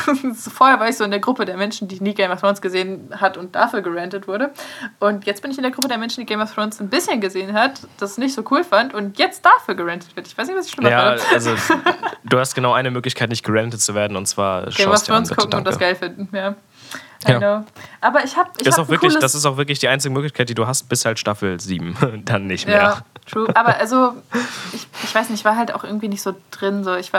vorher 0.51 0.79
war 0.79 0.89
ich 0.89 0.97
so 0.97 1.05
in 1.05 1.11
der 1.11 1.21
Gruppe 1.21 1.45
der 1.45 1.57
Menschen, 1.57 1.89
die 1.89 2.01
nie 2.01 2.15
Game 2.15 2.31
of 2.31 2.41
Thrones 2.41 2.61
gesehen 2.61 3.11
hat 3.17 3.37
und 3.37 3.55
dafür 3.55 3.83
gerantet 3.83 4.29
wurde. 4.29 4.53
Und 5.01 5.27
jetzt 5.27 5.43
bin 5.43 5.51
ich 5.51 5.57
in 5.57 5.63
der 5.63 5.73
Gruppe 5.73 5.89
der 5.89 5.99
Menschen, 5.99 6.21
die 6.21 6.27
Game 6.27 6.41
of 6.41 6.55
Thrones 6.55 6.81
ein 6.81 6.89
bisschen 6.89 7.21
gesehen 7.21 7.53
hat, 7.53 7.81
das 7.99 8.17
nicht 8.19 8.35
so 8.35 8.45
cool 8.51 8.63
fand 8.63 8.95
und 8.95 9.19
jetzt 9.19 9.45
dafür 9.45 9.75
gerantet 9.75 10.15
wird. 10.15 10.27
Ich 10.27 10.39
weiß 10.39 10.47
nicht, 10.47 10.57
was 10.57 10.67
ich 10.67 10.73
schlimmer 10.73 10.91
ja, 10.91 11.17
fand. 11.17 11.33
also 11.33 11.55
du 12.25 12.39
hast 12.39 12.55
genau 12.55 12.73
eine 12.73 12.91
Möglichkeit, 12.91 13.31
nicht 13.31 13.45
gerantet 13.45 13.81
zu 13.81 13.95
werden 13.95 14.17
und 14.17 14.27
zwar 14.27 14.67
Game 14.67 14.91
of 14.91 15.03
Thrones 15.03 15.31
gucken 15.31 15.51
danke. 15.51 15.57
und 15.57 15.65
das 15.67 15.79
geil 15.79 15.97
finden, 15.97 16.29
ja. 16.33 16.55
I 17.29 17.39
know. 17.39 17.65
Aber 18.01 18.25
ich 18.25 18.37
habe. 18.37 18.51
Ich 18.59 18.65
das, 18.65 18.79
hab 18.79 18.89
wirklich, 18.89 19.17
das 19.19 19.35
ist 19.35 19.47
auch 19.47 19.57
wirklich 19.57 19.79
die 19.79 19.89
einzige 19.89 20.13
Möglichkeit, 20.13 20.49
die 20.49 20.55
du 20.55 20.67
hast, 20.67 20.89
bis 20.89 21.05
halt 21.05 21.19
Staffel 21.19 21.59
7. 21.59 22.23
Dann 22.25 22.47
nicht 22.47 22.67
mehr. 22.67 22.77
Ja, 22.77 22.99
true. 23.31 23.49
Aber 23.55 23.77
also, 23.77 24.15
ich, 24.73 24.87
ich 25.03 25.15
weiß 25.15 25.31
nicht, 25.31 25.41
ich 25.41 25.45
war 25.45 25.57
halt 25.57 25.75
auch 25.75 25.85
irgendwie 25.85 26.09
nicht 26.09 26.23
so 26.23 26.35
drin. 26.51 26.85
So. 26.85 26.95
Ich, 26.95 27.13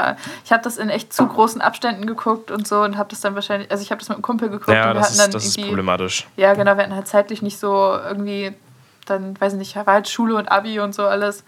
ich 0.45 0.51
habe 0.51 0.63
das 0.63 0.77
in 0.77 0.89
echt 0.89 1.13
zu 1.13 1.25
großen 1.25 1.61
Abständen 1.61 2.05
geguckt 2.05 2.51
und 2.51 2.67
so 2.67 2.81
und 2.81 2.97
habe 2.97 3.09
das 3.09 3.21
dann 3.21 3.35
wahrscheinlich. 3.35 3.71
Also, 3.71 3.83
ich 3.83 3.91
habe 3.91 3.99
das 3.99 4.09
mit 4.09 4.17
einem 4.17 4.23
Kumpel 4.23 4.49
geguckt 4.49 4.69
ja, 4.69 4.89
und 4.89 4.89
wir 4.89 4.93
das 4.95 5.03
hatten 5.03 5.13
ist, 5.13 5.19
dann 5.19 5.31
das 5.31 5.43
irgendwie. 5.45 5.61
ist 5.61 5.67
problematisch. 5.67 6.27
Ja, 6.37 6.53
genau. 6.53 6.75
Wir 6.75 6.83
hatten 6.83 6.95
halt 6.95 7.07
zeitlich 7.07 7.41
nicht 7.41 7.59
so 7.59 7.97
irgendwie. 8.07 8.53
Dann, 9.05 9.39
weiß 9.39 9.53
ich 9.53 9.59
nicht, 9.59 9.75
war 9.77 9.85
halt 9.85 10.09
Schule 10.09 10.35
und 10.35 10.51
Abi 10.51 10.81
und 10.81 10.93
so 10.93 11.05
alles. 11.05 11.45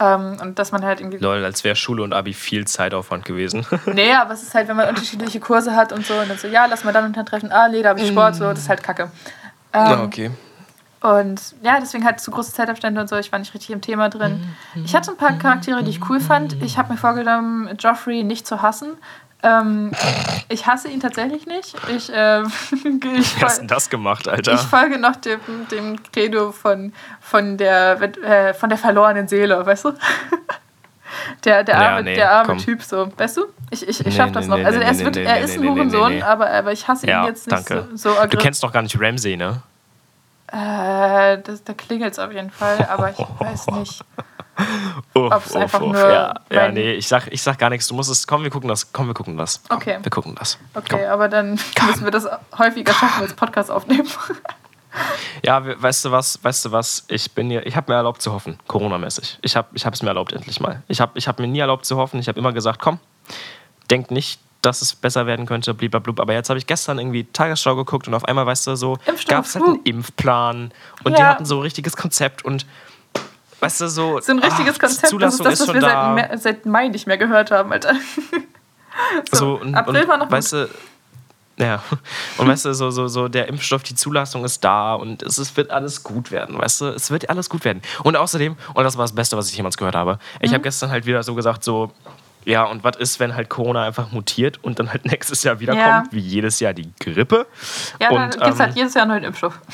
Ähm, 0.00 0.38
und 0.40 0.58
dass 0.58 0.72
man 0.72 0.82
halt 0.82 1.00
irgendwie. 1.00 1.18
Lol, 1.18 1.44
als 1.44 1.62
wäre 1.62 1.76
Schule 1.76 2.02
und 2.02 2.14
Abi 2.14 2.32
viel 2.32 2.66
Zeitaufwand 2.66 3.26
gewesen. 3.26 3.66
nee, 3.86 4.14
aber 4.14 4.32
es 4.32 4.42
ist 4.42 4.54
halt, 4.54 4.66
wenn 4.66 4.76
man 4.76 4.88
unterschiedliche 4.88 5.40
Kurse 5.40 5.76
hat 5.76 5.92
und 5.92 6.06
so 6.06 6.14
und 6.14 6.30
dann 6.30 6.38
so, 6.38 6.48
ja, 6.48 6.64
lass 6.64 6.84
mal 6.84 6.92
dann 6.92 7.04
untertreffen, 7.04 7.52
ah, 7.52 7.68
nee, 7.68 7.82
da 7.82 7.90
habe 7.90 8.00
ich 8.00 8.08
Sport, 8.08 8.34
so, 8.34 8.44
das 8.44 8.60
ist 8.60 8.68
halt 8.70 8.82
kacke. 8.82 9.10
Ähm, 9.74 9.86
ja, 9.86 10.02
okay. 10.02 10.30
Und 11.02 11.54
ja, 11.62 11.78
deswegen 11.80 12.04
halt 12.04 12.20
zu 12.20 12.30
große 12.30 12.52
Zeitabstände 12.52 13.00
und 13.00 13.08
so. 13.08 13.16
Ich 13.16 13.30
war 13.32 13.38
nicht 13.38 13.54
richtig 13.54 13.70
im 13.70 13.80
Thema 13.80 14.10
drin. 14.10 14.54
Ich 14.84 14.94
hatte 14.94 15.10
ein 15.10 15.16
paar 15.16 15.32
Charaktere, 15.38 15.82
die 15.82 15.90
ich 15.90 16.10
cool 16.10 16.20
fand. 16.20 16.62
Ich 16.62 16.76
habe 16.76 16.92
mir 16.92 16.98
vorgenommen, 16.98 17.70
Joffrey 17.78 18.22
nicht 18.22 18.46
zu 18.46 18.60
hassen. 18.60 18.92
Ähm, 19.42 19.90
ich 20.48 20.66
hasse 20.66 20.88
ihn 20.88 21.00
tatsächlich 21.00 21.46
nicht. 21.46 21.74
Ich, 21.88 22.12
äh, 22.12 22.42
ich 22.72 23.36
Wie 23.36 23.42
hast 23.42 23.62
du 23.62 23.66
das 23.66 23.88
gemacht, 23.88 24.28
Alter? 24.28 24.54
Ich 24.54 24.60
folge 24.60 24.98
noch 24.98 25.16
dem, 25.16 25.40
dem 25.70 25.98
Credo 26.12 26.52
von, 26.52 26.92
von, 27.20 27.56
der, 27.56 28.00
äh, 28.00 28.54
von 28.54 28.68
der 28.68 28.78
verlorenen 28.78 29.28
Seele, 29.28 29.64
weißt 29.64 29.86
du? 29.86 29.92
Der, 31.44 31.64
der 31.64 31.76
arme, 31.76 31.96
ja, 31.96 32.02
nee, 32.02 32.14
der 32.14 32.30
arme 32.30 32.56
Typ 32.56 32.82
so. 32.82 33.10
Weißt 33.16 33.36
du? 33.36 33.46
Ich, 33.70 33.86
ich, 33.86 34.00
ich 34.00 34.06
nee, 34.06 34.12
schaff 34.12 34.30
das 34.30 34.46
nee, 34.46 34.56
noch. 34.56 34.64
also 34.64 34.78
er 34.78 34.90
ist, 34.92 35.04
wirklich, 35.04 35.26
er 35.26 35.40
ist 35.40 35.58
ein 35.58 35.68
Hurensohn, 35.68 36.22
aber, 36.22 36.48
aber 36.50 36.72
ich 36.72 36.86
hasse 36.86 37.06
ja, 37.06 37.22
ihn 37.22 37.26
jetzt 37.26 37.50
nicht 37.50 37.68
danke. 37.68 37.88
so, 37.96 38.12
so 38.14 38.26
Du 38.26 38.38
kennst 38.38 38.62
doch 38.62 38.72
gar 38.72 38.82
nicht 38.82 38.98
Ramsey, 38.98 39.36
ne? 39.36 39.60
Äh, 40.52 41.38
das, 41.42 41.62
da 41.64 41.74
klingelt 41.74 42.12
es 42.12 42.18
auf 42.18 42.32
jeden 42.32 42.50
Fall, 42.50 42.84
aber 42.90 43.10
ich 43.10 43.18
weiß 43.38 43.66
nicht. 43.68 44.04
Ob 45.14 45.46
es 45.46 45.56
einfach 45.56 45.80
uff. 45.80 45.92
nur. 45.92 46.10
Ja, 46.10 46.34
ja, 46.50 46.68
nee, 46.70 46.92
ich 46.92 47.08
sag, 47.08 47.32
ich 47.32 47.42
sag 47.42 47.58
gar 47.58 47.70
nichts. 47.70 47.86
Du 47.88 47.94
musst 47.94 48.10
es. 48.10 48.26
Komm, 48.26 48.42
wir 48.42 48.50
gucken 48.50 48.68
das. 48.68 48.92
Komm, 48.92 49.06
wir 49.06 49.14
gucken 49.14 49.36
das. 49.36 49.62
Komm, 49.68 49.76
okay. 49.78 49.98
Wir 50.02 50.10
gucken 50.10 50.34
das. 50.34 50.58
Okay, 50.74 50.98
komm. 51.02 51.10
aber 51.10 51.28
dann 51.28 51.58
komm. 51.78 51.88
müssen 51.88 52.04
wir 52.04 52.10
das 52.10 52.28
häufiger 52.58 52.92
schaffen 52.92 53.22
als 53.22 53.34
Podcast 53.34 53.70
aufnehmen. 53.70 54.08
Ja, 55.44 55.62
weißt 55.80 56.04
du 56.04 56.10
was, 56.10 56.42
weißt 56.42 56.64
du 56.64 56.72
was, 56.72 57.04
ich 57.06 57.30
bin 57.32 57.48
hier, 57.48 57.64
ich 57.64 57.76
habe 57.76 57.92
mir 57.92 57.96
erlaubt 57.96 58.20
zu 58.20 58.32
hoffen, 58.32 58.58
Corona-mäßig. 58.66 59.38
Ich 59.40 59.56
habe 59.56 59.68
ich 59.72 59.84
es 59.84 60.02
mir 60.02 60.08
erlaubt 60.08 60.32
endlich 60.32 60.58
mal. 60.58 60.82
Ich 60.88 61.00
habe 61.00 61.12
ich 61.16 61.28
hab 61.28 61.38
mir 61.38 61.46
nie 61.46 61.60
erlaubt 61.60 61.86
zu 61.86 61.96
hoffen. 61.96 62.18
Ich 62.18 62.26
habe 62.26 62.38
immer 62.38 62.52
gesagt, 62.52 62.80
komm, 62.80 62.98
denk 63.88 64.10
nicht, 64.10 64.40
dass 64.62 64.82
es 64.82 64.94
besser 64.94 65.26
werden 65.26 65.46
könnte, 65.46 65.74
blablabla. 65.74 66.22
Aber 66.22 66.32
jetzt 66.32 66.50
habe 66.50 66.58
ich 66.58 66.66
gestern 66.66 66.98
irgendwie 66.98 67.24
Tagesschau 67.24 67.76
geguckt 67.76 68.08
und 68.08 68.14
auf 68.14 68.24
einmal, 68.24 68.46
weißt 68.46 68.66
du, 68.66 68.76
so 68.76 68.98
gab 69.26 69.44
es 69.44 69.54
halt 69.54 69.64
einen 69.64 69.82
Impfplan 69.84 70.72
und 71.04 71.12
ja. 71.12 71.16
die 71.16 71.24
hatten 71.24 71.44
so 71.44 71.58
ein 71.58 71.62
richtiges 71.62 71.96
Konzept 71.96 72.44
und 72.44 72.66
weißt 73.60 73.80
du, 73.80 73.88
so. 73.88 74.20
So 74.20 74.32
ein 74.32 74.38
richtiges 74.38 74.76
ach, 74.76 74.80
Konzept, 74.80 75.08
Zulassung 75.08 75.44
das 75.44 75.60
ist 75.60 75.68
das, 75.68 75.68
was 75.68 75.74
wir 75.74 75.80
seit, 75.82 76.42
seit, 76.42 76.66
Mai 76.66 76.88
nicht 76.88 77.06
mehr 77.06 77.18
gehört 77.18 77.50
haben, 77.50 77.72
Alter. 77.72 77.94
so, 79.32 79.36
so 79.36 79.60
und, 79.60 79.74
April 79.74 80.02
und, 80.02 80.08
war 80.08 80.16
noch. 80.18 80.30
Weißt 80.30 80.52
du, 80.52 80.68
ja, 81.60 81.82
und 82.38 82.48
weißt 82.48 82.64
du, 82.64 82.74
so, 82.74 82.90
so, 82.90 83.06
so 83.06 83.28
der 83.28 83.48
Impfstoff, 83.48 83.82
die 83.82 83.94
Zulassung 83.94 84.44
ist 84.44 84.64
da 84.64 84.94
und 84.94 85.22
es, 85.22 85.36
es 85.36 85.54
wird 85.58 85.70
alles 85.70 86.02
gut 86.02 86.30
werden, 86.30 86.58
weißt 86.58 86.80
du, 86.80 86.86
es 86.86 87.10
wird 87.10 87.28
alles 87.28 87.50
gut 87.50 87.64
werden. 87.64 87.82
Und 88.02 88.16
außerdem, 88.16 88.56
und 88.72 88.84
das 88.84 88.96
war 88.96 89.04
das 89.04 89.14
Beste, 89.14 89.36
was 89.36 89.50
ich 89.50 89.56
jemals 89.56 89.76
gehört 89.76 89.94
habe, 89.94 90.18
ich 90.40 90.50
mhm. 90.50 90.54
habe 90.54 90.62
gestern 90.62 90.90
halt 90.90 91.04
wieder 91.04 91.22
so 91.22 91.34
gesagt, 91.34 91.62
so, 91.62 91.92
ja, 92.44 92.64
und 92.64 92.84
was 92.84 92.96
ist, 92.96 93.20
wenn 93.20 93.34
halt 93.34 93.48
Corona 93.48 93.84
einfach 93.84 94.12
mutiert 94.12 94.62
und 94.62 94.78
dann 94.78 94.90
halt 94.90 95.04
nächstes 95.10 95.42
Jahr 95.42 95.60
wiederkommt, 95.60 96.06
ja. 96.06 96.12
wie 96.12 96.20
jedes 96.20 96.60
Jahr 96.60 96.72
die 96.72 96.90
Grippe? 96.98 97.46
Ja, 98.00 98.10
dann 98.10 98.30
gibt 98.30 98.46
es 98.46 98.60
halt 98.60 98.70
ähm, 98.70 98.76
jedes 98.76 98.94
Jahr 98.94 99.02
einen 99.02 99.12
neuen 99.12 99.24
Impfstoff. 99.24 99.58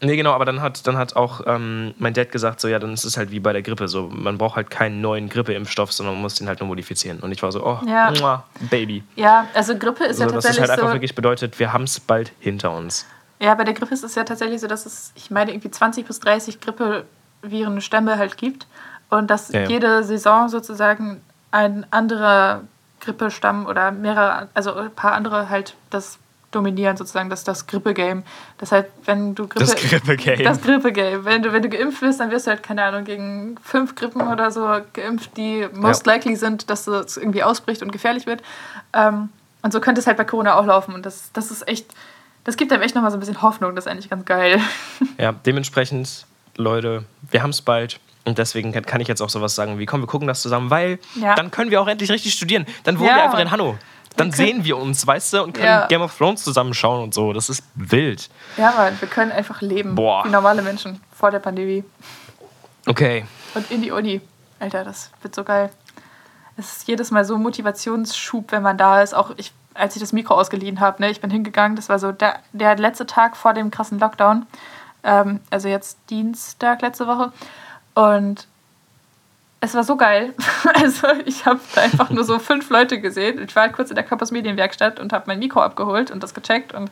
Nee, 0.00 0.14
genau, 0.14 0.32
aber 0.32 0.44
dann 0.44 0.62
hat, 0.62 0.86
dann 0.86 0.96
hat 0.96 1.16
auch 1.16 1.40
ähm, 1.46 1.92
mein 1.98 2.14
Dad 2.14 2.30
gesagt, 2.30 2.60
so 2.60 2.68
ja, 2.68 2.78
dann 2.78 2.92
ist 2.92 3.04
es 3.04 3.16
halt 3.16 3.32
wie 3.32 3.40
bei 3.40 3.52
der 3.52 3.62
Grippe. 3.62 3.88
So, 3.88 4.08
man 4.08 4.38
braucht 4.38 4.54
halt 4.54 4.70
keinen 4.70 5.00
neuen 5.00 5.28
Grippeimpfstoff, 5.28 5.92
sondern 5.92 6.14
man 6.14 6.22
muss 6.22 6.36
den 6.36 6.46
halt 6.46 6.60
nur 6.60 6.68
modifizieren. 6.68 7.18
Und 7.18 7.32
ich 7.32 7.42
war 7.42 7.50
so, 7.50 7.66
oh, 7.66 7.80
ja. 7.84 8.12
Muah, 8.12 8.44
Baby. 8.70 9.02
Ja, 9.16 9.48
also 9.54 9.76
Grippe 9.76 10.04
ist 10.04 10.18
so, 10.18 10.24
ja 10.24 10.30
tatsächlich. 10.30 10.42
Das 10.42 10.54
ist 10.54 10.60
halt 10.60 10.70
einfach 10.70 10.86
so 10.86 10.94
wirklich 10.94 11.16
bedeutet, 11.16 11.58
wir 11.58 11.72
haben 11.72 11.82
es 11.82 11.98
bald 11.98 12.30
hinter 12.38 12.70
uns. 12.72 13.06
Ja, 13.40 13.54
bei 13.56 13.64
der 13.64 13.74
Grippe 13.74 13.92
ist 13.92 14.04
es 14.04 14.14
ja 14.14 14.22
tatsächlich 14.22 14.60
so, 14.60 14.68
dass 14.68 14.86
es, 14.86 15.12
ich 15.16 15.32
meine, 15.32 15.50
irgendwie 15.50 15.70
20 15.70 16.06
bis 16.06 16.20
30 16.20 16.60
Grippevirenstämme 16.60 18.18
halt 18.18 18.36
gibt. 18.36 18.68
Und 19.10 19.30
dass 19.30 19.50
ja, 19.50 19.62
ja. 19.62 19.68
jede 19.68 20.04
Saison 20.04 20.48
sozusagen 20.48 21.22
ein 21.50 21.86
anderer 21.90 22.62
Grippestamm 23.00 23.66
oder 23.66 23.90
mehrere, 23.90 24.48
also 24.54 24.74
ein 24.74 24.90
paar 24.90 25.12
andere 25.12 25.48
halt 25.48 25.74
das 25.90 26.18
dominieren, 26.50 26.96
sozusagen, 26.96 27.28
das, 27.28 27.44
das 27.44 27.66
Grippe-Game. 27.66 28.22
Das 28.56 28.72
heißt, 28.72 28.88
wenn 29.04 29.34
du 29.34 29.46
Grippe, 29.46 29.66
das 29.66 29.76
Grippe-Game. 29.76 30.44
Das 30.44 30.62
Grippe-Game. 30.62 31.24
Wenn 31.24 31.42
du, 31.42 31.52
wenn 31.52 31.62
du 31.62 31.68
geimpft 31.68 32.00
wirst, 32.00 32.20
dann 32.20 32.30
wirst 32.30 32.46
du 32.46 32.50
halt, 32.50 32.62
keine 32.62 32.84
Ahnung, 32.84 33.04
gegen 33.04 33.56
fünf 33.62 33.94
Grippen 33.94 34.22
oder 34.22 34.50
so 34.50 34.66
geimpft, 34.94 35.36
die 35.36 35.68
most 35.74 36.06
ja. 36.06 36.14
likely 36.14 36.36
sind, 36.36 36.70
dass 36.70 36.86
es 36.86 37.16
irgendwie 37.16 37.42
ausbricht 37.42 37.82
und 37.82 37.92
gefährlich 37.92 38.26
wird. 38.26 38.42
Ähm, 38.94 39.28
und 39.62 39.72
so 39.72 39.80
könnte 39.80 40.00
es 40.00 40.06
halt 40.06 40.16
bei 40.16 40.24
Corona 40.24 40.54
auch 40.54 40.64
laufen. 40.64 40.94
Und 40.94 41.04
das, 41.04 41.30
das 41.32 41.50
ist 41.50 41.68
echt, 41.68 41.86
das 42.44 42.56
gibt 42.56 42.72
einem 42.72 42.82
echt 42.82 42.94
nochmal 42.94 43.10
so 43.10 43.18
ein 43.18 43.20
bisschen 43.20 43.42
Hoffnung. 43.42 43.74
Das 43.74 43.84
ist 43.84 43.90
eigentlich 43.90 44.08
ganz 44.08 44.24
geil. 44.24 44.60
Ja, 45.18 45.32
dementsprechend, 45.32 46.26
Leute, 46.56 47.04
wir 47.30 47.42
haben 47.42 47.50
es 47.50 47.60
bald. 47.60 48.00
Und 48.28 48.36
deswegen 48.36 48.72
kann 48.82 49.00
ich 49.00 49.08
jetzt 49.08 49.22
auch 49.22 49.30
sowas 49.30 49.54
sagen 49.54 49.78
wie, 49.78 49.86
komm, 49.86 50.02
wir 50.02 50.06
gucken 50.06 50.28
das 50.28 50.42
zusammen, 50.42 50.68
weil 50.68 50.98
ja. 51.14 51.34
dann 51.34 51.50
können 51.50 51.70
wir 51.70 51.80
auch 51.80 51.88
endlich 51.88 52.10
richtig 52.10 52.34
studieren. 52.34 52.66
Dann 52.84 52.98
wohnen 52.98 53.08
ja. 53.08 53.16
wir 53.16 53.24
einfach 53.24 53.38
in 53.38 53.50
Hanno. 53.50 53.78
Dann 54.16 54.32
sehen 54.32 54.64
wir 54.64 54.76
uns, 54.76 55.06
weißt 55.06 55.32
du, 55.32 55.42
und 55.44 55.54
können 55.54 55.66
ja. 55.66 55.86
Game 55.86 56.02
of 56.02 56.14
Thrones 56.14 56.44
zusammenschauen 56.44 57.02
und 57.02 57.14
so. 57.14 57.32
Das 57.32 57.48
ist 57.48 57.62
wild. 57.74 58.28
Ja, 58.58 58.72
Mann, 58.76 59.00
wir 59.00 59.08
können 59.08 59.32
einfach 59.32 59.62
leben. 59.62 59.94
Boah. 59.94 60.26
Wie 60.26 60.28
normale 60.28 60.60
Menschen 60.60 61.00
vor 61.16 61.30
der 61.30 61.38
Pandemie. 61.38 61.84
Okay. 62.86 63.24
Und 63.54 63.70
in 63.70 63.80
die 63.80 63.92
Uni. 63.92 64.20
Alter, 64.60 64.84
das 64.84 65.10
wird 65.22 65.34
so 65.34 65.42
geil. 65.42 65.70
Es 66.58 66.76
ist 66.76 66.88
jedes 66.88 67.10
Mal 67.10 67.24
so 67.24 67.36
ein 67.36 67.42
Motivationsschub, 67.42 68.52
wenn 68.52 68.62
man 68.62 68.76
da 68.76 69.00
ist. 69.00 69.14
Auch 69.14 69.30
ich, 69.38 69.52
als 69.72 69.96
ich 69.96 70.00
das 70.00 70.12
Mikro 70.12 70.34
ausgeliehen 70.34 70.80
habe, 70.80 71.00
ne, 71.00 71.10
ich 71.10 71.22
bin 71.22 71.30
hingegangen, 71.30 71.76
das 71.76 71.88
war 71.88 71.98
so 71.98 72.12
der, 72.12 72.40
der 72.52 72.76
letzte 72.76 73.06
Tag 73.06 73.38
vor 73.38 73.54
dem 73.54 73.70
krassen 73.70 73.98
Lockdown. 73.98 74.44
Ähm, 75.02 75.40
also 75.48 75.68
jetzt 75.68 75.98
Dienstag 76.10 76.82
letzte 76.82 77.06
Woche. 77.06 77.32
Und 77.98 78.46
es 79.60 79.74
war 79.74 79.82
so 79.82 79.96
geil. 79.96 80.34
Also 80.74 81.08
ich 81.24 81.46
habe 81.46 81.58
da 81.74 81.80
einfach 81.80 82.10
nur 82.10 82.22
so 82.22 82.38
fünf 82.38 82.70
Leute 82.70 83.00
gesehen. 83.00 83.42
Ich 83.42 83.56
war 83.56 83.64
halt 83.64 83.72
kurz 83.72 83.90
in 83.90 83.96
der 83.96 84.04
Campus 84.04 84.30
Medienwerkstatt 84.30 85.00
und 85.00 85.12
habe 85.12 85.24
mein 85.26 85.40
Mikro 85.40 85.60
abgeholt 85.60 86.10
und 86.10 86.22
das 86.22 86.34
gecheckt 86.34 86.74
und 86.74 86.90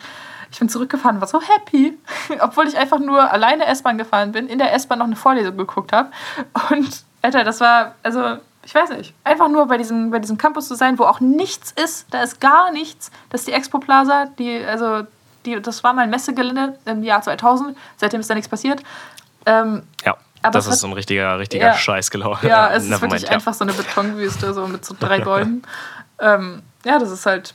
ich 0.50 0.58
bin 0.58 0.68
zurückgefahren 0.68 1.20
war 1.20 1.28
so 1.28 1.40
happy, 1.40 1.96
obwohl 2.40 2.66
ich 2.66 2.76
einfach 2.76 2.98
nur 2.98 3.30
alleine 3.30 3.66
S-Bahn 3.66 3.98
gefahren 3.98 4.32
bin, 4.32 4.48
in 4.48 4.58
der 4.58 4.72
S-Bahn 4.72 4.98
noch 4.98 5.06
eine 5.06 5.16
Vorlesung 5.16 5.56
geguckt 5.56 5.92
habe 5.92 6.10
und 6.70 7.04
Alter, 7.22 7.44
das 7.44 7.60
war 7.60 7.94
also 8.02 8.38
ich 8.64 8.74
weiß 8.74 8.90
nicht, 8.90 9.14
einfach 9.22 9.48
nur 9.48 9.66
bei 9.66 9.78
diesem, 9.78 10.10
bei 10.10 10.18
diesem 10.18 10.38
Campus 10.38 10.66
zu 10.66 10.74
sein, 10.74 10.98
wo 10.98 11.04
auch 11.04 11.20
nichts 11.20 11.72
ist, 11.72 12.06
da 12.10 12.22
ist 12.22 12.40
gar 12.40 12.72
nichts. 12.72 13.12
Das 13.30 13.42
ist 13.42 13.46
die 13.46 13.52
Expo 13.52 13.78
Plaza, 13.78 14.26
die, 14.40 14.64
also, 14.64 15.06
die, 15.44 15.62
das 15.62 15.84
war 15.84 15.92
mein 15.92 16.10
Messegelände 16.10 16.76
im 16.84 17.04
Jahr 17.04 17.22
2000, 17.22 17.76
seitdem 17.96 18.18
ist 18.18 18.28
da 18.28 18.34
nichts 18.34 18.48
passiert. 18.48 18.82
Ähm, 19.46 19.84
ja. 20.04 20.16
Aber 20.46 20.58
das 20.58 20.66
ist 20.66 20.80
so 20.80 20.86
ein 20.86 20.92
richtiger, 20.92 21.38
richtiger 21.38 21.66
ja, 21.66 21.74
Scheiß 21.74 22.10
gelaufen. 22.10 22.48
Ja, 22.48 22.70
es 22.74 22.84
ist 22.84 23.00
wirklich 23.00 23.30
einfach 23.30 23.54
so 23.54 23.64
eine 23.64 23.72
Betonwüste, 23.72 24.52
so 24.54 24.66
mit 24.66 24.84
so 24.84 24.94
drei 24.98 25.18
Bäumen. 25.24 25.62
ähm, 26.20 26.62
ja, 26.84 26.98
das 26.98 27.10
ist 27.10 27.26
halt, 27.26 27.54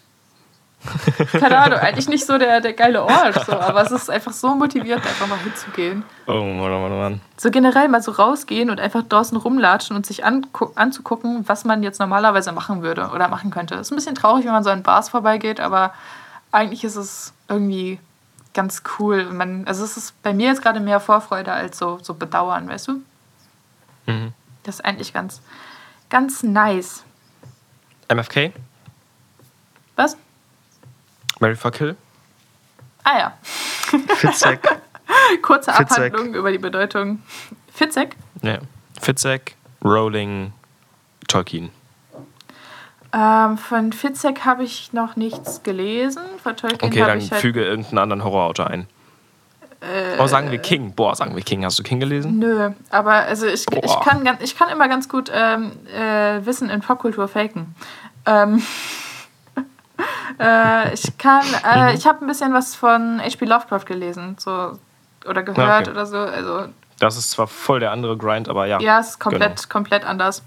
keine 1.32 1.58
Ahnung, 1.58 1.80
eigentlich 1.80 2.10
nicht 2.10 2.26
so 2.26 2.38
der, 2.38 2.60
der 2.60 2.74
geile 2.74 3.04
Ort, 3.04 3.46
so, 3.46 3.54
aber 3.54 3.84
es 3.84 3.92
ist 3.92 4.10
einfach 4.10 4.34
so 4.34 4.56
motivierend, 4.56 5.06
einfach 5.06 5.28
mal 5.28 5.38
hinzugehen. 5.40 6.04
Oh 6.28 6.34
Mann, 6.34 6.72
oh 6.72 6.80
Mann, 6.80 6.92
oh 6.92 6.98
Mann. 6.98 7.22
So 7.38 7.52
generell 7.52 7.88
mal 7.88 8.02
so 8.02 8.12
rausgehen 8.12 8.70
und 8.70 8.80
einfach 8.80 9.04
draußen 9.04 9.38
rumlatschen 9.38 9.96
und 9.96 10.06
sich 10.06 10.24
anzugucken, 10.26 11.48
was 11.48 11.66
man 11.66 11.84
jetzt 11.84 12.00
normalerweise 12.00 12.52
machen 12.52 12.82
würde 12.82 13.12
oder 13.14 13.28
machen 13.28 13.52
könnte. 13.52 13.76
Ist 13.76 13.92
ein 13.92 13.96
bisschen 13.96 14.16
traurig, 14.16 14.46
wenn 14.46 14.54
man 14.54 14.64
so 14.64 14.70
an 14.70 14.84
Bars 14.84 15.10
vorbeigeht, 15.10 15.60
aber 15.60 15.94
eigentlich 16.52 16.84
ist 16.84 16.96
es 16.96 17.34
irgendwie 17.48 18.00
ganz 18.54 18.84
cool. 19.00 19.26
Man, 19.26 19.66
also 19.68 19.84
es 19.84 19.98
ist 19.98 20.22
bei 20.24 20.34
mir 20.34 20.48
jetzt 20.48 20.62
gerade 20.62 20.80
mehr 20.80 21.00
Vorfreude 21.00 21.52
als 21.52 21.78
so, 21.78 22.00
so 22.02 22.14
Bedauern, 22.14 22.68
weißt 22.68 22.88
du? 22.88 23.02
Mhm. 24.08 24.34
Das 24.64 24.76
ist 24.76 24.86
eigentlich 24.86 25.14
ganz, 25.14 25.42
ganz 26.10 26.44
nice. 26.44 27.04
MFK? 28.10 28.52
Was? 29.96 30.18
Mary 31.40 31.56
Fuck 31.56 31.78
Hill? 31.78 31.96
Ah 33.04 33.18
ja. 33.18 33.38
Fitzek. 34.16 34.62
Kurze 35.42 35.74
Fitzek. 35.74 36.14
Abhandlung 36.14 36.36
über 36.36 36.52
die 36.52 36.58
Bedeutung. 36.58 37.22
Fitzek? 37.74 38.16
Ja. 38.42 38.60
Fitzek, 39.00 39.56
Rowling, 39.84 40.54
Tolkien. 41.28 41.72
Ähm, 43.14 43.58
von 43.58 43.92
Fitzek 43.92 44.46
habe 44.46 44.64
ich 44.64 44.94
noch 44.94 45.16
nichts 45.16 45.64
gelesen. 45.64 46.24
Von 46.42 46.56
Tolkien 46.56 46.92
okay, 46.92 47.00
dann 47.06 47.18
ich 47.18 47.32
halt 47.32 47.42
füge 47.42 47.64
irgendeinen 47.64 47.98
anderen 47.98 48.24
Horrorautor 48.24 48.68
ein. 48.68 48.88
Äh, 49.82 50.20
oh, 50.20 50.28
sagen 50.28 50.52
wir 50.52 50.60
King. 50.60 50.94
Boah, 50.94 51.16
sagen 51.16 51.36
wir 51.36 51.44
King. 51.44 51.66
Hast 51.66 51.78
du 51.80 51.84
King 51.84 52.00
gelesen? 52.00 52.38
Nö, 52.40 52.72
aber 52.92 53.14
also 53.14 53.48
ich, 53.48 53.66
ich, 53.70 54.00
kann, 54.02 54.38
ich 54.42 54.56
kann 54.56 54.70
immer 54.70 54.88
ganz 54.88 55.10
gut 55.10 55.32
ähm, 55.34 55.72
äh, 55.94 56.46
Wissen 56.46 56.70
in 56.70 56.82
Popkultur 56.82 57.28
faken. 57.28 57.76
Ähm, 58.28 58.62
äh, 60.40 60.94
ich 60.94 61.18
kann, 61.18 61.44
äh, 61.66 61.92
mhm. 61.92 61.98
ich 61.98 62.06
habe 62.06 62.24
ein 62.24 62.28
bisschen 62.28 62.54
was 62.54 62.76
von 62.76 63.20
H.P. 63.20 63.46
Lovecraft 63.46 63.86
gelesen, 63.86 64.36
so 64.40 64.78
oder 65.28 65.44
gehört 65.44 65.88
okay. 65.88 65.92
oder 65.92 66.06
so. 66.06 66.18
Also, 66.18 66.66
das 67.00 67.18
ist 67.18 67.32
zwar 67.32 67.48
voll 67.48 67.80
der 67.80 67.92
andere 67.92 68.16
Grind, 68.16 68.48
aber 68.48 68.68
ja. 68.68 68.80
Ja, 68.80 69.00
es 69.00 69.10
ist 69.10 69.20
komplett, 69.20 69.56
genau. 69.56 69.70
komplett 69.70 70.06
anders. 70.06 70.44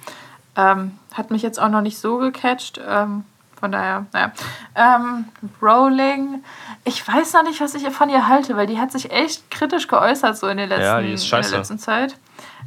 Ähm, 0.57 0.99
hat 1.13 1.31
mich 1.31 1.43
jetzt 1.43 1.61
auch 1.61 1.69
noch 1.69 1.81
nicht 1.81 1.99
so 1.99 2.19
gecatcht. 2.19 2.81
Ähm, 2.87 3.25
von 3.59 3.73
daher, 3.73 4.07
naja. 4.13 4.33
Ähm, 4.75 5.25
Rowling, 5.63 6.45
ich 6.85 7.07
weiß 7.07 7.33
noch 7.33 7.45
nicht, 7.45 7.61
was 7.61 7.75
ich 7.75 7.89
von 7.91 8.11
ihr 8.11 8.29
halte, 8.29 8.57
weil 8.57 8.67
die 8.67 8.79
hat 8.79 8.93
sich 8.93 9.11
echt 9.11 9.51
kritisch 9.51 9.89
geäußert 9.89 10.37
so 10.37 10.49
in, 10.49 10.59
den 10.59 10.69
letzten, 10.69 10.85
ja, 10.85 11.01
die 11.01 11.13
ist 11.13 11.27
scheiße. 11.27 11.49
in 11.49 11.53
der 11.53 11.61
letzten 11.61 11.79
Zeit. 11.79 12.17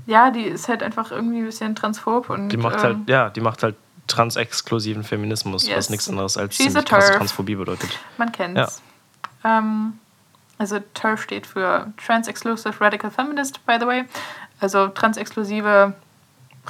Ja, 0.05 0.31
die 0.31 0.43
ist 0.43 0.67
halt 0.69 0.81
einfach 0.81 1.11
irgendwie 1.11 1.39
ein 1.39 1.45
bisschen 1.45 1.75
transphob 1.75 2.29
und. 2.29 2.49
Die 2.49 2.57
macht 2.57 2.81
halt, 2.81 2.95
ähm, 2.95 3.03
ja, 3.07 3.29
die 3.29 3.41
macht 3.41 3.61
halt 3.61 3.75
transexklusiven 4.07 5.03
Feminismus, 5.03 5.67
yes. 5.67 5.77
was 5.77 5.89
nichts 5.89 6.09
anderes 6.09 6.37
als 6.37 6.55
She's 6.55 6.67
ziemlich 6.67 6.85
krasse 6.85 7.13
Transphobie 7.13 7.55
bedeutet. 7.55 7.99
Man 8.17 8.31
kennt's. 8.31 8.81
Ja. 9.43 9.57
Ähm, 9.59 9.99
Also 10.57 10.79
TERF 10.93 11.21
steht 11.21 11.45
für 11.45 11.93
Trans-Exclusive 12.03 12.81
Radical 12.81 13.11
Feminist, 13.11 13.63
by 13.65 13.77
the 13.79 13.85
way. 13.85 14.05
Also 14.59 14.87
transexklusive 14.87 15.93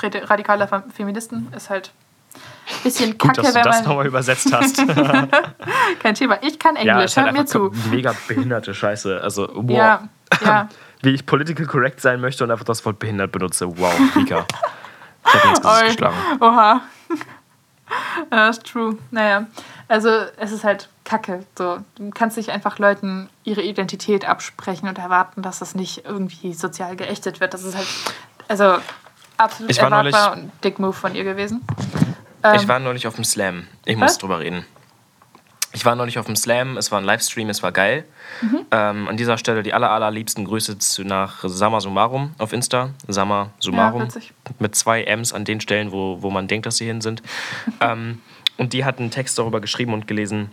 radikale 0.03 0.67
Feministen 0.93 1.51
ist 1.55 1.69
halt 1.69 1.91
ein 2.35 2.83
bisschen 2.83 3.17
kacke, 3.17 3.41
Gut, 3.41 3.45
dass 3.45 3.53
du 3.53 3.61
das 3.61 3.85
nochmal 3.85 4.07
übersetzt 4.07 4.51
hast. 4.51 4.77
Kein 5.99 6.15
Thema. 6.15 6.37
Ich 6.41 6.59
kann 6.59 6.75
Englisch, 6.75 7.15
ja, 7.15 7.23
hört 7.23 7.33
halt 7.33 7.37
mir 7.37 7.45
zu. 7.45 7.71
Mega 7.89 8.13
behinderte 8.27 8.73
Scheiße. 8.73 9.21
Also, 9.21 9.49
wow. 9.53 9.77
Ja, 9.77 10.09
ja. 10.43 10.69
Wie 11.01 11.11
ich 11.11 11.25
political 11.25 11.65
correct 11.65 12.01
sein 12.01 12.19
möchte 12.19 12.43
und 12.43 12.51
einfach 12.51 12.65
das 12.65 12.83
Wort 12.85 12.99
behindert 12.99 13.31
benutze. 13.31 13.67
Wow, 13.77 13.93
Mika. 14.15 14.45
Ich 15.25 15.33
hab 15.33 15.45
ins 15.45 15.61
Gesicht 15.61 15.85
geschlagen. 15.85 16.15
Oha. 16.39 16.81
Ist 18.49 18.65
true. 18.65 18.97
Naja, 19.11 19.45
also 19.87 20.09
es 20.37 20.51
ist 20.51 20.65
halt 20.65 20.89
Kacke. 21.05 21.45
So, 21.57 21.79
du 21.95 22.09
kannst 22.09 22.35
nicht 22.35 22.49
einfach 22.49 22.79
Leuten 22.79 23.29
ihre 23.45 23.61
Identität 23.61 24.27
absprechen 24.27 24.89
und 24.89 24.97
erwarten, 24.97 25.41
dass 25.41 25.59
das 25.59 25.75
nicht 25.75 26.03
irgendwie 26.03 26.53
sozial 26.53 26.97
geächtet 26.97 27.39
wird. 27.39 27.53
Das 27.53 27.63
ist 27.63 27.77
halt, 27.77 27.87
also 28.49 28.77
absolut 29.37 29.71
ich 29.71 29.79
erwartbar 29.79 30.03
neulich, 30.35 30.43
und 30.43 30.63
dick 30.63 30.79
Move 30.79 30.93
von 30.93 31.15
ihr 31.15 31.23
gewesen. 31.23 31.65
Ähm, 32.43 32.55
ich 32.55 32.67
war 32.67 32.79
noch 32.79 32.93
nicht 32.93 33.07
auf 33.07 33.15
dem 33.15 33.23
Slam. 33.23 33.67
Ich 33.85 33.95
was? 33.95 34.01
muss 34.01 34.17
drüber 34.17 34.39
reden. 34.39 34.65
Ich 35.73 35.85
war 35.85 35.95
noch 35.95 36.05
nicht 36.05 36.17
auf 36.17 36.25
dem 36.25 36.35
Slam, 36.35 36.77
es 36.77 36.91
war 36.91 36.99
ein 36.99 37.05
Livestream, 37.05 37.49
es 37.49 37.61
war 37.61 37.71
geil. 37.71 38.05
Mhm. 38.41 38.65
Ähm, 38.71 39.07
an 39.07 39.17
dieser 39.17 39.37
Stelle 39.37 39.61
die 39.63 39.73
aller, 39.73 39.91
allerliebsten 39.91 40.45
Grüße 40.45 40.79
zu, 40.79 41.03
nach 41.03 41.43
Sama 41.43 41.81
Sumarum 41.81 42.33
auf 42.39 42.51
Insta. 42.51 42.91
Sama 43.07 43.51
Sumarum. 43.59 44.07
Ja, 44.13 44.21
mit 44.59 44.75
zwei 44.75 45.03
M's 45.03 45.33
an 45.33 45.45
den 45.45 45.61
Stellen, 45.61 45.91
wo, 45.91 46.21
wo 46.21 46.31
man 46.31 46.47
denkt, 46.47 46.65
dass 46.65 46.77
sie 46.77 46.85
hin 46.85 47.01
sind. 47.01 47.21
ähm, 47.81 48.21
und 48.57 48.73
die 48.73 48.85
hat 48.85 48.99
einen 48.99 49.11
Text 49.11 49.37
darüber 49.37 49.61
geschrieben 49.61 49.93
und 49.93 50.07
gelesen, 50.07 50.51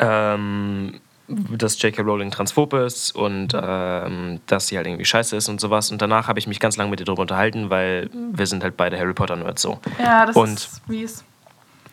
ähm, 0.00 1.00
dass 1.28 1.80
J.K. 1.80 2.02
Rowling 2.02 2.30
transphob 2.30 2.72
ist 2.74 3.14
und 3.14 3.48
ähm, 3.54 4.40
dass 4.46 4.68
sie 4.68 4.76
halt 4.76 4.86
irgendwie 4.86 5.04
scheiße 5.04 5.36
ist 5.36 5.48
und 5.48 5.60
sowas. 5.60 5.90
Und 5.90 6.00
danach 6.00 6.28
habe 6.28 6.38
ich 6.38 6.46
mich 6.46 6.60
ganz 6.60 6.76
lange 6.76 6.90
mit 6.90 7.00
ihr 7.00 7.06
darüber 7.06 7.22
unterhalten, 7.22 7.70
weil 7.70 8.10
wir 8.32 8.46
sind 8.46 8.62
halt 8.62 8.76
beide 8.76 8.98
Harry 8.98 9.14
Potter-Nerds 9.14 9.62
so. 9.62 9.80
Ja, 9.98 10.26
das 10.26 10.36
und 10.36 10.54
ist 10.54 10.88
mies. 10.88 11.24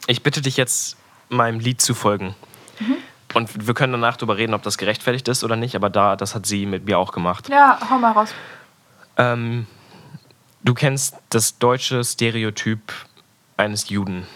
Ich 0.08 0.22
bitte 0.22 0.42
dich 0.42 0.58
jetzt, 0.58 0.98
meinem 1.30 1.60
Lied 1.60 1.82
zu 1.82 1.94
folgen. 1.94 2.36
Mhm. 2.80 2.98
Und 3.34 3.68
wir 3.68 3.74
können 3.74 3.94
danach 3.94 4.18
darüber 4.18 4.38
reden, 4.38 4.54
ob 4.54 4.62
das 4.62 4.78
gerechtfertigt 4.78 5.28
ist 5.28 5.44
oder 5.44 5.56
nicht, 5.56 5.76
aber 5.76 5.90
da, 5.90 6.16
das 6.16 6.36
hat 6.36 6.46
sie 6.46 6.66
mit 6.66 6.86
mir 6.86 7.00
auch 7.00 7.12
gemacht. 7.12 7.50
Ja, 7.50 7.80
hau 7.90 7.98
mal 7.98 8.12
raus. 8.12 8.30
Ähm, 9.18 9.66
du 10.64 10.74
kennst 10.74 11.16
das 11.30 11.58
deutsche 11.58 12.04
Stereotyp 12.04 12.94
eines 13.58 13.90
Juden. 13.90 14.28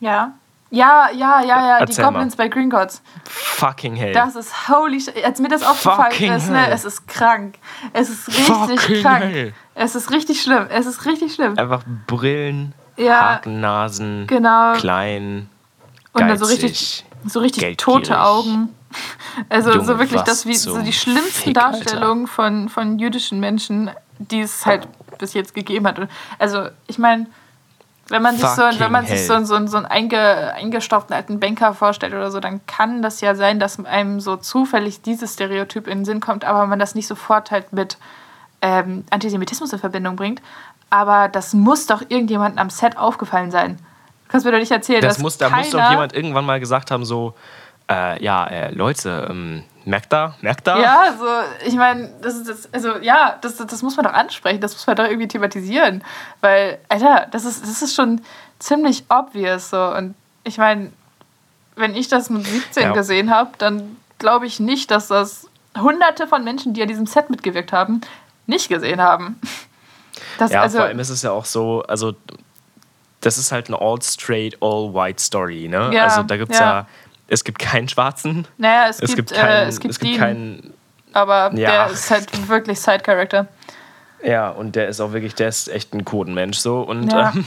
Ja. 0.00 0.34
Ja, 0.70 1.10
ja, 1.10 1.42
ja, 1.42 1.46
ja, 1.46 1.78
Erzähl 1.78 1.96
die 1.96 2.02
Goblins 2.02 2.36
mal. 2.36 2.44
bei 2.44 2.48
Green 2.48 2.70
Gods. 2.70 3.00
Fucking 3.24 3.94
hell. 3.94 4.12
Das 4.12 4.34
ist 4.34 4.68
holy 4.68 5.00
shit. 5.00 5.24
Als 5.24 5.38
mir 5.38 5.48
das 5.48 5.62
aufgefallen 5.62 6.32
ist, 6.32 6.50
ne, 6.50 6.70
es 6.70 6.84
ist 6.84 7.06
krank. 7.06 7.58
Es 7.92 8.08
ist 8.10 8.28
richtig 8.28 8.46
Fucking 8.46 9.02
krank. 9.02 9.24
Hell. 9.24 9.54
Es 9.74 9.94
ist 9.94 10.10
richtig 10.10 10.42
schlimm. 10.42 10.66
Es 10.68 10.86
ist 10.86 11.06
richtig 11.06 11.34
schlimm. 11.34 11.56
Einfach 11.56 11.82
Brillen, 12.06 12.74
ja, 12.96 13.40
Haken, 13.44 14.26
genau. 14.26 14.72
klein, 14.72 15.48
und 16.20 16.28
dann 16.28 16.38
so 16.38 16.46
richtig, 16.46 17.04
so 17.26 17.40
richtig 17.40 17.76
tote 17.76 18.20
Augen. 18.20 18.74
Also 19.48 19.72
Junge, 19.72 19.84
so 19.84 19.98
wirklich 19.98 20.22
das 20.22 20.46
wie 20.46 20.54
so 20.54 20.80
die 20.80 20.92
schlimmsten 20.92 21.30
Fick, 21.30 21.54
Darstellungen 21.54 22.26
von, 22.26 22.68
von 22.68 22.98
jüdischen 22.98 23.38
Menschen, 23.40 23.90
die 24.18 24.40
es 24.40 24.64
halt 24.64 24.88
bis 25.18 25.34
jetzt 25.34 25.54
gegeben 25.54 25.86
hat. 25.86 26.08
Also 26.38 26.68
ich 26.86 26.98
meine, 26.98 27.26
wenn 28.08 28.22
man 28.22 28.36
sich 28.36 28.48
so, 28.48 28.62
wenn 28.62 28.92
man 28.92 29.06
sich 29.06 29.26
so, 29.26 29.44
so, 29.44 29.66
so 29.66 29.76
einen 29.76 29.86
einge, 29.86 30.52
eingestopften 30.54 31.14
alten 31.14 31.40
Banker 31.40 31.74
vorstellt 31.74 32.14
oder 32.14 32.30
so, 32.30 32.38
dann 32.38 32.64
kann 32.66 33.02
das 33.02 33.20
ja 33.20 33.34
sein, 33.34 33.58
dass 33.58 33.84
einem 33.84 34.20
so 34.20 34.36
zufällig 34.36 35.02
dieses 35.02 35.34
Stereotyp 35.34 35.88
in 35.88 35.98
den 35.98 36.04
Sinn 36.04 36.20
kommt, 36.20 36.44
aber 36.44 36.66
man 36.66 36.78
das 36.78 36.94
nicht 36.94 37.06
sofort 37.06 37.50
halt 37.50 37.72
mit 37.72 37.98
ähm, 38.62 39.04
Antisemitismus 39.10 39.72
in 39.72 39.78
Verbindung 39.78 40.16
bringt. 40.16 40.40
Aber 40.88 41.28
das 41.28 41.52
muss 41.52 41.86
doch 41.86 42.02
irgendjemandem 42.08 42.58
am 42.58 42.70
Set 42.70 42.96
aufgefallen 42.96 43.50
sein. 43.50 43.78
Kannst 44.28 44.44
du 44.44 44.48
mir 44.48 44.56
doch 44.56 44.60
nicht 44.60 44.72
erzählen, 44.72 45.00
das 45.00 45.14
dass 45.14 45.22
muss, 45.22 45.38
Da 45.38 45.50
muss 45.50 45.70
doch 45.70 45.90
jemand 45.90 46.12
irgendwann 46.14 46.44
mal 46.44 46.60
gesagt 46.60 46.90
haben, 46.90 47.04
so, 47.04 47.34
äh, 47.90 48.22
ja, 48.22 48.46
äh, 48.46 48.70
Leute, 48.72 49.26
ähm, 49.30 49.64
merkt 49.84 50.12
da, 50.12 50.34
merkt 50.40 50.66
da? 50.66 50.80
Ja, 50.80 51.00
also 51.02 51.26
ich 51.64 51.74
meine, 51.74 52.10
das 52.20 52.34
ist 52.34 52.48
das, 52.48 52.74
also 52.74 52.98
ja, 52.98 53.38
das, 53.40 53.56
das 53.56 53.82
muss 53.82 53.96
man 53.96 54.04
doch 54.04 54.12
ansprechen, 54.12 54.60
das 54.60 54.74
muss 54.74 54.86
man 54.86 54.96
doch 54.96 55.04
irgendwie 55.04 55.28
thematisieren, 55.28 56.02
weil, 56.40 56.78
Alter, 56.88 57.28
das 57.30 57.44
ist, 57.44 57.62
das 57.62 57.82
ist 57.82 57.94
schon 57.94 58.20
ziemlich 58.58 59.04
obvious 59.08 59.70
so 59.70 59.94
und 59.94 60.14
ich 60.44 60.58
meine, 60.58 60.92
wenn 61.76 61.94
ich 61.94 62.08
das 62.08 62.30
mit 62.30 62.46
17 62.46 62.82
ja. 62.82 62.92
gesehen 62.92 63.30
habe, 63.30 63.50
dann 63.58 63.96
glaube 64.18 64.46
ich 64.46 64.60
nicht, 64.60 64.90
dass 64.90 65.08
das 65.08 65.48
hunderte 65.76 66.26
von 66.26 66.42
Menschen, 66.42 66.72
die 66.72 66.82
an 66.82 66.88
diesem 66.88 67.06
Set 67.06 67.30
mitgewirkt 67.30 67.72
haben, 67.72 68.00
nicht 68.46 68.68
gesehen 68.68 69.00
haben. 69.00 69.40
Das, 70.38 70.50
ja, 70.50 70.62
also, 70.62 70.78
vor 70.78 70.86
allem 70.86 70.98
ist 70.98 71.10
es 71.10 71.20
ja 71.20 71.30
auch 71.30 71.44
so, 71.44 71.82
also 71.88 72.14
das 73.20 73.36
ist 73.36 73.52
halt 73.52 73.68
eine 73.68 73.78
all-straight, 73.80 74.56
all-white 74.62 75.20
Story, 75.20 75.68
ne? 75.68 75.90
Ja, 75.92 76.04
also 76.04 76.22
da 76.22 76.36
gibt 76.38 76.52
es 76.52 76.58
ja. 76.58 76.64
ja. 76.64 76.86
Es 77.28 77.44
gibt 77.44 77.58
keinen 77.58 77.88
Schwarzen. 77.88 78.46
Naja, 78.58 78.88
es, 78.88 79.00
es 79.00 79.14
gibt, 79.14 79.30
gibt 79.30 79.40
keinen, 79.40 79.50
äh, 79.50 79.68
es 79.68 79.80
gibt, 79.80 79.92
es 79.92 79.98
gibt 79.98 80.18
keinen. 80.18 80.74
Aber 81.12 81.52
ja. 81.54 81.70
der 81.70 81.90
ist 81.90 82.10
halt 82.10 82.48
wirklich 82.48 82.80
Side-Character. 82.80 83.46
Ja, 84.22 84.50
und 84.50 84.76
der 84.76 84.88
ist 84.88 85.00
auch 85.00 85.12
wirklich, 85.12 85.34
der 85.34 85.48
ist 85.48 85.68
echt 85.68 85.94
ein 85.94 86.04
Codenmensch 86.04 86.58
so. 86.58 86.80
Und 86.80 87.12
ja. 87.12 87.32
ähm, 87.34 87.44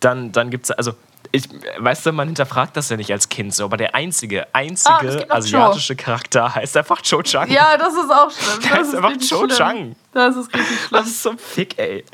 dann, 0.00 0.32
dann 0.32 0.50
gibt 0.50 0.66
es, 0.66 0.70
also 0.70 0.94
ich, 1.30 1.48
weißt 1.78 2.06
du, 2.06 2.12
man 2.12 2.28
hinterfragt 2.28 2.76
das 2.76 2.90
ja 2.90 2.96
nicht 2.96 3.10
als 3.10 3.28
Kind 3.28 3.54
so, 3.54 3.64
aber 3.64 3.78
der 3.78 3.94
einzige, 3.94 4.46
einzige 4.52 5.26
ah, 5.30 5.36
asiatische 5.36 5.94
Joe. 5.94 6.04
Charakter 6.04 6.54
heißt 6.54 6.76
einfach 6.76 7.00
Cho 7.00 7.22
Chang. 7.22 7.50
Ja, 7.50 7.78
das 7.78 7.94
ist 7.94 8.10
auch 8.10 8.30
schlimm. 8.30 8.58
Das, 8.60 8.70
das 8.70 8.88
ist 8.88 8.94
einfach 8.94 9.16
Cho 9.28 9.46
Chang. 9.46 9.96
Das 10.12 10.36
ist 10.36 10.54
richtig 10.54 10.78
schlimm. 10.78 11.00
Das 11.00 11.06
ist 11.06 11.22
so 11.22 11.32
fick, 11.36 11.78
ey. 11.78 12.04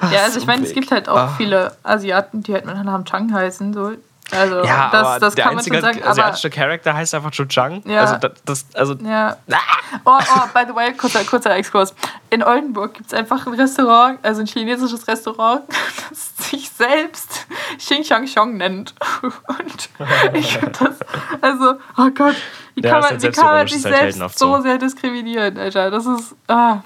Das 0.00 0.12
ja, 0.12 0.22
also 0.24 0.38
ich 0.40 0.46
meine, 0.46 0.66
es 0.66 0.74
gibt 0.74 0.90
halt 0.90 1.08
auch 1.08 1.16
ah. 1.16 1.34
viele 1.38 1.76
Asiaten, 1.82 2.42
die 2.42 2.52
halt 2.52 2.66
mit 2.66 2.74
Namen 2.76 3.06
Chang 3.06 3.32
heißen. 3.32 3.72
So. 3.72 3.92
Also, 4.32 4.64
ja, 4.64 4.88
das, 4.90 5.06
aber 5.06 5.20
das 5.20 5.34
der 5.34 5.44
kann 5.44 5.54
man 5.54 5.58
einzige 5.58 5.80
sagen. 5.80 6.02
asiatische 6.02 6.50
Charakter 6.50 6.94
heißt 6.94 7.14
einfach 7.14 7.30
Cho 7.30 7.44
Chang. 7.44 7.82
Ja. 7.86 8.00
Also, 8.00 8.16
das, 8.16 8.32
das 8.44 8.66
also 8.74 8.94
ja. 8.94 9.36
Ah. 9.50 9.56
Oh, 10.04 10.18
oh, 10.18 10.40
by 10.52 10.64
the 10.66 10.74
way, 10.74 10.92
kurzer, 10.94 11.22
kurzer 11.24 11.54
Exkurs. 11.54 11.94
In 12.30 12.42
Oldenburg 12.42 12.94
gibt 12.94 13.06
es 13.06 13.14
einfach 13.14 13.46
ein 13.46 13.54
Restaurant, 13.54 14.18
also 14.24 14.40
ein 14.40 14.46
chinesisches 14.46 15.06
Restaurant, 15.06 15.62
das 16.08 16.50
sich 16.50 16.68
selbst 16.70 17.46
Xing 17.78 18.02
Xiang 18.02 18.24
Xiong 18.24 18.56
nennt. 18.56 18.94
Und 19.22 19.88
ich 20.32 20.58
finde 20.58 20.72
das, 20.72 20.96
also, 21.40 21.74
oh 21.96 22.10
Gott, 22.12 22.34
wie 22.74 22.82
kann 22.82 23.00
man, 23.00 23.22
wie 23.22 23.30
kann 23.30 23.44
man 23.46 23.68
sich 23.68 23.82
selbst 23.82 24.38
so 24.38 24.60
sehr 24.60 24.78
diskriminieren, 24.78 25.56
Alter? 25.56 25.90
Das 25.90 26.04
ist, 26.04 26.34
ah. 26.48 26.78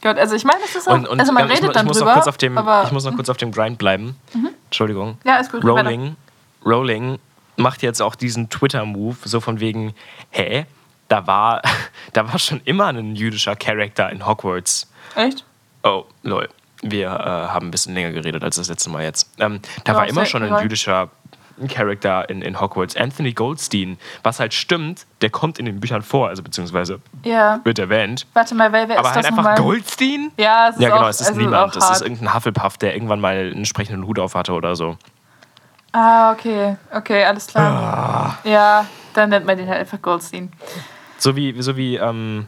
Gott, 0.00 0.16
also 0.16 0.36
ich 0.36 0.44
meine, 0.44 0.60
es 0.64 0.76
ist 0.76 0.88
auch, 0.88 0.94
und, 0.94 1.08
und, 1.08 1.18
also 1.18 1.32
man 1.32 1.48
redet 1.48 1.64
ich, 1.64 1.70
dann 1.70 1.86
ich 1.86 1.88
muss 1.88 1.98
drüber, 1.98 2.12
noch 2.12 2.18
kurz 2.18 2.28
auf 2.28 2.38
dem, 2.38 2.56
Ich 2.84 2.92
muss 2.92 3.04
noch 3.04 3.16
kurz 3.16 3.28
auf 3.28 3.36
dem 3.36 3.50
Grind 3.50 3.78
bleiben. 3.78 4.14
Mhm. 4.32 4.50
Entschuldigung. 4.66 5.18
Ja, 5.24 5.38
ist 5.38 5.50
gut. 5.50 5.64
Rolling 5.64 6.14
Rowling 6.68 7.18
macht 7.56 7.82
jetzt 7.82 8.00
auch 8.00 8.14
diesen 8.14 8.50
Twitter-Move, 8.50 9.16
so 9.24 9.40
von 9.40 9.60
wegen, 9.60 9.94
hä, 10.30 10.66
da 11.08 11.26
war, 11.26 11.62
da 12.12 12.30
war 12.30 12.38
schon 12.38 12.60
immer 12.64 12.86
ein 12.86 13.16
jüdischer 13.16 13.56
Charakter 13.56 14.10
in 14.10 14.26
Hogwarts. 14.26 14.90
Echt? 15.14 15.44
Oh, 15.82 16.04
lol. 16.22 16.48
Wir 16.80 17.08
äh, 17.08 17.10
haben 17.10 17.68
ein 17.68 17.70
bisschen 17.72 17.94
länger 17.94 18.12
geredet 18.12 18.44
als 18.44 18.56
das 18.56 18.68
letzte 18.68 18.90
Mal 18.90 19.02
jetzt. 19.02 19.28
Ähm, 19.40 19.60
da 19.82 19.92
ja, 19.92 19.98
war 19.98 20.06
immer 20.06 20.26
schon 20.26 20.44
ein 20.44 20.62
jüdischer 20.62 21.10
Charakter 21.66 22.30
in, 22.30 22.40
in 22.40 22.60
Hogwarts, 22.60 22.96
Anthony 22.96 23.32
Goldstein. 23.32 23.98
Was 24.22 24.38
halt 24.38 24.54
stimmt, 24.54 25.06
der 25.20 25.30
kommt 25.30 25.58
in 25.58 25.64
den 25.64 25.80
Büchern 25.80 26.02
vor, 26.02 26.28
also 26.28 26.42
beziehungsweise 26.42 27.00
ja. 27.24 27.60
wird 27.64 27.80
erwähnt. 27.80 28.26
Warte 28.34 28.54
mal, 28.54 28.72
wer, 28.72 28.88
wer 28.88 29.00
Aber 29.00 29.08
ist 29.08 29.14
halt 29.16 29.24
das 29.26 29.36
einfach 29.36 29.56
Goldstein? 29.56 30.30
Ja, 30.36 30.68
es 30.68 30.76
ist 30.76 30.82
ja 30.82 30.90
genau, 30.90 31.02
auch, 31.02 31.08
es 31.08 31.20
ist 31.20 31.28
also 31.28 31.40
niemand. 31.40 31.74
Es 31.74 31.90
ist 31.90 32.02
irgendein 32.02 32.32
Hufflepuff, 32.32 32.78
der 32.78 32.94
irgendwann 32.94 33.18
mal 33.18 33.34
einen 33.34 33.52
entsprechenden 33.54 34.06
Hut 34.06 34.20
auf 34.20 34.36
hatte 34.36 34.52
oder 34.52 34.76
so. 34.76 34.96
Ah, 35.92 36.32
okay. 36.32 36.76
Okay, 36.92 37.24
alles 37.24 37.46
klar. 37.46 38.38
Ah. 38.44 38.48
Ja, 38.48 38.86
dann 39.14 39.30
nennt 39.30 39.46
man 39.46 39.56
den 39.56 39.68
halt 39.68 39.80
einfach 39.80 40.00
Goldstein. 40.02 40.52
So 41.18 41.34
wie, 41.34 41.60
so 41.60 41.76
wie 41.76 41.96
ähm, 41.96 42.46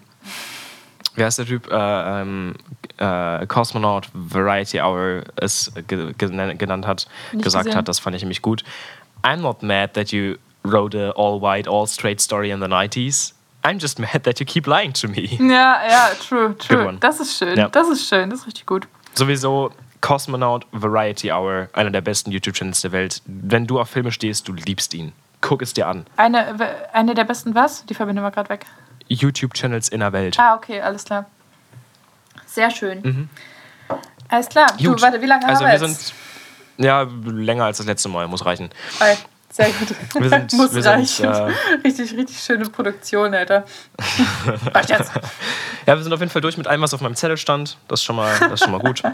wie 1.15 1.25
heißt 1.25 1.39
der 1.39 1.47
Typ? 1.47 1.71
Äh, 1.71 2.21
ähm, 2.21 2.55
äh, 2.99 3.47
Cosmonaut 3.47 4.09
Variety 4.13 4.81
Hour 4.81 5.23
es 5.37 5.73
ge 5.89 6.13
genannt 6.17 6.87
hat, 6.87 7.07
Nicht 7.33 7.45
gesagt 7.45 7.65
gesehen. 7.65 7.79
hat, 7.79 7.89
das 7.89 7.99
fand 7.99 8.15
ich 8.17 8.23
nämlich 8.23 8.43
gut. 8.43 8.63
I'm 9.23 9.39
not 9.39 9.63
mad 9.63 9.95
that 9.95 10.13
you 10.13 10.37
wrote 10.63 10.97
a 10.97 11.11
all-white, 11.17 11.69
all-straight 11.69 12.21
story 12.21 12.51
in 12.51 12.61
the 12.61 12.67
90s. 12.67 13.33
I'm 13.63 13.79
just 13.79 13.99
mad 13.99 14.23
that 14.25 14.39
you 14.41 14.47
keep 14.47 14.67
lying 14.67 14.93
to 14.95 15.09
me. 15.09 15.29
Ja, 15.39 15.81
ja, 15.89 16.11
true, 16.27 16.57
true. 16.57 16.97
Das 17.01 17.21
ist 17.21 17.37
schön. 17.37 17.59
Ja. 17.59 17.69
Das 17.69 17.89
ist 17.89 18.09
schön, 18.09 18.31
das 18.31 18.41
ist 18.41 18.47
richtig 18.47 18.67
gut. 18.67 18.87
Sowieso 19.15 19.73
Cosmonaut 20.01 20.67
Variety 20.73 21.31
Hour, 21.31 21.69
einer 21.73 21.91
der 21.91 22.01
besten 22.01 22.31
YouTube-Channels 22.31 22.81
der 22.81 22.93
Welt. 22.93 23.23
Wenn 23.27 23.67
du 23.67 23.81
auf 23.81 23.91
Filme 23.91 24.13
stehst, 24.13 24.49
du 24.49 24.53
liebst 24.53 24.95
ihn. 24.95 25.13
Guck 25.41 25.63
es 25.63 25.73
dir 25.73 25.89
an. 25.89 26.07
Eine, 26.17 26.55
eine 26.93 27.15
der 27.15 27.25
besten 27.25 27.55
was? 27.55 27.87
Die 27.87 27.95
Verbindung 27.95 28.25
war 28.25 28.31
gerade 28.31 28.49
weg. 28.51 28.67
YouTube-Channels 29.09 29.89
in 29.89 30.01
der 30.01 30.13
Welt. 30.13 30.39
Ah, 30.39 30.55
okay, 30.55 30.81
alles 30.81 31.05
klar. 31.05 31.27
Sehr 32.47 32.71
schön. 32.71 33.01
Mhm. 33.03 33.29
Alles 34.29 34.49
klar. 34.49 34.69
Du, 34.79 35.01
warte, 35.01 35.21
wie 35.21 35.27
lange 35.27 35.47
also 35.47 35.65
haben 35.65 35.81
wir 35.81 35.87
jetzt? 35.89 36.13
Sind, 36.77 36.85
ja, 36.85 37.07
länger 37.25 37.65
als 37.65 37.79
das 37.79 37.87
letzte 37.87 38.09
Mal, 38.09 38.29
muss 38.29 38.45
reichen. 38.45 38.71
Okay. 38.97 39.17
Sehr 39.53 39.69
gut. 39.71 39.89
Wir 40.15 40.29
sind, 40.29 40.53
Muss 40.53 40.73
wir 40.73 40.87
reichen. 40.87 41.07
sind, 41.07 41.27
äh, 41.27 41.53
richtig, 41.85 42.17
richtig 42.17 42.39
schöne 42.39 42.67
Produktion, 42.67 43.35
Alter. 43.35 43.65
Reicht 44.73 44.91
jetzt. 44.91 45.11
ja, 45.87 45.97
wir 45.97 46.03
sind 46.03 46.13
auf 46.13 46.21
jeden 46.21 46.31
Fall 46.31 46.41
durch 46.41 46.57
mit 46.57 46.69
allem, 46.69 46.81
was 46.83 46.95
auf 46.95 47.01
meinem 47.01 47.17
Zettel 47.17 47.37
stand. 47.37 47.77
Das 47.89 48.01
ist 48.01 48.05
schon 48.05 48.15
mal, 48.15 48.33
das 48.39 48.53
ist 48.53 48.61
schon 48.65 48.71
mal 48.71 48.81
gut. 48.81 49.03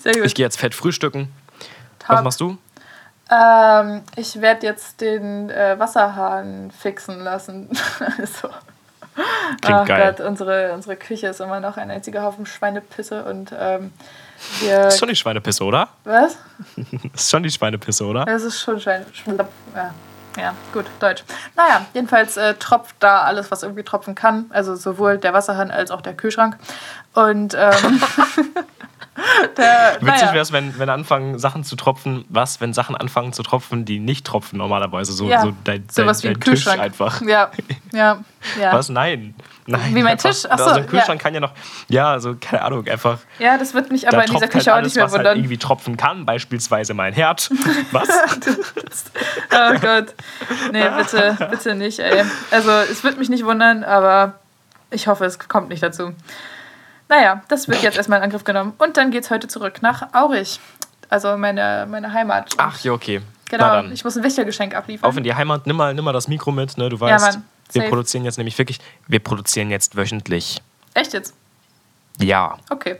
Sehr 0.00 0.14
gut. 0.14 0.26
Ich 0.26 0.34
gehe 0.34 0.44
jetzt 0.44 0.58
fett 0.58 0.74
frühstücken. 0.74 1.32
Top. 1.98 2.16
Was 2.16 2.24
machst 2.24 2.40
du? 2.40 2.58
Ähm, 3.30 4.02
ich 4.16 4.40
werde 4.40 4.66
jetzt 4.66 5.00
den 5.00 5.50
äh, 5.50 5.78
Wasserhahn 5.78 6.70
fixen 6.70 7.20
lassen. 7.20 7.68
so. 8.40 8.48
Klingt 9.60 9.80
Ach 9.80 9.86
geil. 9.86 10.14
Gott, 10.16 10.26
unsere, 10.26 10.72
unsere 10.72 10.96
Küche 10.96 11.26
ist 11.26 11.40
immer 11.40 11.60
noch 11.60 11.76
ein 11.76 11.90
einziger 11.90 12.22
Haufen 12.22 12.46
Schweinepisse 12.46 13.24
und 13.24 13.52
ähm, 13.58 13.92
wir. 14.60 14.82
Das 14.82 14.94
ist 14.94 15.00
schon 15.00 15.08
die 15.08 15.16
Schweinepisse, 15.16 15.64
oder? 15.64 15.88
Was? 16.04 16.36
Das 16.76 17.02
ist 17.14 17.30
schon 17.30 17.42
die 17.42 17.50
Schweinepisse, 17.50 18.04
oder? 18.04 18.24
Das 18.24 18.42
ist 18.42 18.60
schon 18.60 18.80
Schweine. 18.80 19.04
Ja. 19.74 19.94
ja, 20.36 20.54
gut, 20.72 20.86
Deutsch. 21.00 21.24
Naja, 21.56 21.86
jedenfalls 21.94 22.36
äh, 22.36 22.54
tropft 22.54 22.96
da 23.00 23.22
alles, 23.22 23.50
was 23.50 23.64
irgendwie 23.64 23.82
tropfen 23.82 24.14
kann. 24.14 24.46
Also 24.50 24.76
sowohl 24.76 25.18
der 25.18 25.34
Wasserhahn 25.34 25.70
als 25.70 25.90
auch 25.90 26.00
der 26.00 26.14
Kühlschrank. 26.14 26.56
Und 27.14 27.54
ähm, 27.58 28.02
der, 29.56 29.98
Witzig 30.00 30.28
wäre 30.28 30.40
es, 30.40 30.52
wenn, 30.52 30.78
wenn 30.78 30.88
anfangen, 30.88 31.38
Sachen 31.38 31.64
zu 31.64 31.76
tropfen. 31.76 32.24
Was, 32.28 32.60
wenn 32.60 32.72
Sachen 32.72 32.96
anfangen 32.96 33.32
zu 33.32 33.42
tropfen, 33.42 33.84
die 33.84 33.98
nicht 33.98 34.26
tropfen 34.26 34.58
normalerweise? 34.58 35.12
So, 35.12 35.28
Ja, 35.28 35.42
so 35.42 35.52
dein, 35.64 35.86
dein, 35.86 35.88
sowas 35.88 36.22
wie 36.22 36.28
ein 36.28 36.34
dein 36.34 36.40
Tisch 36.40 36.64
Kühlschrank. 36.64 36.80
einfach. 36.80 37.20
Ja, 37.22 37.50
ja, 37.92 38.18
ja. 38.60 38.72
Was? 38.72 38.88
Nein. 38.88 39.34
Nein. 39.66 39.94
Wie 39.94 40.02
mein 40.02 40.12
einfach, 40.12 40.30
Tisch? 40.30 40.44
Ach 40.48 40.58
so, 40.58 40.64
also 40.64 40.80
ein 40.80 40.86
Kühlschrank 40.86 41.20
ja. 41.20 41.22
kann 41.22 41.34
ja 41.34 41.40
noch. 41.40 41.52
Ja, 41.88 42.12
also 42.12 42.36
keine 42.40 42.62
Ahnung, 42.62 42.86
einfach. 42.88 43.18
Ja, 43.38 43.58
das 43.58 43.74
wird 43.74 43.92
mich 43.92 44.08
aber 44.08 44.24
in 44.24 44.30
dieser 44.30 44.40
tropft 44.40 44.52
Küche 44.52 44.66
halt 44.66 44.68
auch 44.68 44.76
alles, 44.76 44.86
nicht 44.86 44.96
mehr 44.96 45.04
was 45.04 45.12
halt 45.12 45.20
wundern. 45.20 45.36
irgendwie 45.36 45.58
tropfen 45.58 45.96
kann. 45.96 46.24
Beispielsweise 46.24 46.94
mein 46.94 47.12
Herd. 47.12 47.50
Was? 47.92 48.08
oh 49.52 49.78
Gott. 49.80 50.14
Nee, 50.72 50.88
bitte, 50.96 51.36
bitte 51.50 51.74
nicht, 51.74 51.98
ey. 51.98 52.24
Also, 52.50 52.70
es 52.70 53.04
wird 53.04 53.18
mich 53.18 53.28
nicht 53.28 53.44
wundern, 53.44 53.84
aber 53.84 54.34
ich 54.90 55.06
hoffe, 55.06 55.26
es 55.26 55.38
kommt 55.38 55.68
nicht 55.68 55.82
dazu. 55.82 56.14
Naja, 57.08 57.42
das 57.48 57.68
wird 57.68 57.82
jetzt 57.82 57.96
erstmal 57.96 58.18
in 58.18 58.24
Angriff 58.24 58.44
genommen. 58.44 58.74
Und 58.78 58.96
dann 58.96 59.10
geht's 59.10 59.30
heute 59.30 59.48
zurück 59.48 59.80
nach 59.82 60.12
Aurich. 60.14 60.60
Also 61.08 61.36
meine, 61.38 61.86
meine 61.90 62.12
Heimat. 62.12 62.52
Ach 62.58 62.78
ja, 62.80 62.92
okay. 62.92 63.22
genau. 63.48 63.82
Ich 63.84 64.04
muss 64.04 64.16
ein 64.16 64.22
Wächtergeschenk 64.22 64.74
abliefern. 64.74 65.08
Auf 65.08 65.16
in 65.16 65.24
die 65.24 65.34
Heimat, 65.34 65.66
nimm 65.66 65.76
mal, 65.76 65.94
nimm 65.94 66.04
mal 66.04 66.12
das 66.12 66.28
Mikro 66.28 66.50
mit, 66.52 66.76
ne? 66.76 66.88
Du 66.90 66.96
Ja, 66.96 67.02
weißt, 67.12 67.32
Mann. 67.38 67.44
wir 67.72 67.82
produzieren 67.88 68.24
jetzt 68.24 68.36
nämlich 68.36 68.58
wirklich, 68.58 68.78
wir 69.06 69.20
produzieren 69.20 69.70
jetzt 69.70 69.96
wöchentlich. 69.96 70.60
Echt 70.92 71.14
jetzt? 71.14 71.34
Ja, 72.20 72.58
Okay. 72.68 72.96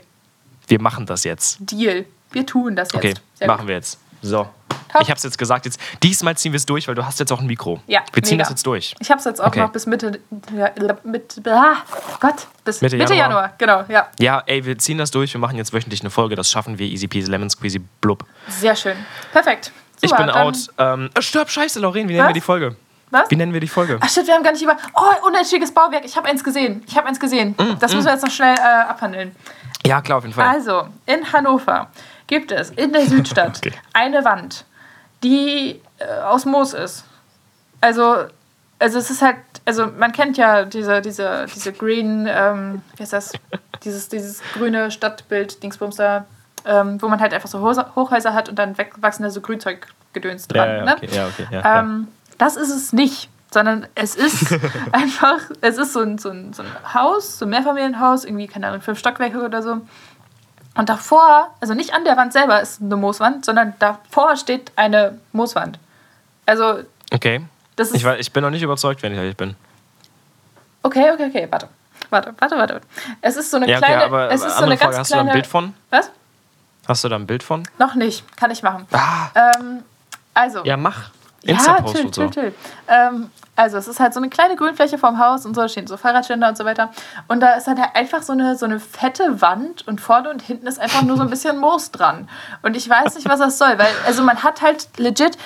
wir 0.67 0.81
machen 0.81 1.05
das 1.05 1.23
jetzt. 1.23 1.57
Deal. 1.59 2.05
Wir 2.31 2.45
tun 2.45 2.75
das 2.75 2.87
jetzt. 2.91 2.95
Okay, 3.03 3.13
Sehr 3.35 3.47
machen 3.47 3.61
gut. 3.61 3.67
wir 3.67 3.75
jetzt. 3.75 3.99
So. 4.21 4.47
Top. 4.91 5.01
Ich 5.03 5.11
hab's 5.11 5.21
jetzt 5.21 5.37
gesagt, 5.37 5.65
jetzt 5.65 5.79
diesmal 6.01 6.35
ziehen 6.35 6.51
wir 6.51 6.57
es 6.57 6.65
durch, 6.65 6.87
weil 6.87 6.95
du 6.95 7.05
hast 7.05 7.19
jetzt 7.19 7.31
auch 7.31 7.39
ein 7.39 7.45
Mikro. 7.45 7.79
Ja, 7.85 8.01
Wir 8.11 8.23
ziehen 8.23 8.37
mega. 8.37 8.45
das 8.45 8.49
jetzt 8.49 8.65
durch. 8.65 8.95
Ich 8.99 9.11
habe 9.11 9.19
es 9.19 9.25
jetzt 9.25 9.39
auch 9.39 9.47
Okay. 9.47 9.59
noch 9.59 9.71
bis 9.71 9.85
Mitte, 9.85 10.19
ja, 10.55 10.71
mit, 11.03 11.39
ah, 11.47 11.75
Gott, 12.19 12.47
bis 12.65 12.81
Mitte 12.81 12.97
Mitte, 12.97 13.13
Januar. 13.13 13.53
Januar. 13.59 13.83
Genau, 13.85 13.93
ja. 13.93 14.07
Ja, 14.17 14.41
ey, 14.47 14.65
wir 14.65 14.79
ziehen 14.79 14.97
das 14.97 15.11
durch, 15.11 15.31
wir 15.31 15.39
machen 15.39 15.57
jetzt 15.57 15.73
wöchentlich 15.73 16.01
eine 16.01 16.09
Folge, 16.09 16.35
das 16.35 16.49
schaffen 16.49 16.79
wir. 16.79 16.87
Easy 16.87 17.07
peasy 17.07 17.29
lemon 17.29 17.51
squeezy 17.51 17.77
blub. 18.01 18.25
Sehr 18.47 18.75
schön. 18.75 18.97
Perfekt. 19.31 19.71
Ich 20.01 20.09
Super, 20.09 20.23
bin 20.23 20.33
dann- 20.33 20.47
out. 20.47 20.57
Ähm, 20.79 21.09
äh, 21.13 21.21
stopp, 21.21 21.51
scheiße, 21.51 21.79
Lauren, 21.79 22.09
wie 22.09 22.13
nennen 22.13 22.19
Was? 22.21 22.29
wir 22.29 22.33
die 22.33 22.41
Folge? 22.41 22.75
Was? 23.11 23.29
Wie 23.29 23.35
nennen 23.35 23.53
wir 23.53 23.59
die 23.59 23.67
Folge? 23.67 23.97
Ach 24.01 24.09
shit, 24.09 24.25
wir 24.25 24.33
haben 24.33 24.43
gar 24.43 24.53
nicht 24.53 24.63
über. 24.63 24.75
Oh, 24.95 25.27
unentschuldiges 25.27 25.71
Bauwerk. 25.73 26.03
Ich 26.05 26.15
habe 26.15 26.27
eins 26.29 26.43
gesehen. 26.43 26.83
Ich 26.87 26.95
habe 26.97 27.07
eins 27.07 27.19
gesehen. 27.19 27.55
Mm, 27.59 27.77
das 27.79 27.93
müssen 27.93 28.05
wir 28.05 28.13
jetzt 28.13 28.23
noch 28.23 28.31
schnell 28.31 28.55
äh, 28.55 28.61
abhandeln. 28.61 29.35
Ja, 29.85 30.01
klar, 30.01 30.17
auf 30.19 30.23
jeden 30.23 30.33
Fall. 30.35 30.47
Also, 30.47 30.87
in 31.05 31.31
Hannover 31.33 31.87
gibt 32.29 32.51
es 32.51 32.69
in 32.69 32.93
der 32.93 33.05
Südstadt 33.07 33.57
Okay. 33.65 33.73
eine 33.91 34.23
Wand, 34.23 34.63
die 35.23 35.81
äh, 35.97 36.21
aus 36.21 36.45
Moos 36.45 36.73
ist. 36.73 37.03
Also, 37.81 38.25
also 38.77 38.99
es 38.99 39.09
ist 39.09 39.21
halt, 39.21 39.37
also 39.65 39.87
man 39.87 40.11
kennt 40.11 40.37
ja 40.37 40.63
diese, 40.63 41.01
diese, 41.01 41.47
diese 41.53 41.73
Green, 41.73 42.27
ähm, 42.29 42.81
wie 42.95 43.03
heißt 43.03 43.13
das? 43.13 43.33
Dieses, 43.83 44.09
dieses 44.09 44.41
grüne 44.53 44.91
Stadtbild, 44.91 45.63
Dingsbums 45.63 45.95
da, 45.95 46.25
ähm, 46.65 47.01
wo 47.01 47.07
man 47.07 47.19
halt 47.19 47.33
einfach 47.33 47.49
so 47.49 47.61
Hochhäuser 47.61 48.33
hat 48.33 48.47
und 48.47 48.59
dann 48.59 48.77
wachsen 48.77 49.23
da 49.23 49.29
so 49.29 49.41
Grünzeuggedöns 49.41 50.47
dran. 50.47 50.69
ja, 50.69 50.85
ne? 50.85 50.95
okay, 50.97 51.09
ja, 51.11 51.27
okay, 51.27 51.47
ja, 51.49 51.61
ja. 51.61 51.79
Ähm, 51.79 52.07
das 52.37 52.57
ist 52.57 52.69
es 52.69 52.93
nicht, 52.93 53.29
sondern 53.51 53.87
es 53.95 54.15
ist 54.15 54.53
einfach, 54.91 55.39
es 55.61 55.77
ist 55.77 55.93
so 55.93 56.01
ein, 56.01 56.17
so, 56.19 56.29
ein, 56.29 56.53
so 56.53 56.61
ein 56.61 56.69
Haus, 56.93 57.39
so 57.39 57.45
ein 57.45 57.49
Mehrfamilienhaus, 57.49 58.25
irgendwie, 58.25 58.47
keine 58.47 58.67
Ahnung, 58.67 58.81
fünf 58.81 58.99
Stockwerke 58.99 59.41
oder 59.41 59.63
so. 59.63 59.81
Und 60.75 60.87
davor, 60.89 61.53
also 61.59 61.73
nicht 61.73 61.93
an 61.93 62.05
der 62.05 62.15
Wand 62.17 62.31
selber 62.33 62.61
ist 62.61 62.81
eine 62.81 62.95
Mooswand, 62.95 63.43
sondern 63.45 63.73
davor 63.79 64.35
steht 64.37 64.71
eine 64.75 65.19
Mooswand. 65.33 65.79
Also, 66.45 66.79
Okay. 67.11 67.41
das 67.75 67.89
ist. 67.89 67.95
Ich, 67.97 68.03
war, 68.03 68.17
ich 68.19 68.31
bin 68.31 68.43
noch 68.43 68.49
nicht 68.51 68.61
überzeugt, 68.63 69.01
wenn 69.03 69.11
ich 69.11 69.17
ehrlich 69.17 69.35
bin. 69.37 69.55
okay, 70.83 71.11
okay, 71.11 71.27
okay, 71.29 71.47
warte. 71.49 71.67
Warte, 72.11 72.33
warte, 72.39 72.57
warte. 72.57 72.81
Es 73.21 73.35
ist 73.35 73.51
so 73.51 73.57
eine 73.57 73.67
Ja, 73.69 73.77
okay, 73.77 73.85
kleine. 73.87 74.03
aber 74.05 74.31
es 74.31 74.43
ist 74.43 74.57
so 74.57 74.63
eine 74.63 74.77
Frage, 74.77 74.91
ganz 74.95 74.99
hast 74.99 75.11
du 75.11 75.15
da 75.15 75.21
kleine. 75.21 75.31
ein 75.31 75.33
Bild 75.33 75.47
von? 75.47 75.73
Was? 75.89 76.09
Hast 76.87 77.03
du 77.03 77.09
da 77.09 77.15
ein 77.17 77.27
Bild 77.27 77.43
von? 77.43 77.63
Noch 77.77 77.93
nicht. 77.95 78.23
Kann 78.37 78.49
ich 78.49 78.63
machen. 78.63 78.87
Ah, 78.93 79.27
Ähm, 79.35 79.83
also. 80.33 80.63
ja, 80.63 80.75
mach. 80.77 81.11
Ja, 81.43 81.53
Insta-Post 81.53 81.95
chill, 81.95 82.05
und 82.05 82.15
so. 82.15 82.21
chill, 82.29 82.31
chill. 82.31 82.53
Ähm, 82.87 83.31
also 83.55 83.77
es 83.77 83.87
ist 83.89 83.99
halt 83.99 84.13
so 84.13 84.21
eine 84.21 84.29
kleine 84.29 84.55
Grünfläche 84.55 84.97
vorm 84.97 85.19
Haus 85.19 85.45
und 85.45 85.53
so, 85.53 85.67
stehen 85.67 85.85
so 85.85 85.97
Fahrradständer 85.97 86.47
und 86.47 86.57
so 86.57 86.63
weiter. 86.63 86.91
Und 87.27 87.41
da 87.41 87.55
ist 87.55 87.67
dann 87.67 87.79
halt 87.79 87.93
einfach 87.93 88.21
so 88.21 88.31
eine, 88.31 88.55
so 88.55 88.65
eine 88.65 88.79
fette 88.79 89.41
Wand 89.41 89.85
und 89.87 89.99
vorne 89.99 90.29
und 90.29 90.41
hinten 90.41 90.65
ist 90.65 90.79
einfach 90.79 91.01
nur 91.01 91.17
so 91.17 91.23
ein 91.23 91.29
bisschen 91.29 91.57
Moos 91.57 91.91
dran. 91.91 92.29
Und 92.61 92.77
ich 92.77 92.89
weiß 92.89 93.15
nicht, 93.15 93.27
was 93.27 93.39
das 93.39 93.57
soll, 93.57 93.77
weil 93.77 93.91
also 94.05 94.23
man 94.23 94.43
hat 94.43 94.61
halt 94.61 94.87
legit 94.97 95.37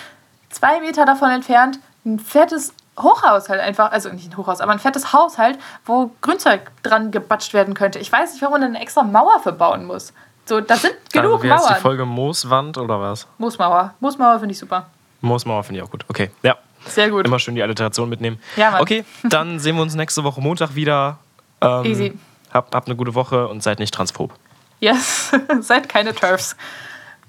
zwei 0.50 0.80
Meter 0.82 1.06
davon 1.06 1.32
entfernt 1.32 1.80
ein 2.06 2.20
fettes 2.20 2.74
Hochhaus 3.00 3.50
halt 3.50 3.62
einfach, 3.62 3.92
also 3.92 4.10
nicht 4.10 4.32
ein 4.32 4.38
Hochhaus, 4.38 4.62
aber 4.62 4.72
ein 4.72 4.80
fettes 4.80 5.14
Haus 5.14 5.38
halt, 5.38 5.58
wo 5.86 6.12
Grünzeug 6.22 6.70
dran 6.84 7.10
gebatscht 7.10 7.54
werden 7.54 7.74
könnte. 7.74 7.98
Ich 7.98 8.12
weiß 8.12 8.34
nicht, 8.34 8.42
warum 8.42 8.54
man 8.54 8.62
da 8.62 8.68
eine 8.68 8.80
extra 8.80 9.04
Mauer 9.04 9.40
verbauen 9.40 9.86
muss. 9.86 10.14
So, 10.46 10.62
da 10.62 10.76
sind 10.76 10.94
genug 11.12 11.34
also, 11.34 11.44
wie 11.44 11.52
heißt 11.52 11.66
die 11.66 11.72
Mauern. 11.72 11.82
Folge 11.82 12.06
Mooswand 12.06 12.78
oder 12.78 13.00
was? 13.00 13.26
Moosmauer. 13.38 13.96
Moosmauer 14.00 14.40
finde 14.40 14.52
ich 14.52 14.60
super. 14.60 14.86
Moosmauer 15.24 15.64
finde 15.64 15.80
ich 15.80 15.86
auch 15.86 15.92
gut. 15.92 16.06
Okay, 16.08 16.30
ja. 16.44 16.58
Sehr 16.86 17.10
gut. 17.10 17.26
Immer 17.26 17.40
schön 17.40 17.56
die 17.56 17.64
Alliteration 17.64 18.10
mitnehmen. 18.10 18.40
Ja, 18.58 18.72
Mann. 18.72 18.82
Okay, 18.82 19.06
dann 19.24 19.58
sehen 19.60 19.76
wir 19.76 19.82
uns 19.82 19.96
nächste 19.96 20.24
Woche 20.24 20.42
Montag 20.42 20.76
wieder. 20.76 21.18
Ähm, 21.62 21.86
Easy. 21.86 22.14
Habt, 22.52 22.76
habt 22.76 22.88
eine 22.88 22.96
gute 22.96 23.16
Woche 23.16 23.48
und 23.48 23.64
seid 23.64 23.80
nicht 23.80 23.94
transphob. 23.94 24.34
Yes, 24.80 25.32
seid 25.62 25.88
keine 25.88 26.14
Turfs. 26.14 26.56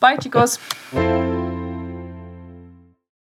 Bye, 0.00 0.18
Chicos. 0.18 0.58